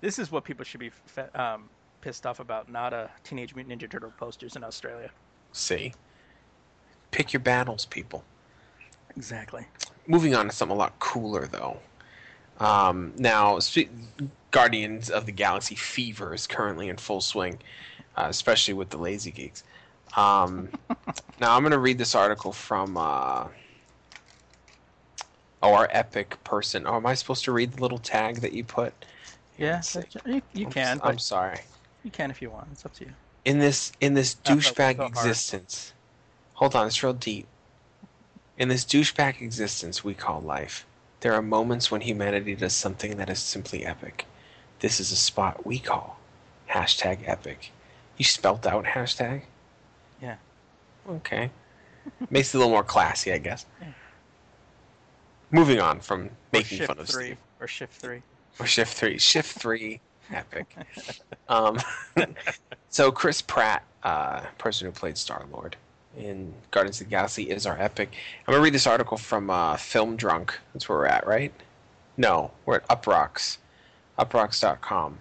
This 0.00 0.18
is 0.18 0.30
what 0.32 0.44
people 0.44 0.64
should 0.64 0.80
be 0.80 0.90
fe- 1.06 1.28
um, 1.34 1.68
pissed 2.00 2.26
off 2.26 2.40
about, 2.40 2.70
not 2.70 2.92
a 2.92 3.10
Teenage 3.24 3.54
Mutant 3.54 3.80
Ninja 3.80 3.88
Turtle 3.90 4.12
posters 4.18 4.56
in 4.56 4.64
Australia. 4.64 5.10
See, 5.52 5.92
pick 7.12 7.32
your 7.32 7.40
battles, 7.40 7.86
people. 7.86 8.24
Exactly. 9.16 9.66
moving 10.06 10.34
on 10.34 10.46
to 10.48 10.52
something 10.52 10.74
a 10.74 10.78
lot 10.78 10.98
cooler 10.98 11.46
though. 11.46 11.78
Um, 12.58 13.12
now, 13.16 13.58
Guardians 14.50 15.10
of 15.10 15.26
the 15.26 15.32
Galaxy 15.32 15.74
fever 15.74 16.34
is 16.34 16.46
currently 16.46 16.88
in 16.88 16.96
full 16.96 17.20
swing, 17.20 17.58
uh, 18.16 18.26
especially 18.28 18.74
with 18.74 18.90
the 18.90 18.98
lazy 18.98 19.30
geeks. 19.30 19.64
Um, 20.16 20.68
now, 21.40 21.56
I'm 21.56 21.62
going 21.62 21.72
to 21.72 21.78
read 21.78 21.98
this 21.98 22.14
article 22.14 22.52
from 22.52 22.96
uh, 22.96 23.48
oh, 25.62 25.74
our 25.74 25.88
epic 25.90 26.42
person. 26.44 26.86
Oh, 26.86 26.96
am 26.96 27.06
I 27.06 27.14
supposed 27.14 27.44
to 27.44 27.52
read 27.52 27.72
the 27.72 27.80
little 27.80 27.98
tag 27.98 28.36
that 28.36 28.52
you 28.52 28.64
put? 28.64 28.92
Yeah, 29.58 29.74
let's 29.74 29.88
see. 29.88 30.00
that's- 30.00 30.26
you, 30.26 30.42
you 30.52 30.66
I'm, 30.66 30.72
can, 30.72 31.00
I'm 31.02 31.18
sorry. 31.18 31.60
you 32.04 32.10
can 32.10 32.30
if 32.30 32.42
you 32.42 32.50
want. 32.50 32.68
It's 32.72 32.84
up 32.84 32.94
to 32.94 33.04
you. 33.04 33.12
In 33.44 33.58
this 33.58 33.90
in 34.00 34.14
this 34.14 34.36
douchebag 34.36 34.98
so 34.98 35.04
existence. 35.06 35.91
Hold 36.62 36.76
on, 36.76 36.86
it's 36.86 37.02
real 37.02 37.12
deep. 37.12 37.48
In 38.56 38.68
this 38.68 38.84
douchebag 38.84 39.42
existence 39.42 40.04
we 40.04 40.14
call 40.14 40.40
life, 40.40 40.86
there 41.18 41.32
are 41.32 41.42
moments 41.42 41.90
when 41.90 42.02
humanity 42.02 42.54
does 42.54 42.72
something 42.72 43.16
that 43.16 43.28
is 43.28 43.40
simply 43.40 43.84
epic. 43.84 44.26
This 44.78 45.00
is 45.00 45.10
a 45.10 45.16
spot 45.16 45.66
we 45.66 45.80
call 45.80 46.20
hashtag 46.70 47.28
epic. 47.28 47.72
You 48.16 48.24
spelt 48.24 48.64
out 48.64 48.84
hashtag? 48.84 49.42
Yeah. 50.22 50.36
Okay. 51.10 51.50
Makes 52.30 52.54
it 52.54 52.58
a 52.58 52.60
little 52.60 52.72
more 52.72 52.84
classy, 52.84 53.32
I 53.32 53.38
guess. 53.38 53.66
Yeah. 53.80 53.88
Moving 55.50 55.80
on 55.80 55.98
from 55.98 56.30
making 56.52 56.86
fun 56.86 56.96
of 56.96 57.08
three, 57.08 57.24
Steve. 57.24 57.38
or 57.60 57.66
shift 57.66 57.94
three. 57.94 58.22
Or 58.60 58.66
shift 58.66 58.96
three. 58.96 59.18
Shift 59.18 59.58
three. 59.58 60.00
Epic. 60.32 60.76
um, 61.48 61.80
so 62.88 63.10
Chris 63.10 63.42
Pratt, 63.42 63.82
uh, 64.04 64.42
person 64.58 64.86
who 64.86 64.92
played 64.92 65.18
Star 65.18 65.44
Lord 65.50 65.76
in 66.16 66.54
Guardians 66.70 67.00
of 67.00 67.06
the 67.06 67.10
Galaxy, 67.10 67.50
is 67.50 67.66
our 67.66 67.78
epic. 67.80 68.10
I'm 68.46 68.52
gonna 68.52 68.62
read 68.62 68.74
this 68.74 68.86
article 68.86 69.16
from 69.16 69.50
uh, 69.50 69.76
Film 69.76 70.16
Drunk. 70.16 70.58
That's 70.72 70.88
where 70.88 70.98
we're 70.98 71.06
at, 71.06 71.26
right? 71.26 71.52
No, 72.16 72.50
we're 72.66 72.76
at 72.76 72.88
Uproxx. 72.88 73.58
Uproxx.com. 74.18 75.20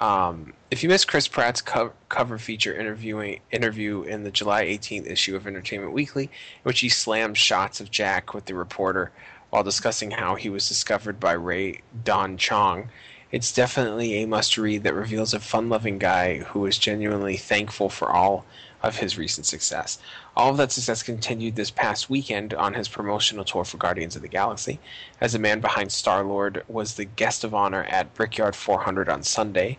Um, 0.00 0.52
if 0.70 0.82
you 0.82 0.88
missed 0.88 1.08
Chris 1.08 1.26
Pratt's 1.26 1.60
co- 1.60 1.92
cover 2.08 2.38
feature 2.38 2.74
interviewing 2.74 3.40
interview 3.50 4.02
in 4.02 4.22
the 4.22 4.30
July 4.30 4.64
18th 4.64 5.10
issue 5.10 5.34
of 5.34 5.46
Entertainment 5.46 5.92
Weekly, 5.92 6.24
in 6.24 6.30
which 6.62 6.80
he 6.80 6.88
slammed 6.88 7.36
shots 7.36 7.80
of 7.80 7.90
Jack 7.90 8.32
with 8.32 8.44
the 8.44 8.54
reporter 8.54 9.10
while 9.50 9.64
discussing 9.64 10.12
how 10.12 10.34
he 10.34 10.48
was 10.48 10.68
discovered 10.68 11.18
by 11.18 11.32
Rae 11.32 11.80
Dawn 12.04 12.36
Chong, 12.36 12.90
it's 13.30 13.52
definitely 13.52 14.22
a 14.22 14.26
must 14.26 14.56
read 14.56 14.84
that 14.84 14.94
reveals 14.94 15.34
a 15.34 15.40
fun 15.40 15.68
loving 15.68 15.98
guy 15.98 16.38
who 16.38 16.64
is 16.66 16.78
genuinely 16.78 17.36
thankful 17.36 17.88
for 17.88 18.10
all 18.10 18.44
of 18.82 18.96
his 18.96 19.18
recent 19.18 19.46
success. 19.46 19.98
All 20.36 20.50
of 20.50 20.56
that 20.58 20.72
success 20.72 21.02
continued 21.02 21.56
this 21.56 21.70
past 21.70 22.08
weekend 22.08 22.54
on 22.54 22.74
his 22.74 22.88
promotional 22.88 23.44
tour 23.44 23.64
for 23.64 23.76
Guardians 23.76 24.16
of 24.16 24.22
the 24.22 24.28
Galaxy, 24.28 24.78
as 25.20 25.32
the 25.32 25.38
man 25.38 25.60
behind 25.60 25.90
Star 25.90 26.22
Lord 26.24 26.62
was 26.68 26.94
the 26.94 27.04
guest 27.04 27.44
of 27.44 27.54
honor 27.54 27.84
at 27.84 28.14
Brickyard 28.14 28.54
400 28.54 29.08
on 29.08 29.22
Sunday. 29.22 29.78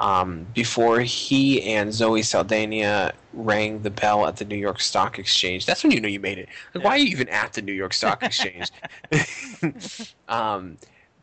Um, 0.00 0.46
before 0.54 1.00
he 1.00 1.60
and 1.74 1.92
Zoe 1.92 2.22
Saldana 2.22 3.12
rang 3.32 3.82
the 3.82 3.90
bell 3.90 4.26
at 4.26 4.36
the 4.36 4.44
New 4.44 4.56
York 4.56 4.80
Stock 4.80 5.18
Exchange. 5.18 5.66
That's 5.66 5.82
when 5.82 5.90
you 5.90 6.00
know 6.00 6.08
you 6.08 6.20
made 6.20 6.38
it. 6.38 6.48
Like, 6.72 6.84
why 6.84 6.90
are 6.92 6.98
you 6.98 7.08
even 7.08 7.28
at 7.30 7.54
the 7.54 7.62
New 7.62 7.72
York 7.72 7.92
Stock 7.92 8.22
Exchange? 8.22 8.70
um, 10.28 10.78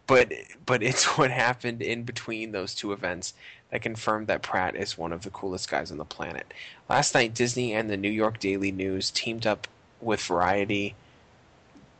but 0.07 0.31
but 0.65 0.83
it's 0.83 1.05
what 1.17 1.31
happened 1.31 1.81
in 1.81 2.03
between 2.03 2.51
those 2.51 2.75
two 2.75 2.91
events 2.91 3.33
that 3.71 3.81
confirmed 3.81 4.27
that 4.27 4.41
Pratt 4.41 4.75
is 4.75 4.97
one 4.97 5.11
of 5.11 5.23
the 5.23 5.29
coolest 5.29 5.69
guys 5.69 5.91
on 5.91 5.97
the 5.97 6.05
planet. 6.05 6.53
Last 6.89 7.13
night, 7.13 7.33
Disney 7.33 7.73
and 7.73 7.89
the 7.89 7.97
New 7.97 8.09
York 8.09 8.39
Daily 8.39 8.71
News 8.71 9.11
teamed 9.11 9.45
up 9.45 9.67
with 10.01 10.21
Variety, 10.21 10.95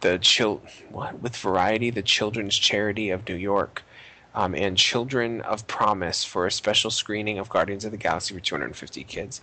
the 0.02 0.20
chil 0.20 0.62
what 0.90 1.22
with 1.22 1.36
Variety, 1.36 1.90
the 1.90 2.02
children's 2.02 2.58
charity 2.58 3.10
of 3.10 3.28
New 3.28 3.36
York, 3.36 3.84
um, 4.36 4.54
and 4.54 4.78
Children 4.78 5.42
of 5.42 5.66
Promise 5.68 6.24
for 6.24 6.46
a 6.46 6.52
special 6.52 6.92
screening 6.92 7.40
of 7.40 7.50
Guardians 7.50 7.86
of 7.86 7.92
the 7.92 7.98
Galaxy 7.98 8.34
for 8.34 8.42
250 8.42 9.04
kids. 9.06 9.42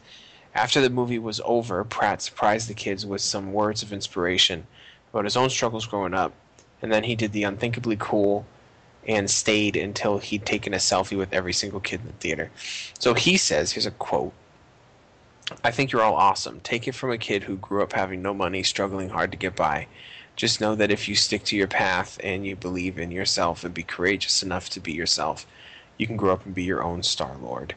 After 0.55 0.81
the 0.81 0.91
movie 0.91 1.18
was 1.18 1.41
over, 1.45 1.83
Pratt 1.83 2.20
surprised 2.20 2.68
the 2.68 2.75
kids 2.75 3.07
with 3.07 3.23
some 3.23 3.53
words 3.53 3.83
of 3.83 3.93
inspiration 3.93 4.66
about 5.11 5.25
his 5.25 5.37
own 5.37 5.49
struggles 5.49 5.87
growing 5.87 6.14
up, 6.14 6.33
and 6.83 6.93
then 6.93 7.05
he 7.05 7.14
did 7.14 7.33
the 7.33 7.45
unthinkably 7.45 7.97
cool 7.99 8.47
and 9.07 9.31
stayed 9.31 9.77
until 9.77 10.19
he'd 10.19 10.47
taken 10.47 10.75
a 10.75 10.79
selfie 10.79 11.19
with 11.19 11.33
every 11.33 11.53
single 11.53 11.81
kid 11.81 12.01
in 12.01 12.07
the 12.07 12.13
theater. 12.15 12.51
So 12.99 13.15
he 13.15 13.37
says, 13.37 13.73
here's 13.73 13.87
a 13.87 13.91
quote. 13.91 14.33
I 15.65 15.71
think 15.71 15.91
you're 15.91 16.03
all 16.03 16.15
awesome. 16.15 16.61
Take 16.61 16.87
it 16.87 16.95
from 16.95 17.11
a 17.11 17.19
kid 17.19 17.43
who 17.43 17.57
grew 17.57 17.83
up 17.83 17.93
having 17.93 18.23
no 18.23 18.33
money, 18.33 18.63
struggling 18.63 19.09
hard 19.09 19.33
to 19.33 19.37
get 19.37 19.57
by. 19.57 19.87
Just 20.37 20.61
know 20.61 20.75
that 20.77 20.91
if 20.91 21.09
you 21.09 21.15
stick 21.15 21.45
to 21.45 21.57
your 21.57 21.67
path 21.69 22.19
and 22.23 22.47
you 22.47 22.57
believe 22.57 22.99
in 22.99 23.11
yourself 23.11 23.65
and 23.65 23.75
be 23.75 23.83
courageous 23.83 24.43
enough 24.43 24.71
to 24.71 24.81
be 24.81 24.93
yourself, 24.93 25.47
you 25.99 26.07
can 26.07 26.17
grow 26.17 26.33
up 26.33 26.47
and 26.47 26.55
be 26.55 26.63
your 26.63 26.83
own 26.83 27.03
Star 27.03 27.37
Lord. 27.43 27.75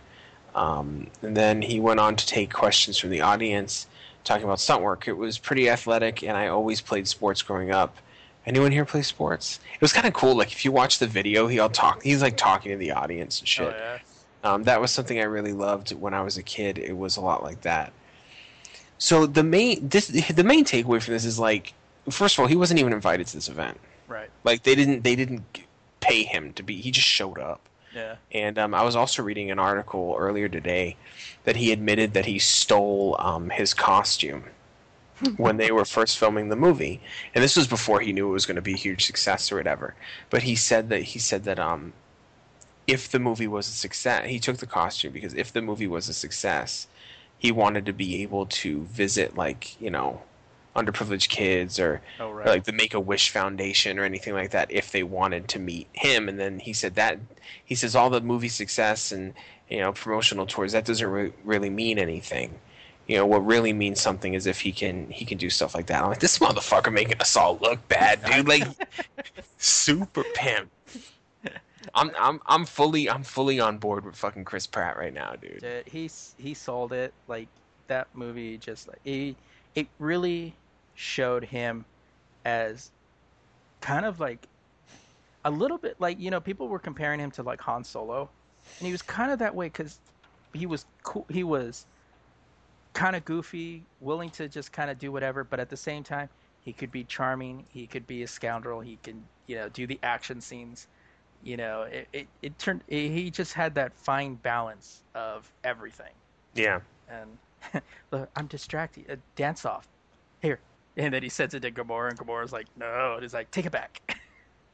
Um, 0.54 1.08
and 1.22 1.36
then 1.36 1.62
he 1.62 1.82
went 1.82 2.00
on 2.00 2.16
to 2.16 2.26
take 2.26 2.54
questions 2.54 2.98
from 2.98 3.10
the 3.10 3.22
audience, 3.22 3.88
talking 4.24 4.46
about 4.46 4.62
stunt 4.62 4.84
work. 4.84 5.08
It 5.08 5.18
was 5.18 5.38
pretty 5.38 5.70
athletic, 5.70 6.24
and 6.24 6.38
I 6.38 6.48
always 6.48 6.80
played 6.80 7.08
sports 7.08 7.42
growing 7.42 7.72
up. 7.72 7.98
Anyone 8.46 8.72
here 8.72 8.86
play 8.86 9.02
sports? 9.02 9.60
It 9.74 9.82
was 9.82 9.92
kind 9.92 10.06
of 10.06 10.14
cool. 10.14 10.36
Like 10.36 10.52
if 10.52 10.64
you 10.66 10.72
watch 10.72 11.00
the 11.00 11.08
video, 11.08 11.48
he 11.48 11.60
all 11.60 11.70
talk. 11.70 12.04
He's 12.04 12.22
like 12.22 12.38
talking 12.38 12.72
to 12.72 12.78
the 12.78 12.92
audience 12.92 13.40
and 13.40 13.48
shit. 13.48 13.74
Oh 13.74 13.78
yeah. 13.78 14.00
Um, 14.44 14.64
that 14.64 14.80
was 14.80 14.92
something 14.92 15.20
I 15.20 15.24
really 15.24 15.54
loved 15.54 15.92
when 15.94 16.14
I 16.14 16.22
was 16.22 16.38
a 16.38 16.44
kid. 16.44 16.78
It 16.78 16.96
was 16.96 17.18
a 17.18 17.22
lot 17.22 17.42
like 17.42 17.62
that. 17.62 17.92
So 19.00 19.26
the 19.26 19.44
main 19.44 19.90
this 19.90 20.08
the 20.08 20.44
main 20.44 20.64
takeaway 20.64 21.02
from 21.02 21.14
this 21.14 21.26
is 21.26 21.40
like, 21.40 21.74
first 22.10 22.36
of 22.36 22.42
all, 22.42 22.48
he 22.48 22.56
wasn't 22.56 22.80
even 22.80 22.94
invited 22.94 23.26
to 23.28 23.34
this 23.34 23.50
event. 23.50 23.80
Right. 24.08 24.30
Like 24.44 24.64
they 24.64 24.76
didn't 24.76 25.04
they 25.04 25.16
didn't 25.16 25.44
pay 26.00 26.24
him 26.24 26.54
to 26.54 26.64
be. 26.64 26.80
He 26.80 26.92
just 26.92 27.08
showed 27.08 27.40
up. 27.40 27.62
Yeah. 27.96 28.16
And 28.32 28.60
um, 28.60 28.76
I 28.76 28.84
was 28.84 28.96
also 28.96 29.24
reading 29.24 29.50
an 29.50 29.58
article 29.58 30.16
earlier 30.20 30.50
today 30.50 30.98
that 31.46 31.56
he 31.56 31.72
admitted 31.72 32.14
that 32.14 32.26
he 32.26 32.40
stole 32.40 33.16
um, 33.20 33.50
his 33.50 33.74
costume 33.74 34.44
when 35.38 35.58
they 35.58 35.72
were 35.72 35.86
first 35.86 36.18
filming 36.18 36.50
the 36.50 36.56
movie, 36.56 37.00
and 37.34 37.44
this 37.44 37.56
was 37.56 37.68
before 37.68 38.02
he 38.02 38.14
knew 38.14 38.28
it 38.30 38.34
was 38.34 38.46
going 38.46 38.56
to 38.56 38.62
be 38.62 38.74
a 38.74 38.78
huge 38.78 39.06
success 39.06 39.52
or 39.52 39.56
whatever. 39.58 39.96
But 40.30 40.44
he 40.44 40.56
said 40.56 40.90
that 40.90 41.04
he 41.04 41.20
said 41.20 41.44
that 41.46 41.60
um, 41.60 41.94
if 42.88 43.10
the 43.10 43.20
movie 43.20 43.48
was 43.48 43.68
a 43.68 43.72
success, 43.72 44.28
he 44.28 44.40
took 44.40 44.58
the 44.58 44.66
costume 44.66 45.14
because 45.14 45.34
if 45.34 45.54
the 45.54 45.62
movie 45.62 45.88
was 45.88 46.10
a 46.10 46.14
success, 46.14 46.88
he 47.38 47.52
wanted 47.52 47.86
to 47.86 47.94
be 47.94 48.22
able 48.24 48.46
to 48.48 48.84
visit 48.84 49.36
like 49.36 49.80
you 49.82 49.90
know 49.90 50.22
underprivileged 50.76 51.30
kids 51.30 51.80
or 51.80 52.02
Oh 52.20 52.32
or 52.32 52.44
like 52.46 52.66
the 52.66 52.74
Make 52.74 52.94
a 52.94 53.00
Wish 53.00 53.30
Foundation 53.30 53.98
or 53.98 54.04
anything 54.04 54.34
like 54.34 54.52
that 54.52 54.70
if 54.72 54.92
they 54.92 55.04
wanted 55.04 55.48
to 55.50 55.60
meet 55.60 55.88
him. 55.94 56.28
And 56.28 56.38
then 56.38 56.60
he 56.60 56.74
said 56.74 56.96
that 56.96 57.20
he 57.64 57.76
says 57.76 57.96
all 57.96 58.10
the 58.10 58.22
movie 58.22 58.50
success 58.50 59.12
and 59.12 59.34
you 59.70 59.80
know 59.80 59.94
promotional 59.94 60.46
tours 60.46 60.74
that 60.74 60.86
doesn't 60.86 61.08
re- 61.08 61.34
really 61.44 61.70
mean 61.70 61.98
anything. 61.98 62.60
You 63.08 63.18
know 63.18 63.26
what 63.26 63.46
really 63.46 63.74
means 63.74 64.02
something 64.02 64.34
is 64.34 64.48
if 64.48 64.60
he 64.60 64.72
can 64.72 65.10
he 65.10 65.26
can 65.26 65.38
do 65.38 65.50
stuff 65.50 65.76
like 65.76 65.88
that. 65.88 66.04
I'm 66.04 66.10
like 66.10 66.20
this 66.20 66.40
motherfucker 66.40 66.92
making 66.92 67.20
us 67.22 67.36
all 67.36 67.58
look 67.62 67.88
bad, 67.88 68.24
dude. 68.24 68.48
Like 68.48 68.64
super 69.58 70.24
pimp. 70.34 70.72
I'm 71.94 72.12
I'm 72.20 72.42
I'm 72.48 72.66
fully 72.66 73.10
I'm 73.10 73.24
fully 73.24 73.60
on 73.60 73.78
board 73.78 74.06
with 74.06 74.16
fucking 74.16 74.44
Chris 74.44 74.66
Pratt 74.66 74.98
right 74.98 75.14
now, 75.14 75.34
dude. 75.36 75.60
Dude, 75.62 75.88
he 75.88 76.10
he 76.38 76.54
sold 76.54 76.94
it 76.94 77.14
like 77.28 77.48
that 77.88 78.08
movie 78.16 78.58
just 78.58 78.88
like 78.88 79.00
it, 79.06 79.36
it 79.76 79.88
really 80.00 80.56
showed 80.96 81.44
him 81.44 81.86
as 82.44 82.90
kind 83.82 84.06
of 84.06 84.20
like 84.20 84.48
a 85.44 85.52
little 85.52 85.78
bit 85.78 85.96
like 86.00 86.20
you 86.20 86.32
know 86.32 86.40
people 86.40 86.68
were 86.68 86.80
comparing 86.80 87.20
him 87.20 87.30
to 87.32 87.44
like 87.44 87.62
Han 87.62 87.84
Solo 87.84 88.30
and 88.80 88.86
he 88.86 88.92
was 88.92 89.02
kind 89.02 89.32
of 89.32 89.40
that 89.40 89.54
way 89.54 89.70
cuz 89.70 90.00
he 90.54 90.66
was 90.66 90.86
cool 91.04 91.26
he 91.30 91.44
was 91.44 91.86
kind 92.96 93.16
of 93.16 93.24
goofy 93.26 93.84
willing 94.02 94.32
to 94.32 94.48
just 94.48 94.72
kind 94.72 94.90
of 94.90 94.98
do 94.98 95.12
whatever 95.12 95.44
but 95.44 95.60
at 95.60 95.70
the 95.70 95.78
same 95.78 96.04
time 96.04 96.30
He 96.66 96.74
could 96.74 96.92
be 96.92 97.04
charming. 97.04 97.64
He 97.70 97.86
could 97.86 98.08
be 98.08 98.24
a 98.24 98.28
scoundrel. 98.28 98.82
He 98.82 98.98
can, 99.04 99.24
you 99.46 99.56
know, 99.56 99.70
do 99.70 99.86
the 99.86 100.00
action 100.02 100.42
scenes. 100.42 100.88
You 101.44 101.58
know, 101.58 101.84
it 101.84 102.08
it, 102.12 102.28
it 102.42 102.58
turned. 102.58 102.82
It, 102.88 103.10
he 103.12 103.30
just 103.30 103.54
had 103.54 103.76
that 103.76 103.94
fine 103.94 104.34
balance 104.42 105.04
of 105.14 105.52
everything. 105.64 106.14
Yeah. 106.56 106.80
And 107.08 107.38
look, 108.12 108.30
I'm 108.36 108.48
distracted. 108.48 109.06
Uh, 109.12 109.18
dance 109.36 109.64
off, 109.64 109.88
here. 110.42 110.60
And 110.98 111.14
then 111.14 111.22
he 111.22 111.30
sends 111.30 111.54
it 111.54 111.62
to 111.62 111.72
Gamora, 111.72 112.10
and 112.10 112.18
Gamora's 112.18 112.52
like, 112.52 112.66
"No." 112.78 113.14
And 113.14 113.22
he's 113.22 113.34
like, 113.36 113.52
"Take 113.52 113.68
it 113.68 113.72
back." 113.72 114.18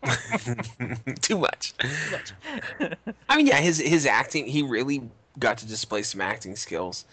Too 1.21 1.37
much. 1.37 1.73
Too 1.77 2.11
much. 2.11 2.33
I 3.29 3.35
mean, 3.37 3.47
yeah, 3.47 3.59
his 3.59 3.79
his 3.79 4.05
acting. 4.05 4.47
He 4.47 4.63
really 4.63 5.01
got 5.39 5.57
to 5.59 5.67
display 5.67 6.03
some 6.03 6.21
acting 6.21 6.55
skills 6.55 7.05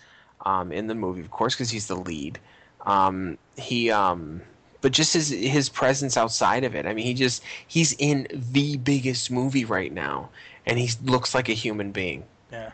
um, 0.45 0.73
in 0.73 0.87
the 0.87 0.95
movie, 0.95 1.21
of 1.21 1.31
course, 1.31 1.55
because 1.55 1.71
he's 1.71 1.87
the 1.87 1.97
lead. 1.97 2.39
Um, 2.87 3.39
he, 3.57 3.91
um, 3.91 4.43
but 4.81 4.93
just 4.93 5.13
his 5.13 5.29
his 5.31 5.69
presence 5.69 6.17
outside 6.17 6.65
of 6.65 6.75
it. 6.75 6.87
I 6.87 6.95
mean, 6.95 7.05
he 7.05 7.15
just 7.15 7.43
he's 7.67 7.95
in 7.99 8.27
the 8.31 8.77
biggest 8.77 9.31
movie 9.31 9.65
right 9.65 9.93
now, 9.93 10.31
and 10.67 10.79
he 10.79 10.91
looks 11.05 11.35
like 11.35 11.49
a 11.49 11.55
human 11.55 11.93
being. 11.93 12.25
yeah. 12.53 12.71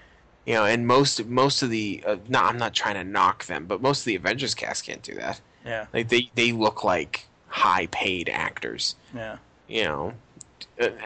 You 0.47 0.55
know, 0.55 0.65
and 0.67 0.87
most 0.87 1.25
most 1.25 1.63
of 1.63 1.71
the 1.71 2.05
uh, 2.07 2.17
no, 2.29 2.41
I'm 2.41 2.59
not 2.59 2.75
trying 2.75 2.97
to 2.97 3.05
knock 3.05 3.47
them, 3.47 3.65
but 3.67 3.81
most 3.81 4.01
of 4.01 4.05
the 4.05 4.15
Avengers 4.17 4.55
cast 4.55 4.85
can't 4.85 5.03
do 5.03 5.15
that. 5.15 5.41
Yeah. 5.65 5.87
Like 5.95 6.11
they 6.11 6.31
they 6.35 6.53
look 6.53 6.85
like 6.85 7.27
high 7.49 7.87
paid 7.87 8.29
actors. 8.29 8.95
Yeah. 9.15 9.39
You 9.69 9.85
know, 9.85 10.13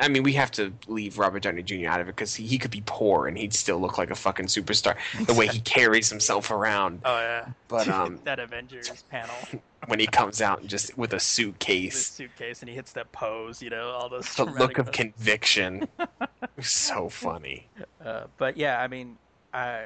I 0.00 0.08
mean, 0.08 0.22
we 0.22 0.32
have 0.34 0.50
to 0.52 0.72
leave 0.86 1.18
Robert 1.18 1.42
Downey 1.42 1.62
Jr. 1.62 1.88
out 1.88 2.00
of 2.00 2.08
it 2.08 2.16
because 2.16 2.34
he, 2.34 2.46
he 2.46 2.58
could 2.58 2.70
be 2.70 2.82
poor 2.86 3.26
and 3.26 3.36
he'd 3.36 3.52
still 3.54 3.78
look 3.78 3.98
like 3.98 4.10
a 4.10 4.14
fucking 4.14 4.46
superstar. 4.46 4.96
The 5.26 5.34
way 5.34 5.46
he 5.46 5.60
carries 5.60 6.08
himself 6.08 6.50
around, 6.50 7.00
Oh 7.04 7.18
yeah. 7.18 7.46
but 7.68 7.88
um, 7.98 8.18
that 8.24 8.38
Avengers 8.38 9.04
panel, 9.10 9.34
when 9.86 9.98
he 9.98 10.06
comes 10.06 10.40
out 10.40 10.60
and 10.60 10.68
just 10.68 10.96
with 10.96 11.12
a 11.12 11.20
suitcase, 11.20 12.06
suitcase, 12.08 12.60
and 12.60 12.68
he 12.68 12.74
hits 12.74 12.92
that 12.92 13.10
pose. 13.12 13.60
You 13.62 13.70
know, 13.70 13.90
all 13.90 14.08
those. 14.08 14.34
the 14.34 14.44
look 14.44 14.78
of 14.78 14.86
poses. 14.86 14.96
conviction, 14.96 15.88
so 16.60 17.08
funny. 17.08 17.66
Uh, 18.04 18.24
but 18.36 18.56
yeah, 18.56 18.80
I 18.80 18.88
mean, 18.88 19.16
uh, 19.54 19.80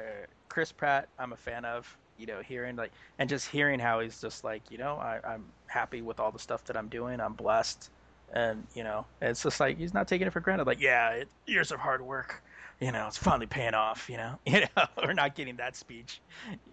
Chris 0.49 0.71
Pratt, 0.71 1.07
I'm 1.19 1.33
a 1.33 1.37
fan 1.37 1.65
of. 1.65 1.97
You 2.19 2.27
know, 2.27 2.41
hearing 2.41 2.75
like 2.75 2.91
and 3.17 3.27
just 3.27 3.49
hearing 3.49 3.79
how 3.79 3.99
he's 3.99 4.21
just 4.21 4.43
like, 4.43 4.61
you 4.69 4.77
know, 4.77 4.95
I, 4.97 5.19
I'm 5.27 5.43
happy 5.65 6.01
with 6.03 6.19
all 6.19 6.31
the 6.31 6.37
stuff 6.39 6.63
that 6.65 6.77
I'm 6.77 6.87
doing. 6.87 7.19
I'm 7.19 7.33
blessed, 7.33 7.89
and 8.33 8.65
you 8.75 8.83
know, 8.83 9.05
it's 9.21 9.43
just 9.43 9.59
like 9.59 9.77
he's 9.77 9.93
not 9.93 10.07
taking 10.07 10.27
it 10.27 10.33
for 10.33 10.39
granted. 10.41 10.67
Like, 10.67 10.81
yeah, 10.81 11.09
it, 11.11 11.27
years 11.45 11.71
of 11.71 11.79
hard 11.79 12.01
work. 12.01 12.43
You 12.81 12.91
know, 12.91 13.07
it's 13.07 13.17
finally 13.17 13.45
paying 13.45 13.73
off. 13.75 14.09
You 14.09 14.17
know, 14.17 14.39
you 14.45 14.61
know, 14.61 14.85
we're 14.97 15.13
not 15.13 15.35
getting 15.35 15.55
that 15.57 15.75
speech. 15.75 16.19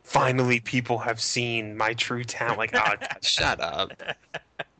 Finally, 0.03 0.61
people 0.61 0.99
have 0.99 1.21
seen 1.21 1.77
my 1.77 1.95
true 1.95 2.25
talent. 2.25 2.59
Like, 2.59 2.75
oh, 2.75 2.79
God, 2.79 3.07
shut 3.23 3.61
up. 3.61 3.93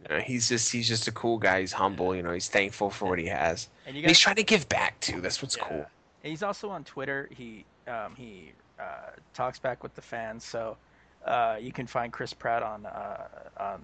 You 0.03 0.17
know, 0.17 0.21
he's 0.21 0.49
just 0.49 0.73
he's 0.73 0.89
just 0.89 1.07
a 1.07 1.13
cool 1.13 1.39
guy. 1.39 1.61
He's 1.61 1.73
humble. 1.73 2.17
You 2.17 2.23
know, 2.23 2.33
he's 2.33 2.49
thankful 2.49 2.91
for 2.91 3.09
what 3.11 3.19
he 3.19 3.27
has. 3.27 3.69
And 3.87 3.95
you 3.95 4.03
And 4.03 4.11
he's 4.11 4.19
trying 4.19 4.37
to 4.37 4.43
give 4.43 4.69
back 4.69 4.99
too. 5.01 5.21
That's 5.21 5.43
what's 5.43 5.57
Yeah. 5.57 5.69
cool. 5.69 5.87
He's 6.23 6.43
also 6.43 6.69
on 6.71 6.85
Twitter. 6.85 7.29
He 7.31 7.65
um, 7.87 8.15
he 8.17 8.53
uh, 8.81 9.11
talks 9.35 9.59
back 9.59 9.83
with 9.83 9.95
the 9.95 10.03
fans. 10.03 10.45
So 10.45 10.77
uh, 11.27 11.59
you 11.61 11.71
can 11.73 11.87
find 11.87 12.13
Chris 12.13 12.33
Pratt 12.33 12.63
on 12.63 12.87
uh, 12.87 13.27
on 13.59 13.83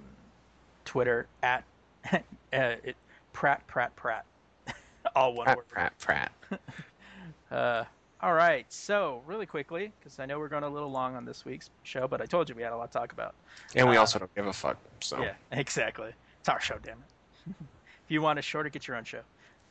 Twitter 0.85 1.27
at 1.43 1.64
uh, 2.12 2.19
it, 2.53 2.97
Pratt 3.33 3.66
Pratt 3.66 3.95
Pratt, 3.97 4.24
all 5.16 5.35
one 5.35 5.45
Pratt, 5.45 5.57
word. 5.57 5.69
Pratt, 5.69 5.99
Pratt. 5.99 6.33
Uh, 7.51 7.85
all 8.23 8.33
right. 8.35 8.66
So 8.73 9.23
really 9.24 9.47
quickly, 9.47 9.93
because 10.01 10.19
I 10.19 10.27
know 10.27 10.39
we're 10.41 10.49
going 10.49 10.65
a 10.65 10.69
little 10.69 10.91
long 10.91 11.15
on 11.15 11.24
this 11.24 11.45
week's 11.45 11.70
show, 11.85 12.09
but 12.09 12.20
I 12.20 12.27
told 12.27 12.49
you 12.49 12.57
we 12.57 12.62
had 12.62 12.73
a 12.73 12.77
lot 12.77 12.91
to 12.91 12.99
talk 12.99 13.12
about. 13.12 13.35
And 13.77 13.89
we 13.89 13.97
Uh, 13.97 14.01
also 14.01 14.19
don't 14.19 14.35
give 14.35 14.47
a 14.49 14.53
fuck. 14.53 14.77
So 15.01 15.23
Yeah, 15.23 15.35
exactly. 15.53 16.11
It's 16.41 16.49
our 16.49 16.61
show, 16.61 16.77
damn 16.83 16.99
it. 16.99 17.55
if 17.61 18.11
you 18.11 18.20
want 18.23 18.41
a 18.41 18.43
shorter, 18.43 18.69
get 18.69 18.89
your 18.89 18.97
own 18.97 19.05
show. 19.05 19.20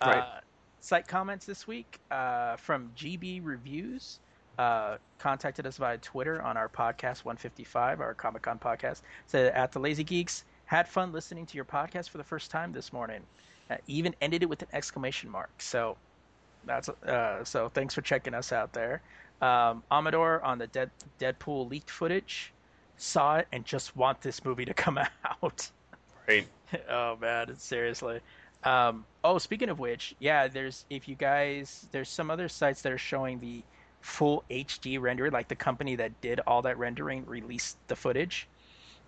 Right. 0.02 0.20
Uh, 0.20 0.40
site 0.80 1.06
comments 1.06 1.46
this 1.46 1.68
week 1.68 2.00
uh, 2.12 2.56
from 2.56 2.92
GB 2.96 3.42
Reviews. 3.44 4.20
Uh, 4.58 4.96
contacted 5.20 5.68
us 5.68 5.76
via 5.76 5.98
Twitter 5.98 6.42
on 6.42 6.56
our 6.56 6.70
podcast 6.70 7.26
155, 7.26 8.00
our 8.00 8.14
Comic 8.14 8.44
Con 8.44 8.58
podcast. 8.58 9.02
Said 9.28 9.54
at 9.54 9.74
the 9.74 9.80
Lazy 9.80 10.06
Geeks 10.06 10.46
had 10.66 10.88
fun 10.88 11.12
listening 11.12 11.46
to 11.48 11.56
your 11.56 11.66
podcast 11.66 12.10
for 12.10 12.18
the 12.18 12.24
first 12.24 12.52
time 12.52 12.72
this 12.74 12.92
morning. 12.92 13.22
Uh, 13.70 13.78
even 13.88 14.16
ended 14.22 14.44
it 14.44 14.50
with 14.50 14.62
an 14.62 14.68
exclamation 14.74 15.30
mark. 15.30 15.50
So 15.60 15.98
that's 16.66 16.90
uh, 16.90 17.44
so 17.44 17.70
thanks 17.70 17.94
for 17.94 18.02
checking 18.02 18.34
us 18.34 18.52
out 18.52 18.74
there. 18.74 19.02
Um, 19.42 19.84
Amador 19.92 20.42
on 20.44 20.58
the 20.58 20.68
Dead, 20.68 20.92
Deadpool 21.20 21.70
leaked 21.70 21.90
footage 21.90 22.54
saw 22.98 23.38
it 23.38 23.48
and 23.52 23.66
just 23.66 23.96
want 23.96 24.22
this 24.22 24.44
movie 24.46 24.66
to 24.66 24.74
come 24.74 24.98
out. 25.44 25.70
right. 26.28 26.48
oh 26.90 27.18
man, 27.18 27.56
seriously. 27.58 28.20
Um, 28.64 29.06
oh, 29.24 29.38
speaking 29.38 29.70
of 29.70 29.80
which, 29.80 30.16
yeah, 30.20 30.48
there's 30.48 30.86
if 30.90 31.08
you 31.08 31.16
guys, 31.16 31.88
there's 31.92 32.10
some 32.10 32.32
other 32.32 32.50
sites 32.50 32.82
that 32.82 32.92
are 32.92 32.98
showing 32.98 33.40
the 33.40 33.64
full 34.02 34.44
HD 34.50 35.00
render, 35.00 35.30
like 35.30 35.48
the 35.48 35.56
company 35.56 35.96
that 35.96 36.20
did 36.22 36.40
all 36.48 36.62
that 36.64 36.78
rendering 36.78 37.26
released 37.26 37.78
the 37.88 37.96
footage. 37.96 38.48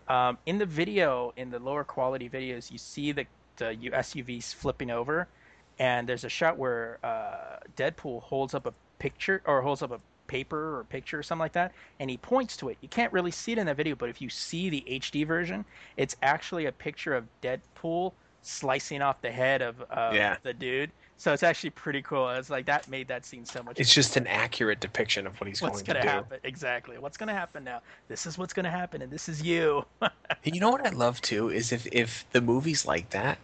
Um, 0.08 0.38
in 0.46 0.58
the 0.58 0.66
video, 0.66 1.32
in 1.36 1.50
the 1.50 1.60
lower 1.60 1.84
quality 1.84 2.30
videos, 2.30 2.72
you 2.72 2.78
see 2.78 3.12
the 3.12 3.28
the 3.58 3.76
SUVs 3.94 4.54
flipping 4.54 4.92
over, 4.92 5.32
and 5.80 6.08
there's 6.08 6.24
a 6.24 6.30
shot 6.30 6.58
where 6.58 7.00
uh, 7.04 7.58
Deadpool 7.76 8.22
holds 8.24 8.54
up 8.54 8.66
a 8.68 8.74
picture 9.00 9.42
or 9.46 9.62
holds 9.62 9.82
up 9.82 9.92
a 9.92 10.02
paper 10.28 10.78
or 10.80 10.86
picture 10.86 11.18
or 11.20 11.24
something 11.24 11.40
like 11.42 11.54
that, 11.54 11.74
and 12.00 12.10
he 12.10 12.18
points 12.18 12.56
to 12.58 12.70
it. 12.70 12.78
You 12.82 12.90
can't 12.90 13.12
really 13.14 13.32
see 13.32 13.54
it 13.54 13.58
in 13.58 13.66
the 13.68 13.74
video, 13.74 13.96
but 13.96 14.10
if 14.10 14.22
you 14.22 14.30
see 14.30 14.70
the 14.70 14.84
HD 14.88 15.26
version, 15.26 15.66
it's 15.98 16.16
actually 16.22 16.66
a 16.66 16.72
picture 16.72 17.14
of 17.16 17.28
Deadpool 17.42 18.14
slicing 18.42 19.02
off 19.02 19.22
the 19.22 19.32
head 19.32 19.62
of 19.62 19.82
uh, 19.90 20.20
Yeah. 20.20 20.38
the 20.44 20.54
dude. 20.54 20.94
So 21.18 21.34
it's 21.34 21.44
actually 21.44 21.72
pretty 21.72 22.02
cool. 22.04 22.30
It's 22.30 22.50
like 22.52 22.66
that 22.68 22.88
made 22.88 23.08
that 23.08 23.26
scene 23.26 23.46
so 23.46 23.64
much. 23.64 23.80
It's 23.80 23.94
just 23.94 24.18
an 24.18 24.28
accurate 24.28 24.80
depiction 24.80 25.26
of 25.26 25.40
what 25.42 25.48
he's 25.48 25.62
what's 25.62 25.82
going 25.82 25.86
gonna 25.86 26.00
to 26.00 26.02
do. 26.02 26.08
happen 26.08 26.40
exactly. 26.44 26.98
What's 27.00 27.18
gonna 27.18 27.34
happen 27.34 27.64
now? 27.64 27.82
This 28.08 28.26
is 28.28 28.38
what's 28.38 28.54
gonna 28.54 28.70
happen, 28.72 29.02
and 29.02 29.12
this 29.12 29.28
is 29.30 29.42
you. 29.42 29.86
And 30.46 30.56
you 30.56 30.62
know 30.62 30.70
what 30.70 30.86
I 30.86 30.92
love 30.92 31.22
too 31.22 31.50
is 31.50 31.72
if 31.72 31.88
if 31.92 32.26
the 32.32 32.42
movie's 32.42 32.86
like 32.86 33.10
that, 33.12 33.40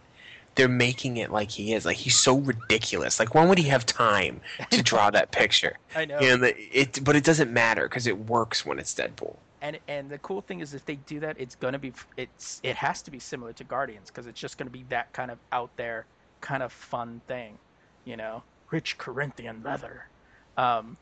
they're 0.54 0.68
making 0.68 1.16
it 1.18 1.30
like 1.32 1.50
he 1.50 1.74
is. 1.74 1.84
Like 1.84 1.96
he's 1.96 2.16
so 2.18 2.38
ridiculous. 2.38 3.18
Like 3.18 3.34
when 3.34 3.48
would 3.48 3.58
he 3.58 3.68
have 3.68 3.84
time 3.86 4.40
to 4.70 4.82
draw 4.90 5.10
that 5.10 5.32
picture? 5.32 5.78
I 5.94 6.04
know. 6.06 6.36
The, 6.36 6.54
it 6.78 7.02
but 7.04 7.16
it 7.16 7.24
doesn't 7.24 7.52
matter 7.52 7.88
because 7.88 8.06
it 8.06 8.18
works 8.18 8.64
when 8.64 8.78
it's 8.78 8.94
Deadpool. 8.94 9.36
and 9.60 9.78
and 9.88 10.10
the 10.10 10.18
cool 10.18 10.40
thing 10.42 10.60
is 10.60 10.74
if 10.74 10.84
they 10.84 10.96
do 10.96 11.20
that 11.20 11.36
it's 11.38 11.54
going 11.56 11.72
to 11.72 11.78
be 11.78 11.92
it's 12.16 12.60
it 12.62 12.76
has 12.76 13.02
to 13.02 13.10
be 13.10 13.18
similar 13.18 13.52
to 13.54 13.64
guardians 13.64 14.10
because 14.10 14.26
it's 14.26 14.40
just 14.40 14.58
going 14.58 14.66
to 14.68 14.72
be 14.72 14.84
that 14.90 15.12
kind 15.12 15.30
of 15.30 15.38
out 15.52 15.70
there 15.76 16.06
kind 16.44 16.62
of 16.62 16.72
fun 16.72 17.20
thing 17.26 17.58
you 18.04 18.16
know 18.16 18.42
rich 18.70 18.98
corinthian 18.98 19.62
leather 19.64 20.04
um 20.58 20.96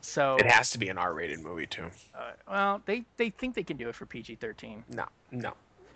so 0.00 0.36
It 0.38 0.46
has 0.46 0.70
to 0.70 0.78
be 0.78 0.88
an 0.88 0.98
R-rated 0.98 1.40
movie 1.40 1.66
too. 1.66 1.86
uh, 2.18 2.32
well 2.50 2.82
they 2.86 3.04
they 3.18 3.28
think 3.30 3.54
they 3.54 3.62
can 3.62 3.76
do 3.76 3.88
it 3.90 3.94
for 3.94 4.06
pg-13 4.06 4.82
No, 4.88 5.04
no, 5.30 5.52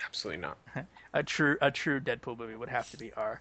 absolutely 0.07 0.43
not. 0.43 0.59
a 1.15 1.23
true 1.23 1.57
a 1.63 1.71
true 1.71 1.99
deadpool 1.99 2.39
movie 2.39 2.57
would 2.57 2.69
have 2.69 2.91
to 2.91 2.97
be 2.99 3.11
r 3.15 3.41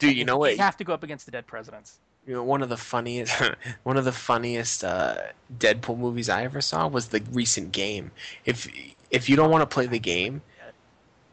Dude, 0.00 0.16
you 0.16 0.24
know 0.24 0.38
what? 0.38 0.52
you 0.52 0.58
have 0.58 0.76
to 0.76 0.84
go 0.84 0.92
up 0.92 1.02
against 1.04 1.24
the 1.26 1.32
dead 1.32 1.46
presidents 1.46 1.98
You 2.26 2.34
know, 2.34 2.42
one 2.44 2.62
of 2.62 2.68
the 2.68 2.76
funniest, 2.76 3.32
one 3.84 3.96
of 3.96 4.04
the 4.04 4.12
funniest 4.12 4.84
uh, 4.84 5.16
Deadpool 5.58 5.98
movies 5.98 6.28
I 6.28 6.44
ever 6.44 6.60
saw 6.60 6.86
was 6.86 7.08
the 7.08 7.20
recent 7.32 7.72
game. 7.72 8.10
If 8.44 8.68
if 9.10 9.28
you 9.28 9.36
don't 9.36 9.50
want 9.50 9.62
to 9.62 9.74
play 9.74 9.86
the 9.86 9.98
game, 9.98 10.42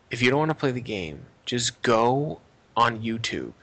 if 0.10 0.22
you 0.22 0.30
don't 0.32 0.40
want 0.40 0.50
to 0.52 0.56
play 0.56 0.72
the 0.72 0.82
game, 0.82 1.26
just 1.46 1.82
go 1.82 2.40
on 2.78 3.02
YouTube, 3.02 3.54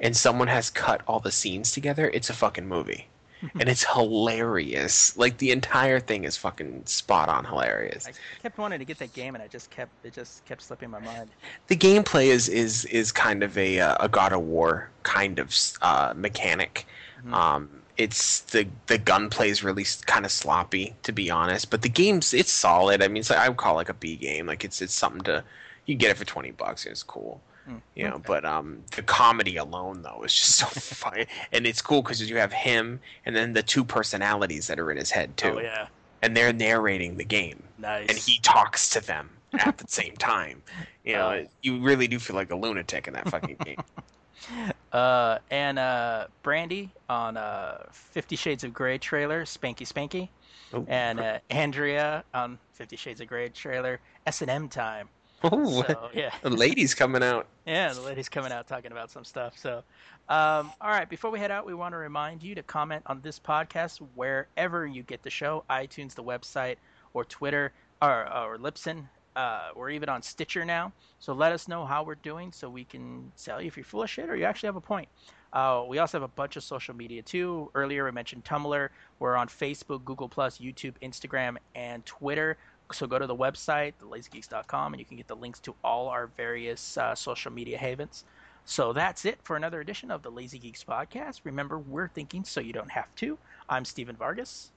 and 0.00 0.16
someone 0.16 0.48
has 0.48 0.70
cut 0.70 1.00
all 1.06 1.20
the 1.20 1.32
scenes 1.32 1.72
together. 1.72 2.10
It's 2.12 2.30
a 2.30 2.34
fucking 2.34 2.66
movie, 2.66 3.06
and 3.60 3.68
it's 3.68 3.84
hilarious. 3.92 5.16
Like 5.16 5.38
the 5.38 5.50
entire 5.52 6.00
thing 6.00 6.24
is 6.24 6.36
fucking 6.36 6.86
spot 6.86 7.28
on 7.28 7.44
hilarious. 7.44 8.06
i 8.06 8.12
kept 8.42 8.58
wanting 8.58 8.78
to 8.78 8.84
get 8.84 8.98
that 8.98 9.12
game 9.14 9.34
and 9.34 9.42
i 9.42 9.48
just 9.48 9.70
kept 9.70 9.92
it 10.04 10.12
just 10.12 10.44
kept 10.44 10.62
slipping 10.62 10.90
my 10.90 11.00
mind 11.00 11.30
the 11.68 11.76
gameplay 11.76 12.26
is 12.26 12.48
is 12.48 12.84
is 12.86 13.12
kind 13.12 13.42
of 13.42 13.56
a 13.58 13.80
uh, 13.80 13.96
a 14.00 14.08
God 14.08 14.32
of 14.32 14.40
War 14.42 14.90
kind 15.02 15.38
of 15.38 15.54
uh, 15.82 16.12
mechanic. 16.16 16.86
Mhm. 17.26 17.32
Um, 17.34 17.68
it's 17.98 18.40
the 18.40 18.66
the 18.86 18.98
gunplay 18.98 19.50
is 19.50 19.62
really 19.62 19.84
kind 20.06 20.24
of 20.24 20.32
sloppy, 20.32 20.94
to 21.02 21.12
be 21.12 21.30
honest. 21.30 21.70
But 21.70 21.82
the 21.82 21.88
game's 21.88 22.32
it's 22.34 22.50
solid. 22.50 23.02
I 23.02 23.08
mean, 23.08 23.18
it's 23.18 23.30
like, 23.30 23.38
I 23.38 23.48
would 23.48 23.58
call 23.58 23.74
it 23.74 23.76
like 23.76 23.88
a 23.90 23.94
B 23.94 24.16
game. 24.16 24.46
Like 24.46 24.64
it's 24.64 24.80
it's 24.80 24.94
something 24.94 25.22
to 25.22 25.44
you 25.86 25.94
get 25.94 26.10
it 26.10 26.16
for 26.16 26.24
twenty 26.24 26.52
bucks. 26.52 26.84
and 26.86 26.92
It's 26.92 27.02
cool. 27.02 27.40
Mm, 27.68 27.80
You 27.94 28.08
know, 28.08 28.14
okay. 28.16 28.24
but 28.26 28.44
um, 28.44 28.82
the 28.96 29.02
comedy 29.02 29.56
alone 29.56 30.02
though 30.02 30.22
is 30.24 30.34
just 30.34 30.56
so 30.56 30.66
funny, 30.66 31.26
and 31.52 31.66
it's 31.66 31.80
cool 31.82 32.02
because 32.02 32.28
you 32.28 32.36
have 32.38 32.52
him 32.52 32.98
and 33.26 33.34
then 33.36 33.52
the 33.52 33.62
two 33.62 33.84
personalities 33.84 34.66
that 34.66 34.78
are 34.80 34.90
in 34.90 34.96
his 34.96 35.10
head 35.10 35.36
too, 35.36 35.58
oh 35.58 35.60
yeah 35.60 35.86
and 36.24 36.36
they're 36.36 36.52
narrating 36.52 37.16
the 37.16 37.24
game 37.24 37.60
nice 37.78 38.08
and 38.08 38.16
he 38.16 38.38
talks 38.42 38.88
to 38.90 39.00
them 39.00 39.28
at 39.54 39.76
the 39.78 39.84
same 39.88 40.14
time. 40.16 40.62
You 41.04 41.14
know, 41.14 41.30
Oh. 41.30 41.46
you 41.62 41.80
really 41.80 42.06
do 42.06 42.20
feel 42.20 42.36
like 42.36 42.52
a 42.52 42.54
lunatic 42.54 43.08
in 43.08 43.14
that 43.14 43.28
fucking 43.28 43.56
game. 43.64 43.82
Uh, 44.92 45.38
and 45.50 45.78
uh, 45.78 46.26
Brandy 46.42 46.90
on 47.08 47.36
uh, 47.36 47.84
Fifty 47.92 48.36
Shades 48.36 48.62
of 48.64 48.74
Grey 48.74 48.98
trailer, 48.98 49.44
Spanky 49.44 49.86
Spanky, 49.86 50.28
Oh, 50.74 50.84
and 50.88 51.18
uh, 51.20 51.38
Andrea 51.50 52.24
on 52.34 52.58
Fifty 52.72 52.96
Shades 52.96 53.20
of 53.20 53.26
Grey 53.28 53.48
trailer, 53.48 54.00
S 54.26 54.42
and 54.42 54.50
M 54.50 54.68
time. 54.68 55.08
Oh, 55.44 55.82
So 55.82 56.10
yeah. 56.14 56.32
the 56.42 56.50
ladies 56.50 56.94
coming 56.94 57.22
out. 57.22 57.46
Yeah, 57.66 57.92
the 57.92 58.00
lady's 58.00 58.28
coming 58.28 58.52
out 58.52 58.66
talking 58.66 58.92
about 58.92 59.10
some 59.10 59.24
stuff. 59.24 59.56
So, 59.56 59.82
um, 60.28 60.70
all 60.80 60.90
right, 60.90 61.08
before 61.08 61.30
we 61.30 61.38
head 61.38 61.50
out, 61.50 61.66
we 61.66 61.74
want 61.74 61.92
to 61.92 61.98
remind 61.98 62.42
you 62.42 62.54
to 62.54 62.62
comment 62.62 63.02
on 63.06 63.20
this 63.22 63.38
podcast 63.38 63.98
wherever 64.14 64.86
you 64.86 65.02
get 65.02 65.22
the 65.22 65.30
show 65.30 65.64
iTunes, 65.70 66.14
the 66.14 66.22
website, 66.22 66.76
or 67.14 67.24
Twitter, 67.24 67.72
or, 68.00 68.32
or 68.32 68.58
Libsyn. 68.58 69.04
Uh, 69.34 69.68
we're 69.74 69.90
even 69.90 70.08
on 70.08 70.22
Stitcher 70.22 70.64
now. 70.64 70.92
So 71.18 71.32
let 71.32 71.52
us 71.52 71.68
know 71.68 71.84
how 71.84 72.02
we're 72.02 72.16
doing 72.16 72.52
so 72.52 72.68
we 72.68 72.84
can 72.84 73.32
tell 73.42 73.60
you 73.60 73.68
if 73.68 73.76
you're 73.76 73.84
full 73.84 74.02
of 74.02 74.10
shit 74.10 74.28
or 74.28 74.36
you 74.36 74.44
actually 74.44 74.68
have 74.68 74.76
a 74.76 74.80
point. 74.80 75.08
Uh, 75.52 75.84
we 75.86 75.98
also 75.98 76.16
have 76.16 76.22
a 76.22 76.28
bunch 76.28 76.56
of 76.56 76.64
social 76.64 76.94
media 76.94 77.22
too. 77.22 77.70
Earlier, 77.74 78.04
we 78.04 78.10
mentioned 78.10 78.44
Tumblr. 78.44 78.88
We're 79.18 79.36
on 79.36 79.48
Facebook, 79.48 80.04
Google, 80.04 80.28
Plus, 80.28 80.58
YouTube, 80.58 80.94
Instagram, 81.02 81.56
and 81.74 82.04
Twitter. 82.06 82.56
So 82.92 83.06
go 83.06 83.18
to 83.18 83.26
the 83.26 83.36
website, 83.36 83.94
thelazygeeks.com, 84.02 84.92
and 84.92 85.00
you 85.00 85.04
can 85.06 85.16
get 85.16 85.26
the 85.28 85.36
links 85.36 85.58
to 85.60 85.74
all 85.82 86.08
our 86.08 86.28
various 86.36 86.96
uh, 86.98 87.14
social 87.14 87.50
media 87.52 87.78
havens. 87.78 88.24
So 88.64 88.92
that's 88.92 89.24
it 89.24 89.38
for 89.42 89.56
another 89.56 89.80
edition 89.80 90.10
of 90.10 90.22
the 90.22 90.30
Lazy 90.30 90.58
Geeks 90.58 90.84
podcast. 90.84 91.40
Remember, 91.44 91.78
we're 91.78 92.08
thinking 92.08 92.44
so 92.44 92.60
you 92.60 92.72
don't 92.72 92.90
have 92.90 93.12
to. 93.16 93.36
I'm 93.68 93.84
Stephen 93.84 94.14
Vargas. 94.16 94.70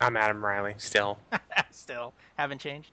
I'm 0.00 0.16
Adam 0.16 0.44
Riley. 0.44 0.74
Still, 0.78 1.18
Still 1.70 2.12
haven't 2.36 2.60
changed. 2.60 2.90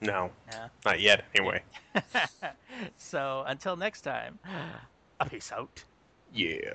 no, 0.00 0.30
Yeah. 0.52 0.68
not 0.84 1.00
yet. 1.00 1.24
Anyway, 1.34 1.62
so 2.98 3.44
until 3.46 3.76
next 3.76 4.02
time, 4.02 4.38
a 5.20 5.28
peace 5.28 5.50
out. 5.52 5.84
yeah. 6.32 6.74